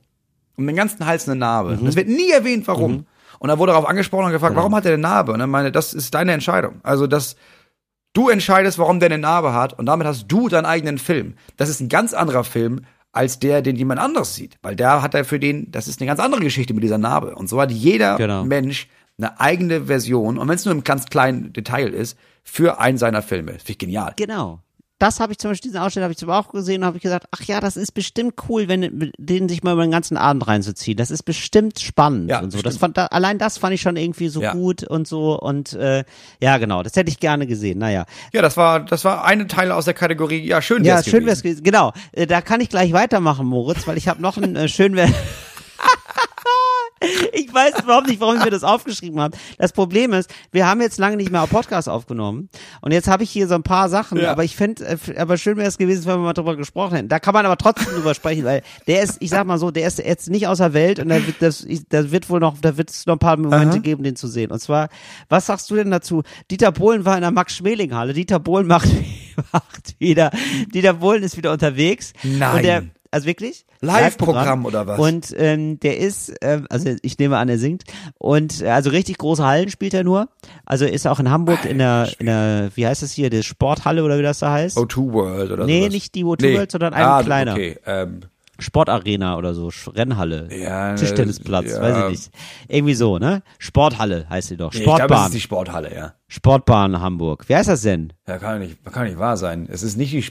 Um 0.57 0.67
den 0.67 0.77
ganzen 0.77 1.05
Hals 1.07 1.29
eine 1.29 1.39
Narbe. 1.39 1.77
Mhm. 1.77 1.85
Das 1.87 1.97
wird 1.97 2.09
nie 2.09 2.31
erwähnt, 2.31 2.67
warum. 2.69 3.07
Und 3.41 3.51
er 3.51 3.59
wurde 3.59 3.73
darauf 3.73 3.89
angesprochen 3.89 4.27
und 4.27 4.33
gefragt, 4.33 4.53
Genau. 4.53 4.63
warum 4.63 4.75
hat 4.75 4.87
er 4.87 4.93
eine 4.95 5.03
Narbe? 5.03 5.33
Und 5.33 5.41
er 5.41 5.47
meine, 5.47 5.73
das 5.73 5.93
ist 5.93 6.15
deine 6.15 6.33
Entscheidung. 6.33 6.77
Also, 6.83 7.07
dass 7.07 7.37
du 8.13 8.29
entscheidest, 8.29 8.79
warum 8.79 9.01
der 9.01 9.11
eine 9.11 9.19
Narbe 9.19 9.53
hat 9.53 9.77
und 9.79 9.87
damit 9.87 10.07
hast 10.07 10.27
du 10.29 10.49
deinen 10.49 10.67
eigenen 10.67 10.99
Film. 10.99 11.35
Das 11.57 11.69
ist 11.69 11.81
ein 11.81 11.89
ganz 11.89 12.15
anderer 12.15 12.45
Film 12.45 12.83
als 13.13 13.39
der, 13.39 13.63
den 13.63 13.77
jemand 13.77 14.01
anderes 14.01 14.35
sieht. 14.35 14.57
Weil 14.63 14.75
der 14.77 15.03
hat 15.03 15.15
er 15.15 15.25
für 15.25 15.39
den, 15.39 15.71
das 15.71 15.87
ist 15.89 16.01
eine 16.01 16.07
ganz 16.09 16.21
andere 16.21 16.41
Geschichte 16.41 16.75
mit 16.75 16.83
dieser 16.83 16.99
Narbe. 16.99 17.35
Und 17.35 17.49
so 17.49 17.61
hat 17.61 17.71
jeder 17.71 18.17
Genau. 18.17 18.45
Mensch 18.45 18.89
eine 19.19 19.39
eigene 19.41 19.83
Version, 19.87 20.39
und 20.39 20.49
wenn 20.49 20.57
es 20.57 20.65
nur 20.65 20.75
im 20.75 20.83
ganz 20.83 21.07
kleinen 21.07 21.53
Detail 21.53 21.95
ist, 21.95 22.19
für 22.43 22.81
einen 22.81 22.99
seiner 22.99 23.23
Filme. 23.23 23.53
Finde 23.53 23.71
ich 23.73 23.79
genial. 23.79 24.13
Genau. 24.17 24.61
Das 25.05 25.21
habe 25.21 25.33
ich 25.33 25.39
zum 25.39 25.51
Beispiel, 25.51 25.71
diesen 25.71 25.83
Ausschnitt 25.83 26.03
habe 26.03 26.13
ich 26.13 26.19
zum 26.19 26.31
auch 26.31 26.49
gesehen 26.49 26.81
und 26.81 26.87
habe 26.87 26.97
ich 26.97 27.03
gesagt, 27.03 27.27
ach 27.31 27.43
ja, 27.43 27.61
das 27.61 27.77
ist 27.77 27.93
bestimmt 27.93 28.37
cool, 28.49 28.69
wenn 28.69 29.13
den 29.19 29.51
sich 29.51 29.63
mal 29.63 29.75
über 29.75 29.83
den 29.83 29.91
ganzen 29.91 30.17
Abend 30.17 30.47
reinzuziehen. 30.47 30.97
Das 30.97 31.11
ist 31.11 31.25
bestimmt 31.25 31.79
spannend 31.79 32.31
Ja, 32.31 32.41
und 32.41 32.53
so. 32.53 32.63
Das 32.63 32.79
fand, 32.79 32.97
allein 32.99 33.37
das 33.37 33.59
fand 33.59 33.75
ich 33.75 33.83
schon 33.83 33.97
irgendwie 33.99 34.29
so 34.29 34.41
Ja. 34.41 34.55
gut 34.55 34.83
und 34.83 35.07
so 35.07 35.39
und 35.39 35.75
äh, 35.75 36.05
ja, 36.41 36.57
genau, 36.57 36.83
das 36.83 36.97
hätte 36.97 37.11
ich 37.11 37.21
gerne 37.21 37.47
gesehen. 37.47 37.81
Naja. 37.81 38.07
Ja, 38.33 38.41
das 38.41 38.57
war, 38.57 38.81
das 38.81 39.05
war 39.05 39.27
eine 39.27 39.47
Teil 39.47 39.73
aus 39.73 39.85
der 39.85 39.93
Kategorie, 39.93 40.43
ja, 40.43 40.63
schön 40.63 40.83
Ja, 40.85 40.95
wär's 40.95 41.07
schön 41.07 41.27
wär's 41.27 41.43
gewesen. 41.43 41.63
Genau, 41.65 41.93
äh, 42.13 42.27
da 42.27 42.41
kann 42.41 42.63
ich 42.63 42.71
gleich 42.71 42.95
weitermachen, 42.95 43.47
Moritz, 43.47 43.87
weil 43.87 43.99
ich 43.99 44.09
habe 44.09 44.23
noch 44.23 44.39
einen 44.39 44.57
äh, 44.57 44.69
schön 44.69 44.97
wär 44.97 45.09
Ich 47.35 47.53
weiß 47.53 47.83
überhaupt 47.83 48.07
nicht, 48.07 48.21
warum 48.21 48.37
ich 48.39 48.45
mir 48.45 48.51
das 48.51 48.65
aufgeschrieben 48.65 49.21
habe. 49.21 49.37
Das 49.59 49.73
Problem 49.73 50.13
ist, 50.15 50.33
wir 50.53 50.67
haben 50.67 50.81
jetzt 50.81 50.99
lange 50.99 51.17
nicht 51.17 51.31
mehr 51.31 51.47
Podcast 51.47 51.89
aufgenommen 51.89 52.49
und 52.81 52.93
jetzt 52.93 53.09
habe 53.09 53.25
ich 53.25 53.31
hier 53.31 53.47
so 53.47 53.55
ein 53.57 53.63
paar 53.63 53.89
Sachen, 53.91 54.19
Ja. 54.19 54.31
aber 54.31 54.45
ich 54.45 54.57
fände, 54.57 54.85
äh, 54.87 54.97
aber 55.19 55.37
schön 55.37 55.57
wäre 55.59 55.69
es 55.69 55.77
gewesen, 55.77 56.07
wenn 56.07 56.15
wir 56.19 56.25
mal 56.25 56.33
drüber 56.33 56.57
gesprochen 56.57 56.95
hätten. 56.97 57.09
Da 57.09 57.19
kann 57.19 57.35
man 57.35 57.45
aber 57.45 57.59
trotzdem 57.59 57.93
drüber 57.95 58.15
sprechen, 58.15 58.45
weil 58.45 58.63
der 58.87 59.03
ist, 59.03 59.17
ich 59.21 59.29
sag 59.31 59.47
mal 59.47 59.59
so, 59.59 59.71
der 59.71 59.87
ist 59.87 59.99
jetzt 59.99 60.31
nicht 60.31 60.47
außer 60.47 60.73
Welt 60.73 60.99
und 60.99 61.09
da 61.11 61.17
wird 61.27 61.37
das, 61.41 61.67
da 61.91 62.11
wird 62.11 62.31
wohl 62.31 62.41
noch, 62.41 62.57
da 62.61 62.77
wird 62.79 62.91
es 62.91 63.05
noch 63.07 63.17
ein 63.17 63.19
paar 63.19 63.37
Momente 63.37 63.81
geben, 63.81 64.03
den 64.03 64.17
zu 64.17 64.27
sehen. 64.29 64.51
Und 64.51 64.61
zwar, 64.61 64.89
was 65.29 65.47
sagst 65.47 65.71
du 65.71 65.75
denn 65.75 65.91
dazu? 65.91 66.23
Dieter 66.51 66.73
Bohlen 66.73 67.05
war 67.05 67.17
in 67.17 67.23
der 67.23 67.33
Max-Schmeling-Halle. 67.33 68.15
Dieter 68.15 68.39
Bohlen 68.39 68.67
macht, 68.69 68.89
macht 69.53 69.95
wieder, 69.99 70.31
Dieter 70.73 70.95
Bohlen 70.95 71.23
ist 71.23 71.37
wieder 71.37 71.53
unterwegs. 71.53 72.13
Nein. 72.23 72.93
Der, 73.15 73.17
also 73.17 73.27
wirklich? 73.27 73.65
Live-Programm 73.81 74.67
oder 74.67 74.87
was? 74.87 74.99
Und 74.99 75.35
ähm, 75.37 75.79
der 75.81 75.99
ist, 75.99 76.35
ähm, 76.43 76.67
also 76.71 76.91
ich 77.03 77.19
nehme 77.19 77.37
an, 77.39 77.49
er 77.49 77.59
singt. 77.59 77.85
Und 78.19 78.63
äh, 78.63 78.69
also 78.69 78.91
richtig 78.91 79.19
große 79.19 79.45
Hallen 79.45 79.71
spielt 79.71 79.95
er 79.95 80.05
nur. 80.05 80.29
Also 80.65 80.85
ist 80.85 81.07
auch 81.07 81.21
in 81.21 81.31
Hamburg 81.31 81.65
in 81.65 81.79
der, 81.79 82.09
in 82.19 82.27
der, 82.27 82.71
wie 82.75 82.87
heißt 82.87 83.03
das 83.03 83.13
hier, 83.13 83.31
die 83.31 83.43
Sporthalle 83.43 84.05
oder 84.05 84.19
wie 84.19 84.23
das 84.23 84.39
da 84.41 84.53
heißt? 84.53 84.77
O2 84.77 85.13
World 85.13 85.51
oder 85.53 85.65
Nee, 85.67 85.81
sowas. 85.81 85.93
nicht 85.93 86.15
die 86.15 86.25
O2 86.25 86.55
World, 86.55 86.71
sondern 86.71 86.95
eine 86.95 87.07
ah, 87.07 87.23
kleiner. 87.23 87.53
Okay, 87.53 87.79
ähm, 87.87 88.21
Sportarena 88.59 89.37
oder 89.37 89.53
so, 89.53 89.71
Rennhalle, 89.95 90.49
Ja, 90.57 90.95
Tischtennisplatz, 90.95 91.73
ja. 91.73 91.83
weiß 91.83 91.97
ich 92.05 92.11
nicht. 92.11 92.31
Irgendwie 92.69 92.95
so, 92.95 93.19
ne? 93.19 93.43
Sporthalle 93.59 94.27
heißt 94.31 94.49
sie 94.49 94.57
doch. 94.57 94.73
nee, 94.73 94.79
ich 94.79 94.85
glaube, 94.85 95.01
das 95.01 95.09
Sportbahn. 95.09 95.27
ist 95.27 95.35
die 95.35 95.41
Sporthalle, 95.41 95.95
ja. 95.95 96.15
Sportbahn 96.29 97.01
Hamburg. 97.01 97.49
Wie 97.49 97.57
heißt 97.57 97.69
das 97.69 97.83
denn? 97.83 98.13
Ja, 98.29 98.39
kann 98.39 98.61
nicht, 98.61 98.85
kann 98.93 99.07
nicht 99.07 99.19
wahr 99.19 99.37
sein. 99.37 99.69
Es 99.71 99.83
ist 99.83 99.97
nicht 99.97 100.13
die. 100.13 100.25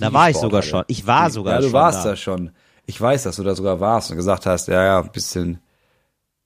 Es 0.00 0.06
Da 0.08 0.12
war 0.12 0.30
ich 0.30 0.36
sogar 0.36 0.62
schon. 0.62 0.84
Ich 0.88 1.06
war 1.06 1.30
sogar 1.30 1.54
Ja, 1.54 1.58
du 1.60 1.64
schon 1.66 1.72
warst 1.74 2.04
da. 2.04 2.10
da 2.10 2.16
schon. 2.16 2.50
Ich 2.86 3.00
weiß, 3.00 3.24
dass 3.24 3.36
du 3.36 3.42
da 3.42 3.54
sogar 3.54 3.80
warst 3.80 4.10
und 4.10 4.16
gesagt 4.16 4.46
hast, 4.46 4.68
ja, 4.68 4.82
ja, 4.84 5.00
ein 5.00 5.10
bisschen. 5.12 5.60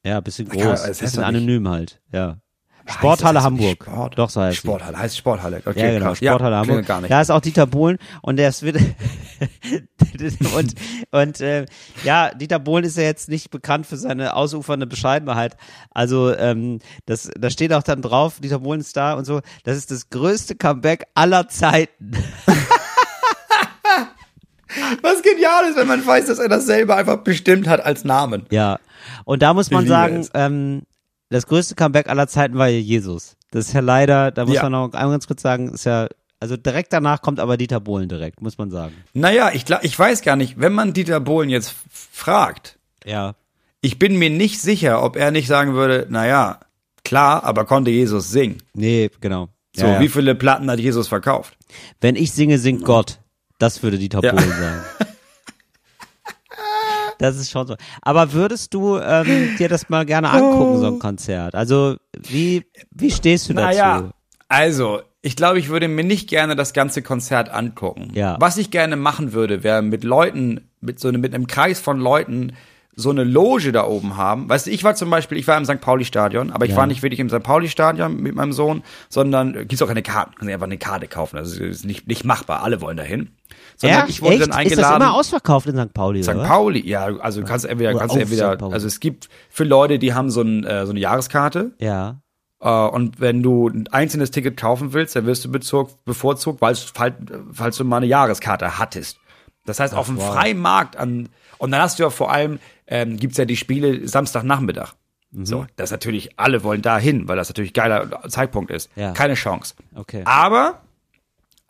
Ja, 0.05 0.21
bisschen 0.21 0.49
Kann- 0.49 0.59
groß, 0.61 0.81
es 0.81 0.87
heißt 0.89 1.01
bisschen 1.01 1.23
anonym 1.25 1.69
halt, 1.69 2.01
ja. 2.13 2.39
Heißt 2.85 2.99
Sporthalle 2.99 3.39
nicht 3.39 3.45
Hamburg. 3.45 3.85
Sport? 3.85 4.19
Doch, 4.19 4.29
so 4.31 4.41
heißt 4.41 4.61
sie. 4.61 4.67
Sporthalle, 4.67 4.99
heißt 4.99 5.17
Sporthalle. 5.17 5.63
Okay, 5.65 5.81
Ja, 5.81 5.91
genau, 5.93 6.07
krass. 6.07 6.19
Sporthalle 6.19 6.57
Hamburg. 6.57 6.67
klingelt 6.67 6.87
gar 6.89 7.01
nicht. 7.01 7.11
Da 7.13 7.21
ist 7.21 7.31
auch 7.31 7.41
Dieter 7.41 7.67
Bohlen 7.69 7.99
und 8.23 8.37
der 8.39 8.49
ist 8.49 8.65
wieder 8.65 8.81
und 10.57 10.75
und 11.13 11.41
äh, 11.41 11.67
ja, 12.03 12.31
Dieter 12.35 12.59
Bohlen 12.59 12.85
ist 12.85 12.97
ja 12.97 13.05
jetzt 13.05 13.29
nicht 13.29 13.51
bekannt 13.51 13.87
für 13.87 13.97
seine 13.97 14.35
ausufernde 14.35 14.89
Bescheidenheit. 14.89 15.57
Also 15.91 16.35
ähm, 16.37 16.81
das 17.07 17.31
da 17.39 17.51
steht 17.51 17.73
auch 17.73 17.85
dann 17.85 18.03
drauf, 18.03 18.41
Dieter 18.41 18.59
Bohlen 18.59 18.81
ist 18.81 18.97
da 18.97 19.15
und 19.15 19.25
so, 19.27 19.41
das 19.63 19.77
ist 19.77 19.93
das 19.93 20.11
größte 20.11 20.57
Comeback 20.57 21.05
aller 21.15 21.47
Zeiten. 21.49 22.13
Was 25.03 25.23
genial 25.23 25.65
ist, 25.71 25.77
wenn 25.77 25.87
man 25.89 26.05
weiß, 26.07 26.27
dass 26.27 26.39
er 26.39 26.49
das 26.49 26.67
selber 26.67 26.97
einfach 26.97 27.19
bestimmt 27.19 27.69
hat 27.69 27.85
als 27.85 28.05
Namen. 28.05 28.47
Ja. 28.51 28.79
Und 29.25 29.43
da 29.43 29.55
muss 29.55 29.71
man 29.71 29.87
sagen, 29.87 30.27
ähm, 30.35 30.83
das 31.31 31.47
größte 31.47 31.75
Comeback 31.75 32.09
aller 32.09 32.29
Zeiten 32.29 32.57
war 32.59 32.69
ja 32.69 32.79
Jesus. 32.79 33.37
Das 33.51 33.69
ist 33.69 33.75
ja 33.75 33.81
leider, 33.81 34.31
da 34.31 34.45
muss 34.47 34.55
Ja. 34.57 34.63
man 34.65 34.73
noch 34.73 34.93
einmal 34.93 35.13
ganz 35.13 35.27
kurz 35.27 35.43
sagen, 35.43 35.71
ist 35.73 35.85
ja 35.85 36.09
also 36.41 36.57
direkt 36.57 36.93
danach 36.93 37.23
kommt 37.23 37.39
aber 37.39 37.57
Dieter 37.57 37.79
Bohlen 37.79 38.09
direkt, 38.09 38.43
muss 38.43 38.59
man 38.59 38.69
sagen. 38.71 38.95
Naja, 39.15 39.51
ich, 39.55 39.65
glaub- 39.65 39.85
ich 39.85 39.97
weiß 39.97 40.23
gar 40.23 40.35
nicht, 40.35 40.59
wenn 40.59 40.73
man 40.73 40.93
Dieter 40.93 41.21
Bohlen 41.21 41.49
jetzt 41.51 41.73
fragt, 42.13 42.79
Ja. 43.05 43.35
ich 43.81 43.99
bin 43.99 44.19
mir 44.19 44.29
nicht 44.31 44.61
sicher, 44.61 45.03
ob 45.05 45.15
er 45.17 45.31
nicht 45.31 45.47
sagen 45.47 45.75
würde, 45.75 46.07
naja, 46.11 46.59
klar, 47.05 47.45
aber 47.45 47.65
konnte 47.65 47.93
Jesus 47.93 48.31
singen. 48.33 48.59
Nee, 48.75 49.09
genau. 49.21 49.51
So, 49.77 49.87
ja, 49.87 49.93
ja. 49.95 50.01
wie 50.01 50.09
viele 50.09 50.35
Platten 50.35 50.69
hat 50.71 50.81
Jesus 50.81 51.07
verkauft? 51.07 51.57
Wenn 52.01 52.17
ich 52.17 52.33
singe, 52.33 52.59
singt 52.59 52.85
Gott. 52.85 53.21
Das 53.63 53.81
würde 53.81 53.97
Dieter 53.97 54.19
Ja. 54.25 54.33
Bohlen 54.33 54.51
sagen. 54.51 54.81
Das 57.19 57.37
ist 57.37 57.53
schon 57.53 57.69
so. 57.69 57.77
Aber 58.01 58.33
würdest 58.33 58.75
du 58.75 58.99
ähm, 58.99 59.55
dir 59.57 59.69
das 59.69 59.89
mal 59.89 60.05
gerne 60.05 60.31
angucken, 60.31 60.81
so 60.81 60.87
ein 60.89 60.99
Konzert? 60.99 61.55
Also, 61.55 61.95
wie, 62.19 62.67
wie 62.91 63.13
stehst 63.13 63.49
du 63.49 63.55
dazu? 63.55 63.69
Naja, 63.69 64.11
also, 64.49 65.03
ich 65.21 65.37
glaube, 65.37 65.61
ich 65.61 65.69
würde 65.69 65.87
mir 65.87 66.03
nicht 66.03 66.29
gerne 66.29 66.57
das 66.57 66.73
ganze 66.73 67.03
Konzert 67.03 67.51
angucken. 67.51 68.11
Ja. 68.15 68.37
Was 68.41 68.57
ich 68.57 68.73
gerne 68.73 68.97
machen 68.97 69.33
würde, 69.33 69.63
wäre 69.63 69.81
mit 69.83 70.03
Leuten, 70.03 70.69
mit 70.81 70.99
so 70.99 71.07
einem, 71.07 71.21
mit 71.21 71.33
einem 71.33 71.47
Kreis 71.47 71.79
von 71.79 72.01
Leuten 72.01 72.55
so 72.95 73.09
eine 73.11 73.25
Loge 73.25 73.73
da 73.73 73.87
oben 73.87 74.17
haben. 74.19 74.49
Weißt 74.51 74.67
du, 74.67 74.71
ich 74.71 74.85
war 74.85 74.95
zum 74.95 75.09
Beispiel, 75.09 75.39
ich 75.39 75.49
war 75.49 75.57
im 75.57 75.65
St. 75.65 75.81
Pauli-Stadion, 75.81 76.51
aber 76.51 76.67
ich 76.67 76.73
Ja. 76.73 76.77
war 76.77 76.87
nicht 76.87 77.03
wirklich 77.03 77.21
im 77.21 77.31
St. 77.31 77.43
Pauli-Stadion 77.43 78.21
mit 78.21 78.35
meinem 78.35 78.53
Sohn, 78.53 78.83
sondern 79.09 79.55
gibt's 79.67 79.81
auch 79.81 79.89
keine 79.89 80.03
Karten. 80.03 80.33
Kannst 80.37 80.49
du 80.49 80.53
einfach 80.53 80.67
eine 80.67 80.77
Karte 80.77 81.09
kaufen. 81.09 81.37
Das 81.37 81.57
ist 81.57 81.87
nicht, 81.87 82.07
nicht 82.07 82.25
machbar. 82.25 82.63
Alle 82.63 82.81
wollen 82.83 82.99
dahin. 82.99 83.31
Sondern 83.77 84.01
Echt? 84.01 84.11
ich 84.11 84.21
wurde 84.23 84.35
Echt? 84.35 84.43
dann 84.43 84.51
Ist 84.51 84.57
das 84.73 84.79
eingeladen. 84.85 85.03
immer 85.03 85.15
ausverkauft 85.15 85.67
in 85.69 85.77
St. 85.79 85.95
Pauli, 85.95 86.23
St. 86.23 86.31
oder? 86.31 86.45
Pauli, 86.45 86.87
ja, 86.87 87.07
also 87.19 87.41
du 87.41 87.47
kannst 87.47 87.65
entweder, 87.65 87.95
kannst 87.95 88.15
entweder, 88.17 88.63
also 88.63 88.87
es 88.87 89.01
gibt 89.01 89.29
für 89.49 89.65
Leute, 89.65 89.99
die 89.99 90.13
haben 90.13 90.31
so, 90.31 90.43
ein, 90.43 90.65
äh, 90.65 90.85
so 90.85 90.91
eine 90.91 91.01
Jahreskarte, 91.01 91.73
Ja. 91.79 92.21
äh, 92.61 92.69
und 92.69 93.21
wenn 93.21 93.43
du 93.43 93.69
ein 93.69 93.89
einzelnes 93.89 94.31
Ticket 94.33 94.59
kaufen 94.59 94.93
willst, 94.93 95.17
dann 95.17 95.25
wirst 95.25 95.45
du 95.47 95.51
bezog, 95.51 96.05
bevorzugt, 96.05 96.61
weil 96.61 96.75
falls, 96.75 97.17
falls 97.53 97.77
du 97.79 97.85
mal 97.85 97.97
eine 97.99 98.07
Jahreskarte 98.07 98.79
hattest. 98.79 99.19
Das 99.65 99.81
heißt, 99.81 99.95
auf 99.95 100.07
dem 100.07 100.19
wow. 100.19 100.35
freien 100.35 100.59
Markt 100.59 100.97
an, 100.97 101.29
und 101.59 101.71
dann 101.71 101.81
hast 101.81 101.99
du 101.99 102.03
ja 102.03 102.11
vor 102.11 102.31
allem, 102.33 102.59
ähm, 102.93 103.17
gibt's 103.17 103.39
ja 103.39 103.47
die 103.47 103.57
Spiele 103.57 104.07
Samstagnachmittag. 104.07 104.93
Mhm. 105.31 105.47
So, 105.47 105.67
das 105.77 105.89
ist 105.89 105.93
natürlich, 105.93 106.39
alle 106.39 106.63
wollen 106.63 106.83
da 106.83 106.99
hin, 106.99 107.27
weil 107.27 107.37
das 107.37 107.49
natürlich 107.49 107.73
geiler 107.73 108.29
Zeitpunkt 108.29 108.71
ist. 108.71 108.91
Ja. 108.97 109.13
Keine 109.13 109.33
Chance. 109.33 109.75
Okay. 109.95 110.21
Aber 110.27 110.83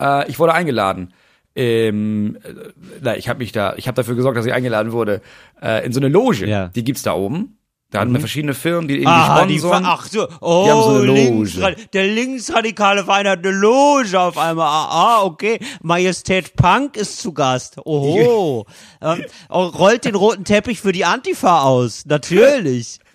äh, 0.01 0.29
ich 0.29 0.37
wurde 0.37 0.53
eingeladen. 0.53 1.13
Ähm, 1.55 2.37
äh, 2.43 2.53
na, 3.01 3.15
ich 3.15 3.29
habe 3.29 3.39
mich 3.39 3.53
da, 3.53 3.75
ich 3.77 3.87
habe 3.87 3.95
dafür 3.95 4.15
gesorgt, 4.15 4.37
dass 4.37 4.45
ich 4.45 4.51
eingeladen 4.51 4.91
wurde 4.91 5.21
äh, 5.61 5.85
in 5.85 5.93
so 5.93 6.01
eine 6.01 6.09
Loge. 6.09 6.45
Ja. 6.45 6.67
Die 6.67 6.83
gibt's 6.83 7.03
da 7.03 7.13
oben. 7.13 7.57
Da 7.93 7.99
hatten 8.01 8.11
wir 8.13 8.19
verschiedene 8.19 8.53
Firmen, 8.55 8.87
die 8.87 8.95
irgendwie 8.95 9.09
Ah, 9.11 9.45
die 9.45 9.59
sponsoren. 9.59 9.83
Ver- 9.85 9.91
ach 9.93 10.07
so, 10.07 10.27
oh, 10.41 10.63
Die 10.65 10.71
haben 10.71 10.81
so 10.81 10.89
eine 10.89 11.05
Loge. 11.05 11.19
linksra- 11.19 11.75
der 11.93 12.07
linksradikale 12.07 13.05
Verein 13.05 13.27
hat 13.27 13.39
eine 13.45 13.51
Loge 13.51 14.19
auf 14.19 14.37
einmal. 14.37 14.67
Ah, 14.67 14.87
ah, 15.19 15.23
okay. 15.23 15.59
Majestät 15.83 16.55
Punk 16.55 16.97
ist 16.97 17.19
zu 17.21 17.33
Gast. 17.33 17.77
Oho. 17.85 18.65
ähm, 19.01 19.23
oh, 19.49 19.63
rollt 19.65 20.05
den 20.05 20.15
roten 20.15 20.43
Teppich 20.43 20.81
für 20.81 20.91
die 20.91 21.05
Antifa 21.05 21.61
aus. 21.61 22.05
Natürlich. 22.05 22.99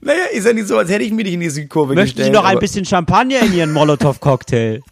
Naja, 0.00 0.24
ist 0.32 0.44
ja 0.44 0.52
nicht 0.52 0.66
so, 0.66 0.76
als 0.76 0.90
hätte 0.90 1.04
ich 1.04 1.12
mich 1.12 1.24
nicht 1.24 1.34
in 1.34 1.40
die 1.40 1.50
Südkurve 1.50 1.94
Möchten 1.94 2.16
Sie 2.16 2.22
gestellt. 2.24 2.34
noch 2.34 2.44
ein 2.44 2.58
bisschen 2.58 2.84
Champagner 2.84 3.38
in 3.42 3.54
Ihren 3.54 3.72
Molotow-Cocktail? 3.72 4.80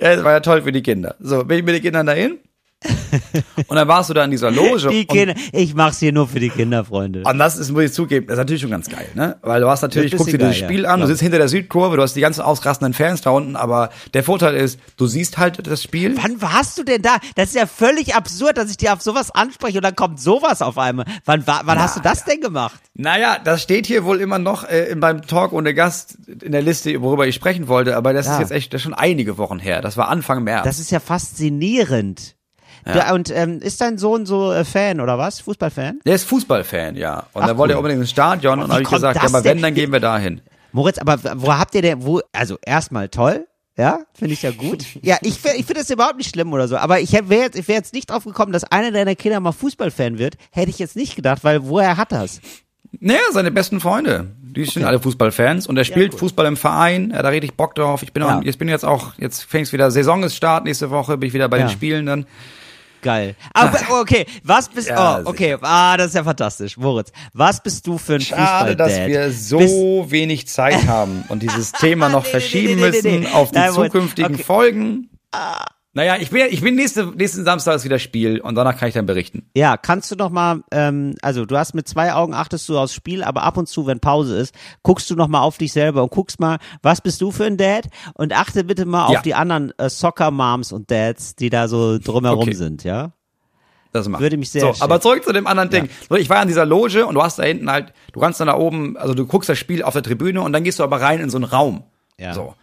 Ja, 0.00 0.14
das 0.16 0.24
war 0.24 0.32
ja 0.32 0.40
toll 0.40 0.62
für 0.62 0.70
die 0.72 0.82
Kinder. 0.82 1.16
So, 1.18 1.44
bin 1.44 1.58
ich 1.58 1.64
mit 1.64 1.74
den 1.74 1.82
Kindern 1.82 2.06
dahin. 2.06 2.38
und 3.66 3.76
dann 3.76 3.88
warst 3.88 4.10
du 4.10 4.14
da 4.14 4.24
in 4.24 4.30
dieser 4.30 4.50
Loge. 4.50 4.88
Die 4.88 5.06
Kinder. 5.06 5.34
Ich 5.52 5.74
mach's 5.74 5.98
hier 5.98 6.12
nur 6.12 6.28
für 6.28 6.40
die 6.40 6.50
Kinder, 6.50 6.84
Freunde. 6.84 7.22
und 7.24 7.38
das 7.38 7.56
ist, 7.56 7.70
muss 7.70 7.84
ich 7.84 7.92
zugeben, 7.92 8.26
das 8.26 8.34
ist 8.34 8.38
natürlich 8.38 8.62
schon 8.62 8.70
ganz 8.70 8.88
geil, 8.88 9.08
ne? 9.14 9.36
Weil 9.42 9.60
du 9.60 9.68
hast 9.68 9.82
natürlich, 9.82 10.12
guckst 10.16 10.32
dir 10.32 10.38
geil, 10.38 10.48
das 10.48 10.60
ja, 10.60 10.66
Spiel 10.66 10.86
an, 10.86 11.00
du 11.00 11.06
sitzt 11.06 11.22
hinter 11.22 11.38
der 11.38 11.48
Südkurve, 11.48 11.96
du 11.96 12.02
hast 12.02 12.14
die 12.14 12.20
ganzen 12.20 12.42
ausrastenden 12.42 12.92
Fans 12.94 13.20
da 13.22 13.30
unten, 13.30 13.56
aber 13.56 13.90
der 14.12 14.22
Vorteil 14.24 14.54
ist, 14.56 14.78
du 14.96 15.06
siehst 15.06 15.38
halt 15.38 15.66
das 15.66 15.82
Spiel. 15.82 16.16
Wann 16.20 16.40
warst 16.42 16.78
du 16.78 16.82
denn 16.84 17.02
da? 17.02 17.16
Das 17.36 17.48
ist 17.48 17.54
ja 17.56 17.66
völlig 17.66 18.14
absurd, 18.14 18.58
dass 18.58 18.70
ich 18.70 18.76
dir 18.76 18.92
auf 18.92 19.02
sowas 19.02 19.30
anspreche 19.30 19.78
und 19.78 19.84
dann 19.84 19.96
kommt 19.96 20.20
sowas 20.20 20.62
auf 20.62 20.78
einmal. 20.78 21.06
Wann, 21.24 21.46
wa- 21.46 21.62
wann 21.64 21.78
hast 21.78 21.96
du 21.96 22.00
das 22.00 22.24
denn 22.24 22.40
gemacht? 22.40 22.80
Naja, 22.94 23.38
das 23.42 23.62
steht 23.62 23.86
hier 23.86 24.04
wohl 24.04 24.20
immer 24.20 24.38
noch 24.38 24.68
äh, 24.68 24.84
in 24.90 24.98
meinem 24.98 25.22
Talk 25.22 25.52
ohne 25.52 25.74
Gast 25.74 26.16
in 26.42 26.52
der 26.52 26.62
Liste, 26.62 27.00
worüber 27.02 27.26
ich 27.26 27.34
sprechen 27.34 27.68
wollte, 27.68 27.96
aber 27.96 28.12
das 28.12 28.26
Ja. 28.26 28.34
ist 28.34 28.40
jetzt 28.40 28.52
echt 28.52 28.72
das 28.72 28.80
ist 28.80 28.82
schon 28.84 28.94
einige 28.94 29.38
Wochen 29.38 29.58
her. 29.58 29.80
Das 29.80 29.96
war 29.96 30.08
Anfang 30.08 30.44
März. 30.44 30.64
Das 30.64 30.78
ist 30.78 30.90
ja 30.90 31.00
faszinierend. 31.00 32.34
Du, 32.84 33.14
und 33.14 33.30
ähm, 33.30 33.60
ist 33.60 33.80
dein 33.80 33.96
Sohn 33.98 34.26
so 34.26 34.52
äh, 34.52 34.64
Fan 34.64 35.00
oder 35.00 35.16
was? 35.18 35.40
Fußballfan? 35.40 36.00
der 36.04 36.14
ist 36.14 36.24
Fußballfan, 36.24 36.96
ja. 36.96 37.24
Und 37.32 37.42
Ach, 37.42 37.48
da 37.48 37.56
wollte 37.56 37.72
cool. 37.72 37.76
er 37.76 37.78
unbedingt 37.78 38.00
ins 38.02 38.10
Stadion 38.10 38.60
und 38.60 38.68
wie 38.68 38.72
habe 38.72 38.82
ich 38.82 38.90
gesagt, 38.90 39.16
ja, 39.16 39.28
aber 39.28 39.42
wenn, 39.44 39.62
dann 39.62 39.74
gehen 39.74 39.90
wir 39.92 40.00
dahin. 40.00 40.40
Moritz, 40.72 40.98
aber 40.98 41.18
wo 41.36 41.52
habt 41.54 41.74
ihr 41.74 41.82
denn, 41.82 42.04
wo, 42.04 42.20
also 42.32 42.58
erstmal 42.64 43.08
toll, 43.08 43.46
ja, 43.76 44.00
finde 44.12 44.34
ich 44.34 44.42
ja 44.42 44.50
gut. 44.50 44.84
Ja, 45.02 45.16
ich, 45.22 45.36
ich 45.44 45.64
finde 45.66 45.74
das 45.80 45.90
überhaupt 45.90 46.16
nicht 46.18 46.30
schlimm 46.30 46.52
oder 46.52 46.68
so, 46.68 46.76
aber 46.76 47.00
ich 47.00 47.12
wäre 47.12 47.42
jetzt, 47.42 47.56
ich 47.58 47.66
wär 47.68 47.76
jetzt 47.76 47.94
nicht 47.94 48.10
drauf 48.10 48.24
gekommen, 48.24 48.52
dass 48.52 48.64
einer 48.64 48.90
deiner 48.92 49.14
Kinder 49.14 49.40
mal 49.40 49.52
Fußballfan 49.52 50.18
wird, 50.18 50.34
hätte 50.50 50.70
ich 50.70 50.78
jetzt 50.78 50.94
nicht 50.96 51.16
gedacht, 51.16 51.42
weil 51.44 51.66
woher 51.68 51.96
hat 51.96 52.12
das? 52.12 52.40
Naja, 53.00 53.20
seine 53.32 53.50
besten 53.50 53.80
Freunde. 53.80 54.28
Die 54.40 54.64
sind 54.66 54.84
alle 54.84 55.00
Fußballfans 55.00 55.66
und 55.66 55.76
er 55.76 55.82
spielt 55.84 56.12
cool. 56.12 56.18
Fußball 56.20 56.46
im 56.46 56.56
Verein. 56.56 57.10
Er 57.10 57.18
hat 57.18 57.24
da 57.24 57.30
richtig 57.30 57.54
Bock 57.54 57.74
drauf. 57.74 58.04
Ich 58.04 58.12
bin, 58.12 58.22
Ja. 58.22 58.38
auch, 58.38 58.42
jetzt 58.44 58.58
bin 58.58 58.68
jetzt 58.68 58.84
auch, 58.84 59.14
jetzt 59.18 59.42
fängt's 59.42 59.72
wieder, 59.72 59.90
Saison 59.90 60.22
ist 60.22 60.36
Start 60.36 60.64
nächste 60.64 60.90
Woche, 60.90 61.16
bin 61.18 61.26
ich 61.26 61.34
wieder 61.34 61.48
bei 61.48 61.58
Ja. 61.58 61.66
den 61.66 61.70
Spielen 61.72 62.06
dann. 62.06 62.26
Geil. 63.04 63.36
Aber 63.52 64.00
okay, 64.00 64.24
was 64.42 64.70
bist 64.70 64.88
Ja, 64.88 65.20
oh, 65.20 65.28
okay, 65.28 65.58
ah, 65.60 65.94
das 65.98 66.08
ist 66.08 66.14
ja 66.14 66.24
fantastisch. 66.24 66.78
Moritz, 66.78 67.12
was 67.34 67.62
bist 67.62 67.86
du 67.86 67.98
für 67.98 68.14
ein 68.14 68.22
Schade, 68.22 68.76
dass 68.76 68.96
wir 68.96 69.30
so 69.30 69.58
Bist, 69.58 70.10
wenig 70.10 70.48
Zeit 70.48 70.86
haben 70.86 71.22
und 71.28 71.42
dieses 71.42 71.72
Thema 71.72 72.08
noch 72.08 72.24
Nee, 72.24 72.30
verschieben 72.30 72.76
nee, 72.76 72.90
nee, 72.90 73.18
müssen 73.18 73.26
auf 73.34 73.50
die 73.50 73.58
Nein, 73.58 73.72
zukünftigen 73.72 74.34
Okay. 74.34 74.42
Ah. 75.32 75.66
Naja, 75.96 76.16
ich 76.18 76.30
bin, 76.30 76.46
ich 76.50 76.60
bin 76.60 76.74
nächste, 76.74 77.06
nächsten 77.06 77.44
Samstag 77.44 77.76
ist 77.76 77.84
wieder 77.84 78.00
Spiel 78.00 78.40
und 78.40 78.56
danach 78.56 78.76
kann 78.76 78.88
ich 78.88 78.94
dann 78.94 79.06
berichten. 79.06 79.46
ja, 79.54 79.76
kannst 79.76 80.10
du 80.10 80.16
noch 80.16 80.30
mal, 80.30 80.62
ähm, 80.72 81.14
also 81.22 81.46
du 81.46 81.56
hast 81.56 81.72
mit 81.74 81.86
zwei 81.86 82.12
Augen 82.12 82.34
achtest 82.34 82.68
du 82.68 82.76
aufs 82.76 82.92
Spiel, 82.92 83.22
aber 83.22 83.44
ab 83.44 83.56
und 83.56 83.68
zu, 83.68 83.86
wenn 83.86 84.00
Pause 84.00 84.36
ist, 84.36 84.54
guckst 84.82 85.08
du 85.08 85.14
noch 85.14 85.28
mal 85.28 85.40
auf 85.42 85.56
dich 85.56 85.72
selber 85.72 86.02
und 86.02 86.10
guckst 86.10 86.40
mal, 86.40 86.58
was 86.82 87.00
bist 87.00 87.20
du 87.20 87.30
für 87.30 87.44
ein 87.44 87.56
Dad? 87.56 87.86
Und 88.14 88.32
achte 88.32 88.64
bitte 88.64 88.86
mal 88.86 89.12
Ja. 89.12 89.18
auf 89.18 89.22
die 89.22 89.34
anderen 89.34 89.72
äh, 89.78 89.88
Soccer 89.88 90.32
Moms 90.32 90.72
und 90.72 90.90
Dads, 90.90 91.36
die 91.36 91.48
da 91.48 91.68
so 91.68 91.98
drumherum 91.98 92.40
Okay. 92.40 92.54
sind, 92.54 92.82
ja? 92.82 93.12
Das 93.92 94.08
macht. 94.08 94.20
Würde 94.20 94.36
mich 94.36 94.50
sehr 94.50 94.62
So, 94.62 94.66
schätzen. 94.68 94.82
aber 94.82 95.00
zurück 95.00 95.22
zu 95.22 95.32
dem 95.32 95.46
anderen 95.46 95.70
Ding. 95.70 95.88
So, 96.08 96.16
ich 96.16 96.28
war 96.28 96.38
an 96.40 96.48
dieser 96.48 96.66
Loge 96.66 97.06
und 97.06 97.14
du 97.14 97.22
hast 97.22 97.38
da 97.38 97.44
hinten 97.44 97.70
halt, 97.70 97.92
du 98.12 98.18
kannst 98.18 98.40
dann 98.40 98.48
da 98.48 98.56
oben, 98.56 98.96
also 98.96 99.14
du 99.14 99.24
guckst 99.24 99.48
das 99.48 99.58
Spiel 99.58 99.84
auf 99.84 99.92
der 99.92 100.02
Tribüne 100.02 100.42
und 100.42 100.52
dann 100.52 100.64
gehst 100.64 100.80
du 100.80 100.82
aber 100.82 101.00
rein 101.00 101.20
in 101.20 101.30
so 101.30 101.36
einen 101.38 101.44
Raum. 101.44 101.84
Ja. 102.18 102.34
So. 102.34 102.54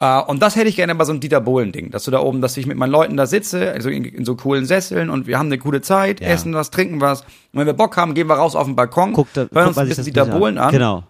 Äh, 0.00 0.20
und 0.22 0.40
das 0.42 0.54
hätte 0.56 0.68
ich 0.68 0.76
gerne 0.76 0.94
bei 0.94 1.04
so 1.04 1.12
einem 1.12 1.20
Dieter 1.20 1.40
Bohlen-Ding, 1.40 1.90
dass 1.90 2.04
du 2.04 2.10
da 2.10 2.20
oben, 2.20 2.40
dass 2.40 2.56
ich 2.56 2.66
mit 2.66 2.76
meinen 2.78 2.90
Leuten 2.92 3.16
da 3.16 3.26
sitze, 3.26 3.72
also 3.72 3.88
in, 3.88 4.04
in 4.04 4.24
so 4.24 4.36
coolen 4.36 4.64
Sesseln 4.64 5.10
und 5.10 5.26
wir 5.26 5.38
haben 5.38 5.46
eine 5.46 5.58
coole 5.58 5.80
Zeit, 5.80 6.20
Ja. 6.20 6.28
essen 6.28 6.54
was, 6.54 6.70
trinken 6.70 7.00
was. 7.00 7.22
Und 7.22 7.28
wenn 7.60 7.66
wir 7.66 7.72
Bock 7.74 7.96
haben, 7.96 8.14
gehen 8.14 8.28
wir 8.28 8.34
raus 8.34 8.54
auf 8.54 8.66
den 8.66 8.76
Balkon, 8.76 9.12
Guck, 9.12 9.32
da, 9.32 9.40
hören 9.42 9.48
guck 9.52 9.66
uns 9.68 9.78
ein 9.78 9.88
bisschen 9.88 10.04
Dieter 10.04 10.26
Bohlen 10.26 10.56
an 10.58 10.70
Genau. 10.72 11.02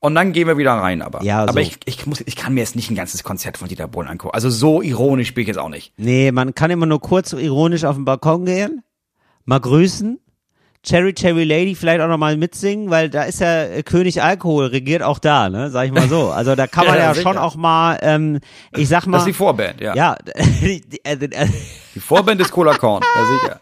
und 0.00 0.14
dann 0.14 0.32
gehen 0.32 0.46
wir 0.48 0.56
wieder 0.56 0.72
rein 0.72 1.02
aber. 1.02 1.22
Ja, 1.22 1.42
aber 1.42 1.52
so. 1.52 1.58
ich, 1.58 1.78
ich, 1.84 2.06
muss, 2.06 2.22
ich 2.24 2.36
kann 2.36 2.54
mir 2.54 2.60
jetzt 2.60 2.74
nicht 2.74 2.90
ein 2.90 2.94
ganzes 2.96 3.22
Konzert 3.22 3.58
von 3.58 3.68
Dieter 3.68 3.86
Bohlen 3.88 4.08
angucken. 4.08 4.34
Also 4.34 4.48
so 4.48 4.80
ironisch 4.80 5.34
bin 5.34 5.42
ich 5.42 5.48
jetzt 5.48 5.58
auch 5.58 5.68
nicht. 5.68 5.92
Nee, 5.98 6.32
man 6.32 6.54
kann 6.54 6.70
immer 6.70 6.86
nur 6.86 7.00
kurz 7.00 7.32
ironisch 7.34 7.84
auf 7.84 7.96
den 7.96 8.06
Balkon 8.06 8.46
gehen, 8.46 8.82
mal 9.44 9.60
grüßen, 9.60 10.18
Cherry 10.84 11.14
Cherry 11.14 11.44
Lady 11.44 11.74
vielleicht 11.76 12.00
auch 12.00 12.08
noch 12.08 12.18
mal 12.18 12.36
mitsingen, 12.36 12.90
weil 12.90 13.08
da 13.08 13.22
ist 13.22 13.40
ja 13.40 13.64
äh, 13.64 13.82
König 13.84 14.20
Alkohol 14.20 14.66
regiert 14.66 15.02
auch 15.02 15.20
da, 15.20 15.48
ne? 15.48 15.70
Sag 15.70 15.86
ich 15.86 15.92
mal 15.92 16.08
so. 16.08 16.30
Also 16.30 16.56
da 16.56 16.66
kann 16.66 16.86
man 16.88 16.96
Ja, 16.96 17.12
ja, 17.12 17.14
schon 17.14 17.38
auch 17.38 17.54
mal, 17.54 17.98
ähm, 18.02 18.40
ich 18.76 18.88
sag 18.88 19.06
mal, 19.06 19.18
Das 19.18 19.22
ist 19.22 19.28
die 19.28 19.32
Vorband, 19.32 19.80
ja. 19.80 19.94
ja, 19.94 20.16
die, 20.60 20.80
die, 20.80 21.04
äh, 21.04 21.16
Die 21.94 22.00
Vorband 22.00 22.40
ist 22.40 22.50
Cola 22.50 22.74
Korn, 22.74 23.02
ja 23.14 23.24
sicher. 23.24 23.60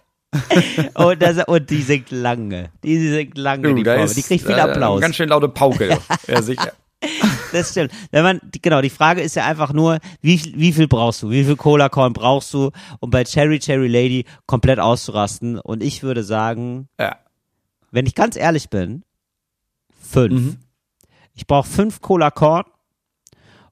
und, 0.95 1.21
das, 1.21 1.45
und 1.47 1.69
die 1.71 1.83
singt 1.83 2.11
lange, 2.11 2.71
die 2.85 2.99
singt 3.09 3.37
lange, 3.37 3.75
die, 3.75 3.83
da 3.83 3.97
Frau. 3.97 4.05
ist, 4.05 4.17
die 4.17 4.23
kriegt 4.23 4.47
viel 4.47 4.57
äh, 4.57 4.61
Applaus. 4.61 5.01
Ganz 5.01 5.17
schön 5.17 5.29
laute 5.29 5.49
Pauke. 5.49 5.99
ja, 6.29 6.41
sicher. 6.43 6.73
das 7.53 7.71
stimmt. 7.71 7.93
Wenn 8.11 8.23
man, 8.23 8.41
genau, 8.63 8.81
die 8.83 8.91
Frage 8.91 9.21
ist 9.23 9.37
ja 9.37 9.47
einfach 9.47 9.73
nur, 9.73 9.99
wie, 10.21 10.41
wie 10.57 10.73
viel 10.73 10.87
brauchst 10.89 11.23
du? 11.23 11.31
Wie 11.31 11.45
viel 11.45 11.57
Cola 11.57 11.89
Corn 11.89 12.13
brauchst 12.13 12.53
du, 12.55 12.71
um 13.01 13.11
bei 13.11 13.25
Cherry 13.25 13.59
Cherry 13.59 13.89
Lady 13.89 14.25
komplett 14.47 14.79
auszurasten? 14.79 15.59
Und 15.59 15.83
ich 15.83 16.03
würde 16.03 16.23
sagen, 16.25 16.89
Ja. 16.99 17.17
wenn 17.91 18.07
ich 18.07 18.15
ganz 18.15 18.37
ehrlich 18.37 18.69
bin, 18.69 19.03
fünf. 20.01 20.33
Mhm. 20.33 20.57
Ich 21.35 21.47
brauche 21.47 21.69
fünf 21.69 22.01
Cola 22.03 22.31
Corn 22.31 22.65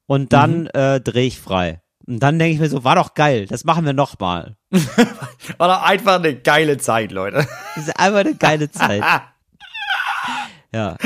und 0.07 0.33
dann 0.33 0.63
Mhm. 0.63 0.69
äh, 0.75 1.01
drehe 1.01 1.27
ich 1.27 1.39
frei. 1.39 1.83
Und 2.07 2.21
dann 2.21 2.39
denke 2.39 2.55
ich 2.55 2.61
mir 2.61 2.71
so, 2.71 2.85
war 2.85 2.95
doch 2.95 3.13
geil, 3.13 3.47
das 3.47 3.65
machen 3.65 3.85
wir 3.85 3.93
nochmal. 3.93 4.57
War 5.59 5.69
doch 5.69 5.83
einfach 5.83 6.15
eine 6.17 6.35
geile 6.35 6.79
Zeit, 6.79 7.13
Leute. 7.13 7.47
Das 7.75 7.89
ist 7.89 7.99
einfach 7.99 8.21
eine 8.21 8.35
geile 8.35 8.71
Zeit. 8.71 9.03
Ja. 10.73 10.97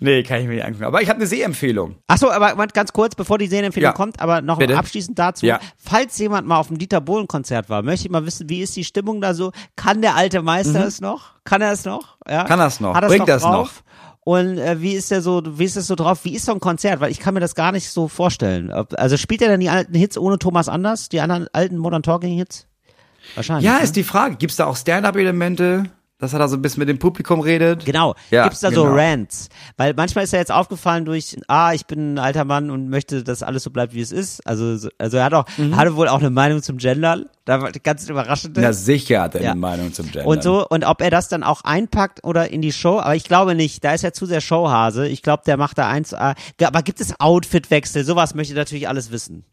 Nee, 0.00 0.22
kann 0.22 0.40
ich 0.40 0.46
mir 0.46 0.54
nicht 0.54 0.64
angucken. 0.64 0.84
Aber 0.84 1.02
ich 1.02 1.08
habe 1.08 1.18
eine 1.18 1.26
Sehempfehlung. 1.26 1.96
Achso, 2.06 2.30
aber 2.30 2.54
ganz 2.68 2.92
kurz, 2.92 3.14
bevor 3.14 3.38
die 3.38 3.46
Serienempfehlung 3.46 3.90
Ja. 3.90 3.92
kommt, 3.92 4.20
aber 4.20 4.40
noch 4.40 4.58
Bitte. 4.58 4.76
abschließend 4.76 5.18
dazu. 5.18 5.46
Ja. 5.46 5.60
Falls 5.76 6.18
jemand 6.18 6.46
mal 6.46 6.58
auf 6.58 6.68
dem 6.68 6.78
Dieter 6.78 7.00
Bohlen-Konzert 7.00 7.68
war, 7.68 7.82
möchte 7.82 8.06
ich 8.06 8.10
mal 8.10 8.24
wissen, 8.26 8.48
wie 8.48 8.60
ist 8.60 8.76
die 8.76 8.84
Stimmung 8.84 9.20
da 9.20 9.34
so? 9.34 9.52
Kann 9.76 10.02
der 10.02 10.16
alte 10.16 10.42
Meister 10.42 10.86
es 10.86 11.00
noch? 11.00 11.32
Kann 11.44 11.62
er 11.62 11.72
es 11.72 11.84
noch? 11.84 12.16
Ja? 12.28 12.44
Mhm. 12.44 12.46
Kann 12.48 12.60
er's 12.60 12.80
noch? 12.80 12.94
Hat 12.94 13.02
er's 13.02 13.10
Bringt 13.10 13.26
noch 13.26 13.28
er's 13.28 13.42
drauf? 13.42 13.82
Und 14.20 14.58
äh, 14.58 14.82
wie 14.82 14.92
ist 14.92 15.10
der 15.10 15.22
so, 15.22 15.42
wie 15.46 15.64
ist 15.64 15.76
das 15.76 15.86
so 15.86 15.94
drauf? 15.94 16.24
Wie 16.24 16.34
ist 16.34 16.44
so 16.44 16.52
ein 16.52 16.60
Konzert? 16.60 17.00
Weil 17.00 17.10
ich 17.10 17.18
kann 17.18 17.32
mir 17.32 17.40
das 17.40 17.54
gar 17.54 17.72
nicht 17.72 17.88
so 17.88 18.08
vorstellen. 18.08 18.70
Also 18.70 19.16
spielt 19.16 19.40
er 19.40 19.48
denn 19.48 19.60
die 19.60 19.70
alten 19.70 19.94
Hits 19.94 20.18
ohne 20.18 20.38
Thomas 20.38 20.68
Anders? 20.68 21.08
Die 21.08 21.20
anderen 21.22 21.46
alten 21.54 21.78
Modern 21.78 22.02
Talking 22.02 22.36
Hits? 22.36 22.66
Wahrscheinlich. 23.34 23.64
Ja, 23.64 23.78
ne? 23.78 23.84
ist 23.84 23.96
die 23.96 24.04
Frage. 24.04 24.36
Gibt's 24.36 24.56
da 24.56 24.66
auch 24.66 24.76
Stand-up-Elemente, 24.76 25.84
dass 26.18 26.32
er 26.32 26.38
da 26.40 26.48
so 26.48 26.56
ein 26.56 26.62
bisschen 26.62 26.80
mit 26.80 26.88
dem 26.88 26.98
Publikum 26.98 27.40
redet? 27.40 27.84
Genau. 27.84 28.14
Ja, 28.30 28.44
Gibt's 28.44 28.60
da 28.60 28.70
so 28.72 28.82
genau. 28.84 28.96
Rants? 28.96 29.48
Weil 29.76 29.94
manchmal 29.94 30.24
ist 30.24 30.32
er 30.32 30.40
jetzt 30.40 30.50
aufgefallen 30.52 31.04
durch, 31.04 31.36
ah, 31.46 31.72
ich 31.72 31.86
bin 31.86 32.14
ein 32.14 32.18
alter 32.18 32.44
Mann 32.44 32.70
und 32.70 32.88
möchte, 32.88 33.22
dass 33.22 33.42
alles 33.42 33.62
so 33.62 33.70
bleibt, 33.70 33.94
wie 33.94 34.00
es 34.00 34.10
ist. 34.12 34.46
Also, 34.46 34.76
so- 34.76 34.88
also 34.98 35.16
er 35.18 35.24
hat 35.24 35.34
auch, 35.34 35.44
Mhm. 35.56 35.76
hatte 35.76 35.94
wohl 35.96 36.08
auch 36.08 36.18
eine 36.18 36.30
Meinung 36.30 36.62
zum 36.62 36.76
Gendern. 36.78 37.26
Da 37.44 37.62
war 37.62 37.70
ganz 37.72 38.08
überraschend. 38.08 38.56
Na 38.60 38.72
sicher 38.72 39.22
hat 39.22 39.34
er 39.36 39.42
Ja. 39.42 39.50
eine 39.52 39.60
Meinung 39.60 39.92
zum 39.94 40.10
Gender. 40.10 40.26
Und 40.28 40.42
so, 40.42 40.66
und 40.68 40.84
ob 40.84 41.00
er 41.00 41.10
das 41.10 41.28
dann 41.28 41.42
auch 41.42 41.62
einpackt 41.62 42.24
oder 42.24 42.50
in 42.50 42.60
die 42.62 42.72
Show, 42.72 42.98
aber 42.98 43.14
ich 43.14 43.24
glaube 43.24 43.54
nicht, 43.54 43.84
da 43.84 43.94
ist 43.94 44.04
er 44.04 44.12
zu 44.12 44.26
sehr 44.26 44.40
Showhase. 44.40 45.06
Ich 45.08 45.22
glaube, 45.22 45.44
der 45.46 45.56
macht 45.56 45.78
da 45.78 45.88
eins, 45.88 46.12
äh, 46.12 46.34
aber 46.62 46.82
gibt 46.82 47.00
es 47.00 47.18
Outfitwechsel? 47.20 48.04
Sowas 48.04 48.34
möchte 48.34 48.52
ich 48.52 48.58
natürlich 48.58 48.88
alles 48.88 49.10
wissen. 49.12 49.44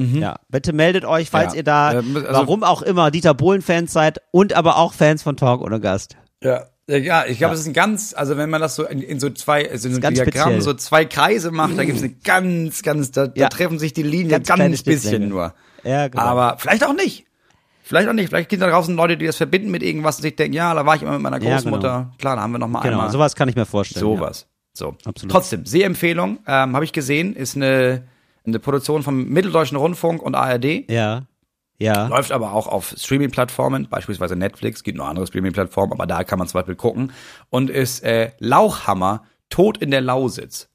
Ja, 0.00 0.36
bitte 0.48 0.72
meldet 0.72 1.04
euch, 1.04 1.30
falls 1.30 1.52
Ja. 1.52 1.58
ihr 1.58 1.64
da, 1.64 1.92
Äh, 1.92 1.96
also- 1.96 2.24
warum 2.28 2.62
auch 2.64 2.82
immer, 2.82 3.10
Dieter 3.10 3.34
Bohlen-Fans 3.34 3.92
seid 3.92 4.20
und 4.30 4.52
aber 4.54 4.76
auch 4.78 4.92
Fans 4.94 5.22
von 5.22 5.36
Talk 5.36 5.60
ohne 5.60 5.80
Gast. 5.80 6.16
Ja. 6.42 6.64
Ja, 6.88 7.24
ich 7.24 7.38
glaube, 7.38 7.54
es 7.54 7.60
ist 7.60 7.66
ein 7.68 7.72
ganz, 7.72 8.14
also 8.16 8.36
wenn 8.36 8.50
man 8.50 8.60
das 8.60 8.74
so 8.74 8.84
in, 8.84 9.00
in 9.00 9.20
so 9.20 9.30
zwei, 9.30 9.70
also 9.70 9.86
in 9.86 9.94
so 9.94 9.98
einem 9.98 10.00
ganz 10.00 10.16
Diagramm 10.16 10.42
speziell. 10.54 10.60
so 10.62 10.74
zwei 10.74 11.04
Kreise 11.04 11.52
macht, 11.52 11.78
da 11.78 11.84
gibt 11.84 11.98
es 11.98 12.02
eine 12.02 12.14
ganz, 12.14 12.82
ganz, 12.82 13.12
da, 13.12 13.26
Ja. 13.26 13.30
da 13.44 13.48
treffen 13.48 13.78
sich 13.78 13.92
die 13.92 14.02
Linien 14.02 14.30
Ganz 14.30 14.48
ganz, 14.48 14.82
bisschen 14.82 15.28
nur. 15.28 15.54
Ja, 15.84 16.08
genau. 16.08 16.20
Aber 16.24 16.56
vielleicht 16.58 16.84
auch 16.84 16.92
nicht. 16.92 17.26
Vielleicht 17.84 18.08
auch 18.08 18.12
nicht. 18.12 18.28
Vielleicht 18.30 18.48
gibt 18.48 18.60
es 18.60 18.66
da 18.66 18.72
draußen 18.72 18.96
Leute, 18.96 19.16
die 19.16 19.26
das 19.26 19.36
verbinden 19.36 19.70
mit 19.70 19.84
irgendwas 19.84 20.16
und 20.16 20.22
sich 20.22 20.34
denken, 20.34 20.54
ja, 20.56 20.74
da 20.74 20.84
war 20.84 20.96
ich 20.96 21.02
immer 21.02 21.12
mit 21.12 21.22
meiner 21.22 21.40
Ja, 21.40 21.54
Großmutter. 21.56 22.10
Klar, 22.18 22.34
da 22.36 22.42
haben 22.42 22.50
wir 22.52 22.58
noch 22.58 22.66
mal 22.68 22.80
genau, 22.80 22.94
einmal. 22.98 23.10
sowas 23.12 23.36
kann 23.36 23.48
ich 23.48 23.54
mir 23.54 23.66
vorstellen. 23.66 24.04
ja. 24.08 24.16
Sowas. 24.16 24.46
So. 24.72 24.96
Absolut. 25.04 25.30
Trotzdem, 25.30 25.66
Sehempfehlung, 25.66 26.38
ähm, 26.46 26.74
habe 26.74 26.84
ich 26.84 26.92
gesehen, 26.92 27.34
ist 27.36 27.54
eine, 27.54 28.02
eine 28.46 28.58
Produktion 28.58 29.02
vom 29.02 29.24
Mitteldeutschen 29.28 29.76
Rundfunk 29.76 30.22
und 30.22 30.34
ARD. 30.34 30.90
Ja. 30.90 31.22
Ja. 31.78 32.08
Läuft 32.08 32.30
aber 32.30 32.52
auch 32.52 32.66
auf 32.66 32.94
Streaming-Plattformen, 32.98 33.88
beispielsweise 33.88 34.36
Netflix, 34.36 34.82
gibt 34.82 34.98
noch 34.98 35.08
andere 35.08 35.26
Streaming-Plattformen, 35.26 35.92
aber 35.94 36.06
da 36.06 36.24
kann 36.24 36.38
man 36.38 36.46
zum 36.46 36.58
Beispiel 36.58 36.74
gucken. 36.74 37.12
Und 37.48 37.70
ist 37.70 38.02
äh, 38.04 38.32
Lauchhammer, 38.38 39.22
Tod 39.48 39.78
in 39.78 39.90
der 39.90 40.02
Lausitz. 40.02 40.68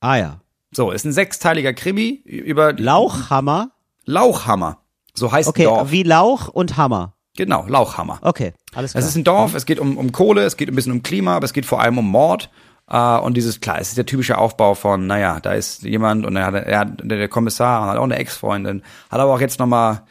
Ah 0.00 0.16
ja. 0.16 0.40
So, 0.70 0.90
ist 0.92 1.04
ein 1.04 1.12
sechsteiliger 1.12 1.72
Krimi 1.74 2.22
über 2.24 2.72
Lauchhammer. 2.72 3.72
Lauchhammer. 4.04 4.78
So 5.14 5.32
heißt 5.32 5.48
Okay, 5.48 5.64
Dorf. 5.64 5.90
wie 5.90 6.02
Lauch 6.04 6.48
und 6.48 6.76
Hammer. 6.76 7.14
Genau, 7.36 7.64
Lauchhammer. 7.66 8.18
Okay, 8.22 8.52
alles 8.74 8.92
klar. 8.92 9.02
Es 9.02 9.08
ist 9.08 9.16
ein 9.16 9.24
Dorf, 9.24 9.54
es 9.54 9.66
geht 9.66 9.80
um, 9.80 9.96
um 9.96 10.12
Kohle, 10.12 10.42
es 10.44 10.56
geht 10.56 10.68
ein 10.68 10.74
bisschen 10.74 10.92
um 10.92 11.02
Klima, 11.02 11.36
aber 11.36 11.44
es 11.44 11.52
geht 11.52 11.66
vor 11.66 11.80
allem 11.80 11.98
um 11.98 12.06
Mord. 12.08 12.50
Äh, 12.92 13.18
und 13.18 13.36
dieses, 13.36 13.60
klar, 13.60 13.80
es 13.80 13.88
ist 13.88 13.96
der 13.96 14.06
typische 14.06 14.38
Aufbau 14.38 14.74
von, 14.74 15.06
naja, 15.06 15.40
da 15.40 15.54
ist 15.54 15.82
jemand 15.82 16.26
und 16.26 16.36
er 16.36 16.46
hat, 16.46 16.54
er 16.54 16.78
hat 16.78 16.88
der 17.02 17.28
Kommissar 17.28 17.86
hat 17.88 17.96
auch 17.96 18.04
eine 18.04 18.16
Ex-Freundin, 18.16 18.82
hat 19.10 19.18
aber 19.18 19.32
auch 19.32 19.40
jetzt 19.40 19.58
nochmal 19.58 20.02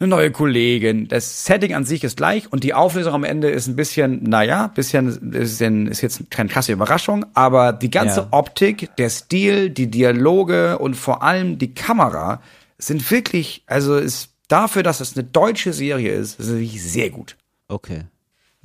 eine 0.00 0.08
neue 0.08 0.32
Kollegin. 0.32 1.06
Das 1.06 1.44
Setting 1.44 1.74
an 1.74 1.84
sich 1.84 2.02
ist 2.02 2.16
gleich 2.16 2.50
und 2.52 2.64
die 2.64 2.74
Auflösung 2.74 3.14
am 3.14 3.22
Ende 3.22 3.50
ist 3.50 3.68
ein 3.68 3.76
bisschen, 3.76 4.24
naja, 4.24 4.66
bisschen, 4.66 5.30
bisschen 5.30 5.86
ist 5.86 6.00
jetzt 6.00 6.28
keine 6.28 6.48
krasse 6.48 6.72
Überraschung, 6.72 7.24
aber 7.34 7.72
die 7.72 7.90
ganze 7.90 8.22
Ja. 8.22 8.28
Optik, 8.32 8.96
der 8.96 9.08
Stil, 9.08 9.70
die 9.70 9.88
Dialoge 9.88 10.78
und 10.78 10.94
vor 10.94 11.22
allem 11.22 11.58
die 11.58 11.72
Kamera 11.72 12.42
sind 12.78 13.08
wirklich, 13.12 13.62
also 13.66 13.96
ist 13.96 14.30
dafür, 14.48 14.82
dass 14.82 15.00
es 15.00 15.16
eine 15.16 15.22
deutsche 15.22 15.72
Serie 15.72 16.12
ist, 16.12 16.40
ist 16.40 16.48
es 16.48 16.54
wirklich 16.54 16.82
sehr 16.82 17.10
gut. 17.10 17.36
okay. 17.68 18.02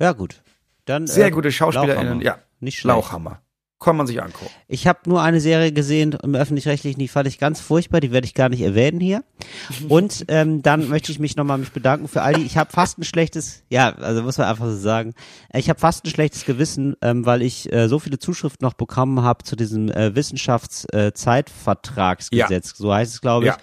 Ja, 0.00 0.12
gut. 0.12 0.42
Dann 0.84 1.06
Sehr 1.08 1.26
äh, 1.26 1.30
gute 1.30 1.50
SchauspielerInnen, 1.50 2.20
ja. 2.20 2.38
Nicht 2.60 2.78
schlecht. 2.78 2.96
Lauchhammer. 2.96 3.42
Kann 3.80 3.96
man 3.96 4.08
sich 4.08 4.20
angucken. 4.20 4.50
Ich 4.66 4.88
habe 4.88 4.98
nur 5.06 5.22
eine 5.22 5.40
Serie 5.40 5.70
gesehen 5.70 6.18
im 6.24 6.34
öffentlich-rechtlichen, 6.34 6.98
die 6.98 7.06
fand 7.06 7.28
ich 7.28 7.38
ganz 7.38 7.60
furchtbar, 7.60 8.00
die 8.00 8.10
werde 8.10 8.24
ich 8.24 8.34
gar 8.34 8.48
nicht 8.48 8.60
erwähnen 8.60 8.98
hier. 8.98 9.22
Und 9.88 10.24
ähm, 10.26 10.62
dann 10.62 10.88
möchte 10.88 11.12
ich 11.12 11.20
mich 11.20 11.36
nochmal 11.36 11.58
mich 11.58 11.70
bedanken 11.70 12.08
für 12.08 12.22
all 12.22 12.34
die. 12.34 12.42
Ich 12.42 12.56
habe 12.56 12.72
fast 12.72 12.98
ein 12.98 13.04
schlechtes, 13.04 13.62
ja, 13.68 13.90
also 13.90 14.24
muss 14.24 14.36
man 14.36 14.48
einfach 14.48 14.64
so 14.64 14.76
sagen, 14.76 15.14
ich 15.54 15.70
habe 15.70 15.78
fast 15.78 16.04
ein 16.04 16.10
schlechtes 16.10 16.44
Gewissen, 16.44 16.96
ähm, 17.02 17.24
weil 17.24 17.40
ich 17.40 17.72
äh, 17.72 17.88
so 17.88 18.00
viele 18.00 18.18
Zuschriften 18.18 18.66
noch 18.66 18.74
bekommen 18.74 19.22
habe 19.22 19.44
zu 19.44 19.54
diesem 19.54 19.92
äh, 19.92 20.16
Wissenschaftszeitvertragsgesetz, 20.16 22.74
so 22.76 22.92
heißt 22.92 23.14
es, 23.14 23.20
glaube 23.20 23.46
ich. 23.46 23.52
Ja. 23.52 23.58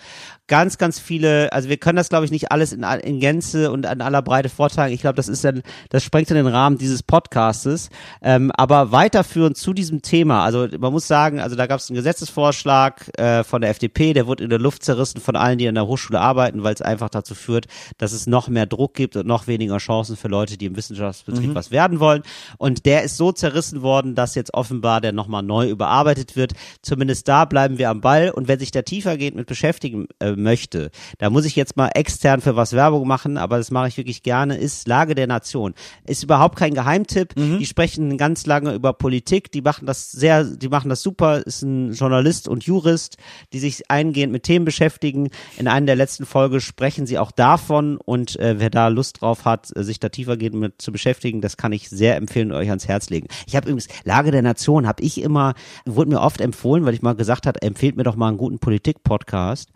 Ganz, 0.48 0.78
ganz 0.78 1.00
viele, 1.00 1.52
also 1.54 1.70
wir 1.70 1.78
können 1.78 1.96
das, 1.96 2.10
glaube 2.10 2.26
ich, 2.26 2.32
nicht 2.32 2.52
alles 2.52 2.72
in, 2.72 2.84
in 2.84 3.20
Gänze 3.20 3.72
und 3.72 3.88
an 3.88 4.02
aller 4.02 4.22
Breite 4.22 4.50
vortragen. 4.50 4.94
Ich 4.94 5.02
glaube, 5.02 5.16
das 5.16 5.28
ist 5.28 5.44
dann, 5.44 5.64
das 5.90 6.04
sprengt 6.04 6.30
in 6.30 6.36
den 6.36 6.46
Rahmen 6.46 6.78
dieses 6.78 7.02
Podcastes. 7.02 7.90
Ähm, 8.22 8.52
aber 8.52 8.92
weiterführend 8.92 9.58
zu 9.58 9.74
diesem 9.74 10.04
Thema, 10.04 10.44
also 10.44 10.68
man 10.80 10.94
muss 10.94 11.08
sagen, 11.08 11.40
also 11.40 11.56
da 11.56 11.66
gab 11.66 11.80
es 11.80 11.90
einen 11.90 11.96
Gesetzesvorschlag 11.96 13.18
äh, 13.18 13.44
von 13.44 13.62
der 13.62 13.72
FDP, 13.72 14.14
der 14.14 14.28
wurde 14.28 14.44
in 14.44 14.52
der 14.52 14.60
Luft 14.60 14.84
zerrissen 14.84 15.20
von 15.20 15.36
allen, 15.36 15.58
die 15.58 15.68
an 15.68 15.74
der 15.74 15.88
Hochschule 15.88 16.20
arbeiten, 16.20 16.64
weil 16.64 16.76
es 16.76 16.82
einfach 16.84 17.10
dazu 17.10 17.34
führt, 17.34 17.66
dass 17.98 18.12
es 18.12 18.28
noch 18.28 18.48
mehr 18.48 18.68
Druck 18.68 18.94
gibt 18.94 19.16
und 19.16 19.26
noch 19.26 19.48
weniger 19.48 19.78
Chancen 19.78 20.16
für 20.16 20.28
Leute, 20.28 20.58
die 20.58 20.68
im 20.68 20.76
Wissenschaftsbetrieb 20.76 21.56
was 21.56 21.72
werden 21.72 22.00
wollen. 22.00 22.22
Und 22.60 22.86
der 22.86 23.02
ist 23.02 23.18
so 23.18 23.32
zerrissen 23.32 23.82
worden, 23.82 24.14
dass 24.14 24.36
jetzt 24.36 24.54
offenbar 24.54 25.02
der 25.02 25.12
nochmal 25.12 25.42
neu 25.42 25.68
überarbeitet 25.70 26.36
wird. 26.36 26.54
Zumindest 26.84 27.28
da 27.28 27.46
bleiben 27.46 27.80
wir 27.80 27.90
am 27.90 28.02
Ball. 28.02 28.30
Und 28.30 28.48
wer 28.48 28.60
sich 28.60 28.70
da 28.70 28.84
tiefergehend 28.84 29.36
mit 29.36 29.48
beschäftigen 29.48 30.08
äh, 30.20 30.35
möchte, 30.36 30.92
da 31.18 31.30
muss 31.30 31.46
ich 31.46 31.56
jetzt 31.56 31.78
mal 31.78 31.90
extern 31.96 32.42
für 32.42 32.56
was 32.56 32.74
Werbung 32.74 33.08
machen, 33.08 33.38
aber 33.38 33.58
das 33.58 33.72
mache 33.72 33.88
ich 33.88 33.98
wirklich 33.98 34.24
gerne, 34.24 34.58
ist 34.58 34.88
Lage 34.88 35.16
der 35.16 35.28
Nation. 35.28 35.74
Ist 36.06 36.24
überhaupt 36.24 36.58
kein 36.58 36.74
Geheimtipp. 36.74 37.34
Die 37.60 37.66
sprechen 37.66 38.18
ganz 38.18 38.46
lange 38.46 38.74
über 38.74 38.94
Politik, 38.94 39.52
die 39.52 39.62
machen 39.62 39.86
das 39.86 40.12
sehr, 40.12 40.44
die 40.44 40.70
machen 40.70 40.90
das 40.90 41.02
super, 41.02 41.46
ist 41.46 41.62
ein 41.62 41.94
Journalist 41.94 42.48
und 42.48 42.64
Jurist, 42.64 43.18
die 43.54 43.60
sich 43.60 43.90
eingehend 43.90 44.32
mit 44.32 44.44
Themen 44.44 44.66
beschäftigen. 44.66 45.30
In 45.58 45.68
einer 45.68 45.86
der 45.86 45.96
letzten 45.96 46.26
Folge 46.26 46.62
sprechen 46.62 47.06
sie 47.06 47.18
auch 47.18 47.32
davon 47.32 47.98
und 47.98 48.40
äh, 48.40 48.60
wer 48.60 48.70
da 48.70 48.88
Lust 48.88 49.22
drauf 49.22 49.46
hat, 49.46 49.76
äh, 49.76 49.84
sich 49.84 50.00
da 50.00 50.10
tiefergehend 50.10 50.56
mit 50.56 50.82
zu 50.82 50.92
beschäftigen, 50.92 51.42
das 51.42 51.58
kann 51.58 51.72
ich 51.72 51.90
sehr 51.90 52.16
empfehlen 52.16 52.52
und 52.52 52.58
euch 52.58 52.70
ans 52.70 52.88
Herz 52.88 53.10
legen. 53.10 53.28
Ich 53.48 53.56
habe 53.56 53.68
übrigens 53.68 53.88
Lage 54.04 54.32
der 54.32 54.42
Nation, 54.42 54.88
habe 54.88 55.04
ich 55.04 55.22
immer, 55.22 55.54
wurde 55.86 56.10
mir 56.10 56.22
oft 56.22 56.42
empfohlen, 56.42 56.86
weil 56.86 56.94
ich 56.94 57.02
mal 57.02 57.16
gesagt 57.16 57.48
habe, 57.48 57.62
empfehlt 57.62 57.96
mir 57.96 58.04
doch 58.04 58.16
mal 58.16 58.30
einen 58.30 58.38
guten 58.38 58.60
Politik-Podcast. 58.60 59.70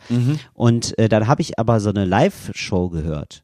Und 0.59 0.97
äh, 0.99 1.07
dann 1.07 1.27
habe 1.27 1.41
ich 1.41 1.57
aber 1.57 1.79
so 1.79 1.89
eine 1.89 2.03
Live-Show 2.03 2.89
gehört. 2.89 3.43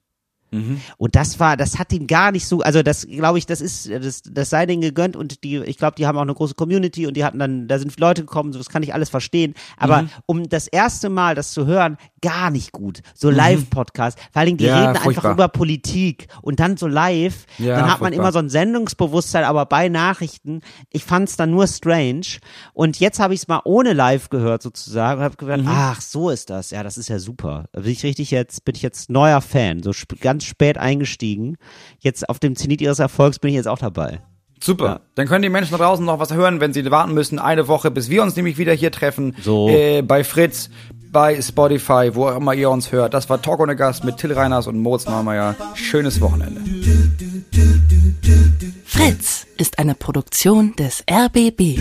Und 0.97 1.15
das 1.15 1.37
war, 1.41 1.57
das 1.57 1.79
hat 1.79 1.91
ihn 1.91 2.07
gar 2.07 2.31
nicht 2.31 2.47
so, 2.47 2.61
also 2.61 2.81
das 2.81 3.05
glaube 3.07 3.37
ich, 3.37 3.45
das 3.45 3.59
ist, 3.59 3.89
das, 3.91 4.21
das 4.21 4.49
sei 4.49 4.65
denen 4.65 4.81
gegönnt 4.81 5.17
und 5.17 5.43
die, 5.43 5.57
ich 5.57 5.77
glaube, 5.77 5.95
die 5.97 6.07
haben 6.07 6.17
auch 6.17 6.21
eine 6.21 6.33
große 6.33 6.53
Community 6.55 7.07
und 7.07 7.17
die 7.17 7.25
hatten 7.25 7.39
dann, 7.39 7.67
da 7.67 7.77
sind 7.77 7.99
Leute 7.99 8.21
gekommen, 8.21 8.53
so 8.53 8.59
das 8.59 8.69
kann 8.69 8.81
ich 8.81 8.93
alles 8.93 9.09
verstehen. 9.09 9.53
Aber 9.75 10.03
Mhm. 10.03 10.09
um 10.27 10.49
das 10.49 10.67
erste 10.67 11.09
Mal 11.09 11.35
das 11.35 11.51
zu 11.51 11.65
hören, 11.65 11.97
gar 12.25 12.49
nicht 12.51 12.71
gut. 12.71 13.01
So 13.13 13.29
Live-Podcast. 13.29 14.19
Vor 14.19 14.39
allen 14.39 14.45
Dingen, 14.47 14.57
die 14.57 14.63
Mhm. 14.65 14.69
Ja, 14.69 14.75
reden 14.77 14.87
einfach 14.89 15.03
furchtbar. 15.03 15.31
über 15.33 15.47
Politik 15.47 16.27
und 16.41 16.59
dann 16.59 16.77
so 16.77 16.87
live. 16.87 17.45
Ja, 17.57 17.75
dann 17.77 17.83
hat 17.91 18.01
man 18.01 18.11
furchtbar. 18.13 18.13
immer 18.23 18.31
so 18.31 18.39
ein 18.39 18.49
Sendungsbewusstsein, 18.49 19.43
aber 19.43 19.65
bei 19.65 19.89
Nachrichten, 19.89 20.61
ich 20.91 21.03
fand 21.03 21.29
es 21.29 21.37
dann 21.37 21.51
nur 21.51 21.67
strange. 21.67 22.25
Und 22.73 22.99
jetzt 22.99 23.19
habe 23.19 23.33
ich 23.33 23.41
es 23.41 23.47
mal 23.47 23.61
ohne 23.65 23.93
live 23.93 24.29
gehört 24.29 24.61
sozusagen 24.61 25.19
und 25.19 25.23
habe 25.25 25.35
gedacht, 25.37 25.61
Mhm. 25.61 25.67
ach, 25.69 26.01
so 26.01 26.29
ist 26.29 26.49
das. 26.49 26.71
Ja, 26.71 26.83
das 26.83 26.97
ist 26.97 27.09
ja 27.09 27.19
super. 27.19 27.65
Da 27.73 27.81
bin 27.81 27.91
ich 27.91 28.03
richtig 28.03 28.31
jetzt, 28.31 28.65
bin 28.65 28.75
ich 28.75 28.81
jetzt 28.81 29.09
neuer 29.09 29.41
Fan, 29.41 29.83
so 29.83 29.91
sp 29.93 30.17
ganz 30.19 30.43
spät 30.43 30.77
eingestiegen. 30.77 31.57
Jetzt 31.99 32.27
auf 32.29 32.39
dem 32.39 32.55
Zenit 32.55 32.81
ihres 32.81 32.99
Erfolgs 32.99 33.39
bin 33.39 33.49
ich 33.49 33.55
jetzt 33.55 33.67
auch 33.67 33.79
dabei. 33.79 34.21
Super. 34.63 34.85
Ja. 34.85 34.99
Dann 35.15 35.27
können 35.27 35.41
die 35.43 35.49
Menschen 35.49 35.77
draußen 35.77 36.03
noch 36.05 36.17
was 36.19 36.33
hören, 36.33 36.59
wenn 36.61 36.73
sie 36.73 36.89
warten 36.89 37.13
müssen, 37.13 37.39
eine 37.39 37.67
Woche, 37.67 37.91
bis 37.91 38.09
wir 38.09 38.23
uns 38.23 38.35
nämlich 38.37 38.57
wieder 38.57 38.71
hier 38.73 38.89
treffen. 38.89 39.35
So. 39.43 39.67
Äh, 39.69 40.01
bei 40.01 40.23
Fritz, 40.23 40.69
bei 41.15 41.41
Spotify, 41.41 42.11
wo 42.13 42.27
auch 42.27 42.35
immer 42.35 42.53
ihr 42.53 42.69
uns 42.69 42.91
hört. 42.91 43.13
Das 43.13 43.29
war 43.29 43.41
Talk 43.41 43.61
ohne 43.61 43.77
Gast 43.77 44.03
mit 44.03 44.17
Till 44.17 44.33
Reiners 44.33 44.67
und 44.67 44.77
Moritz 44.77 45.05
Marmeier. 45.05 45.55
Schönes 45.73 46.19
Wochenende. 46.19 46.59
Fritz 48.83 49.47
ist 49.57 49.79
eine 49.79 49.95
Produktion 49.95 50.75
des 50.75 51.05
RBB. 51.09 51.79